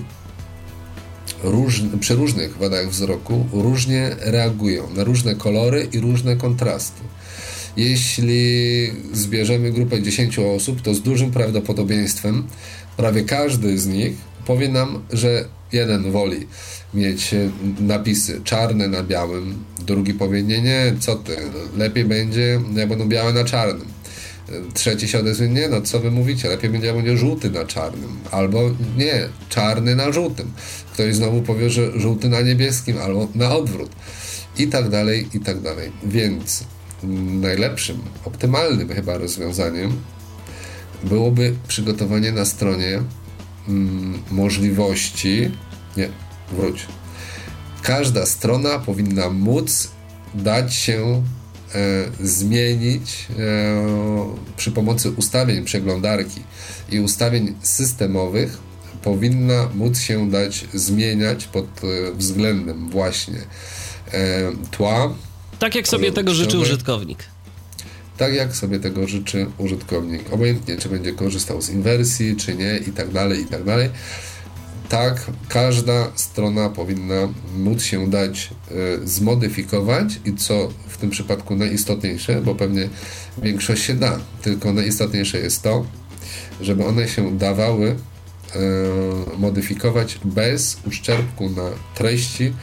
przy 2.00 2.16
różnych 2.16 2.58
wadach 2.58 2.90
wzroku 2.90 3.46
różnie 3.54 4.16
reagują 4.20 4.90
na 4.96 5.04
różne 5.04 5.36
kolory 5.36 5.88
i 5.94 6.00
różne 6.00 6.36
kontrasty. 6.36 7.02
Jeśli 7.78 8.92
zbierzemy 9.14 9.72
grupę 9.72 10.02
10 10.02 10.40
osób, 10.40 10.82
to 10.82 10.94
z 10.94 11.02
dużym 11.02 11.32
prawdopodobieństwem 11.32 12.48
prawie 12.98 13.24
każdy 13.24 13.80
z 13.80 13.88
nich 13.88 14.14
powie 14.46 14.70
nam, 14.70 15.04
że 15.14 15.46
jeden 15.72 16.12
woli 16.12 16.48
mieć 16.98 17.36
napisy 17.80 18.42
czarne 18.44 18.88
na 18.88 19.04
białym, 19.04 19.64
drugi 19.86 20.14
powie 20.14 20.44
nie, 20.44 20.62
nie, 20.62 20.94
co 21.00 21.16
ty, 21.16 21.38
lepiej 21.78 22.06
będzie, 22.06 22.62
jak 22.76 22.90
będą 22.90 23.08
białe 23.08 23.34
na 23.34 23.44
czarnym. 23.44 23.88
Trzeci 24.74 25.08
się 25.08 25.20
odezwie, 25.20 25.50
nie, 25.50 25.70
no 25.70 25.82
co 25.82 26.00
wy 26.00 26.12
mówicie, 26.12 26.50
lepiej 26.50 26.70
będzie, 26.70 26.88
jak 26.88 26.96
będzie 26.96 27.18
żółty 27.18 27.50
na 27.50 27.66
czarnym, 27.66 28.10
albo 28.32 28.62
nie, 28.98 29.30
czarny 29.50 29.96
na 29.96 30.12
żółtym. 30.12 30.52
Ktoś 30.94 31.16
znowu 31.16 31.42
powie, 31.42 31.70
że 31.70 32.00
żółty 32.00 32.30
na 32.30 32.42
niebieskim, 32.42 32.98
albo 32.98 33.28
na 33.36 33.56
odwrót. 33.56 33.90
I 34.58 34.68
tak 34.68 34.90
dalej, 34.90 35.28
i 35.34 35.40
tak 35.40 35.62
dalej. 35.62 35.92
Więc 36.04 36.64
najlepszym, 37.42 38.02
optymalnym 38.26 38.90
chyba 38.90 39.18
rozwiązaniem 39.18 39.92
byłoby 41.04 41.56
przygotowanie 41.68 42.32
na 42.32 42.46
stronie 42.46 43.02
mm, 43.68 44.20
możliwości, 44.32 45.52
nie, 45.98 46.10
wróć. 46.52 46.86
Każda 47.82 48.26
strona 48.26 48.80
powinna 48.80 49.30
móc 49.30 49.90
dać 50.34 50.76
się 50.76 51.24
e, 51.76 52.28
zmienić 52.28 53.28
e, 53.30 53.36
przy 54.58 54.72
pomocy 54.72 55.12
ustawień 55.12 55.66
przeglądarki 55.66 56.42
i 56.92 57.00
ustawień 57.00 57.56
systemowych 57.62 58.58
powinna 59.04 59.70
móc 59.76 60.00
się 60.00 60.30
dać 60.30 60.66
zmieniać 60.74 61.46
pod 61.46 61.66
e, 61.66 62.14
względem 62.14 62.90
właśnie 62.90 63.40
e, 64.14 64.52
tła. 64.72 65.14
Tak 65.60 65.76
jak 65.76 65.88
sobie 65.88 66.12
tego 66.12 66.34
życzy 66.34 66.58
użytkownik. 66.60 67.24
Tak 68.18 68.34
jak 68.34 68.56
sobie 68.56 68.80
tego 68.80 69.08
życzy 69.08 69.46
użytkownik. 69.58 70.34
Obojętnie, 70.34 70.78
czy 70.78 70.90
będzie 70.90 71.14
korzystał 71.14 71.62
z 71.62 71.70
inwersji, 71.70 72.36
czy 72.36 72.56
nie, 72.56 72.78
i 72.78 72.92
tak 72.92 73.12
dalej, 73.12 73.42
i 73.42 73.46
tak 73.46 73.64
dalej 73.64 73.90
tak, 74.90 75.32
każda 75.50 76.08
strona 76.16 76.70
powinna 76.70 77.28
móc 77.58 77.84
się 77.84 78.10
dać 78.10 78.50
y, 78.72 79.08
zmodyfikować 79.08 80.20
i 80.26 80.36
co 80.36 80.70
w 80.88 80.98
tym 80.98 81.10
przypadku 81.10 81.56
najistotniejsze, 81.56 82.42
bo 82.42 82.56
pewnie 82.56 82.90
większość 83.38 83.84
się 83.84 83.94
da, 83.94 84.20
tylko 84.42 84.74
najistotniejsze 84.74 85.38
jest 85.38 85.64
to, 85.64 85.86
żeby 86.62 86.86
one 86.86 87.08
się 87.08 87.38
dawały 87.38 87.88
y, 87.90 87.98
modyfikować 89.38 90.20
bez 90.26 90.78
uszczerbku 90.88 91.50
na 91.50 91.70
treści, 91.96 92.54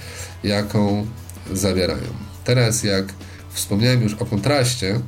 jaką 0.45 1.07
zawierają. 1.53 2.09
Teraz 2.45 2.85
jak 2.85 3.05
wspomniałem 3.53 4.03
już 4.03 4.15
o 4.15 4.27
kontraście, 4.27 5.01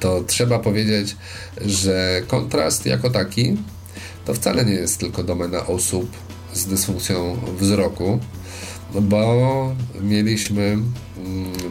to 0.00 0.24
trzeba 0.26 0.58
powiedzieć, 0.58 1.16
że 1.60 2.22
kontrast 2.26 2.86
jako 2.86 3.10
taki 3.10 3.56
to 4.24 4.34
wcale 4.34 4.64
nie 4.64 4.72
jest 4.72 4.98
tylko 4.98 5.22
domena 5.24 5.66
osób 5.66 6.10
z 6.52 6.66
dysfunkcją 6.66 7.36
wzroku, 7.58 8.20
bo 9.00 9.74
mieliśmy 10.00 10.62
mm, 10.62 10.84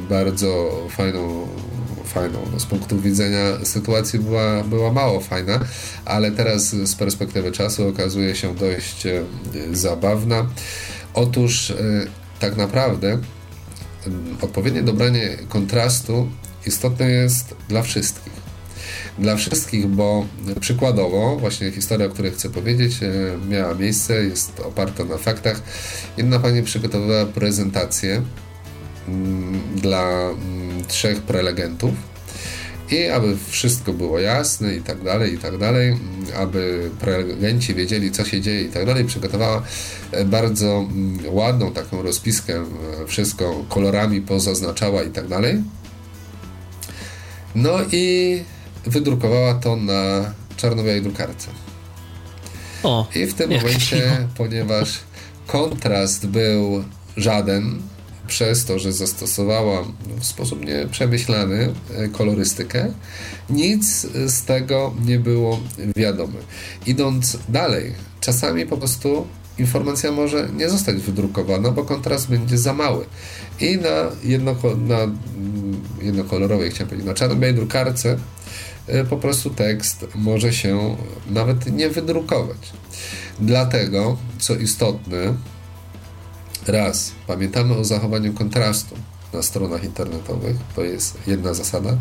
bardzo 0.09 0.71
fajną, 0.89 1.47
fajną 2.05 2.39
no 2.53 2.59
z 2.59 2.65
punktu 2.65 3.01
widzenia 3.01 3.65
sytuacji 3.65 4.19
była, 4.19 4.63
była 4.63 4.91
mało 4.91 5.19
fajna, 5.19 5.59
ale 6.05 6.31
teraz 6.31 6.69
z 6.69 6.95
perspektywy 6.95 7.51
czasu 7.51 7.87
okazuje 7.87 8.35
się 8.35 8.55
dość 8.55 9.05
e, 9.05 9.23
zabawna. 9.73 10.49
Otóż 11.13 11.71
e, 11.71 11.75
tak 12.39 12.57
naprawdę 12.57 13.17
odpowiednie 14.41 14.83
dobranie 14.83 15.37
kontrastu 15.49 16.27
istotne 16.67 17.11
jest 17.11 17.55
dla 17.69 17.81
wszystkich 17.81 18.40
dla 19.22 19.35
wszystkich, 19.35 19.88
bo 19.88 20.26
przykładowo, 20.60 21.38
właśnie 21.38 21.72
historia, 21.72 22.07
o 22.07 22.10
której 22.10 22.31
chcę 22.31 22.49
powiedzieć, 22.49 23.03
e, 23.03 23.10
miała 23.49 23.76
miejsce, 23.76 24.23
jest 24.23 24.60
oparta 24.60 25.03
na 25.06 25.18
faktach. 25.18 25.61
Jedna 26.18 26.39
pani 26.39 26.64
przygotowała 26.64 27.26
prezentację 27.26 28.22
mm, 29.07 29.61
dla 29.76 30.30
mm, 30.30 30.85
trzech 30.88 31.22
prelegentów 31.22 31.91
i 32.91 33.07
aby 33.07 33.38
wszystko 33.49 33.93
było 33.93 34.19
jasne 34.19 34.76
i 34.76 34.81
tak 34.81 35.03
dalej, 35.03 35.34
i 35.34 35.38
tak 35.38 35.57
dalej, 35.57 35.89
mm, 35.89 36.02
aby 36.38 36.89
prelegenci 36.99 37.76
wiedzieli, 37.76 38.11
co 38.11 38.26
się 38.26 38.41
dzieje 38.41 38.61
i 38.61 38.69
tak 38.69 38.85
dalej, 38.85 39.06
przygotowała 39.06 39.64
e, 40.11 40.26
bardzo 40.26 40.88
ładną 41.26 41.72
taką 41.72 42.02
rozpiskę, 42.02 42.56
e, 42.56 42.65
wszystko 43.07 43.65
kolorami 43.69 44.22
pozaznaczała 44.22 45.03
i 45.03 45.10
tak 45.10 45.27
dalej. 45.27 45.64
No 47.56 47.72
i 47.91 48.43
wydrukowała 48.85 49.53
to 49.53 49.75
na 49.75 50.33
czarno-białej 50.57 51.01
drukarce. 51.01 51.47
O, 52.83 53.07
I 53.15 53.25
w 53.25 53.33
tym 53.33 53.49
momencie, 53.49 54.27
ponieważ 54.37 54.99
kontrast 55.47 56.27
był 56.27 56.83
żaden, 57.17 57.81
przez 58.27 58.65
to, 58.65 58.79
że 58.79 58.93
zastosowała 58.93 59.83
w 60.19 60.25
sposób 60.25 60.65
nieprzemyślany 60.65 61.73
e, 61.95 62.07
kolorystykę, 62.07 62.93
nic 63.49 64.07
z 64.27 64.43
tego 64.43 64.93
nie 65.05 65.19
było 65.19 65.59
wiadome. 65.95 66.39
Idąc 66.85 67.37
dalej, 67.49 67.93
czasami 68.21 68.65
po 68.65 68.77
prostu 68.77 69.27
informacja 69.57 70.11
może 70.11 70.49
nie 70.57 70.69
zostać 70.69 70.97
wydrukowana, 70.97 71.71
bo 71.71 71.83
kontrast 71.83 72.29
będzie 72.29 72.57
za 72.57 72.73
mały. 72.73 73.05
I 73.59 73.77
na, 73.77 74.11
jednoko, 74.23 74.75
na 74.75 74.99
mm, 74.99 75.81
jednokolorowej, 76.01 76.71
chciałem 76.71 76.87
powiedzieć, 76.89 77.07
na 77.07 77.13
czarno-białej 77.13 77.55
drukarce 77.55 78.17
po 79.09 79.18
prostu 79.18 79.49
tekst 79.49 80.07
może 80.15 80.53
się 80.53 80.95
nawet 81.30 81.73
nie 81.73 81.89
wydrukować. 81.89 82.57
Dlatego, 83.39 84.18
co 84.39 84.55
istotne, 84.55 85.34
raz, 86.68 87.11
pamiętamy 87.27 87.77
o 87.77 87.84
zachowaniu 87.84 88.34
kontrastu 88.34 88.95
na 89.34 89.41
stronach 89.41 89.84
internetowych, 89.84 90.55
to 90.76 90.84
jest 90.84 91.18
jedna 91.27 91.53
zasada. 91.53 91.97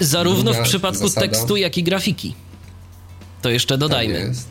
Zarówno 0.00 0.52
Druga 0.52 0.64
w 0.64 0.68
przypadku 0.68 1.08
zasada, 1.08 1.26
tekstu, 1.26 1.56
jak 1.56 1.78
i 1.78 1.82
grafiki. 1.82 2.34
To 3.42 3.50
jeszcze 3.50 3.78
dodajmy. 3.78 4.14
Tak 4.14 4.28
jest. 4.28 4.48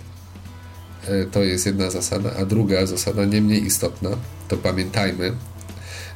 E, 1.07 1.26
to 1.26 1.44
jest 1.44 1.65
jedna 1.65 1.91
zasada, 1.91 2.31
a 2.39 2.45
druga 2.45 2.85
zasada, 2.85 3.26
nie 3.26 3.41
mniej 3.41 3.65
istotna, 3.65 4.10
to 4.48 4.57
pamiętajmy, 4.57 5.34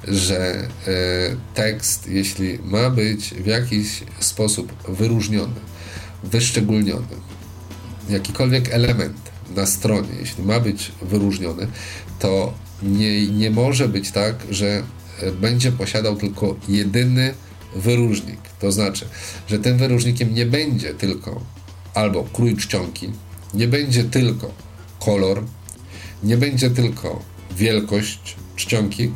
że 0.07 0.37
e, 0.47 0.67
tekst, 1.53 2.07
jeśli 2.07 2.59
ma 2.63 2.89
być 2.89 3.33
w 3.33 3.45
jakiś 3.45 4.03
sposób 4.19 4.73
wyróżniony, 4.87 5.55
wyszczególniony, 6.23 7.15
jakikolwiek 8.09 8.73
element 8.73 9.17
na 9.55 9.65
stronie, 9.65 10.09
jeśli 10.19 10.43
ma 10.43 10.59
być 10.59 10.91
wyróżniony, 11.01 11.67
to 12.19 12.53
nie, 12.83 13.27
nie 13.27 13.51
może 13.51 13.87
być 13.87 14.11
tak, 14.11 14.35
że 14.49 14.83
e, 15.19 15.31
będzie 15.31 15.71
posiadał 15.71 16.15
tylko 16.15 16.55
jedyny 16.69 17.33
wyróżnik. 17.75 18.39
To 18.59 18.71
znaczy, 18.71 19.05
że 19.47 19.59
tym 19.59 19.77
wyróżnikiem 19.77 20.33
nie 20.33 20.45
będzie 20.45 20.93
tylko 20.93 21.41
albo 21.93 22.23
krój 22.23 22.57
czcionki, 22.57 23.09
nie 23.53 23.67
będzie 23.67 24.03
tylko 24.03 24.51
kolor, 24.99 25.43
nie 26.23 26.37
będzie 26.37 26.69
tylko 26.69 27.21
wielkość 27.57 28.35
czcionki, 28.55 29.11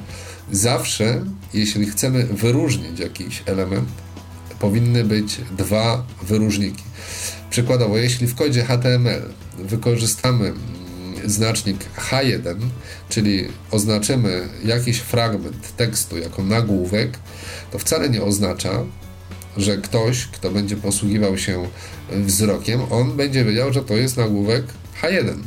Zawsze, 0.51 1.25
jeśli 1.53 1.85
chcemy 1.85 2.23
wyróżnić 2.23 2.99
jakiś 2.99 3.43
element, 3.45 3.89
powinny 4.59 5.03
być 5.03 5.37
dwa 5.57 6.03
wyróżniki. 6.23 6.83
Przykładowo, 7.49 7.97
jeśli 7.97 8.27
w 8.27 8.35
kodzie 8.35 8.63
HTML 8.63 9.21
wykorzystamy 9.57 10.53
znacznik 11.25 11.77
H1, 12.09 12.55
czyli 13.09 13.47
oznaczymy 13.71 14.47
jakiś 14.65 14.97
fragment 14.97 15.75
tekstu 15.77 16.17
jako 16.17 16.43
nagłówek, 16.43 17.19
to 17.71 17.79
wcale 17.79 18.09
nie 18.09 18.23
oznacza, 18.23 18.83
że 19.57 19.77
ktoś, 19.77 20.27
kto 20.27 20.51
będzie 20.51 20.75
posługiwał 20.75 21.37
się 21.37 21.67
wzrokiem, 22.11 22.81
on 22.89 23.17
będzie 23.17 23.45
wiedział, 23.45 23.73
że 23.73 23.81
to 23.81 23.93
jest 23.93 24.17
nagłówek 24.17 24.65
H1. 25.01 25.37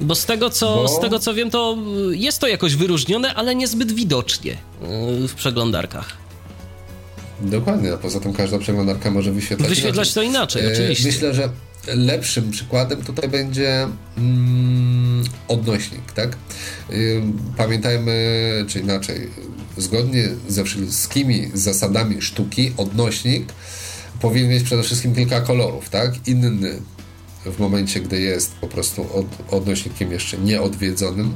Bo 0.00 0.14
z 0.14 0.26
tego, 0.26 0.50
co, 0.50 0.74
Bo... 0.74 0.88
z 0.88 1.00
tego 1.00 1.18
co 1.18 1.34
wiem, 1.34 1.50
to 1.50 1.78
jest 2.10 2.38
to 2.38 2.46
jakoś 2.48 2.76
wyróżnione, 2.76 3.34
ale 3.34 3.54
niezbyt 3.54 3.92
widocznie 3.92 4.52
y, 4.52 5.28
w 5.28 5.34
przeglądarkach. 5.34 6.24
Dokładnie, 7.40 7.92
a 7.92 7.96
poza 7.96 8.20
tym 8.20 8.32
każda 8.32 8.58
przeglądarka 8.58 9.10
może 9.10 9.32
wyświetlać 9.32 9.68
Wyświetlać 9.68 10.08
inaczej. 10.08 10.14
to 10.14 10.22
inaczej, 10.30 10.66
e, 10.66 10.72
oczywiście. 10.72 11.06
Myślę, 11.06 11.34
że 11.34 11.48
lepszym 11.86 12.50
przykładem 12.50 13.02
tutaj 13.02 13.28
będzie 13.28 13.88
mm, 14.18 15.24
odnośnik, 15.48 16.12
tak? 16.12 16.36
Y, 16.90 17.22
pamiętajmy, 17.56 18.64
czy 18.68 18.80
inaczej, 18.80 19.30
zgodnie 19.76 20.28
ze 20.48 20.64
wszystkimi 20.64 21.50
zasadami 21.54 22.22
sztuki, 22.22 22.72
odnośnik 22.76 23.52
powinien 24.20 24.50
mieć 24.50 24.62
przede 24.62 24.82
wszystkim 24.82 25.14
kilka 25.14 25.40
kolorów, 25.40 25.90
tak? 25.90 26.28
Inny 26.28 26.80
w 27.44 27.58
momencie, 27.58 28.00
gdy 28.00 28.20
jest 28.20 28.54
po 28.54 28.68
prostu 28.68 29.02
od, 29.02 29.54
odnośnikiem 29.54 30.12
jeszcze 30.12 30.38
nieodwiedzonym, 30.38 31.34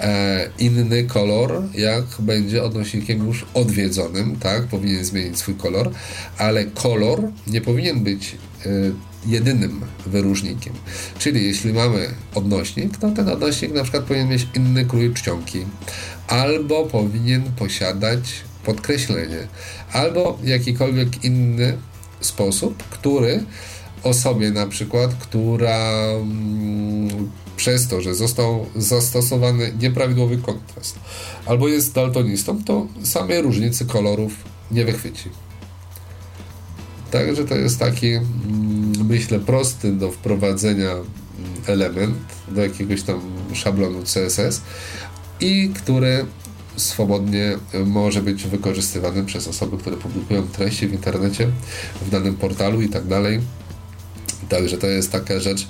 e, 0.00 0.50
inny 0.58 1.04
kolor, 1.04 1.62
jak 1.74 2.04
będzie 2.18 2.62
odnośnikiem 2.62 3.26
już 3.26 3.46
odwiedzonym, 3.54 4.36
tak? 4.36 4.62
Powinien 4.62 5.04
zmienić 5.04 5.38
swój 5.38 5.54
kolor, 5.54 5.90
ale 6.38 6.64
kolor 6.64 7.22
nie 7.46 7.60
powinien 7.60 8.04
być 8.04 8.36
e, 8.66 8.68
jedynym 9.26 9.80
wyróżnikiem. 10.06 10.72
Czyli 11.18 11.44
jeśli 11.44 11.72
mamy 11.72 12.08
odnośnik, 12.34 12.96
to 12.96 13.10
ten 13.10 13.28
odnośnik 13.28 13.72
na 13.72 13.82
przykład 13.82 14.04
powinien 14.04 14.28
mieć 14.28 14.46
inny 14.54 14.84
krój 14.84 15.14
czcionki, 15.14 15.66
albo 16.28 16.86
powinien 16.86 17.42
posiadać 17.42 18.20
podkreślenie, 18.64 19.48
albo 19.92 20.38
jakikolwiek 20.44 21.24
inny 21.24 21.76
sposób, 22.20 22.82
który 22.82 23.44
osobie 24.02 24.50
na 24.50 24.66
przykład, 24.66 25.14
która 25.14 25.90
mm, 26.20 27.30
przez 27.56 27.88
to, 27.88 28.00
że 28.00 28.14
został 28.14 28.66
zastosowany 28.76 29.72
nieprawidłowy 29.80 30.38
kontrast 30.38 30.98
albo 31.46 31.68
jest 31.68 31.94
daltonistą, 31.94 32.64
to 32.64 32.86
samej 33.02 33.42
różnicy 33.42 33.86
kolorów 33.86 34.32
nie 34.70 34.84
wychwyci. 34.84 35.30
Także 37.10 37.44
to 37.44 37.56
jest 37.56 37.78
taki, 37.78 38.12
mm, 38.12 39.06
myślę, 39.08 39.40
prosty 39.40 39.92
do 39.92 40.10
wprowadzenia 40.10 40.90
mm, 40.90 41.04
element 41.66 42.18
do 42.48 42.62
jakiegoś 42.62 43.02
tam 43.02 43.20
szablonu 43.52 44.02
CSS 44.02 44.60
i 45.40 45.70
który 45.74 46.26
swobodnie 46.76 47.58
może 47.86 48.22
być 48.22 48.44
wykorzystywany 48.44 49.24
przez 49.24 49.48
osoby, 49.48 49.78
które 49.78 49.96
publikują 49.96 50.42
treści 50.42 50.88
w 50.88 50.92
internecie, 50.92 51.48
w 52.06 52.10
danym 52.10 52.34
portalu 52.34 52.82
i 52.82 52.88
tak 52.88 53.06
dalej. 53.06 53.40
Także 54.50 54.78
to 54.78 54.86
jest 54.86 55.12
taka 55.12 55.40
rzecz 55.40 55.66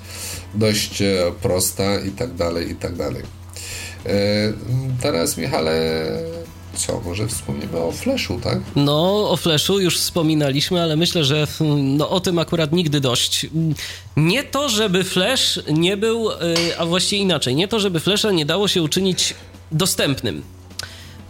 dość 0.54 1.02
e, 1.02 1.32
prosta 1.42 2.00
i 2.00 2.10
tak 2.10 2.34
dalej, 2.34 2.70
i 2.70 2.74
tak 2.74 2.96
dalej. 2.96 3.22
E, 4.06 4.12
teraz, 5.00 5.36
Michale, 5.36 5.72
co, 6.74 7.00
może 7.00 7.28
wspomnimy 7.28 7.78
o 7.78 7.92
Flashu, 7.92 8.40
tak? 8.40 8.58
No, 8.76 9.30
o 9.30 9.36
Flashu 9.36 9.80
już 9.80 9.98
wspominaliśmy, 9.98 10.82
ale 10.82 10.96
myślę, 10.96 11.24
że 11.24 11.46
no, 11.76 12.10
o 12.10 12.20
tym 12.20 12.38
akurat 12.38 12.72
nigdy 12.72 13.00
dość. 13.00 13.46
Nie 14.16 14.44
to, 14.44 14.68
żeby 14.68 15.04
Flash 15.04 15.60
nie 15.72 15.96
był, 15.96 16.30
e, 16.30 16.36
a 16.78 16.86
właściwie 16.86 17.22
inaczej, 17.22 17.54
nie 17.54 17.68
to, 17.68 17.80
żeby 17.80 18.00
Flasha 18.00 18.30
nie 18.30 18.46
dało 18.46 18.68
się 18.68 18.82
uczynić 18.82 19.34
dostępnym 19.72 20.42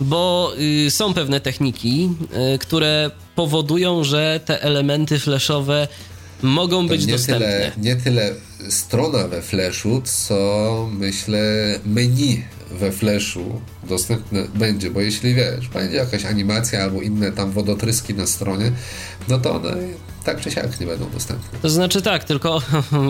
bo 0.00 0.52
y, 0.86 0.90
są 0.90 1.14
pewne 1.14 1.40
techniki, 1.40 2.10
y, 2.54 2.58
które 2.58 3.10
powodują, 3.34 4.04
że 4.04 4.40
te 4.44 4.62
elementy 4.62 5.18
flashowe 5.18 5.88
mogą 6.42 6.88
być 6.88 7.06
nie 7.06 7.12
dostępne. 7.12 7.46
Tyle, 7.46 7.72
nie 7.78 7.96
tyle 7.96 8.34
strona 8.68 9.28
we 9.28 9.42
Flashu, 9.42 10.02
co 10.04 10.88
myślę 10.92 11.40
menu 11.86 12.44
we 12.70 12.92
Flashu 12.92 13.60
dostępne 13.88 14.46
będzie, 14.54 14.90
bo 14.90 15.00
jeśli 15.00 15.34
wiesz, 15.34 15.68
będzie 15.68 15.96
jakaś 15.96 16.24
animacja 16.24 16.82
albo 16.82 17.02
inne 17.02 17.32
tam 17.32 17.50
wodotryski 17.50 18.14
na 18.14 18.26
stronie, 18.26 18.72
no 19.28 19.38
to 19.38 19.54
one 19.54 19.76
tak 20.24 20.40
czy 20.40 20.50
siak 20.50 20.80
nie 20.80 20.86
będą 20.86 21.10
dostępne. 21.10 21.58
To 21.62 21.68
znaczy 21.68 22.02
tak, 22.02 22.24
tylko 22.24 22.62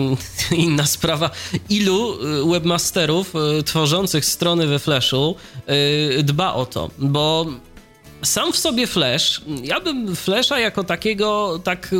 inna 0.51 0.85
sprawa. 0.85 1.29
Ilu 1.69 2.13
y, 2.13 2.51
webmasterów 2.51 3.33
y, 3.59 3.63
tworzących 3.63 4.25
strony 4.25 4.67
we 4.67 4.79
Flashu 4.79 5.35
y, 6.19 6.23
dba 6.23 6.53
o 6.53 6.65
to, 6.65 6.89
bo 6.97 7.45
sam 8.23 8.53
w 8.53 8.57
sobie 8.57 8.87
Flash, 8.87 9.41
ja 9.63 9.79
bym 9.79 10.15
Flasha 10.15 10.59
jako 10.59 10.83
takiego 10.83 11.59
tak 11.63 11.95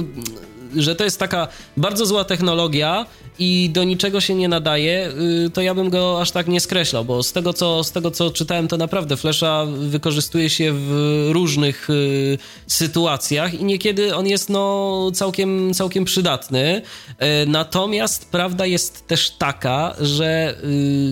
że 0.75 0.95
to 0.95 1.03
jest 1.03 1.19
taka 1.19 1.47
bardzo 1.77 2.05
zła 2.05 2.23
technologia 2.23 3.05
i 3.39 3.69
do 3.73 3.83
niczego 3.83 4.21
się 4.21 4.35
nie 4.35 4.47
nadaje, 4.47 5.09
y, 5.45 5.49
to 5.49 5.61
ja 5.61 5.75
bym 5.75 5.89
go 5.89 6.21
aż 6.21 6.31
tak 6.31 6.47
nie 6.47 6.59
skreślał, 6.59 7.05
bo 7.05 7.23
z 7.23 7.33
tego 7.33 7.53
co, 7.53 7.83
z 7.83 7.91
tego, 7.91 8.11
co 8.11 8.31
czytałem, 8.31 8.67
to 8.67 8.77
naprawdę 8.77 9.17
Flasha 9.17 9.65
wykorzystuje 9.65 10.49
się 10.49 10.73
w 10.73 11.29
różnych 11.31 11.89
y, 11.89 12.37
sytuacjach 12.67 13.53
i 13.53 13.63
niekiedy 13.63 14.15
on 14.15 14.27
jest 14.27 14.49
no, 14.49 15.11
całkiem, 15.13 15.73
całkiem 15.73 16.05
przydatny. 16.05 16.81
Y, 17.11 17.47
natomiast 17.47 18.31
prawda 18.31 18.65
jest 18.65 19.07
też 19.07 19.29
taka, 19.29 19.95
że 19.99 20.55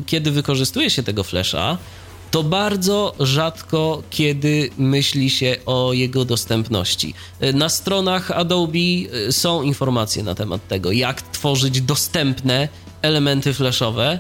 kiedy 0.06 0.32
wykorzystuje 0.32 0.90
się 0.90 1.04
tego 1.04 1.24
Flasha, 1.24 1.78
to 2.32 2.44
bardzo 2.44 3.16
rzadko 3.20 4.04
kiedy 4.10 4.70
myśli 4.78 5.30
się 5.30 5.56
o 5.66 5.94
jego 5.94 6.26
dostępności. 6.26 7.14
Na 7.54 7.70
stronach 7.70 8.32
Adobe 8.32 8.80
y, 8.80 9.32
są 9.32 9.62
informacje 9.62 10.24
na 10.24 10.36
temat 10.36 10.68
tego, 10.68 10.92
jak 10.92 11.22
tworzyć 11.22 11.82
dostępne 11.82 12.68
elementy 13.02 13.54
flashowe. 13.54 14.20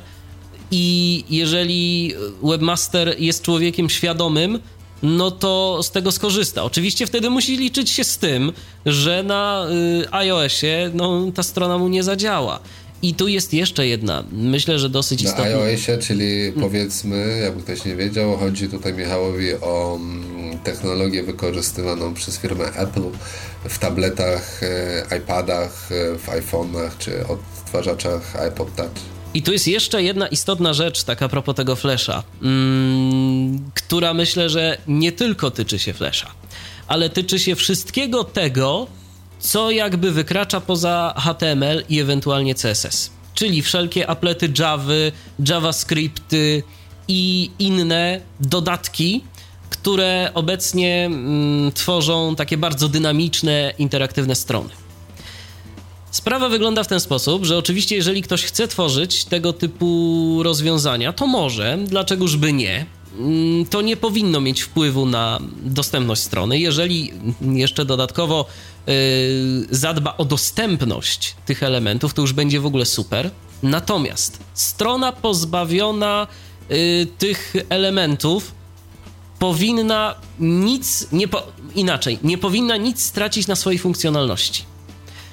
I 0.72 1.24
jeżeli 1.30 2.14
webmaster 2.44 3.16
jest 3.20 3.42
człowiekiem 3.42 3.90
świadomym, 3.90 4.60
no 5.04 5.32
to 5.32 5.84
z 5.84 5.92
tego 5.92 6.12
skorzysta. 6.12 6.64
Oczywiście 6.64 7.08
wtedy 7.08 7.30
musi 7.30 7.58
liczyć 7.58 7.90
się 7.90 8.04
z 8.04 8.18
tym, 8.18 8.52
że 8.86 9.24
na 9.24 9.68
y, 10.04 10.14
iOSie 10.14 10.92
no, 10.94 11.32
ta 11.36 11.44
strona 11.44 11.78
mu 11.78 11.88
nie 11.88 12.04
zadziała. 12.04 12.60
I 13.02 13.14
tu 13.14 13.28
jest 13.28 13.54
jeszcze 13.54 13.88
jedna, 13.88 14.24
myślę, 14.32 14.80
że 14.80 14.90
dosyć 14.90 15.22
istotna. 15.22 15.44
Na 15.44 15.50
iOSie, 15.50 15.98
czyli 15.98 16.42
hmm. 16.42 16.62
powiedzmy, 16.62 17.40
jakby 17.44 17.64
ktoś 17.64 17.86
nie 17.86 17.96
wiedział, 17.96 18.38
chodzi 18.38 18.70
tutaj 18.70 18.94
Michałowi 18.94 19.54
o 19.54 19.96
mm, 20.02 20.60
technologię 20.60 21.24
wykorzystywaną 21.24 22.14
przez 22.14 22.40
firmę 22.40 22.66
Apple 22.66 23.04
w 23.70 23.80
tabletach, 23.80 24.64
e, 24.64 25.18
iPadach, 25.18 25.90
e, 25.92 26.18
w 26.18 26.28
iPhone'ach 26.28 26.90
czy 27.00 27.28
odtwarzaczach 27.28 28.36
iPod 28.36 28.76
Touch. 28.76 28.92
I 29.34 29.42
tu 29.42 29.52
jest 29.52 29.68
jeszcze 29.68 30.04
jedna 30.04 30.28
istotna 30.28 30.74
rzecz, 30.74 31.04
taka 31.04 31.26
a 31.26 31.30
propos 31.30 31.56
tego 31.56 31.76
Flasha, 31.76 32.24
mm, 32.42 33.72
która 33.74 34.14
myślę, 34.14 34.50
że 34.50 34.78
nie 34.88 35.12
tylko 35.12 35.52
tyczy 35.52 35.80
się 35.80 35.94
Flasha, 35.94 36.32
ale 36.88 37.10
tyczy 37.10 37.40
się 37.40 37.56
wszystkiego 37.56 38.24
tego, 38.24 38.88
co 39.40 39.72
jakby 39.72 40.12
wykracza 40.12 40.62
poza 40.62 41.14
HTML 41.18 41.84
i 41.90 42.00
ewentualnie 42.00 42.56
CSS. 42.56 43.12
Czyli 43.34 43.62
wszelkie 43.62 44.10
aplety 44.10 44.54
Java, 44.60 44.94
JavaScripty 45.48 46.64
i 47.08 47.52
inne 47.60 48.22
dodatki, 48.40 49.24
które 49.70 50.32
obecnie 50.34 51.06
mm, 51.06 51.72
tworzą 51.72 52.36
takie 52.36 52.58
bardzo 52.58 52.90
dynamiczne, 52.90 53.74
interaktywne 53.78 54.36
strony. 54.36 54.70
Sprawa 56.12 56.50
wygląda 56.50 56.84
w 56.84 56.88
ten 56.88 57.00
sposób, 57.00 57.46
że 57.46 57.58
oczywiście, 57.58 57.96
jeżeli 57.96 58.22
ktoś 58.22 58.44
chce 58.44 58.68
tworzyć 58.68 59.26
tego 59.26 59.54
typu 59.54 60.40
rozwiązania, 60.44 61.14
to 61.14 61.28
może, 61.28 61.78
dlaczegoż 61.88 62.38
by 62.38 62.54
nie. 62.54 62.86
Mm, 63.18 63.66
to 63.66 63.82
nie 63.82 63.98
powinno 63.98 64.42
mieć 64.42 64.62
wpływu 64.62 65.06
na 65.06 65.40
dostępność 65.64 66.22
strony. 66.22 66.60
Jeżeli 66.60 67.14
jeszcze 67.42 67.86
dodatkowo 67.86 68.46
zadba 69.70 70.18
o 70.18 70.26
dostępność 70.26 71.36
tych 71.46 71.64
elementów, 71.64 72.14
to 72.14 72.22
już 72.22 72.34
będzie 72.34 72.60
w 72.60 72.66
ogóle 72.66 72.86
super. 72.86 73.32
Natomiast 73.64 74.40
strona 74.54 75.12
pozbawiona 75.12 76.28
yy, 76.70 76.78
tych 77.18 77.54
elementów 77.70 78.52
powinna 79.40 80.16
nic, 80.40 81.08
nie 81.12 81.28
po, 81.28 81.44
inaczej, 81.76 82.20
nie 82.24 82.38
powinna 82.38 82.78
nic 82.78 83.02
stracić 83.02 83.48
na 83.48 83.56
swojej 83.56 83.80
funkcjonalności. 83.80 84.64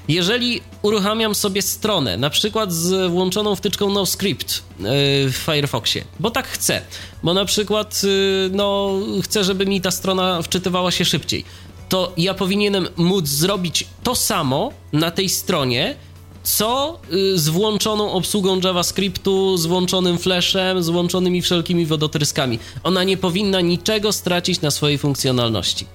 Jeżeli 0.08 0.60
uruchamiam 0.82 1.34
sobie 1.34 1.62
stronę, 1.62 2.16
na 2.16 2.30
przykład 2.30 2.72
z 2.72 3.10
włączoną 3.10 3.56
wtyczką 3.56 3.90
NoScript 3.90 4.62
yy, 4.78 4.86
w 5.30 5.42
Firefoxie, 5.46 6.04
bo 6.20 6.30
tak 6.30 6.48
chcę, 6.48 6.80
bo 7.22 7.34
na 7.34 7.44
przykład 7.44 8.02
no, 8.50 8.92
chcę, 9.22 9.44
żeby 9.44 9.66
mi 9.66 9.80
ta 9.80 9.90
strona 9.90 10.42
wczytywała 10.42 10.90
się 10.90 11.04
szybciej, 11.04 11.44
to 11.88 12.12
ja 12.16 12.34
powinienem 12.34 12.88
móc 12.96 13.28
zrobić 13.28 13.86
to 14.02 14.14
samo 14.14 14.72
na 14.92 15.10
tej 15.10 15.28
stronie, 15.28 15.96
co 16.42 17.00
y, 17.12 17.38
z 17.38 17.48
włączoną 17.48 18.12
obsługą 18.12 18.60
JavaScriptu, 18.60 19.56
z 19.56 19.66
włączonym 19.66 20.18
flashem, 20.18 20.82
z 20.82 20.88
włączonymi 20.88 21.42
wszelkimi 21.42 21.86
wodotryskami. 21.86 22.58
Ona 22.82 23.04
nie 23.04 23.16
powinna 23.16 23.60
niczego 23.60 24.12
stracić 24.12 24.60
na 24.60 24.70
swojej 24.70 24.98
funkcjonalności. 24.98 25.86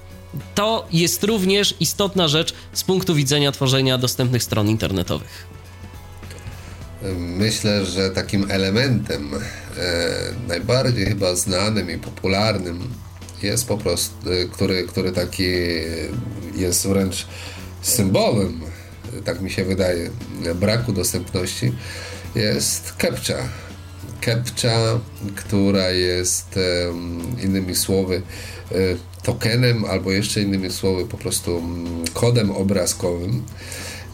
To 0.55 0.87
jest 0.91 1.23
również 1.23 1.75
istotna 1.79 2.27
rzecz 2.27 2.53
z 2.73 2.83
punktu 2.83 3.15
widzenia 3.15 3.51
tworzenia 3.51 3.97
dostępnych 3.97 4.43
stron 4.43 4.69
internetowych. 4.69 5.47
Myślę, 7.17 7.85
że 7.85 8.09
takim 8.09 8.51
elementem 8.51 9.31
e, 9.33 9.39
najbardziej 10.47 11.05
chyba 11.05 11.35
znanym 11.35 11.91
i 11.91 11.97
popularnym 11.97 12.93
jest 13.43 13.67
po 13.67 13.77
prostu, 13.77 14.31
e, 14.31 14.45
który, 14.45 14.83
który 14.83 15.11
taki 15.11 15.49
jest 16.55 16.87
wręcz 16.87 17.27
symbolem, 17.81 18.61
tak 19.25 19.41
mi 19.41 19.51
się 19.51 19.65
wydaje, 19.65 20.09
braku 20.55 20.93
dostępności, 20.93 21.71
jest 22.35 22.93
CAPTCHA. 22.93 23.49
CAPTCHA, 24.21 24.99
która 25.35 25.89
jest 25.89 26.59
innymi 27.43 27.75
słowy 27.75 28.21
e, 28.71 28.75
tokenem, 29.23 29.85
albo 29.85 30.11
jeszcze 30.11 30.41
innymi 30.41 30.71
słowy 30.71 31.05
po 31.05 31.17
prostu 31.17 31.57
mm, 31.57 32.03
kodem 32.13 32.51
obrazkowym, 32.51 33.43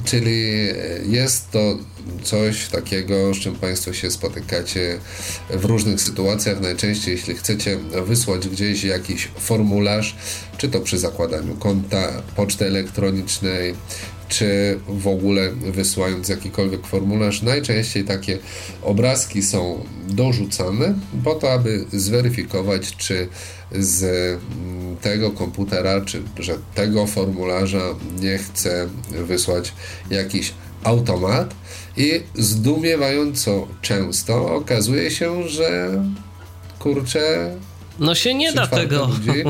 czyli 0.06 0.68
jest 1.10 1.52
to 1.52 1.78
coś 2.24 2.68
takiego, 2.68 3.34
z 3.34 3.38
czym 3.38 3.56
Państwo 3.56 3.94
się 3.94 4.12
spotykacie 4.12 5.00
w 5.50 5.66
różnych 5.66 6.02
sytuacjach. 6.02 6.62
Najczęściej, 6.62 7.16
jeśli 7.16 7.36
chcecie 7.36 7.78
wysłać 8.06 8.48
gdzieś 8.48 8.84
jakiś 8.84 9.30
formularz, 9.40 10.16
czy 10.58 10.70
to 10.70 10.80
przy 10.80 10.98
zakładaniu 10.98 11.56
konta 11.56 12.24
poczty 12.36 12.66
elektronicznej, 12.66 13.76
czy 14.28 14.80
w 14.88 15.08
ogóle 15.08 15.52
wysyłając 15.52 16.30
jakikolwiek 16.30 16.88
formularz, 16.88 17.42
najczęściej 17.42 18.04
takie 18.04 18.38
obrazki 18.82 19.44
są 19.44 19.86
dorzucane 20.08 20.94
po 21.24 21.36
to, 21.36 21.52
aby 21.52 21.86
zweryfikować, 21.94 22.96
czy 22.98 23.28
z 23.72 24.04
mm, 24.04 24.98
tego 24.98 25.32
komputera, 25.32 26.02
czy 26.02 26.22
że 26.40 26.58
tego 26.76 27.08
formularza 27.08 27.82
nie 28.20 28.38
chce 28.38 28.88
wysłać 29.10 29.74
jakiś 30.10 30.54
automat 30.84 31.56
i 31.98 32.22
zdumiewająco 32.36 33.68
często 33.82 34.56
okazuje 34.56 35.12
się, 35.12 35.48
że 35.48 36.04
kurczę. 36.80 37.56
No 38.00 38.16
się 38.16 38.34
nie 38.34 38.54
da 38.54 38.68
tego. 38.68 39.06
Ludzi, 39.08 39.44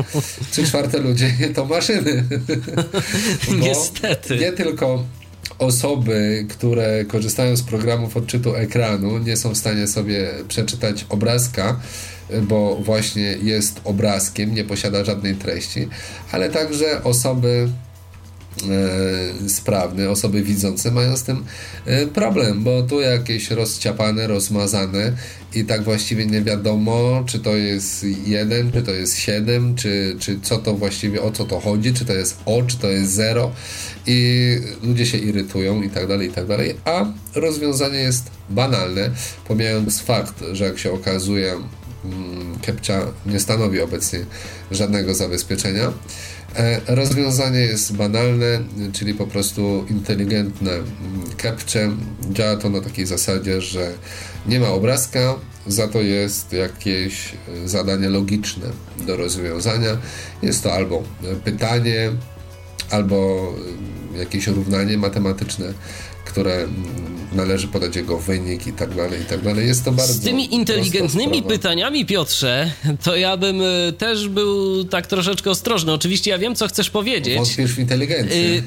trzy 0.50 0.64
czwarte 0.64 0.98
ludzi 0.98 1.26
to 1.54 1.64
maszyny. 1.64 2.24
Niestety. 3.60 4.36
Nie 4.36 4.52
tylko 4.52 5.04
osoby, 5.58 6.46
które 6.48 7.04
korzystają 7.04 7.56
z 7.56 7.62
programów 7.62 8.16
odczytu 8.16 8.54
ekranu, 8.54 9.18
nie 9.18 9.36
są 9.36 9.54
w 9.54 9.58
stanie 9.58 9.86
sobie 9.86 10.30
przeczytać 10.48 11.06
obrazka, 11.08 11.80
bo 12.42 12.76
właśnie 12.76 13.36
jest 13.42 13.80
obrazkiem, 13.84 14.54
nie 14.54 14.64
posiada 14.64 15.04
żadnej 15.04 15.34
treści, 15.34 15.88
ale 16.32 16.50
także 16.50 17.04
osoby 17.04 17.68
sprawny, 19.48 20.10
osoby 20.10 20.42
widzące 20.42 20.90
mają 20.90 21.16
z 21.16 21.22
tym 21.22 21.44
e, 21.86 22.06
problem, 22.06 22.64
bo 22.64 22.82
tu 22.82 23.00
jakieś 23.00 23.50
rozciapane, 23.50 24.26
rozmazane 24.26 25.12
i 25.54 25.64
tak 25.64 25.82
właściwie 25.82 26.26
nie 26.26 26.42
wiadomo, 26.42 27.24
czy 27.26 27.38
to 27.38 27.56
jest 27.56 28.06
jeden, 28.26 28.72
czy 28.72 28.82
to 28.82 28.90
jest 28.90 29.18
siedem, 29.18 29.74
czy, 29.74 30.16
czy 30.20 30.40
co 30.42 30.58
to 30.58 30.74
właściwie, 30.74 31.22
o 31.22 31.30
co 31.30 31.44
to 31.44 31.60
chodzi, 31.60 31.94
czy 31.94 32.04
to 32.04 32.12
jest 32.12 32.38
o, 32.46 32.62
czy 32.62 32.78
to 32.78 32.86
jest 32.86 33.12
zero. 33.12 33.52
I 34.06 34.48
ludzie 34.82 35.06
się 35.06 35.18
irytują 35.18 35.82
i 35.82 35.90
tak 35.90 36.06
dalej, 36.06 36.28
i 36.28 36.32
tak 36.32 36.46
dalej, 36.46 36.74
a 36.84 37.06
rozwiązanie 37.34 37.98
jest 37.98 38.30
banalne, 38.50 39.10
pomijając 39.48 40.00
fakt, 40.00 40.44
że 40.52 40.64
jak 40.64 40.78
się 40.78 40.92
okazuje, 40.92 41.52
mm, 42.04 42.58
Kepcia 42.62 43.00
nie 43.26 43.40
stanowi 43.40 43.80
obecnie 43.80 44.26
żadnego 44.70 45.14
zabezpieczenia, 45.14 45.92
E, 45.92 45.92
rozwiązanie 46.86 47.60
jest 47.60 47.96
banalne, 47.96 48.60
czyli 48.92 49.14
po 49.14 49.26
prostu 49.26 49.86
inteligentne 49.90 50.70
capture. 51.42 51.90
Działa 52.32 52.56
to 52.56 52.70
na 52.70 52.80
takiej 52.80 53.06
zasadzie, 53.06 53.60
że 53.60 53.92
nie 54.46 54.60
ma 54.60 54.68
obrazka, 54.68 55.34
za 55.66 55.88
to 55.88 56.02
jest 56.02 56.52
jakieś 56.52 57.32
zadanie 57.64 58.08
logiczne 58.08 58.66
do 59.06 59.16
rozwiązania. 59.16 59.98
Jest 60.42 60.62
to 60.62 60.72
albo 60.72 61.02
pytanie, 61.44 62.10
albo 62.90 63.48
jakieś 64.18 64.46
równanie 64.46 64.98
matematyczne, 64.98 65.72
które 66.24 66.68
należy 67.32 67.68
podać 67.68 67.96
jego 67.96 68.18
wynik 68.18 68.66
i 68.66 68.72
tak 68.72 68.94
dalej, 68.94 69.22
i 69.22 69.24
tak 69.24 69.42
dalej. 69.42 69.66
Jest 69.66 69.84
to 69.84 69.92
bardzo 69.92 70.12
Z 70.12 70.20
tymi 70.20 70.54
inteligentnymi 70.54 71.42
pytaniami, 71.42 72.06
Piotrze, 72.06 72.72
to 73.04 73.16
ja 73.16 73.36
bym 73.36 73.60
e, 73.62 73.92
też 73.92 74.28
był 74.28 74.84
tak 74.84 75.06
troszeczkę 75.06 75.50
ostrożny. 75.50 75.92
Oczywiście 75.92 76.30
ja 76.30 76.38
wiem, 76.38 76.54
co 76.54 76.68
chcesz 76.68 76.90
powiedzieć. 76.90 77.36
Wątpisz 77.36 77.72
w 77.72 77.78
inteligencję. 77.78 78.36
Y 78.36 78.62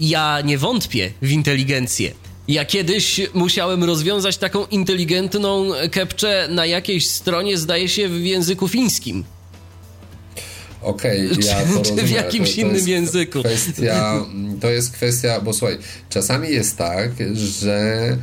ja 0.00 0.40
nie 0.40 0.58
wątpię 0.58 1.12
w 1.22 1.30
inteligencję. 1.30 2.12
Ja 2.48 2.64
kiedyś 2.64 3.20
musiałem 3.34 3.84
rozwiązać 3.84 4.36
taką 4.36 4.66
inteligentną 4.66 5.70
kepczę 5.90 6.48
na 6.50 6.66
jakiejś 6.66 7.06
stronie, 7.06 7.58
zdaje 7.58 7.88
się, 7.88 8.08
w 8.08 8.24
języku 8.24 8.68
fińskim. 8.68 9.24
Okej, 10.82 11.32
okay, 11.32 11.44
ja 11.44 11.54
to 11.72 11.78
rozumiem. 11.78 12.06
w 12.06 12.10
jakimś 12.10 12.56
to, 12.56 12.62
to 12.62 12.68
innym 12.68 12.88
języku. 12.88 13.40
Kwestia, 13.40 14.24
to 14.60 14.70
jest 14.70 14.92
kwestia, 14.92 15.40
bo 15.40 15.52
słuchaj, 15.52 15.78
czasami 16.08 16.50
jest 16.50 16.76
tak, 16.76 17.10
że 17.34 18.16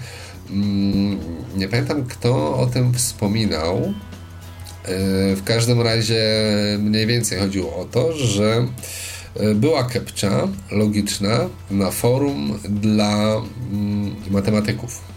mm, 0.49 1.19
nie 1.55 1.67
pamiętam 1.67 2.05
kto 2.05 2.57
o 2.57 2.67
tym 2.67 2.93
wspominał. 2.93 3.93
E, 4.83 5.35
w 5.35 5.43
każdym 5.43 5.81
razie 5.81 6.23
mniej 6.79 7.07
więcej 7.07 7.39
chodziło 7.39 7.77
o 7.77 7.85
to, 7.85 8.13
że 8.17 8.67
e, 9.35 9.55
była 9.55 9.83
kepcza 9.83 10.47
logiczna 10.71 11.49
na 11.71 11.91
forum 11.91 12.59
dla 12.69 13.41
mm, 13.71 14.15
matematyków 14.31 15.16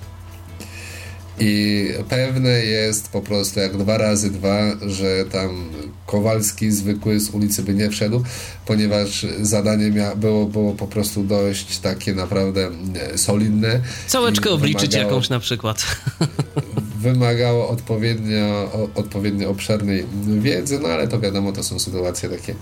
i 1.40 1.86
pewne 2.08 2.50
jest 2.50 3.08
po 3.08 3.20
prostu 3.20 3.60
jak 3.60 3.76
dwa 3.76 3.98
razy 3.98 4.30
dwa, 4.30 4.58
że 4.86 5.24
tam 5.24 5.70
Kowalski 6.06 6.70
zwykły 6.70 7.20
z 7.20 7.30
ulicy 7.30 7.62
by 7.62 7.74
nie 7.74 7.90
wszedł, 7.90 8.22
ponieważ 8.66 9.26
zadanie 9.40 9.90
mia- 9.90 10.16
było, 10.16 10.46
było 10.46 10.72
po 10.72 10.86
prostu 10.86 11.24
dość 11.24 11.78
takie 11.78 12.14
naprawdę 12.14 12.70
e, 12.94 13.18
solidne. 13.18 13.80
Całeczkę 14.06 14.50
obliczyć 14.50 14.94
jakąś 14.94 15.28
na 15.28 15.40
przykład. 15.40 15.86
Wymagało 17.00 17.68
odpowiednio, 17.68 18.72
odpowiednio 18.94 19.50
obszernej 19.50 20.06
wiedzy, 20.26 20.78
no 20.82 20.88
ale 20.88 21.08
to 21.08 21.20
wiadomo, 21.20 21.52
to 21.52 21.62
są 21.62 21.78
sytuacje 21.78 22.28
takie 22.28 22.54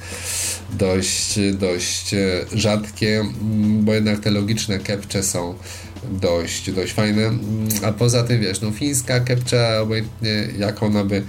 dość, 0.72 1.38
dość 1.52 2.14
e, 2.14 2.46
rzadkie, 2.52 3.24
bo 3.80 3.94
jednak 3.94 4.20
te 4.20 4.30
logiczne 4.30 4.78
kepcze 4.78 5.22
są 5.22 5.54
dość, 6.10 6.70
dość 6.70 6.92
fajne. 6.92 7.22
Mm, 7.26 7.68
a 7.84 7.92
poza 7.92 8.22
tym, 8.22 8.40
wiesz, 8.40 8.60
no 8.60 8.70
fińska 8.70 9.20
kepcza, 9.20 9.80
obojętnie 9.80 10.48
jak 10.58 10.82
ona 10.82 11.04
by 11.04 11.22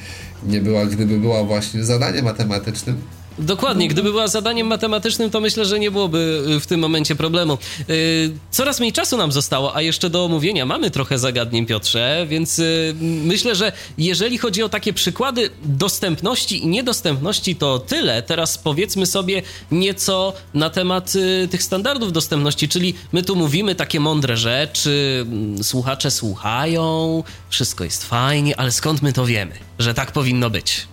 nie 0.45 0.61
była, 0.61 0.85
gdyby 0.85 1.19
była 1.19 1.43
właśnie 1.43 1.83
zadaniem 1.83 2.25
matematycznym, 2.25 3.01
Dokładnie, 3.39 3.87
gdyby 3.87 4.11
była 4.11 4.27
zadaniem 4.27 4.67
matematycznym, 4.67 5.29
to 5.29 5.41
myślę, 5.41 5.65
że 5.65 5.79
nie 5.79 5.91
byłoby 5.91 6.43
y, 6.49 6.59
w 6.59 6.67
tym 6.67 6.79
momencie 6.79 7.15
problemu. 7.15 7.57
Y, 7.89 8.31
coraz 8.51 8.79
mniej 8.79 8.93
czasu 8.93 9.17
nam 9.17 9.31
zostało, 9.31 9.75
a 9.75 9.81
jeszcze 9.81 10.09
do 10.09 10.25
omówienia 10.25 10.65
mamy 10.65 10.91
trochę 10.91 11.19
zagadnień, 11.19 11.65
Piotrze, 11.65 12.25
więc 12.29 12.59
y, 12.59 12.95
myślę, 13.01 13.55
że 13.55 13.71
jeżeli 13.97 14.37
chodzi 14.37 14.63
o 14.63 14.69
takie 14.69 14.93
przykłady 14.93 15.49
dostępności 15.63 16.63
i 16.63 16.67
niedostępności, 16.67 17.55
to 17.55 17.79
tyle. 17.79 18.21
Teraz 18.21 18.57
powiedzmy 18.57 19.05
sobie 19.05 19.41
nieco 19.71 20.33
na 20.53 20.69
temat 20.69 21.13
tych 21.51 21.63
standardów 21.63 22.11
dostępności, 22.11 22.69
czyli 22.69 22.93
my 23.11 23.23
tu 23.23 23.35
mówimy 23.35 23.75
takie 23.75 23.99
mądre 23.99 24.37
rzeczy, 24.37 25.25
mm, 25.27 25.63
słuchacze 25.63 26.11
słuchają, 26.11 27.23
wszystko 27.49 27.83
jest 27.83 28.05
fajnie, 28.05 28.59
ale 28.59 28.71
skąd 28.71 29.01
my 29.01 29.13
to 29.13 29.25
wiemy, 29.25 29.55
że 29.79 29.93
tak 29.93 30.11
powinno 30.11 30.49
być? 30.49 30.87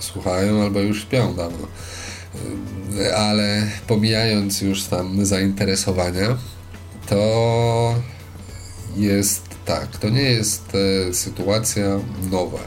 Słuchają 0.00 0.62
albo 0.62 0.80
już 0.80 1.02
śpią 1.02 1.34
dawno. 1.34 1.66
Ale 3.16 3.66
pomijając 3.86 4.60
już 4.60 4.84
tam 4.84 5.26
zainteresowania, 5.26 6.36
to 7.08 7.94
jest 8.96 9.42
tak, 9.64 9.96
to 9.96 10.08
nie 10.08 10.22
jest 10.22 10.72
e, 11.08 11.14
sytuacja 11.14 12.00
nowa. 12.30 12.58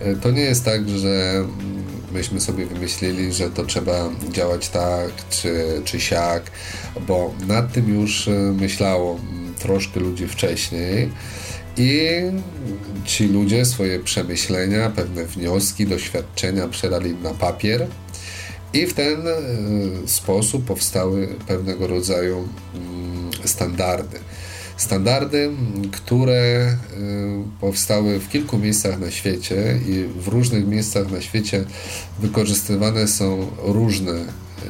E, 0.00 0.16
to 0.16 0.30
nie 0.30 0.42
jest 0.42 0.64
tak, 0.64 0.88
że 0.88 1.44
myśmy 2.12 2.40
sobie 2.40 2.66
wymyślili, 2.66 3.32
że 3.32 3.50
to 3.50 3.64
trzeba 3.64 4.10
działać 4.30 4.68
tak 4.68 5.10
czy, 5.30 5.82
czy 5.84 6.00
siak, 6.00 6.50
bo 7.06 7.34
nad 7.46 7.72
tym 7.72 8.00
już 8.00 8.28
e, 8.28 8.30
myślało 8.32 9.20
troszkę 9.58 10.00
ludzi 10.00 10.28
wcześniej 10.28 11.10
i 11.76 12.00
ci 13.04 13.28
ludzie 13.28 13.64
swoje 13.64 14.00
przemyślenia, 14.00 14.90
pewne 14.90 15.24
wnioski, 15.24 15.86
doświadczenia 15.86 16.68
przerali 16.68 17.14
na 17.14 17.30
papier 17.30 17.86
i 18.72 18.86
w 18.86 18.94
ten 18.94 19.28
e, 19.28 19.34
sposób 20.06 20.64
powstały 20.64 21.28
pewnego 21.46 21.86
rodzaju 21.86 22.48
mm, 22.74 23.30
standardy. 23.44 24.18
standardy, 24.76 25.50
które 25.92 26.76
powstały 27.60 28.20
w 28.20 28.28
kilku 28.28 28.58
miejscach 28.58 29.00
na 29.00 29.10
świecie 29.10 29.78
i 29.88 30.04
w 30.20 30.28
różnych 30.28 30.66
miejscach 30.66 31.10
na 31.10 31.20
świecie 31.20 31.64
wykorzystywane 32.18 33.08
są 33.08 33.46
różne 33.62 34.24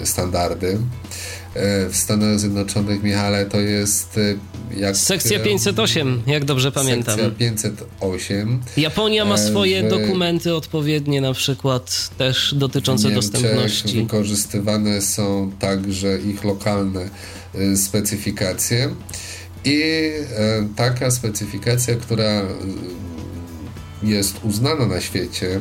standardy. 0.05 0.79
E, 1.55 1.89
w 1.89 1.97
Stanach 1.97 2.39
Zjednoczonych, 2.39 3.03
Michale, 3.03 3.47
to 3.47 3.61
jest 3.61 4.19
e, 4.19 4.79
jak... 4.81 4.97
Sekcja 4.97 5.41
508, 5.41 6.23
jak 6.27 6.45
dobrze 6.45 6.73
pamiętam. 6.73 7.19
Sekcja 7.19 7.71
508. 8.01 8.61
Japonia 8.77 9.25
ma 9.25 9.35
e, 9.35 9.39
swoje 9.39 9.83
w... 9.83 9.89
dokumenty 9.89 10.55
odpowiednie, 10.55 11.21
na 11.21 11.33
przykład 11.33 12.11
też 12.19 12.55
dotyczące 12.55 13.11
dostępności. 13.11 14.03
wykorzystywane 14.03 15.01
są 15.01 15.53
także 15.59 16.19
ich 16.19 16.45
lokalne 16.45 17.09
specyfikacje. 17.77 18.95
I 19.65 19.83
taka 20.77 21.11
specyfikacja, 21.11 21.95
która 21.95 22.43
jest 24.03 24.45
uznana 24.45 24.87
na 24.87 25.01
świecie, 25.01 25.61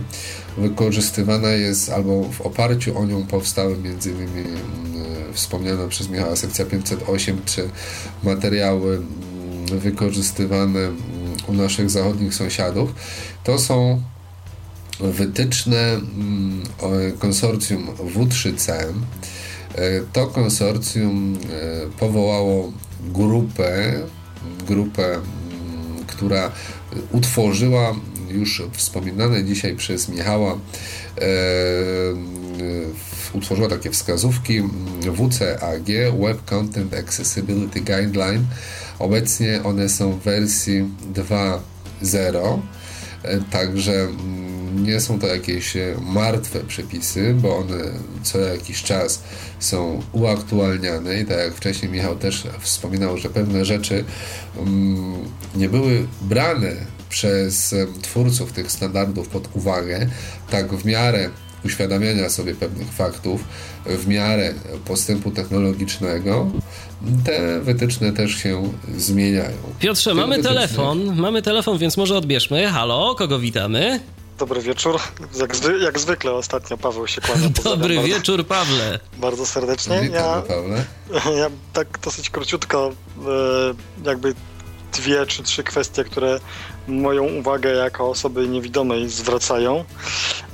wykorzystywana 0.59 1.49
jest 1.49 1.89
albo 1.89 2.23
w 2.23 2.41
oparciu 2.41 2.97
o 2.97 3.05
nią 3.05 3.25
powstały 3.25 3.77
między 3.77 4.11
innymi 4.11 4.43
wspomniana 5.33 5.87
przez 5.87 6.09
Michała 6.09 6.35
sekcja 6.35 6.65
508, 6.65 7.41
czy 7.45 7.69
materiały 8.23 8.95
mm, 8.95 9.79
wykorzystywane 9.79 10.79
mm, 10.79 10.97
u 11.47 11.53
naszych 11.53 11.89
zachodnich 11.89 12.33
sąsiadów, 12.33 12.93
to 13.43 13.59
są 13.59 14.01
wytyczne 14.99 15.93
mm, 15.93 16.63
konsorcjum 17.19 17.87
W3C. 17.87 18.71
E, 18.71 18.91
to 20.13 20.27
konsorcjum 20.27 21.37
e, 21.37 21.99
powołało 21.99 22.73
grupę, 23.13 23.93
grupę, 24.67 25.19
która 26.07 26.51
utworzyła 27.11 27.95
już 28.29 28.63
wspominane 28.71 29.43
dzisiaj 29.43 29.75
przez 29.75 30.09
Michała 30.09 30.53
e, 30.53 30.59
utworzyła 33.33 33.69
takie 33.69 33.91
wskazówki 33.91 34.61
WCAG 35.01 35.87
Web 36.19 36.45
Content 36.45 36.93
Accessibility 36.93 37.81
Guideline. 37.81 38.45
Obecnie 38.99 39.63
one 39.63 39.89
są 39.89 40.11
w 40.11 40.23
wersji 40.23 40.85
2.0, 41.13 42.59
e, 43.23 43.39
także 43.51 43.93
mm, 43.93 44.83
nie 44.85 44.99
są 44.99 45.19
to 45.19 45.27
jakieś 45.27 45.77
e, 45.77 45.95
martwe 46.01 46.59
przepisy, 46.59 47.33
bo 47.33 47.57
one 47.57 47.83
co 48.23 48.39
jakiś 48.39 48.83
czas 48.83 49.23
są 49.59 50.01
uaktualniane 50.11 51.19
i 51.21 51.25
tak 51.25 51.37
jak 51.37 51.53
wcześniej 51.53 51.91
Michał 51.91 52.15
też 52.15 52.47
wspominał, 52.59 53.17
że 53.17 53.29
pewne 53.29 53.65
rzeczy 53.65 54.03
mm, 54.57 55.13
nie 55.55 55.69
były 55.69 56.07
brane 56.21 56.98
przez 57.09 57.75
twórców 58.01 58.51
tych 58.51 58.71
standardów 58.71 59.27
pod 59.27 59.55
uwagę, 59.55 60.09
tak 60.49 60.73
w 60.73 60.85
miarę 60.85 61.29
uświadamiania 61.65 62.29
sobie 62.29 62.55
pewnych 62.55 62.91
faktów 62.91 63.43
w 63.85 64.07
miarę 64.07 64.53
postępu 64.85 65.31
technologicznego, 65.31 66.51
te 67.25 67.59
wytyczne 67.59 68.13
też 68.13 68.35
się 68.35 68.73
zmieniają. 68.97 69.57
Piotrze, 69.79 70.13
mamy 70.13 70.35
wytycznych... 70.35 70.61
telefon, 70.61 71.15
mamy 71.15 71.41
telefon, 71.41 71.77
więc 71.77 71.97
może 71.97 72.17
odbierzmy. 72.17 72.67
Halo, 72.67 73.15
kogo 73.15 73.39
witamy? 73.39 73.99
Dobry 74.39 74.61
wieczór. 74.61 74.99
Jak, 75.39 75.55
zwy, 75.55 75.79
jak 75.79 75.99
zwykle 75.99 76.31
ostatnio 76.31 76.77
Paweł 76.77 77.07
się 77.07 77.21
kłania. 77.21 77.49
Dobry 77.63 77.95
bardzo, 77.95 78.07
wieczór, 78.07 78.47
Pawle. 78.47 78.99
Bardzo 79.17 79.45
serdecznie. 79.45 80.01
Witam, 80.01 80.15
ja, 80.15 80.41
Pawle. 80.41 80.85
Ja 81.41 81.49
tak 81.73 81.99
dosyć 82.03 82.29
króciutko 82.29 82.91
e, 83.17 84.09
jakby 84.09 84.33
dwie 84.91 85.25
czy 85.25 85.43
trzy 85.43 85.63
kwestie, 85.63 86.03
które 86.03 86.39
moją 86.87 87.23
uwagę 87.23 87.69
jako 87.75 88.09
osoby 88.09 88.47
niewidomej 88.47 89.09
zwracają. 89.09 89.85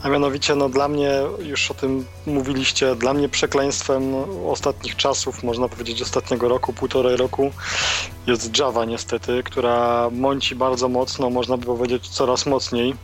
A 0.03 0.09
mianowicie, 0.09 0.55
no 0.55 0.69
dla 0.69 0.87
mnie, 0.87 1.11
już 1.39 1.71
o 1.71 1.73
tym 1.73 2.05
mówiliście, 2.25 2.95
dla 2.95 3.13
mnie 3.13 3.29
przekleństwem 3.29 4.15
ostatnich 4.47 4.95
czasów, 4.95 5.43
można 5.43 5.67
powiedzieć 5.69 6.01
ostatniego 6.01 6.49
roku, 6.49 6.73
półtorej 6.73 7.17
roku, 7.17 7.51
jest 8.27 8.57
Java 8.59 8.85
niestety, 8.85 9.43
która 9.43 10.09
mąci 10.11 10.55
bardzo 10.55 10.89
mocno, 10.89 11.29
można 11.29 11.57
by 11.57 11.65
powiedzieć 11.65 12.07
coraz 12.07 12.45
mocniej. 12.45 12.95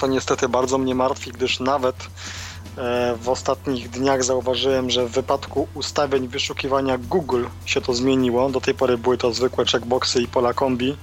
To 0.00 0.06
niestety 0.06 0.48
bardzo 0.48 0.78
mnie 0.78 0.94
martwi, 0.94 1.32
gdyż 1.32 1.60
nawet 1.60 1.96
w 3.20 3.28
ostatnich 3.28 3.90
dniach 3.90 4.24
zauważyłem, 4.24 4.90
że 4.90 5.06
w 5.06 5.10
wypadku 5.10 5.68
ustawień 5.74 6.28
wyszukiwania 6.28 6.98
Google 6.98 7.44
się 7.66 7.80
to 7.80 7.94
zmieniło. 7.94 8.50
Do 8.50 8.60
tej 8.60 8.74
pory 8.74 8.98
były 8.98 9.18
to 9.18 9.32
zwykłe 9.32 9.64
checkboxy 9.64 10.22
i 10.22 10.28
pola 10.28 10.54
kombi, 10.54 10.96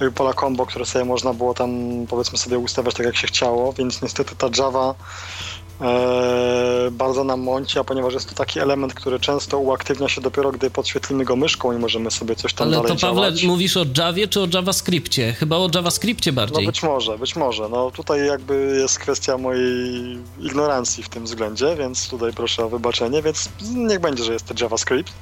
e, 0.00 0.10
pola 0.10 0.34
combo, 0.34 0.66
które 0.66 0.86
sobie 0.86 1.04
można 1.04 1.34
było 1.34 1.54
tam 1.54 1.70
powiedzmy 2.08 2.38
sobie 2.38 2.58
ustawiać 2.58 2.94
tak 2.94 3.06
jak 3.06 3.16
się 3.16 3.26
chciało, 3.26 3.72
więc 3.72 4.02
niestety 4.02 4.36
ta 4.36 4.48
Java 4.58 4.90
e, 4.90 4.94
bardzo 6.90 7.24
nam 7.24 7.40
mąci, 7.40 7.78
a 7.78 7.84
ponieważ 7.84 8.14
jest 8.14 8.28
to 8.28 8.34
taki 8.34 8.60
element, 8.60 8.94
który 8.94 9.20
często 9.20 9.58
uaktywnia 9.58 10.08
się 10.08 10.20
dopiero, 10.20 10.52
gdy 10.52 10.70
podświetlimy 10.70 11.24
go 11.24 11.36
myszką 11.36 11.72
i 11.72 11.78
możemy 11.78 12.10
sobie 12.10 12.36
coś 12.36 12.54
tam 12.54 12.68
Ale 12.68 12.76
dalej 12.76 12.92
to 12.92 13.06
Pawle, 13.06 13.22
działać. 13.22 13.44
mówisz 13.44 13.76
o 13.76 13.84
Javie 13.98 14.28
czy 14.28 14.40
o 14.40 14.46
JavaScriptie? 14.52 15.32
Chyba 15.32 15.56
o 15.56 15.68
JavaScriptie 15.74 16.32
bardziej. 16.32 16.64
No 16.64 16.72
być 16.72 16.82
może, 16.82 17.18
być 17.18 17.36
może. 17.36 17.68
No 17.68 17.90
tutaj 17.90 18.26
jakby 18.26 18.76
jest 18.80 18.98
kwestia 18.98 19.38
mojej 19.38 20.18
ignorancji 20.40 21.02
w 21.02 21.08
tym 21.08 21.24
względzie, 21.24 21.76
więc 21.76 22.08
tutaj 22.08 22.32
proszę 22.32 22.64
o 22.64 22.68
wybaczenie, 22.68 23.22
więc 23.22 23.48
niech 23.74 24.00
będzie, 24.00 24.24
że 24.24 24.32
jest 24.32 24.46
to 24.46 24.54
JavaScript. 24.64 25.12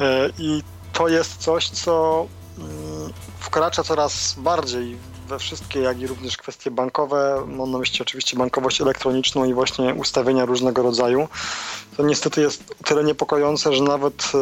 E, 0.00 0.30
I 0.38 0.62
to 0.92 1.08
jest 1.08 1.36
coś, 1.36 1.68
co 1.68 2.26
mm, 2.58 3.12
wkracza 3.38 3.82
coraz 3.82 4.34
bardziej 4.38 4.96
we 5.28 5.38
wszystkie, 5.38 5.80
jak 5.80 6.00
i 6.00 6.06
również 6.06 6.36
kwestie 6.36 6.70
bankowe. 6.70 7.44
Mam 7.46 7.70
na 7.70 7.78
myśli 7.78 8.02
oczywiście 8.02 8.36
bankowość 8.36 8.80
elektroniczną 8.80 9.44
i 9.44 9.54
właśnie 9.54 9.94
ustawienia 9.94 10.44
różnego 10.44 10.82
rodzaju. 10.82 11.28
To 11.96 12.02
niestety 12.02 12.40
jest 12.40 12.74
tyle 12.84 13.04
niepokojące, 13.04 13.72
że 13.72 13.82
nawet 13.82 14.32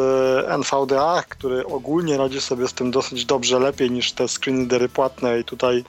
e, 0.43 0.57
NVDA, 0.57 1.23
który 1.29 1.65
ogólnie 1.65 2.17
radzi 2.17 2.41
sobie 2.41 2.67
z 2.67 2.73
tym 2.73 2.91
dosyć 2.91 3.25
dobrze, 3.25 3.59
lepiej 3.59 3.91
niż 3.91 4.11
te 4.11 4.27
screen 4.27 4.69
płatne 4.93 5.39
i 5.39 5.43
tutaj 5.43 5.83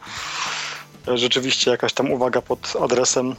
e, 1.08 1.18
rzeczywiście 1.18 1.70
jakaś 1.70 1.92
tam 1.92 2.10
uwaga 2.10 2.42
pod 2.42 2.72
adresem 2.80 3.36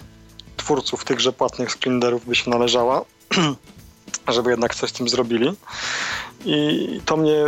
twórców 0.57 1.05
tychże 1.05 1.33
płatnych 1.33 1.71
screenerów 1.71 2.25
by 2.25 2.35
się 2.35 2.49
należała, 2.49 3.05
żeby 4.27 4.51
jednak 4.51 4.75
coś 4.75 4.89
z 4.89 4.93
tym 4.93 5.09
zrobili. 5.09 5.51
I 6.45 7.01
to 7.05 7.17
mnie 7.17 7.43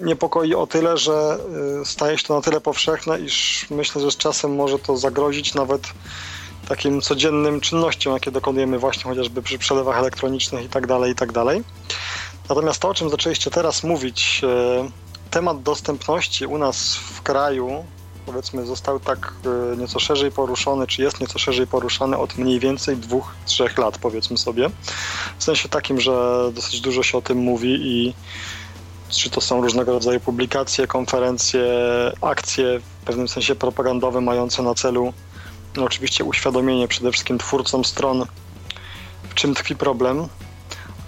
niepokoi 0.00 0.54
o 0.54 0.66
tyle, 0.66 0.96
że 0.96 1.38
y, 1.82 1.84
staje 1.84 2.18
się 2.18 2.24
to 2.24 2.34
na 2.34 2.40
tyle 2.40 2.60
powszechne, 2.60 3.20
iż 3.20 3.66
myślę, 3.70 4.02
że 4.02 4.10
z 4.10 4.16
czasem 4.16 4.54
może 4.54 4.78
to 4.78 4.96
zagrozić 4.96 5.54
nawet 5.54 5.82
takim 6.68 7.00
codziennym 7.00 7.60
czynnościom, 7.60 8.12
jakie 8.12 8.30
dokonujemy 8.30 8.78
właśnie 8.78 9.02
chociażby 9.02 9.42
przy 9.42 9.58
przelewach 9.58 9.98
elektronicznych 9.98 10.64
i 10.64 10.68
tak 10.68 10.86
dalej, 10.86 11.12
i 11.12 11.14
tak. 11.14 11.32
Natomiast 12.48 12.82
to, 12.82 12.88
o 12.88 12.94
czym 12.94 13.10
zaczęliście 13.10 13.50
teraz 13.50 13.84
mówić, 13.84 14.40
y, 14.44 15.30
temat 15.30 15.62
dostępności 15.62 16.46
u 16.46 16.58
nas 16.58 16.96
w 16.96 17.22
kraju 17.22 17.84
powiedzmy 18.26 18.66
został 18.66 19.00
tak 19.00 19.32
y, 19.72 19.76
nieco 19.76 20.00
szerzej 20.00 20.30
poruszony, 20.30 20.86
czy 20.86 21.02
jest 21.02 21.20
nieco 21.20 21.38
szerzej 21.38 21.66
poruszany 21.66 22.16
od 22.16 22.38
mniej 22.38 22.60
więcej 22.60 22.96
dwóch, 22.96 23.34
trzech 23.46 23.78
lat, 23.78 23.98
powiedzmy 23.98 24.38
sobie. 24.38 24.70
W 25.38 25.44
sensie 25.44 25.68
takim, 25.68 26.00
że 26.00 26.44
dosyć 26.54 26.80
dużo 26.80 27.02
się 27.02 27.18
o 27.18 27.22
tym 27.22 27.38
mówi 27.38 27.68
i 27.68 28.14
czy 29.08 29.30
to 29.30 29.40
są 29.40 29.60
różnego 29.60 29.92
rodzaju 29.92 30.20
publikacje, 30.20 30.86
konferencje, 30.86 31.64
akcje 32.20 32.80
w 32.80 33.04
pewnym 33.04 33.28
sensie 33.28 33.54
propagandowe 33.54 34.20
mające 34.20 34.62
na 34.62 34.74
celu 34.74 35.12
no 35.76 35.84
oczywiście 35.84 36.24
uświadomienie 36.24 36.88
przede 36.88 37.12
wszystkim 37.12 37.38
twórcom 37.38 37.84
stron, 37.84 38.26
w 39.28 39.34
czym 39.34 39.54
tkwi 39.54 39.76
problem. 39.76 40.28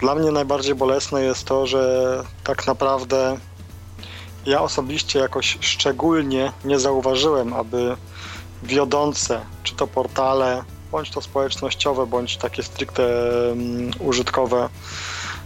Dla 0.00 0.14
mnie 0.14 0.30
najbardziej 0.30 0.74
bolesne 0.74 1.22
jest 1.22 1.44
to, 1.44 1.66
że 1.66 2.24
tak 2.44 2.66
naprawdę 2.66 3.38
ja 4.46 4.62
osobiście 4.62 5.18
jakoś 5.18 5.58
szczególnie 5.60 6.52
nie 6.64 6.78
zauważyłem, 6.78 7.52
aby 7.52 7.96
wiodące, 8.62 9.40
czy 9.62 9.74
to 9.74 9.86
portale, 9.86 10.64
bądź 10.92 11.10
to 11.10 11.20
społecznościowe, 11.20 12.06
bądź 12.06 12.36
takie 12.36 12.62
stricte 12.62 13.02
um, 13.48 13.90
użytkowe, 13.98 14.68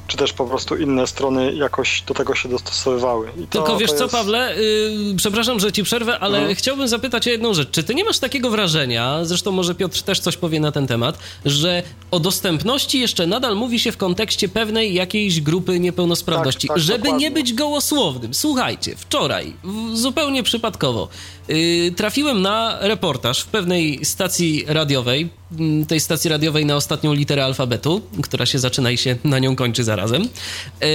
czy 0.08 0.16
też 0.16 0.32
po 0.32 0.46
prostu 0.46 0.76
inne 0.76 1.06
strony 1.06 1.54
jakoś 1.54 2.02
do 2.02 2.14
tego 2.14 2.34
się 2.34 2.48
dostosowywały. 2.48 3.30
I 3.42 3.46
Tylko 3.46 3.66
to, 3.66 3.78
wiesz 3.78 3.90
to 3.90 3.96
co, 3.96 4.04
jest... 4.04 4.14
Pawle, 4.14 4.56
yy, 4.56 5.16
przepraszam, 5.16 5.60
że 5.60 5.72
ci 5.72 5.82
przerwę, 5.82 6.18
ale 6.18 6.38
mhm. 6.38 6.56
chciałbym 6.56 6.88
zapytać 6.88 7.26
o 7.26 7.30
jedną 7.30 7.54
rzecz. 7.54 7.70
Czy 7.70 7.82
ty 7.82 7.94
nie 7.94 8.04
masz 8.04 8.18
takiego 8.18 8.50
wrażenia, 8.50 9.24
zresztą 9.24 9.52
może 9.52 9.74
Piotr 9.74 10.02
też 10.02 10.20
coś 10.20 10.36
powie 10.36 10.60
na 10.60 10.72
ten 10.72 10.86
temat, 10.86 11.18
że 11.44 11.82
o 12.10 12.20
dostępności 12.20 13.00
jeszcze 13.00 13.26
nadal 13.26 13.56
mówi 13.56 13.78
się 13.78 13.92
w 13.92 13.96
kontekście 13.96 14.48
pewnej 14.48 14.94
jakiejś 14.94 15.40
grupy 15.40 15.80
niepełnosprawności, 15.80 16.68
tak, 16.68 16.76
tak, 16.76 16.84
żeby 16.84 16.98
dokładnie. 16.98 17.24
nie 17.24 17.30
być 17.30 17.54
gołosłownym. 17.54 18.34
Słuchajcie, 18.34 18.96
wczoraj, 18.96 19.52
zupełnie 19.92 20.42
przypadkowo, 20.42 21.08
yy, 21.48 21.92
trafiłem 21.96 22.42
na 22.42 22.78
reportaż 22.80 23.40
w 23.40 23.46
pewnej 23.46 24.04
stacji 24.04 24.64
radiowej, 24.66 25.30
tej 25.88 26.00
stacji 26.00 26.30
radiowej 26.30 26.66
na 26.66 26.76
ostatnią 26.76 27.12
literę 27.12 27.44
alfabetu, 27.44 28.00
która 28.22 28.46
się 28.46 28.58
zaczyna 28.58 28.90
i 28.90 28.98
się 28.98 29.16
na 29.24 29.38
nią 29.38 29.56
kończy 29.56 29.84
zarazem. 29.84 30.22
Yy, 30.22 30.88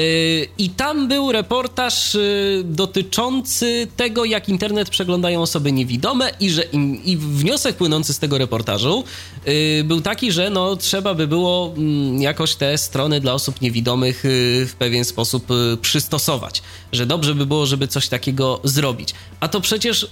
I 0.58 0.70
tam 0.70 1.08
był 1.08 1.32
reportaż 1.32 2.14
yy, 2.14 2.64
dotyczący 2.66 3.88
tego, 3.98 4.26
jak 4.26 4.50
internet 4.50 4.90
przeglądają 4.90 5.42
osoby 5.42 5.72
niewidome 5.72 6.32
i 6.40 6.50
że 6.50 6.62
im, 6.62 7.04
i 7.04 7.18
wniosek 7.18 7.76
płynący 7.76 8.14
z 8.14 8.20
tego 8.20 8.38
reportażu 8.38 9.04
yy, 9.46 9.84
był 9.84 10.02
taki, 10.02 10.32
że 10.32 10.50
no, 10.50 10.76
trzeba 10.76 11.14
by 11.14 11.28
było 11.28 11.74
mm, 11.78 12.22
jakoś 12.22 12.56
te 12.56 12.78
strony 12.78 13.20
dla 13.20 13.34
osób 13.34 13.62
niewidomych 13.62 14.24
w 14.68 14.74
pewien 14.80 15.06
sposób 15.06 15.48
przystosować. 15.82 16.62
Że 16.92 17.06
dobrze 17.06 17.36
by 17.36 17.46
było, 17.46 17.66
żeby 17.66 17.88
coś 17.88 18.08
takiego 18.08 18.60
zrobić. 18.64 19.14
A 19.40 19.48
to 19.48 19.62
przecież 19.62 20.08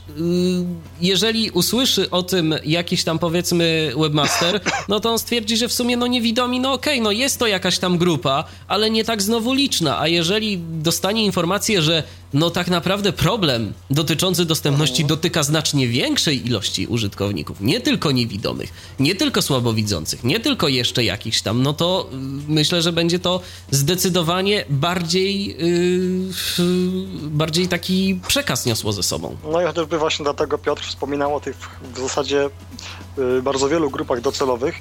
jeżeli 1.02 1.52
usłyszy 1.52 2.10
o 2.10 2.24
tym 2.24 2.56
jakiś 2.66 3.04
tam 3.04 3.20
powiedzmy 3.20 3.92
webmaster, 3.98 4.31
no 4.88 5.00
to 5.00 5.12
on 5.12 5.20
stwierdzi, 5.20 5.58
że 5.58 5.68
w 5.68 5.74
sumie 5.74 5.98
no 5.98 6.08
niewidomi, 6.08 6.60
no 6.60 6.74
okej, 6.74 6.94
okay, 6.94 7.04
no 7.04 7.12
jest 7.12 7.40
to 7.40 7.48
jakaś 7.48 7.80
tam 7.80 7.98
grupa, 7.98 8.44
ale 8.68 8.90
nie 8.90 9.04
tak 9.04 9.22
znowu 9.22 9.54
liczna, 9.54 10.00
a 10.00 10.08
jeżeli 10.08 10.58
dostanie 10.58 11.26
informację, 11.26 11.82
że 11.82 12.04
no 12.34 12.50
tak 12.50 12.68
naprawdę 12.68 13.14
problem 13.14 13.74
dotyczący 13.90 14.46
dostępności 14.46 15.06
dotyka 15.06 15.44
znacznie 15.44 15.88
większej 15.88 16.48
ilości 16.48 16.88
użytkowników, 16.88 17.62
nie 17.62 17.82
tylko 17.82 18.12
niewidomych, 18.12 18.74
nie 19.00 19.16
tylko 19.16 19.42
słabowidzących, 19.42 20.24
nie 20.24 20.40
tylko 20.40 20.68
jeszcze 20.68 21.04
jakichś 21.04 21.42
tam, 21.42 21.62
no 21.62 21.74
to 21.74 22.10
y, 22.14 22.16
myślę, 22.48 22.82
że 22.82 22.92
będzie 22.92 23.20
to 23.20 23.42
zdecydowanie 23.72 24.66
bardziej 24.70 25.48
yy, 25.48 26.62
bardziej 27.22 27.68
taki 27.68 28.20
przekaz 28.28 28.66
niosło 28.66 28.92
ze 28.92 29.04
sobą. 29.04 29.38
No 29.52 29.62
i 29.62 29.66
chociażby 29.66 29.98
właśnie 29.98 30.24
dlatego 30.24 30.58
Piotr 30.58 30.84
wspominał 30.84 31.36
o 31.36 31.40
tych 31.40 31.56
w 31.96 32.00
zasadzie 32.00 32.50
y, 33.38 33.42
bardzo 33.42 33.70
wielu 33.70 33.90
grupach 33.90 34.22
docelowych. 34.22 34.76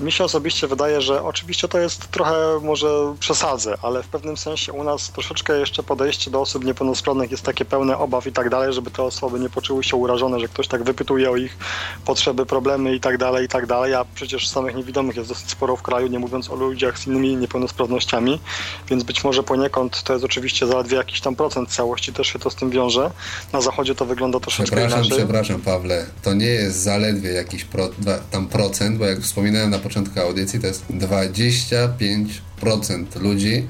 Mi 0.00 0.12
się 0.12 0.24
osobiście 0.24 0.66
wydaje, 0.66 1.00
że 1.00 1.22
oczywiście 1.22 1.68
to 1.68 1.78
jest 1.78 2.10
trochę 2.10 2.60
może 2.62 3.14
przesadzę, 3.20 3.74
ale 3.82 4.02
w 4.02 4.08
pewnym 4.08 4.36
sensie 4.36 4.72
u 4.72 4.84
nas 4.84 5.10
troszeczkę 5.10 5.58
jeszcze 5.58 5.82
podejście 5.82 6.30
do 6.30 6.40
osób 6.40 6.64
niepełnosprawnych 6.64 6.83
niepełnosprawnych 6.84 7.30
jest 7.30 7.42
takie 7.42 7.64
pełne 7.64 7.98
obaw 7.98 8.26
i 8.26 8.32
tak 8.32 8.50
dalej, 8.50 8.72
żeby 8.72 8.90
te 8.90 9.02
osoby 9.02 9.40
nie 9.40 9.50
poczuły 9.50 9.84
się 9.84 9.96
urażone, 9.96 10.40
że 10.40 10.48
ktoś 10.48 10.68
tak 10.68 10.82
wypytuje 10.82 11.30
o 11.30 11.36
ich 11.36 11.56
potrzeby, 12.04 12.46
problemy 12.46 12.94
i 12.94 13.00
tak 13.00 13.18
dalej, 13.18 13.44
i 13.44 13.48
tak 13.48 13.66
dalej, 13.66 13.94
a 13.94 14.04
przecież 14.14 14.48
samych 14.48 14.76
niewidomych 14.76 15.16
jest 15.16 15.28
dosyć 15.28 15.50
sporo 15.50 15.76
w 15.76 15.82
kraju, 15.82 16.06
nie 16.06 16.18
mówiąc 16.18 16.50
o 16.50 16.54
ludziach 16.54 16.98
z 16.98 17.06
innymi 17.06 17.36
niepełnosprawnościami, 17.36 18.40
więc 18.88 19.02
być 19.02 19.24
może 19.24 19.42
poniekąd 19.42 20.02
to 20.02 20.12
jest 20.12 20.24
oczywiście 20.24 20.66
zaledwie 20.66 20.96
jakiś 20.96 21.20
tam 21.20 21.36
procent 21.36 21.68
całości, 21.68 22.12
też 22.12 22.26
się 22.26 22.38
to 22.38 22.50
z 22.50 22.54
tym 22.54 22.70
wiąże. 22.70 23.10
Na 23.52 23.60
zachodzie 23.60 23.94
to 23.94 24.04
wygląda 24.04 24.40
troszeczkę 24.40 24.76
przepraszam, 24.76 25.00
inaczej. 25.00 25.18
Przepraszam, 25.18 25.60
Pawle, 25.60 26.06
to 26.22 26.34
nie 26.34 26.46
jest 26.46 26.76
zaledwie 26.76 27.32
jakiś 27.32 27.64
pro, 27.64 27.88
tam 28.30 28.46
procent, 28.46 28.98
bo 28.98 29.04
jak 29.04 29.20
wspominałem 29.20 29.70
na 29.70 29.78
początku 29.78 30.20
audycji, 30.20 30.60
to 30.60 30.66
jest 30.66 30.84
25% 30.90 33.20
ludzi, 33.20 33.66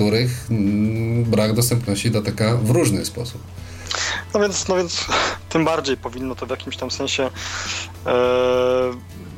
których 0.00 0.46
mm, 0.50 1.24
brak 1.24 1.52
dostępności 1.52 2.10
dotyka 2.10 2.56
w 2.56 2.70
różny 2.70 3.04
sposób. 3.04 3.42
No 4.34 4.40
więc, 4.40 4.68
no 4.68 4.76
więc 4.76 5.04
tym 5.52 5.64
bardziej 5.64 5.96
powinno 5.96 6.34
to 6.34 6.46
w 6.46 6.50
jakimś 6.50 6.76
tam 6.76 6.90
sensie 6.90 7.30
e, 8.06 8.12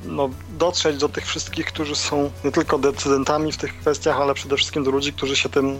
no, 0.05 0.31
dotrzeć 0.59 0.97
do 0.97 1.09
tych 1.09 1.27
wszystkich, 1.27 1.67
którzy 1.67 1.97
są 1.97 2.31
nie 2.45 2.53
tylko 2.53 2.79
decydentami 2.79 3.53
w 3.53 3.57
tych 3.57 3.79
kwestiach, 3.79 4.21
ale 4.21 4.35
przede 4.35 4.57
wszystkim 4.57 4.85
do 4.85 4.91
ludzi, 4.91 5.13
którzy 5.13 5.37
się 5.37 5.49
tym 5.49 5.79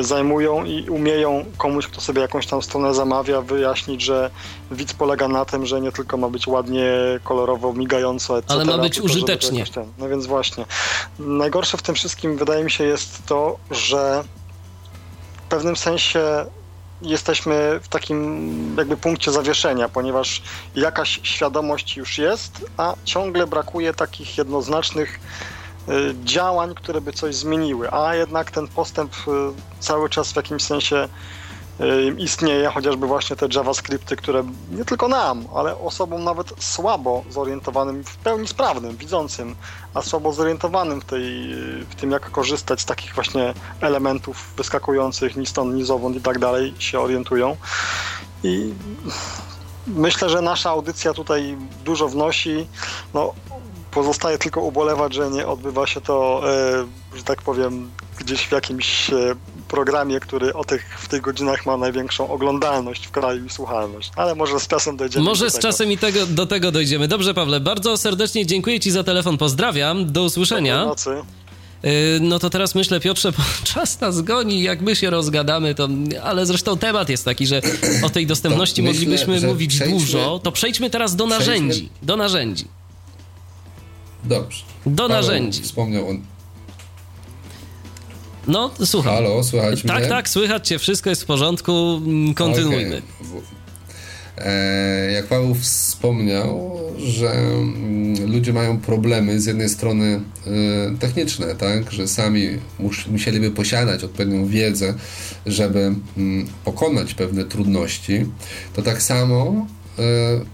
zajmują 0.00 0.64
i 0.64 0.88
umieją 0.90 1.44
komuś, 1.58 1.86
kto 1.86 2.00
sobie 2.00 2.22
jakąś 2.22 2.46
tam 2.46 2.62
stronę 2.62 2.94
zamawia, 2.94 3.40
wyjaśnić, 3.40 4.02
że 4.02 4.30
widz 4.70 4.92
polega 4.92 5.28
na 5.28 5.44
tym, 5.44 5.66
że 5.66 5.80
nie 5.80 5.92
tylko 5.92 6.16
ma 6.16 6.28
być 6.28 6.46
ładnie, 6.46 6.90
kolorowo, 7.24 7.72
migająco, 7.72 8.38
etc. 8.38 8.54
Ale 8.54 8.64
ma 8.64 8.78
być 8.78 9.00
użytecznie. 9.00 9.66
Ten, 9.66 9.92
no 9.98 10.08
więc 10.08 10.26
właśnie. 10.26 10.64
Najgorsze 11.18 11.76
w 11.76 11.82
tym 11.82 11.94
wszystkim 11.94 12.36
wydaje 12.36 12.64
mi 12.64 12.70
się 12.70 12.84
jest 12.84 13.26
to, 13.26 13.58
że 13.70 14.24
w 15.46 15.48
pewnym 15.48 15.76
sensie 15.76 16.46
jesteśmy 17.02 17.80
w 17.82 17.88
takim 17.88 18.74
jakby 18.78 18.96
punkcie 18.96 19.30
zawieszenia, 19.32 19.88
ponieważ 19.88 20.42
jakaś 20.74 21.20
świadomość 21.22 21.96
już 21.96 22.18
jest, 22.18 22.64
a 22.76 22.94
ciągle 23.04 23.46
brakuje 23.46 23.94
takich 23.94 24.38
jednoznacznych 24.38 25.20
działań, 26.24 26.74
które 26.74 27.00
by 27.00 27.12
coś 27.12 27.34
zmieniły, 27.34 27.92
a 27.92 28.14
jednak 28.14 28.50
ten 28.50 28.68
postęp 28.68 29.12
y, 29.12 29.30
cały 29.80 30.08
czas 30.08 30.32
w 30.32 30.36
jakimś 30.36 30.62
sensie 30.62 31.08
istnieje, 32.18 32.68
chociażby 32.68 33.06
właśnie 33.06 33.36
te 33.36 33.48
JavaScripty, 33.54 34.16
które 34.16 34.44
nie 34.70 34.84
tylko 34.84 35.08
nam, 35.08 35.44
ale 35.54 35.78
osobom 35.78 36.24
nawet 36.24 36.52
słabo 36.58 37.24
zorientowanym, 37.30 38.04
w 38.04 38.16
pełni 38.16 38.48
sprawnym, 38.48 38.96
widzącym, 38.96 39.56
a 39.94 40.02
słabo 40.02 40.32
zorientowanym 40.32 41.00
w, 41.00 41.04
tej, 41.04 41.54
w 41.90 41.94
tym, 41.94 42.10
jak 42.10 42.30
korzystać 42.30 42.80
z 42.80 42.84
takich 42.84 43.14
właśnie 43.14 43.54
elementów 43.80 44.52
wyskakujących 44.56 45.36
ni 45.36 45.46
stąd, 45.46 45.74
ni 45.74 45.84
zowąd 45.84 46.16
i 46.16 46.20
tak 46.20 46.38
dalej, 46.38 46.74
się 46.78 47.00
orientują. 47.00 47.56
I 48.44 48.74
myślę, 49.86 50.28
że 50.28 50.42
nasza 50.42 50.70
audycja 50.70 51.14
tutaj 51.14 51.56
dużo 51.84 52.08
wnosi. 52.08 52.66
No, 53.14 53.34
pozostaje 53.90 54.38
tylko 54.38 54.60
ubolewać, 54.60 55.14
że 55.14 55.30
nie 55.30 55.46
odbywa 55.46 55.86
się 55.86 56.00
to, 56.00 56.42
e, 57.14 57.16
że 57.16 57.22
tak 57.24 57.42
powiem, 57.42 57.90
gdzieś 58.18 58.40
w 58.40 58.52
jakimś 58.52 59.10
e, 59.10 59.34
programie, 59.68 60.20
który 60.20 60.54
o 60.54 60.64
tych, 60.64 60.98
w 61.00 61.08
tych 61.08 61.20
godzinach 61.20 61.66
ma 61.66 61.76
największą 61.76 62.30
oglądalność 62.30 63.06
w 63.06 63.10
kraju 63.10 63.44
i 63.44 63.50
słuchalność. 63.50 64.10
Ale 64.16 64.34
może 64.34 64.60
z 64.60 64.66
czasem 64.66 64.96
dojdziemy 64.96 65.24
Może 65.24 65.44
do 65.44 65.50
z 65.50 65.54
tego. 65.54 65.62
czasem 65.62 65.92
i 65.92 65.98
tego, 65.98 66.26
do 66.26 66.46
tego 66.46 66.72
dojdziemy. 66.72 67.08
Dobrze, 67.08 67.34
Pawle, 67.34 67.60
bardzo 67.60 67.96
serdecznie 67.96 68.46
dziękuję 68.46 68.80
Ci 68.80 68.90
za 68.90 69.04
telefon. 69.04 69.38
Pozdrawiam. 69.38 70.12
Do 70.12 70.22
usłyszenia. 70.24 70.84
nocy. 70.84 71.10
Y, 71.84 72.18
no 72.20 72.38
to 72.38 72.50
teraz 72.50 72.74
myślę, 72.74 73.00
Piotrze, 73.00 73.32
bo 73.32 73.38
czas 73.74 74.00
nas 74.00 74.20
goni, 74.22 74.62
jak 74.62 74.80
my 74.80 74.96
się 74.96 75.10
rozgadamy, 75.10 75.74
to, 75.74 75.88
ale 76.22 76.46
zresztą 76.46 76.78
temat 76.78 77.08
jest 77.08 77.24
taki, 77.24 77.46
że 77.46 77.60
o 78.02 78.10
tej 78.10 78.26
dostępności 78.26 78.82
myślę, 78.82 78.92
moglibyśmy 79.00 79.40
że 79.40 79.46
mówić 79.46 79.74
przejdźmy- 79.74 79.90
dużo, 79.98 80.40
to 80.42 80.52
przejdźmy 80.52 80.90
teraz 80.90 81.16
do 81.16 81.24
przejdźmy- 81.26 81.38
narzędzi. 81.38 81.88
Do 82.02 82.16
narzędzi. 82.16 82.64
Dobrze. 84.24 84.64
Do 84.86 85.08
Paweł 85.08 85.16
narzędzi. 85.16 85.62
Wspomniał 85.62 86.08
on. 86.08 86.20
No, 88.46 88.70
słucham. 88.84 89.14
Halo, 89.14 89.44
słychać 89.44 89.82
Tak, 89.82 89.98
mnie? 90.00 90.08
tak, 90.08 90.28
słychać 90.28 90.68
cię, 90.68 90.78
wszystko 90.78 91.10
jest 91.10 91.22
w 91.22 91.26
porządku, 91.26 92.00
mm, 92.04 92.34
kontynuujmy. 92.34 93.02
Okay. 93.20 93.58
E, 94.38 95.12
jak 95.12 95.26
Paweł 95.26 95.54
wspomniał, 95.54 96.80
że 96.98 97.30
mm, 97.30 98.32
ludzie 98.32 98.52
mają 98.52 98.78
problemy 98.78 99.40
z 99.40 99.46
jednej 99.46 99.68
strony 99.68 100.20
e, 100.46 100.50
techniczne, 100.98 101.54
tak, 101.54 101.92
że 101.92 102.08
sami 102.08 102.48
mus, 102.78 103.06
musieliby 103.06 103.50
posiadać 103.50 104.04
odpowiednią 104.04 104.46
wiedzę, 104.46 104.94
żeby 105.46 105.94
mm, 106.16 106.48
pokonać 106.64 107.14
pewne 107.14 107.44
trudności, 107.44 108.26
to 108.74 108.82
tak 108.82 109.02
samo 109.02 109.66
e, 109.98 110.02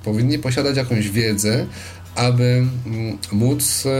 powinni 0.05 0.39
posiadać 0.39 0.77
jakąś 0.77 1.09
wiedzę, 1.09 1.67
aby 2.15 2.67
mm, 2.87 3.19
móc 3.33 3.87
e, 3.87 3.91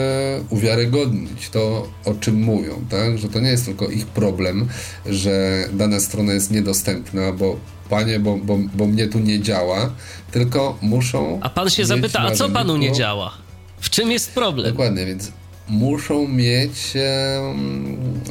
uwiarygodnić 0.51 1.51
to, 1.51 1.89
o 2.05 2.15
czym 2.15 2.43
mówią, 2.43 2.85
tak? 2.91 3.19
Że 3.19 3.29
to 3.29 3.41
nie 3.41 3.49
jest 3.49 3.65
tylko 3.65 3.89
ich 3.89 4.07
problem, 4.07 4.69
że 5.07 5.65
dana 5.73 6.01
strona 6.01 6.33
jest 6.33 6.51
niedostępna, 6.51 7.33
bo 7.33 7.57
panie, 7.91 8.21
bo, 8.21 8.37
bo, 8.37 8.59
bo 8.75 8.87
mnie 8.87 9.09
tu 9.09 9.19
nie 9.19 9.41
działa, 9.41 9.91
tylko 10.31 10.79
muszą. 10.83 11.39
A 11.43 11.51
pan 11.51 11.71
się 11.71 11.85
zapyta, 11.85 12.21
a 12.21 12.31
co 12.31 12.51
panu 12.51 12.77
nie 12.77 12.93
działa? 12.93 13.33
W 13.81 13.91
czym 13.91 14.11
jest 14.11 14.33
problem? 14.33 14.71
Dokładnie, 14.71 15.07
więc 15.07 15.33
muszą 15.69 16.29
mieć 16.29 16.97
e, 16.97 17.41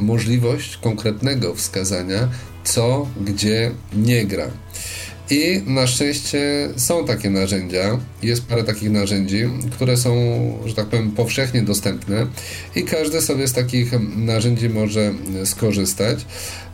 możliwość 0.02 0.78
konkretnego 0.78 1.56
wskazania, 1.56 2.30
co 2.64 3.08
gdzie 3.22 3.72
nie 3.94 4.26
gra. 4.26 4.46
I 5.34 5.62
na 5.66 5.88
szczęście 5.88 6.70
są 6.76 7.06
takie 7.06 7.30
narzędzia, 7.30 8.00
jest 8.24 8.46
parę 8.46 8.64
takich 8.64 8.92
narzędzi, 8.92 9.50
które 9.72 9.98
są, 9.98 10.14
że 10.66 10.74
tak 10.74 10.86
powiem, 10.86 11.12
powszechnie 11.12 11.62
dostępne 11.62 12.28
i 12.76 12.84
każdy 12.84 13.22
sobie 13.22 13.48
z 13.48 13.54
takich 13.54 13.92
narzędzi 14.16 14.70
może 14.70 15.14
skorzystać. 15.46 16.26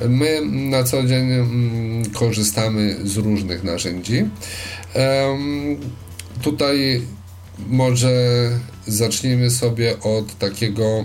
My 0.09 0.41
na 0.45 0.83
co 0.83 1.03
dzień 1.03 1.31
mm, 1.31 2.05
korzystamy 2.05 2.97
z 3.03 3.17
różnych 3.17 3.63
narzędzi. 3.63 4.25
Tutaj 6.41 7.01
może 7.67 8.11
zacznijmy 8.87 9.49
sobie 9.49 9.99
od 9.99 10.37
takiego 10.37 11.03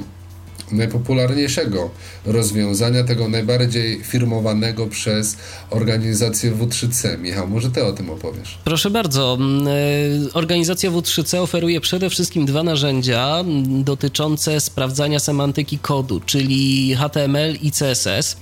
najpopularniejszego 0.74 1.90
rozwiązania, 2.26 3.04
tego 3.04 3.28
najbardziej 3.28 4.04
firmowanego 4.04 4.86
przez 4.86 5.36
organizację 5.70 6.52
W3C. 6.52 7.18
Michał, 7.18 7.48
może 7.48 7.70
ty 7.70 7.84
o 7.84 7.92
tym 7.92 8.10
opowiesz? 8.10 8.58
Proszę 8.64 8.90
bardzo. 8.90 9.38
e, 9.66 10.34
Organizacja 10.34 10.90
W3C 10.90 11.38
oferuje 11.38 11.80
przede 11.80 12.10
wszystkim 12.10 12.46
dwa 12.46 12.62
narzędzia 12.62 13.44
dotyczące 13.68 14.60
sprawdzania 14.60 15.18
semantyki 15.18 15.78
kodu, 15.78 16.20
czyli 16.20 16.94
HTML 16.94 17.54
i 17.62 17.70
CSS. 17.70 18.36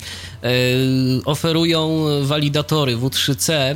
Oferują 1.24 2.04
walidatory 2.22 2.96
W3C, 2.96 3.74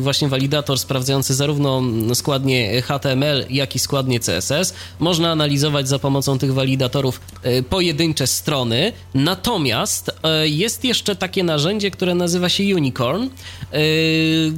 właśnie 0.00 0.28
walidator 0.28 0.78
sprawdzający 0.78 1.34
zarówno 1.34 1.82
składnie 2.14 2.82
HTML, 2.82 3.44
jak 3.50 3.76
i 3.76 3.78
składnie 3.78 4.20
CSS. 4.20 4.74
Można 4.98 5.30
analizować 5.30 5.88
za 5.88 5.98
pomocą 5.98 6.38
tych 6.38 6.54
walidatorów 6.54 7.20
pojedyncze 7.70 8.26
strony, 8.26 8.92
natomiast 9.14 10.10
jest 10.44 10.84
jeszcze 10.84 11.16
takie 11.16 11.44
narzędzie, 11.44 11.90
które 11.90 12.14
nazywa 12.14 12.48
się 12.48 12.76
Unicorn. 12.76 13.28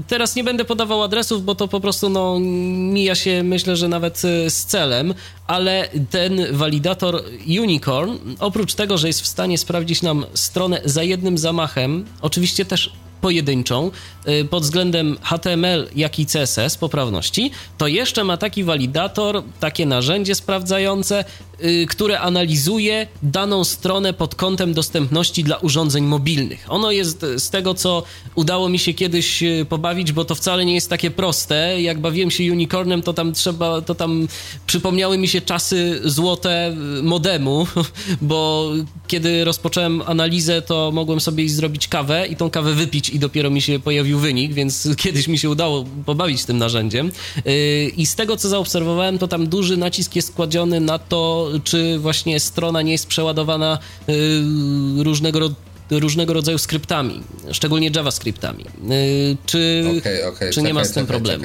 Teraz 0.06 0.36
nie 0.36 0.44
będę 0.44 0.65
podawał 0.65 1.02
adresów, 1.02 1.44
bo 1.44 1.55
to 1.55 1.69
po 1.69 1.81
prostu 1.81 2.09
no, 2.09 2.39
mija 2.40 3.15
się 3.15 3.43
myślę, 3.43 3.77
że 3.77 3.89
nawet 3.89 4.19
z 4.48 4.65
celem, 4.65 5.15
ale 5.49 5.89
ten 6.11 6.57
walidator 6.57 7.23
Unicorn, 7.61 8.12
oprócz 8.39 8.75
tego, 8.75 8.99
że 8.99 9.07
jest 9.07 9.20
w 9.20 9.27
stanie 9.27 9.59
sprawdzić 9.59 10.03
nam 10.03 10.27
stronę 10.35 10.81
za 10.85 11.03
jednym 11.03 11.39
zamachem, 11.39 12.05
oczywiście 12.20 12.65
też 12.65 12.93
pojedynczą 13.20 13.90
y, 14.28 14.45
pod 14.45 14.62
względem 14.62 15.16
HTML, 15.23 15.89
jak 15.97 16.19
i 16.19 16.27
CSS 16.27 16.77
poprawności, 16.77 17.51
to 17.78 17.86
jeszcze 17.86 18.24
ma 18.24 18.36
taki 18.36 18.65
walidator, 18.65 19.43
takie 19.61 19.86
narzędzie 19.86 20.35
sprawdzające, 20.35 21.24
Y, 21.65 21.86
które 21.86 22.20
analizuje 22.20 23.07
daną 23.23 23.65
stronę 23.65 24.12
pod 24.12 24.35
kątem 24.35 24.74
dostępności 24.74 25.45
dla 25.45 25.57
urządzeń 25.57 26.05
mobilnych. 26.05 26.66
Ono 26.69 26.90
jest 26.90 27.27
z 27.36 27.51
tego, 27.51 27.74
co 27.74 28.03
udało 28.35 28.69
mi 28.69 28.78
się 28.78 28.95
kiedyś 28.95 29.43
y, 29.43 29.66
pobawić, 29.69 30.12
bo 30.12 30.24
to 30.24 30.35
wcale 30.35 30.65
nie 30.65 30.74
jest 30.74 30.90
takie 30.90 31.11
proste. 31.11 31.82
Jak 31.82 32.01
bawiłem 32.01 32.31
się 32.31 32.53
unicornem, 32.53 33.03
to 33.03 33.12
tam 33.12 33.32
trzeba, 33.32 33.81
to 33.81 33.95
tam 33.95 34.28
przypomniały 34.66 35.19
mi 35.19 35.28
się 35.28 35.40
czasy 35.40 36.01
złote 36.05 36.74
y, 36.99 37.03
modemu, 37.03 37.66
bo 38.23 38.70
kiedy 39.07 39.45
rozpocząłem 39.45 40.03
analizę, 40.07 40.62
to 40.62 40.90
mogłem 40.93 41.20
sobie 41.20 41.49
zrobić 41.49 41.89
kawę 41.89 42.27
i 42.27 42.36
tą 42.36 42.51
kawę 42.51 42.74
wypić 42.74 43.08
i 43.11 43.19
dopiero 43.19 43.51
mi 43.51 43.63
się 43.63 43.79
pojawił 43.79 44.19
wynik, 44.19 44.53
więc 44.53 44.89
kiedyś 45.03 45.29
mi 45.29 45.39
się 45.39 45.51
udało 45.51 45.85
pobawić 46.07 46.45
tym 46.45 46.59
narzędziem. 46.59 47.13
I 47.97 48.07
z 48.07 48.15
tego, 48.15 48.37
co 48.37 48.49
zaobserwowałem, 48.49 49.19
to 49.19 49.29
tam 49.29 49.47
duży 49.47 49.77
nacisk 49.77 50.17
jest 50.17 50.33
kładziony 50.33 50.81
na 50.81 50.99
to, 50.99 51.51
czy 51.65 51.99
właśnie 51.99 52.41
strona 52.41 52.83
nie 52.83 52.93
jest 52.93 53.07
przeładowana 53.07 53.79
y, 54.09 54.13
różnego 55.03 55.51
różnego 55.91 56.33
rodzaju 56.33 56.59
skryptami, 56.59 57.23
szczególnie 57.53 57.91
JavaScriptami. 57.95 58.65
Y, 58.65 59.37
czy, 59.47 59.85
okay, 59.99 60.27
okay. 60.27 60.49
czy 60.49 60.55
czekaj, 60.55 60.65
nie 60.65 60.75
ma 60.75 60.85
z 60.85 60.93
tym 60.93 61.07
problemu? 61.07 61.45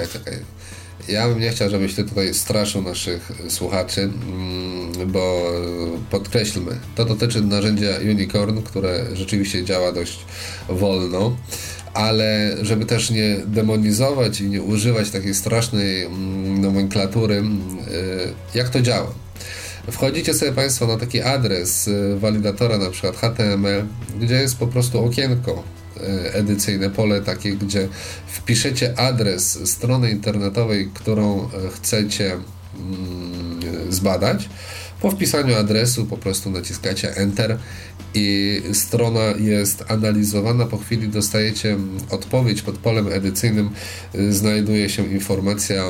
Ja 1.07 1.27
bym 1.27 1.39
nie 1.39 1.49
chciał, 1.49 1.69
żebyś 1.69 1.95
ty 1.95 2.03
tutaj 2.03 2.33
straszył 2.33 2.81
naszych 2.81 3.31
słuchaczy, 3.49 4.01
mm, 4.01 5.11
bo 5.11 5.51
podkreślmy, 6.09 6.71
to 6.95 7.05
dotyczy 7.05 7.41
narzędzia 7.41 7.89
Unicorn, 8.09 8.61
które 8.61 9.05
rzeczywiście 9.13 9.63
działa 9.63 9.91
dość 9.91 10.19
wolno, 10.69 11.37
ale 11.93 12.57
żeby 12.61 12.85
też 12.85 13.09
nie 13.09 13.37
demonizować 13.45 14.41
i 14.41 14.49
nie 14.49 14.61
używać 14.61 15.09
takiej 15.09 15.33
strasznej 15.33 16.03
mm, 16.03 16.61
nomenklatury, 16.61 17.35
mm, 17.35 17.77
y, 17.79 18.57
jak 18.57 18.69
to 18.69 18.81
działa? 18.81 19.13
Wchodzicie 19.91 20.33
sobie 20.33 20.51
Państwo 20.51 20.87
na 20.87 20.97
taki 20.97 21.21
adres 21.21 21.87
y, 21.87 22.19
walidatora, 22.19 22.77
na 22.77 22.89
przykład 22.89 23.15
HTML, 23.15 23.85
gdzie 24.19 24.35
jest 24.35 24.57
po 24.57 24.67
prostu 24.67 25.05
okienko 25.05 25.63
edycyjne, 26.33 26.89
pole 26.89 27.21
takie, 27.21 27.55
gdzie 27.55 27.87
wpiszecie 28.27 28.99
adres 28.99 29.69
strony 29.69 30.11
internetowej, 30.11 30.89
którą 30.93 31.45
y, 31.45 31.49
chcecie 31.69 32.31
mm, 32.31 33.91
zbadać. 33.93 34.49
Po 35.01 35.11
wpisaniu 35.11 35.55
adresu 35.55 36.05
po 36.05 36.17
prostu 36.17 36.51
naciskacie 36.51 37.15
Enter 37.15 37.57
i 38.13 38.61
strona 38.73 39.21
jest 39.39 39.83
analizowana. 39.87 40.65
Po 40.65 40.77
chwili 40.77 41.07
dostajecie 41.07 41.77
odpowiedź 42.09 42.61
pod 42.61 42.77
polem 42.77 43.07
edycyjnym. 43.07 43.69
Znajduje 44.29 44.89
się 44.89 45.11
informacja, 45.11 45.83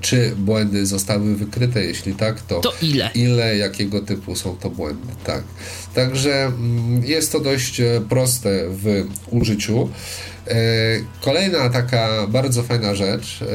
czy 0.00 0.32
błędy 0.36 0.86
zostały 0.86 1.36
wykryte. 1.36 1.84
Jeśli 1.84 2.14
tak, 2.14 2.42
to, 2.42 2.60
to 2.60 2.72
ile? 2.82 3.10
Ile, 3.14 3.56
jakiego 3.56 4.00
typu 4.00 4.36
są 4.36 4.56
to 4.56 4.70
błędy. 4.70 5.12
Tak. 5.24 5.42
Także 5.94 6.44
mm, 6.44 7.04
jest 7.04 7.32
to 7.32 7.40
dość 7.40 7.80
e, 7.80 8.00
proste 8.08 8.68
w 8.68 9.06
użyciu. 9.30 9.88
E, 10.48 10.54
kolejna 11.20 11.70
taka 11.70 12.26
bardzo 12.28 12.62
fajna 12.62 12.94
rzecz 12.94 13.42
e, 13.42 13.46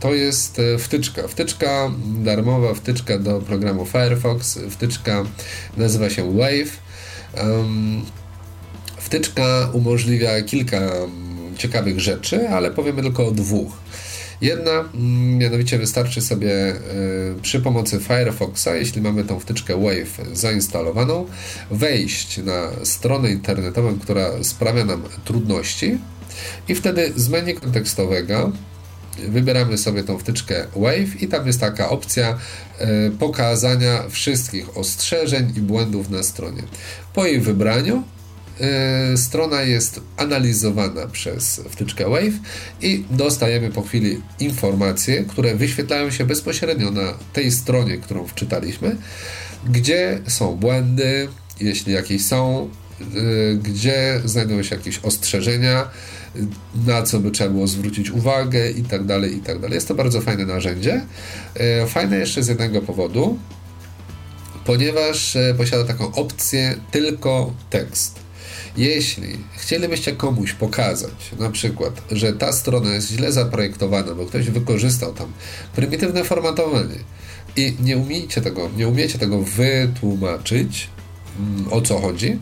to 0.00 0.14
jest 0.14 0.60
wtyczka. 0.78 1.28
Wtyczka 1.28 1.90
darmowa, 2.04 2.74
wtyczka 2.74 3.18
do 3.18 3.40
programu 3.40 3.86
Firefox. 3.86 4.58
Wtyczka 4.70 5.24
nazywa 5.76 6.10
się 6.10 6.32
Wave. 6.38 6.81
Wtyczka 8.96 9.68
umożliwia 9.72 10.42
kilka 10.42 10.80
ciekawych 11.58 12.00
rzeczy, 12.00 12.48
ale 12.48 12.70
powiemy 12.70 13.02
tylko 13.02 13.26
o 13.26 13.30
dwóch. 13.30 13.72
Jedna, 14.40 14.70
mm, 14.70 15.38
mianowicie 15.38 15.78
wystarczy 15.78 16.20
sobie 16.20 16.52
e, 16.52 16.76
przy 17.42 17.60
pomocy 17.60 18.00
Firefoxa, 18.00 18.68
jeśli 18.74 19.02
mamy 19.02 19.24
tą 19.24 19.40
wtyczkę 19.40 19.76
Wave 19.76 20.36
zainstalowaną, 20.36 21.26
wejść 21.70 22.38
na 22.38 22.70
stronę 22.84 23.30
internetową, 23.30 23.98
która 23.98 24.44
sprawia 24.44 24.84
nam 24.84 25.02
trudności 25.24 25.98
i 26.68 26.74
wtedy 26.74 27.12
z 27.16 27.28
menu 27.28 27.54
kontekstowego 27.54 28.52
wybieramy 29.18 29.78
sobie 29.78 30.04
tą 30.04 30.18
wtyczkę 30.18 30.66
Wave 30.76 31.22
i 31.22 31.28
tam 31.28 31.46
jest 31.46 31.60
taka 31.60 31.88
opcja 31.88 32.38
e, 32.78 33.10
pokazania 33.10 34.02
wszystkich 34.10 34.76
ostrzeżeń 34.76 35.52
i 35.56 35.60
błędów 35.60 36.10
na 36.10 36.22
stronie. 36.22 36.62
Po 37.14 37.26
jej 37.26 37.40
wybraniu 37.40 38.02
e, 38.60 39.16
strona 39.16 39.62
jest 39.62 40.00
analizowana 40.16 41.06
przez 41.06 41.60
wtyczkę 41.70 42.08
Wave 42.10 42.34
i 42.82 43.04
dostajemy 43.10 43.70
po 43.70 43.82
chwili 43.82 44.20
informacje, 44.40 45.24
które 45.24 45.54
wyświetlają 45.54 46.10
się 46.10 46.24
bezpośrednio 46.24 46.90
na 46.90 47.14
tej 47.32 47.50
stronie, 47.50 47.98
którą 47.98 48.26
wczytaliśmy, 48.26 48.96
gdzie 49.70 50.20
są 50.26 50.56
błędy, 50.56 51.28
jeśli 51.60 51.92
jakieś 51.92 52.24
są, 52.24 52.70
e, 53.00 53.04
gdzie 53.54 54.20
znajdują 54.24 54.62
się 54.62 54.76
jakieś 54.76 54.98
ostrzeżenia, 54.98 55.88
na 56.86 57.02
co 57.02 57.20
by 57.20 57.30
trzeba 57.30 57.50
było 57.50 57.66
zwrócić 57.66 58.10
uwagę 58.10 58.70
i 58.70 58.82
tak 58.82 59.04
dalej, 59.04 59.36
i 59.36 59.40
tak 59.40 59.58
dalej. 59.58 59.74
Jest 59.74 59.88
to 59.88 59.94
bardzo 59.94 60.20
fajne 60.20 60.46
narzędzie. 60.46 61.00
E, 61.54 61.86
fajne 61.86 62.18
jeszcze 62.18 62.42
z 62.42 62.48
jednego 62.48 62.82
powodu, 62.82 63.38
ponieważ 64.64 65.36
e, 65.36 65.54
posiada 65.58 65.84
taką 65.84 66.12
opcję 66.12 66.74
tylko 66.90 67.52
tekst. 67.70 68.22
Jeśli 68.76 69.38
chcielibyście 69.56 70.12
komuś 70.12 70.52
pokazać, 70.52 71.30
na 71.38 71.50
przykład, 71.50 72.02
że 72.10 72.32
ta 72.32 72.52
strona 72.52 72.94
jest 72.94 73.08
źle 73.10 73.32
zaprojektowana, 73.32 74.14
bo 74.14 74.26
ktoś 74.26 74.50
wykorzystał 74.50 75.12
tam 75.12 75.32
prymitywne 75.76 76.24
formatowanie 76.24 76.98
i 77.56 77.76
nie 77.80 77.96
umiecie 77.96 78.40
tego, 78.40 78.70
nie 78.76 78.88
umiecie 78.88 79.18
tego 79.18 79.42
wytłumaczyć, 79.42 80.88
mm, 81.38 81.72
o 81.72 81.80
co 81.80 82.00
chodzi, 82.00 82.38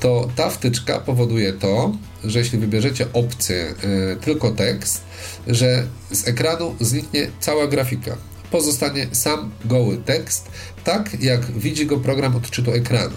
to 0.00 0.28
ta 0.36 0.50
wtyczka 0.50 1.00
powoduje 1.00 1.52
to, 1.52 1.92
że 2.24 2.38
jeśli 2.38 2.58
wybierzecie 2.58 3.06
opcję 3.12 3.74
y, 3.84 4.16
tylko 4.20 4.50
tekst, 4.50 5.02
że 5.46 5.86
z 6.12 6.28
ekranu 6.28 6.74
zniknie 6.80 7.30
cała 7.40 7.66
grafika. 7.66 8.16
Pozostanie 8.50 9.06
sam 9.12 9.50
goły 9.64 9.96
tekst, 9.96 10.48
tak 10.84 11.22
jak 11.22 11.50
widzi 11.50 11.86
go 11.86 11.96
program 11.96 12.36
odczytu 12.36 12.72
ekranu. 12.72 13.16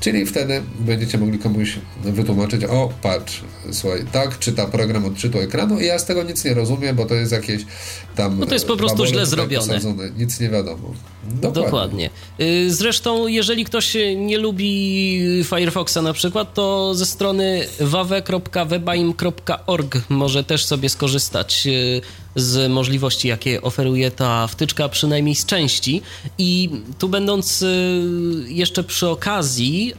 Czyli 0.00 0.26
wtedy 0.26 0.62
będziecie 0.80 1.18
mogli 1.18 1.38
komuś 1.38 1.78
wytłumaczyć, 2.04 2.64
o 2.64 2.92
patrz, 3.02 3.40
słuchaj, 3.72 4.04
tak 4.12 4.38
czyta 4.38 4.66
program 4.66 5.04
odczytu 5.04 5.38
ekranu 5.38 5.80
i 5.80 5.86
ja 5.86 5.98
z 5.98 6.04
tego 6.04 6.22
nic 6.22 6.44
nie 6.44 6.54
rozumiem, 6.54 6.96
bo 6.96 7.06
to 7.06 7.14
jest 7.14 7.32
jakieś 7.32 7.62
tam... 8.16 8.38
No 8.38 8.46
to 8.46 8.54
jest 8.54 8.66
po 8.66 8.76
prostu 8.76 9.06
źle 9.06 9.26
zrobione. 9.26 9.66
Posadzone. 9.66 10.10
Nic 10.18 10.40
nie 10.40 10.48
wiadomo. 10.48 10.94
Dokładnie. 11.24 11.64
Dokładnie. 11.64 12.10
Y, 12.40 12.74
zresztą, 12.74 13.26
jeżeli 13.26 13.64
ktoś 13.64 13.96
nie 14.16 14.38
lubi 14.38 15.20
Firefoxa 15.44 15.98
na 16.02 16.12
przykład, 16.12 16.54
to 16.54 16.94
ze 16.94 17.06
strony 17.06 17.66
wawe.webaim.org 17.80 19.98
może 20.08 20.44
też 20.44 20.64
sobie 20.64 20.88
skorzystać 20.88 21.66
y, 21.66 22.00
z 22.36 22.70
możliwości, 22.70 23.28
jakie 23.28 23.62
oferuje 23.62 24.10
ta 24.10 24.46
wtyczka, 24.46 24.88
przynajmniej 24.88 25.34
z 25.34 25.46
części. 25.46 26.02
I 26.38 26.70
tu 27.00 27.08
będąc 27.08 27.62
y, 27.62 28.46
jeszcze 28.48 28.84
przy 28.84 29.08
okazji 29.08 29.94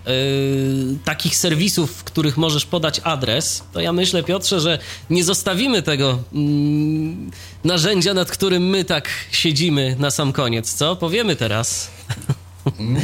takich 1.06 1.36
serwisów, 1.36 1.92
w 1.92 2.04
których 2.04 2.38
możesz 2.38 2.66
podać 2.66 3.02
adres, 3.04 3.64
to 3.74 3.82
ja 3.82 3.94
myślę, 3.94 4.24
Piotrze, 4.24 4.60
że 4.60 4.80
nie 5.10 5.24
zostawimy 5.24 5.82
tego 5.82 6.20
mm, 6.34 7.32
narzędzia, 7.64 8.14
nad 8.14 8.32
którym 8.32 8.70
my 8.70 8.86
tak 8.86 9.10
siedzimy 9.32 9.96
na 10.00 10.12
sam 10.12 10.34
koniec, 10.34 10.74
co? 10.74 10.96
Powiemy 10.96 11.36
teraz. 11.36 11.90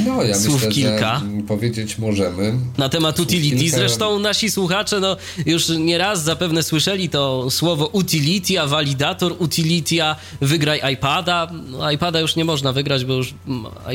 No, 0.06 0.24
ja 0.24 0.40
Słów 0.40 0.56
myślę, 0.56 0.72
kilka. 0.72 1.22
że 1.38 1.44
powiedzieć 1.48 1.98
możemy. 1.98 2.54
Na 2.78 2.90
temat 2.90 3.20
utility. 3.20 3.58
kilka. 3.58 3.78
Zresztą 3.78 4.20
nasi 4.20 4.52
słuchacze 4.52 5.00
no, 5.00 5.18
już 5.46 5.70
nieraz 5.70 6.24
zapewne 6.24 6.64
słyszeli 6.64 7.10
to 7.10 7.52
słowo 7.52 7.86
utility, 7.88 8.60
a 8.60 8.68
validator 8.68 9.36
utility, 9.40 10.04
a 10.04 10.16
wygraj 10.42 10.94
iPada. 10.94 11.52
No, 11.70 11.92
iPada 11.92 12.20
już 12.20 12.36
nie 12.36 12.46
można 12.46 12.74
wygrać, 12.74 13.06
bo 13.06 13.14
już 13.14 13.34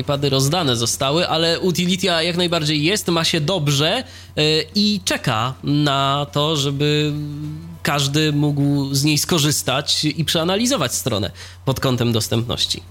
iPady 0.00 0.30
rozdane 0.30 0.76
zostały, 0.76 1.28
ale 1.28 1.60
utility 1.60 2.06
jak 2.06 2.36
najbardziej 2.36 2.84
jest, 2.84 3.08
ma 3.08 3.24
się 3.24 3.40
dobrze 3.40 4.04
yy, 4.36 4.44
i 4.74 5.00
czeka 5.04 5.54
na 5.64 6.26
to, 6.32 6.56
żeby 6.56 7.12
każdy 7.82 8.32
mógł 8.32 8.94
z 8.94 9.04
niej 9.04 9.18
skorzystać 9.18 10.04
i 10.04 10.24
przeanalizować 10.24 10.94
stronę 10.94 11.30
pod 11.64 11.80
kątem 11.80 12.12
dostępności. 12.12 12.82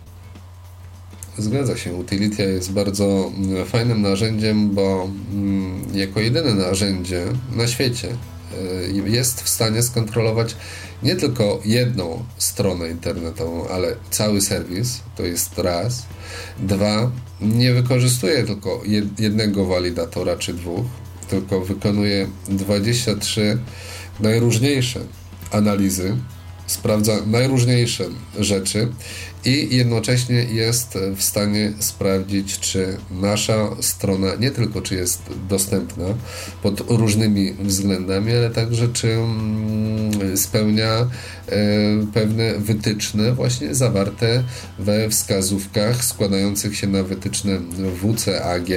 Zgadza 1.37 1.77
się. 1.77 1.93
Utility 1.93 2.43
jest 2.43 2.71
bardzo 2.71 3.31
mm, 3.37 3.65
fajnym 3.65 4.01
narzędziem, 4.01 4.69
bo 4.69 5.09
mm, 5.33 5.83
jako 5.93 6.19
jedyne 6.19 6.53
narzędzie 6.53 7.25
na 7.55 7.67
świecie 7.67 8.07
y, 8.07 9.09
jest 9.09 9.41
w 9.41 9.49
stanie 9.49 9.83
skontrolować 9.83 10.55
nie 11.03 11.15
tylko 11.15 11.61
jedną 11.65 12.23
stronę 12.37 12.89
internetową, 12.89 13.67
ale 13.67 13.95
cały 14.09 14.41
serwis, 14.41 15.01
to 15.15 15.23
jest 15.23 15.57
raz. 15.57 16.05
Dwa, 16.59 17.11
nie 17.41 17.73
wykorzystuje 17.73 18.43
tylko 18.43 18.81
jed- 18.85 19.21
jednego 19.21 19.65
walidatora 19.65 20.37
czy 20.37 20.53
dwóch, 20.53 20.85
tylko 21.29 21.61
wykonuje 21.61 22.27
23 22.47 23.57
najróżniejsze 24.19 24.99
analizy, 25.51 26.17
sprawdza 26.71 27.13
najróżniejsze 27.25 28.05
rzeczy 28.39 28.87
i 29.45 29.77
jednocześnie 29.77 30.35
jest 30.35 30.97
w 31.15 31.23
stanie 31.23 31.73
sprawdzić, 31.79 32.59
czy 32.59 32.97
nasza 33.11 33.69
strona 33.79 34.35
nie 34.35 34.51
tylko 34.51 34.81
czy 34.81 34.95
jest 34.95 35.21
dostępna 35.49 36.05
pod 36.63 36.79
różnymi 36.89 37.53
względami, 37.53 38.31
ale 38.33 38.49
także 38.49 38.87
czy 38.87 39.11
mm, 39.11 40.37
spełnia 40.37 40.89
e, 40.91 41.07
pewne 42.13 42.59
wytyczne 42.59 43.31
właśnie 43.31 43.75
zawarte 43.75 44.43
we 44.79 45.09
wskazówkach 45.09 46.05
składających 46.05 46.77
się 46.77 46.87
na 46.87 47.03
wytyczne 47.03 47.59
WCAG 48.01 48.71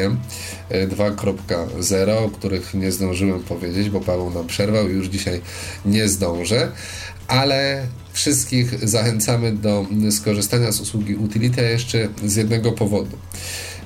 e, 0.69 0.89
2.0, 0.89 2.11
o 2.11 2.31
których 2.31 2.75
nie 2.75 2.93
zdążyłem 2.93 3.43
powiedzieć, 3.43 3.91
bo 3.91 4.01
Paweł 4.01 4.31
nam 4.31 4.47
przerwał 4.47 4.89
i 4.89 4.93
już 4.93 5.07
dzisiaj 5.07 5.41
nie 5.85 6.09
zdążę 6.09 6.73
ale 7.29 7.87
wszystkich 8.13 8.89
zachęcamy 8.89 9.53
do 9.53 9.87
skorzystania 10.11 10.73
z 10.73 10.81
usługi 10.81 11.15
Utility 11.15 11.63
jeszcze 11.63 12.09
z 12.25 12.37
jednego 12.37 12.73
powodu. 12.73 13.17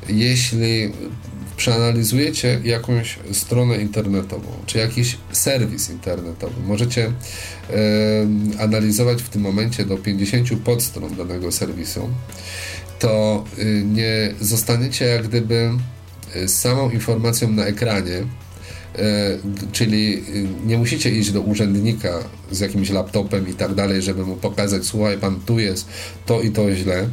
Jeśli 0.09 0.93
przeanalizujecie 1.57 2.61
jakąś 2.65 3.19
stronę 3.33 3.79
internetową, 3.79 4.49
czy 4.67 4.79
jakiś 4.79 5.17
serwis 5.33 5.91
internetowy, 5.91 6.63
możecie 6.67 7.07
e, 7.07 7.13
analizować 8.59 9.23
w 9.23 9.29
tym 9.29 9.43
momencie 9.43 9.85
do 9.85 9.97
50 9.97 10.49
podstron 10.65 11.17
danego 11.17 11.53
serwisu, 11.53 12.09
to 12.99 13.45
y, 13.59 13.83
nie 13.87 14.35
zostaniecie 14.41 15.05
jak 15.05 15.29
gdyby 15.29 15.71
z 16.47 16.51
samą 16.51 16.91
informacją 16.91 17.53
na 17.53 17.65
ekranie, 17.65 18.23
E, 18.23 18.48
czyli 19.73 20.23
nie 20.67 20.79
musicie 20.79 21.11
iść 21.11 21.31
do 21.31 21.41
urzędnika 21.41 22.19
z 22.51 22.61
jakimś 22.61 22.91
laptopem 22.91 23.49
i 23.49 23.55
tak 23.55 23.75
dalej, 23.75 24.03
żeby 24.03 24.27
mu 24.27 24.37
pokazać, 24.37 24.85
słuchaj, 24.85 25.19
pan 25.19 25.41
tu 25.47 25.59
jest 25.59 25.87
to 26.27 26.43
i 26.43 26.51
to 26.51 26.75
źle, 26.75 27.09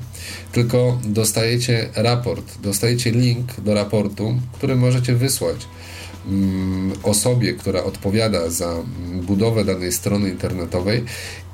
tylko 0.51 0.99
dostajecie 1.03 1.89
raport, 1.95 2.61
dostajecie 2.61 3.11
link 3.11 3.61
do 3.61 3.73
raportu, 3.73 4.35
który 4.53 4.75
możecie 4.75 5.15
wysłać 5.15 5.67
mm, 6.27 6.91
osobie, 7.03 7.53
która 7.53 7.83
odpowiada 7.83 8.49
za 8.49 8.75
budowę 9.21 9.65
danej 9.65 9.91
strony 9.91 10.29
internetowej 10.29 11.03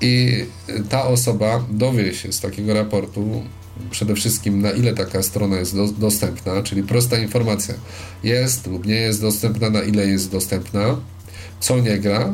i 0.01 0.45
ta 0.89 1.07
osoba 1.07 1.65
dowie 1.69 2.13
się 2.13 2.31
z 2.31 2.39
takiego 2.39 2.73
raportu, 2.73 3.43
przede 3.91 4.15
wszystkim 4.15 4.61
na 4.61 4.71
ile 4.71 4.93
taka 4.93 5.23
strona 5.23 5.57
jest 5.57 5.75
do, 5.75 5.87
dostępna, 5.87 6.63
czyli 6.63 6.83
prosta 6.83 7.17
informacja 7.17 7.75
jest 8.23 8.67
lub 8.67 8.85
nie 8.85 8.95
jest 8.95 9.21
dostępna, 9.21 9.69
na 9.69 9.81
ile 9.81 10.05
jest 10.05 10.31
dostępna, 10.31 10.97
co 11.59 11.79
nie 11.79 11.97
gra, 11.97 12.33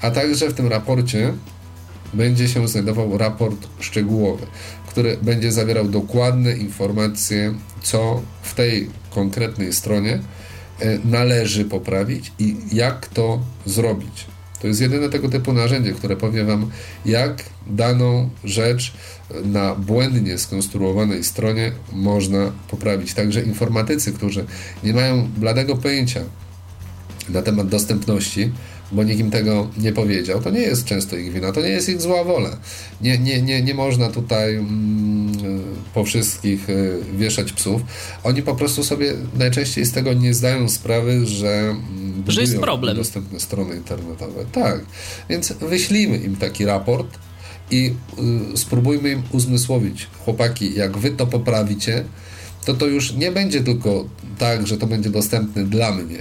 a 0.00 0.10
także 0.10 0.48
w 0.48 0.54
tym 0.54 0.66
raporcie 0.66 1.32
będzie 2.14 2.48
się 2.48 2.68
znajdował 2.68 3.18
raport 3.18 3.68
szczegółowy, 3.80 4.46
który 4.88 5.16
będzie 5.22 5.52
zawierał 5.52 5.88
dokładne 5.88 6.56
informacje, 6.56 7.54
co 7.82 8.22
w 8.42 8.54
tej 8.54 8.90
konkretnej 9.10 9.72
stronie 9.72 10.20
należy 11.04 11.64
poprawić 11.64 12.32
i 12.38 12.56
jak 12.72 13.06
to 13.06 13.40
zrobić. 13.66 14.26
To 14.60 14.66
jest 14.66 14.80
jedyne 14.80 15.08
tego 15.08 15.28
typu 15.28 15.52
narzędzie, 15.52 15.92
które 15.92 16.16
powie 16.16 16.44
Wam, 16.44 16.70
jak 17.04 17.44
daną 17.66 18.30
rzecz 18.44 18.92
na 19.44 19.74
błędnie 19.74 20.38
skonstruowanej 20.38 21.24
stronie 21.24 21.72
można 21.92 22.52
poprawić. 22.70 23.14
Także 23.14 23.42
informatycy, 23.42 24.12
którzy 24.12 24.44
nie 24.84 24.92
mają 24.92 25.28
bladego 25.36 25.76
pojęcia 25.76 26.20
na 27.28 27.42
temat 27.42 27.68
dostępności, 27.68 28.52
bo 28.92 29.02
nikt 29.02 29.20
im 29.20 29.30
tego 29.30 29.68
nie 29.78 29.92
powiedział. 29.92 30.42
To 30.42 30.50
nie 30.50 30.60
jest 30.60 30.84
często 30.84 31.16
ich 31.16 31.32
wina, 31.32 31.52
to 31.52 31.60
nie 31.60 31.68
jest 31.68 31.88
ich 31.88 32.00
zła 32.00 32.24
wola. 32.24 32.56
Nie, 33.00 33.18
nie, 33.18 33.42
nie, 33.42 33.62
nie 33.62 33.74
można 33.74 34.10
tutaj 34.10 34.54
mm, 34.54 35.32
po 35.94 36.04
wszystkich 36.04 36.70
y, 36.70 37.00
wieszać 37.16 37.52
psów. 37.52 37.82
Oni 38.24 38.42
po 38.42 38.54
prostu 38.54 38.84
sobie 38.84 39.14
najczęściej 39.38 39.84
z 39.84 39.92
tego 39.92 40.12
nie 40.12 40.34
zdają 40.34 40.68
sprawy, 40.68 41.26
że, 41.26 41.48
mm, 41.48 42.24
że 42.28 42.40
jest 42.40 42.58
problem. 42.58 42.96
dostępne 42.96 43.40
strony 43.40 43.76
internetowe. 43.76 44.44
Tak, 44.52 44.80
więc 45.28 45.52
wyślijmy 45.52 46.16
im 46.16 46.36
taki 46.36 46.64
raport 46.64 47.18
i 47.70 47.94
y, 48.54 48.56
spróbujmy 48.56 49.10
im 49.10 49.22
uzmysłowić, 49.32 50.06
chłopaki, 50.24 50.74
jak 50.74 50.98
wy 50.98 51.10
to 51.10 51.26
poprawicie, 51.26 52.04
to 52.64 52.74
to 52.74 52.86
już 52.86 53.12
nie 53.12 53.32
będzie 53.32 53.60
tylko 53.60 54.04
tak, 54.38 54.66
że 54.66 54.76
to 54.78 54.86
będzie 54.86 55.10
dostępne 55.10 55.64
dla 55.64 55.92
mnie, 55.92 56.18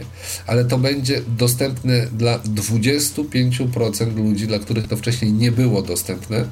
ale 0.48 0.66
to 0.66 0.78
będzie 0.78 1.22
dostępne 1.38 2.08
dla 2.08 2.40
25% 2.40 4.16
ludzi, 4.16 4.48
dla 4.48 4.60
których 4.60 4.88
to 4.88 4.98
wcześniej 4.98 5.34
nie 5.34 5.52
było 5.52 5.82
dostępne. 5.82 6.46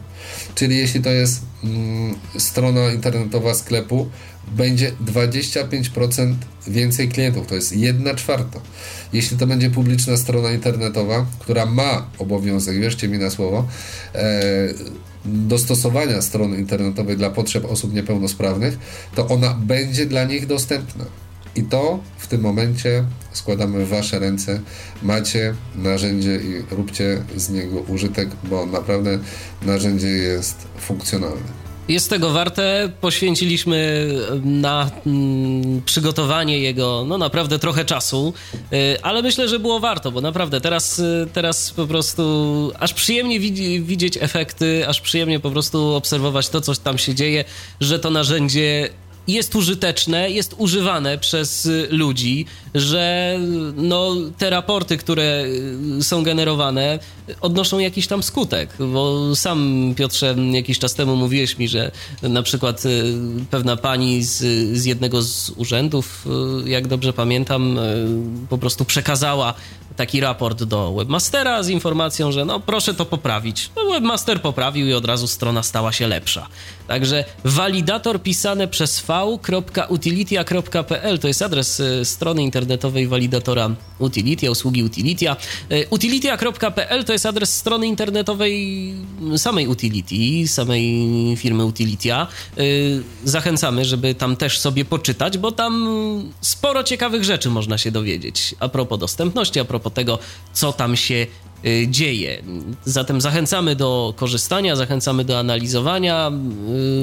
Czyli 0.56 0.78
jeśli 0.78 1.02
to 1.02 1.10
jest 1.10 1.42
mm, 1.64 2.16
strona 2.38 2.92
internetowa 2.92 3.54
sklepu, 3.54 4.10
będzie 4.52 4.92
25% 5.06 6.36
więcej 6.68 7.10
klientów, 7.10 7.48
to 7.48 7.56
jest 7.56 7.76
1 7.78 8.16
czwarta. 8.16 8.60
Jeśli 9.14 9.38
to 9.38 9.48
będzie 9.48 9.70
publiczna 9.70 10.18
strona 10.18 10.52
internetowa, 10.52 11.26
która 11.40 11.66
ma 11.66 12.10
obowiązek, 12.18 12.80
wierzcie 12.80 13.08
mi 13.08 13.18
na 13.18 13.30
słowo, 13.30 13.68
e, 14.16 14.74
dostosowania 15.26 16.22
strony 16.22 16.58
internetowej 16.58 17.18
dla 17.18 17.30
potrzeb 17.30 17.66
osób 17.66 17.94
niepełnosprawnych, 17.94 18.80
to 19.16 19.28
ona 19.28 19.54
będzie 19.54 20.06
dla 20.06 20.24
nich 20.24 20.48
dostępna. 20.48 21.06
I 21.56 21.64
to 21.64 22.00
w 22.18 22.28
tym 22.28 22.42
momencie 22.42 23.06
składamy 23.32 23.86
w 23.86 23.90
Wasze 23.90 24.20
ręce. 24.20 24.62
Macie 25.04 25.56
narzędzie 25.76 26.36
i 26.36 26.76
róbcie 26.76 27.24
z 27.36 27.50
niego 27.50 27.80
użytek, 27.80 28.30
bo 28.44 28.66
naprawdę 28.66 29.20
narzędzie 29.66 30.08
jest 30.08 30.68
funkcjonalne. 30.78 31.65
Jest 31.88 32.10
tego 32.10 32.30
warte. 32.30 32.90
Poświęciliśmy 33.02 34.08
na 34.44 34.90
mm, 35.06 35.82
przygotowanie 35.82 36.60
jego 36.60 37.04
no 37.08 37.18
naprawdę 37.18 37.60
trochę 37.60 37.86
czasu, 37.86 38.34
y, 38.74 39.02
ale 39.02 39.22
myślę, 39.22 39.48
że 39.48 39.60
było 39.60 39.80
warto, 39.80 40.12
bo 40.12 40.22
naprawdę 40.22 40.62
teraz, 40.62 41.00
y, 41.00 41.28
teraz 41.34 41.72
po 41.72 41.88
prostu 41.88 42.72
aż 42.80 42.94
przyjemnie 42.94 43.40
widzi, 43.40 43.82
widzieć 43.82 44.18
efekty, 44.22 44.88
aż 44.88 45.02
przyjemnie 45.02 45.40
po 45.40 45.52
prostu 45.52 45.94
obserwować 45.94 46.50
to, 46.50 46.62
co 46.62 46.76
tam 46.76 46.98
się 46.98 47.16
dzieje, 47.16 47.46
że 47.80 48.00
to 48.00 48.10
narzędzie 48.10 48.90
jest 49.28 49.56
użyteczne, 49.56 50.32
jest 50.32 50.56
używane 50.58 51.18
przez 51.18 51.70
ludzi, 51.90 52.46
że 52.76 53.36
no, 53.76 54.16
te 54.38 54.50
raporty, 54.50 54.98
które 54.98 55.46
są 56.02 56.24
generowane, 56.24 57.00
odnoszą 57.42 57.80
jakiś 57.80 58.08
tam 58.08 58.24
skutek. 58.24 58.70
Bo 58.80 59.36
sam, 59.36 59.94
Piotrze, 59.98 60.36
jakiś 60.52 60.80
czas 60.80 60.94
temu 60.94 61.16
mówiłeś 61.16 61.58
mi, 61.58 61.68
że 61.68 61.92
na 62.22 62.44
przykład 62.44 62.86
y, 62.86 63.14
pewna 63.52 63.78
pani 63.78 64.24
z, 64.24 64.38
z 64.78 64.86
jednego 64.86 65.22
z 65.22 65.50
urzędów, 65.50 66.28
y, 66.66 66.70
jak 66.70 66.88
dobrze 66.88 67.14
pamiętam, 67.14 67.78
y, 67.78 68.08
po 68.50 68.58
prostu 68.58 68.86
przekazała 68.86 69.54
taki 69.96 70.20
raport 70.20 70.64
do 70.64 70.94
webmastera 70.94 71.64
z 71.64 71.70
informacją, 71.70 72.32
że 72.32 72.46
no 72.46 72.60
proszę 72.60 72.94
to 72.94 73.06
poprawić. 73.06 73.70
No, 73.76 73.92
webmaster 73.92 74.42
poprawił 74.42 74.88
i 74.88 74.94
od 74.94 75.06
razu 75.06 75.28
strona 75.28 75.64
stała 75.64 75.92
się 75.92 76.08
lepsza. 76.08 76.48
Także 76.88 77.26
walidator 77.44 78.24
pisane 78.24 78.68
przez 78.68 79.00
v.utilitia.pl 79.00 81.20
to 81.20 81.28
jest 81.28 81.42
adres 81.42 81.80
e, 81.80 82.06
strony 82.06 82.44
internetowej 82.44 83.08
walidatora 83.08 83.70
Utilitia, 84.00 84.52
usługi 84.52 84.84
Utilitia. 84.84 85.36
E, 85.70 85.88
Utilitia.pl 85.88 87.06
to 87.06 87.14
jest 87.14 87.26
adres 87.26 87.56
strony 87.56 87.88
internetowej 87.88 88.94
samej 89.38 89.68
Utility, 89.68 90.48
samej 90.48 91.08
firmy 91.38 91.66
Utilitia. 91.66 92.28
E, 92.58 92.62
zachęcamy, 93.24 93.86
żeby 93.86 94.16
tam 94.16 94.36
też 94.36 94.60
sobie 94.60 94.86
poczytać, 94.86 95.38
bo 95.38 95.52
tam 95.52 96.32
sporo 96.42 96.84
ciekawych 96.84 97.24
rzeczy 97.24 97.50
można 97.50 97.78
się 97.78 97.92
dowiedzieć 97.92 98.56
a 98.60 98.70
propos 98.70 99.00
dostępności, 99.00 99.60
a 99.60 99.66
propos 99.66 99.94
tego, 99.94 100.20
co 100.54 100.74
tam 100.74 100.96
się 100.96 101.28
dzieje. 101.88 102.44
Zatem 102.86 103.22
zachęcamy 103.22 103.76
do 103.76 104.14
korzystania, 104.18 104.76
zachęcamy 104.76 105.26
do 105.26 105.40
analizowania. 105.40 106.32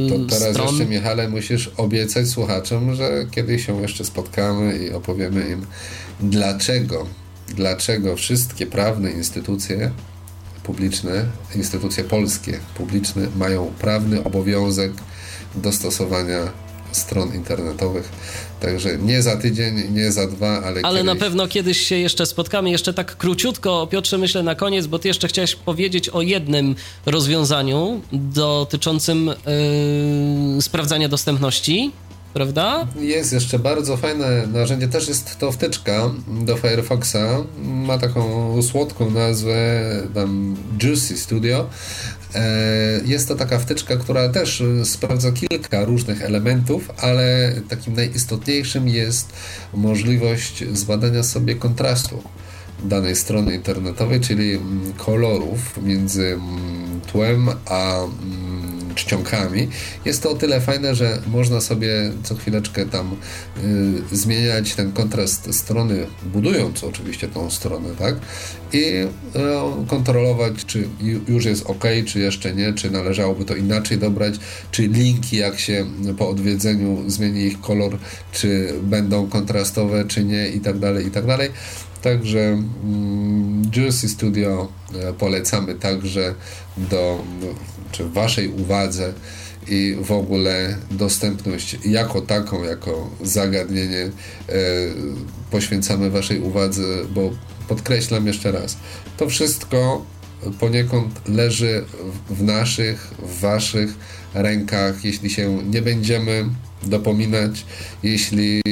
Yy, 0.09 0.10
to 0.10 0.34
teraz 0.34 0.55
stron. 0.55 0.68
jeszcze, 0.68 0.86
Michale, 0.86 1.28
musisz 1.28 1.70
obiecać 1.76 2.28
słuchaczom, 2.28 2.94
że 2.94 3.26
kiedyś 3.30 3.66
się 3.66 3.82
jeszcze 3.82 4.05
spotkamy 4.05 4.78
i 4.78 4.93
opowiemy 4.93 5.51
im, 5.51 5.66
dlaczego, 6.20 7.06
dlaczego 7.48 8.16
wszystkie 8.16 8.66
prawne 8.66 9.10
instytucje 9.10 9.90
publiczne, 10.62 11.24
instytucje 11.55 12.05
polskie 12.05 12.60
publiczne 12.74 13.26
mają 13.36 13.72
prawny 13.78 14.24
obowiązek 14.24 14.93
dostosowania 15.55 16.52
stron 16.93 17.34
internetowych. 17.34 18.09
Także 18.62 18.98
nie 18.98 19.22
za 19.22 19.36
tydzień, 19.36 19.74
nie 19.93 20.12
za 20.12 20.26
dwa, 20.26 20.62
ale. 20.62 20.80
Ale 20.82 21.01
kiedyś... 21.01 21.05
na 21.05 21.16
pewno 21.16 21.48
kiedyś 21.48 21.80
się 21.80 21.97
jeszcze 21.97 22.26
spotkamy. 22.26 22.70
Jeszcze 22.70 22.94
tak 22.94 23.16
króciutko, 23.16 23.86
Piotrze, 23.90 24.18
myślę 24.18 24.43
na 24.43 24.55
koniec, 24.55 24.86
bo 24.86 24.98
ty 24.98 25.09
jeszcze 25.09 25.28
chciałeś 25.28 25.55
powiedzieć 25.55 26.09
o 26.09 26.22
jednym 26.22 26.74
rozwiązaniu 27.06 28.01
dotyczącym 28.12 29.30
yy, 30.56 30.62
sprawdzania 30.62 31.09
dostępności 31.09 31.93
prawda? 32.34 32.86
Jest 33.01 33.32
jeszcze 33.32 33.59
bardzo 33.59 33.97
fajne 33.97 34.47
narzędzie, 34.47 34.89
też 34.89 35.09
jest 35.09 35.39
to 35.39 35.52
wtyczka 35.52 36.10
do 36.28 36.56
Firefoxa. 36.56 37.44
Ma 37.64 37.98
taką 37.98 38.62
słodką 38.62 39.10
nazwę 39.10 39.82
tam 40.14 40.56
Juicy 40.82 41.18
Studio. 41.18 41.66
E, 42.35 43.01
jest 43.05 43.29
to 43.29 43.35
taka 43.35 43.59
wtyczka, 43.59 43.97
która 43.97 44.29
też 44.29 44.63
sprawdza 44.85 45.33
kilka 45.33 45.85
różnych 45.85 46.23
elementów, 46.23 46.91
ale 46.99 47.53
takim 47.69 47.95
najistotniejszym 47.95 48.89
jest 48.89 49.33
możliwość 49.75 50.65
zbadania 50.73 51.23
sobie 51.23 51.55
kontrastu 51.55 52.23
danej 52.85 53.17
strony 53.17 53.55
internetowej, 53.55 54.21
czyli 54.21 54.53
mm, 54.55 54.93
kolorów 54.93 55.83
między 55.83 56.27
mm, 56.27 57.01
tłem 57.13 57.49
a 57.67 58.05
mm, 58.05 58.63
czcionkami. 58.95 59.69
Jest 60.05 60.23
to 60.23 60.31
o 60.31 60.35
tyle 60.35 60.61
fajne, 60.61 60.95
że 60.95 61.23
można 61.27 61.61
sobie 61.61 62.13
co 62.23 62.35
chwileczkę 62.35 62.87
tam 62.87 63.17
y, 64.13 64.17
zmieniać 64.17 64.75
ten 64.75 64.93
kontrast 64.93 65.55
strony, 65.55 66.07
budując 66.25 66.85
oczywiście 66.85 67.29
tą 67.29 67.51
stronę, 67.51 67.89
tak? 67.99 68.15
I 68.73 68.79
y, 68.79 69.09
kontrolować, 69.87 70.65
czy 70.67 70.89
już 71.29 71.45
jest 71.45 71.67
ok, 71.67 71.85
czy 72.07 72.19
jeszcze 72.19 72.55
nie, 72.55 72.73
czy 72.73 72.91
należałoby 72.91 73.45
to 73.45 73.57
inaczej 73.57 73.99
dobrać, 73.99 74.35
czy 74.71 74.89
linki, 74.89 75.37
jak 75.37 75.59
się 75.59 75.87
po 76.19 76.29
odwiedzeniu 76.29 77.11
zmieni 77.11 77.41
ich 77.41 77.61
kolor, 77.61 77.99
czy 78.33 78.75
będą 78.83 79.29
kontrastowe, 79.29 80.05
czy 80.05 80.25
nie, 80.25 80.49
i 80.49 80.61
tak 80.61 80.79
dalej, 80.79 81.07
i 81.07 81.11
tak 81.11 81.27
dalej. 81.27 81.51
Także 82.03 82.41
mm, 82.41 83.62
Juicy 83.77 84.09
Studio 84.09 84.69
e, 84.95 85.12
polecamy 85.12 85.74
także 85.74 86.35
do, 86.77 87.24
czy 87.93 88.09
waszej 88.09 88.49
uwadze 88.49 89.12
i 89.69 89.97
w 90.01 90.12
ogóle 90.12 90.77
dostępność 90.91 91.77
jako 91.85 92.20
taką, 92.20 92.65
jako 92.65 93.11
zagadnienie 93.23 94.03
e, 94.03 94.11
poświęcamy 95.51 96.11
waszej 96.11 96.41
uwadze, 96.41 96.83
bo 97.15 97.31
podkreślam 97.69 98.27
jeszcze 98.27 98.53
raz, 98.53 98.77
to 99.16 99.29
wszystko 99.29 100.05
poniekąd 100.61 101.29
leży 101.29 101.85
w 102.31 102.43
naszych, 102.43 103.15
w 103.19 103.41
waszych 103.41 103.95
rękach, 104.35 105.05
jeśli 105.05 105.31
się 105.31 105.62
nie 105.65 105.83
będziemy 105.83 106.45
dopominać, 106.83 107.66
jeśli 108.03 108.62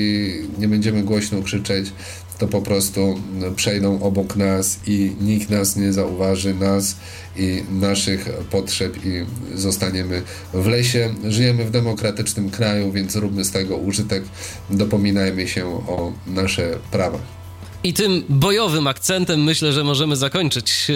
nie 0.59 0.69
będziemy 0.69 1.03
głośno 1.03 1.43
krzyczeć, 1.43 1.93
to 2.41 2.49
po 2.49 2.63
prostu 2.63 3.21
przejdą 3.57 4.03
obok 4.03 4.37
nas 4.37 4.79
i 4.87 5.13
nikt 5.21 5.51
nas 5.51 5.77
nie 5.77 5.93
zauważy, 5.93 6.55
nas 6.55 6.97
i 7.37 7.63
naszych 7.71 8.29
potrzeb 8.51 8.97
i 9.05 9.27
zostaniemy 9.55 10.23
w 10.55 10.67
lesie. 10.67 11.15
Żyjemy 11.29 11.65
w 11.65 11.71
demokratycznym 11.71 12.51
kraju, 12.51 12.93
więc 12.93 13.17
róbmy 13.17 13.45
z 13.45 13.51
tego 13.51 13.77
użytek, 13.77 14.25
dopominajmy 14.71 15.49
się 15.49 15.67
o 15.67 16.13
nasze 16.27 16.79
prawa. 16.91 17.40
I 17.85 17.93
tym 17.93 18.25
bojowym 18.29 18.87
akcentem 18.87 19.45
myślę, 19.45 19.73
że 19.73 19.85
możemy 19.85 20.17
zakończyć 20.17 20.87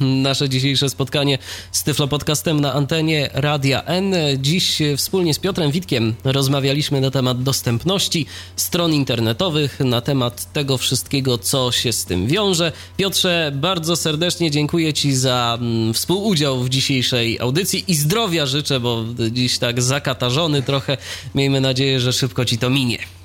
e, 0.00 0.04
nasze 0.04 0.48
dzisiejsze 0.48 0.88
spotkanie 0.88 1.38
z 1.72 1.82
Tyflo 1.82 2.08
Podcastem 2.08 2.60
na 2.60 2.72
antenie 2.72 3.30
Radia 3.32 3.84
N. 3.84 4.14
Dziś 4.38 4.78
wspólnie 4.96 5.34
z 5.34 5.38
Piotrem 5.38 5.70
Witkiem 5.70 6.14
rozmawialiśmy 6.24 7.00
na 7.00 7.10
temat 7.10 7.42
dostępności 7.42 8.26
stron 8.56 8.92
internetowych, 8.92 9.80
na 9.80 10.00
temat 10.00 10.52
tego 10.52 10.78
wszystkiego, 10.78 11.38
co 11.38 11.72
się 11.72 11.92
z 11.92 12.04
tym 12.04 12.26
wiąże. 12.26 12.72
Piotrze, 12.96 13.52
bardzo 13.54 13.96
serdecznie 13.96 14.50
dziękuję 14.50 14.92
Ci 14.92 15.14
za 15.14 15.58
mm, 15.60 15.94
współudział 15.94 16.62
w 16.62 16.68
dzisiejszej 16.68 17.40
audycji 17.40 17.84
i 17.88 17.94
zdrowia 17.94 18.46
życzę, 18.46 18.80
bo 18.80 19.04
dziś 19.30 19.58
tak 19.58 19.82
zakatarzony 19.82 20.62
trochę. 20.62 20.96
Miejmy 21.34 21.60
nadzieję, 21.60 22.00
że 22.00 22.12
szybko 22.12 22.44
Ci 22.44 22.58
to 22.58 22.70
minie. 22.70 23.21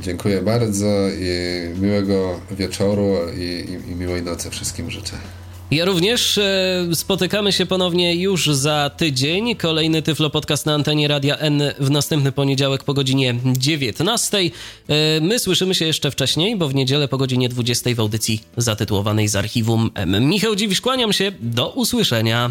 Dziękuję 0.00 0.42
bardzo 0.42 1.08
i 1.08 1.80
miłego 1.80 2.40
wieczoru 2.50 3.16
i, 3.36 3.40
i, 3.40 3.92
i 3.92 3.94
miłej 3.94 4.22
nocy 4.22 4.50
wszystkim 4.50 4.90
życzę. 4.90 5.12
Ja 5.70 5.84
również 5.84 6.38
e, 6.38 6.86
spotykamy 6.94 7.52
się 7.52 7.66
ponownie 7.66 8.14
już 8.14 8.46
za 8.46 8.90
tydzień. 8.96 9.56
Kolejny 9.56 10.02
Tyflo 10.02 10.30
Podcast 10.30 10.66
na 10.66 10.74
antenie 10.74 11.08
Radia 11.08 11.36
N 11.36 11.62
w 11.78 11.90
następny 11.90 12.32
poniedziałek 12.32 12.84
po 12.84 12.94
godzinie 12.94 13.34
19. 13.58 14.38
E, 14.38 14.50
my 15.20 15.38
słyszymy 15.38 15.74
się 15.74 15.84
jeszcze 15.84 16.10
wcześniej, 16.10 16.56
bo 16.56 16.68
w 16.68 16.74
niedzielę 16.74 17.08
po 17.08 17.18
godzinie 17.18 17.48
20 17.48 17.90
w 17.94 18.00
audycji 18.00 18.40
zatytułowanej 18.56 19.28
z 19.28 19.36
archiwum 19.36 19.90
M. 19.94 20.28
Michał 20.28 20.56
Dziwisz, 20.56 20.80
kłaniam 20.80 21.12
się. 21.12 21.32
Do 21.40 21.68
usłyszenia. 21.70 22.50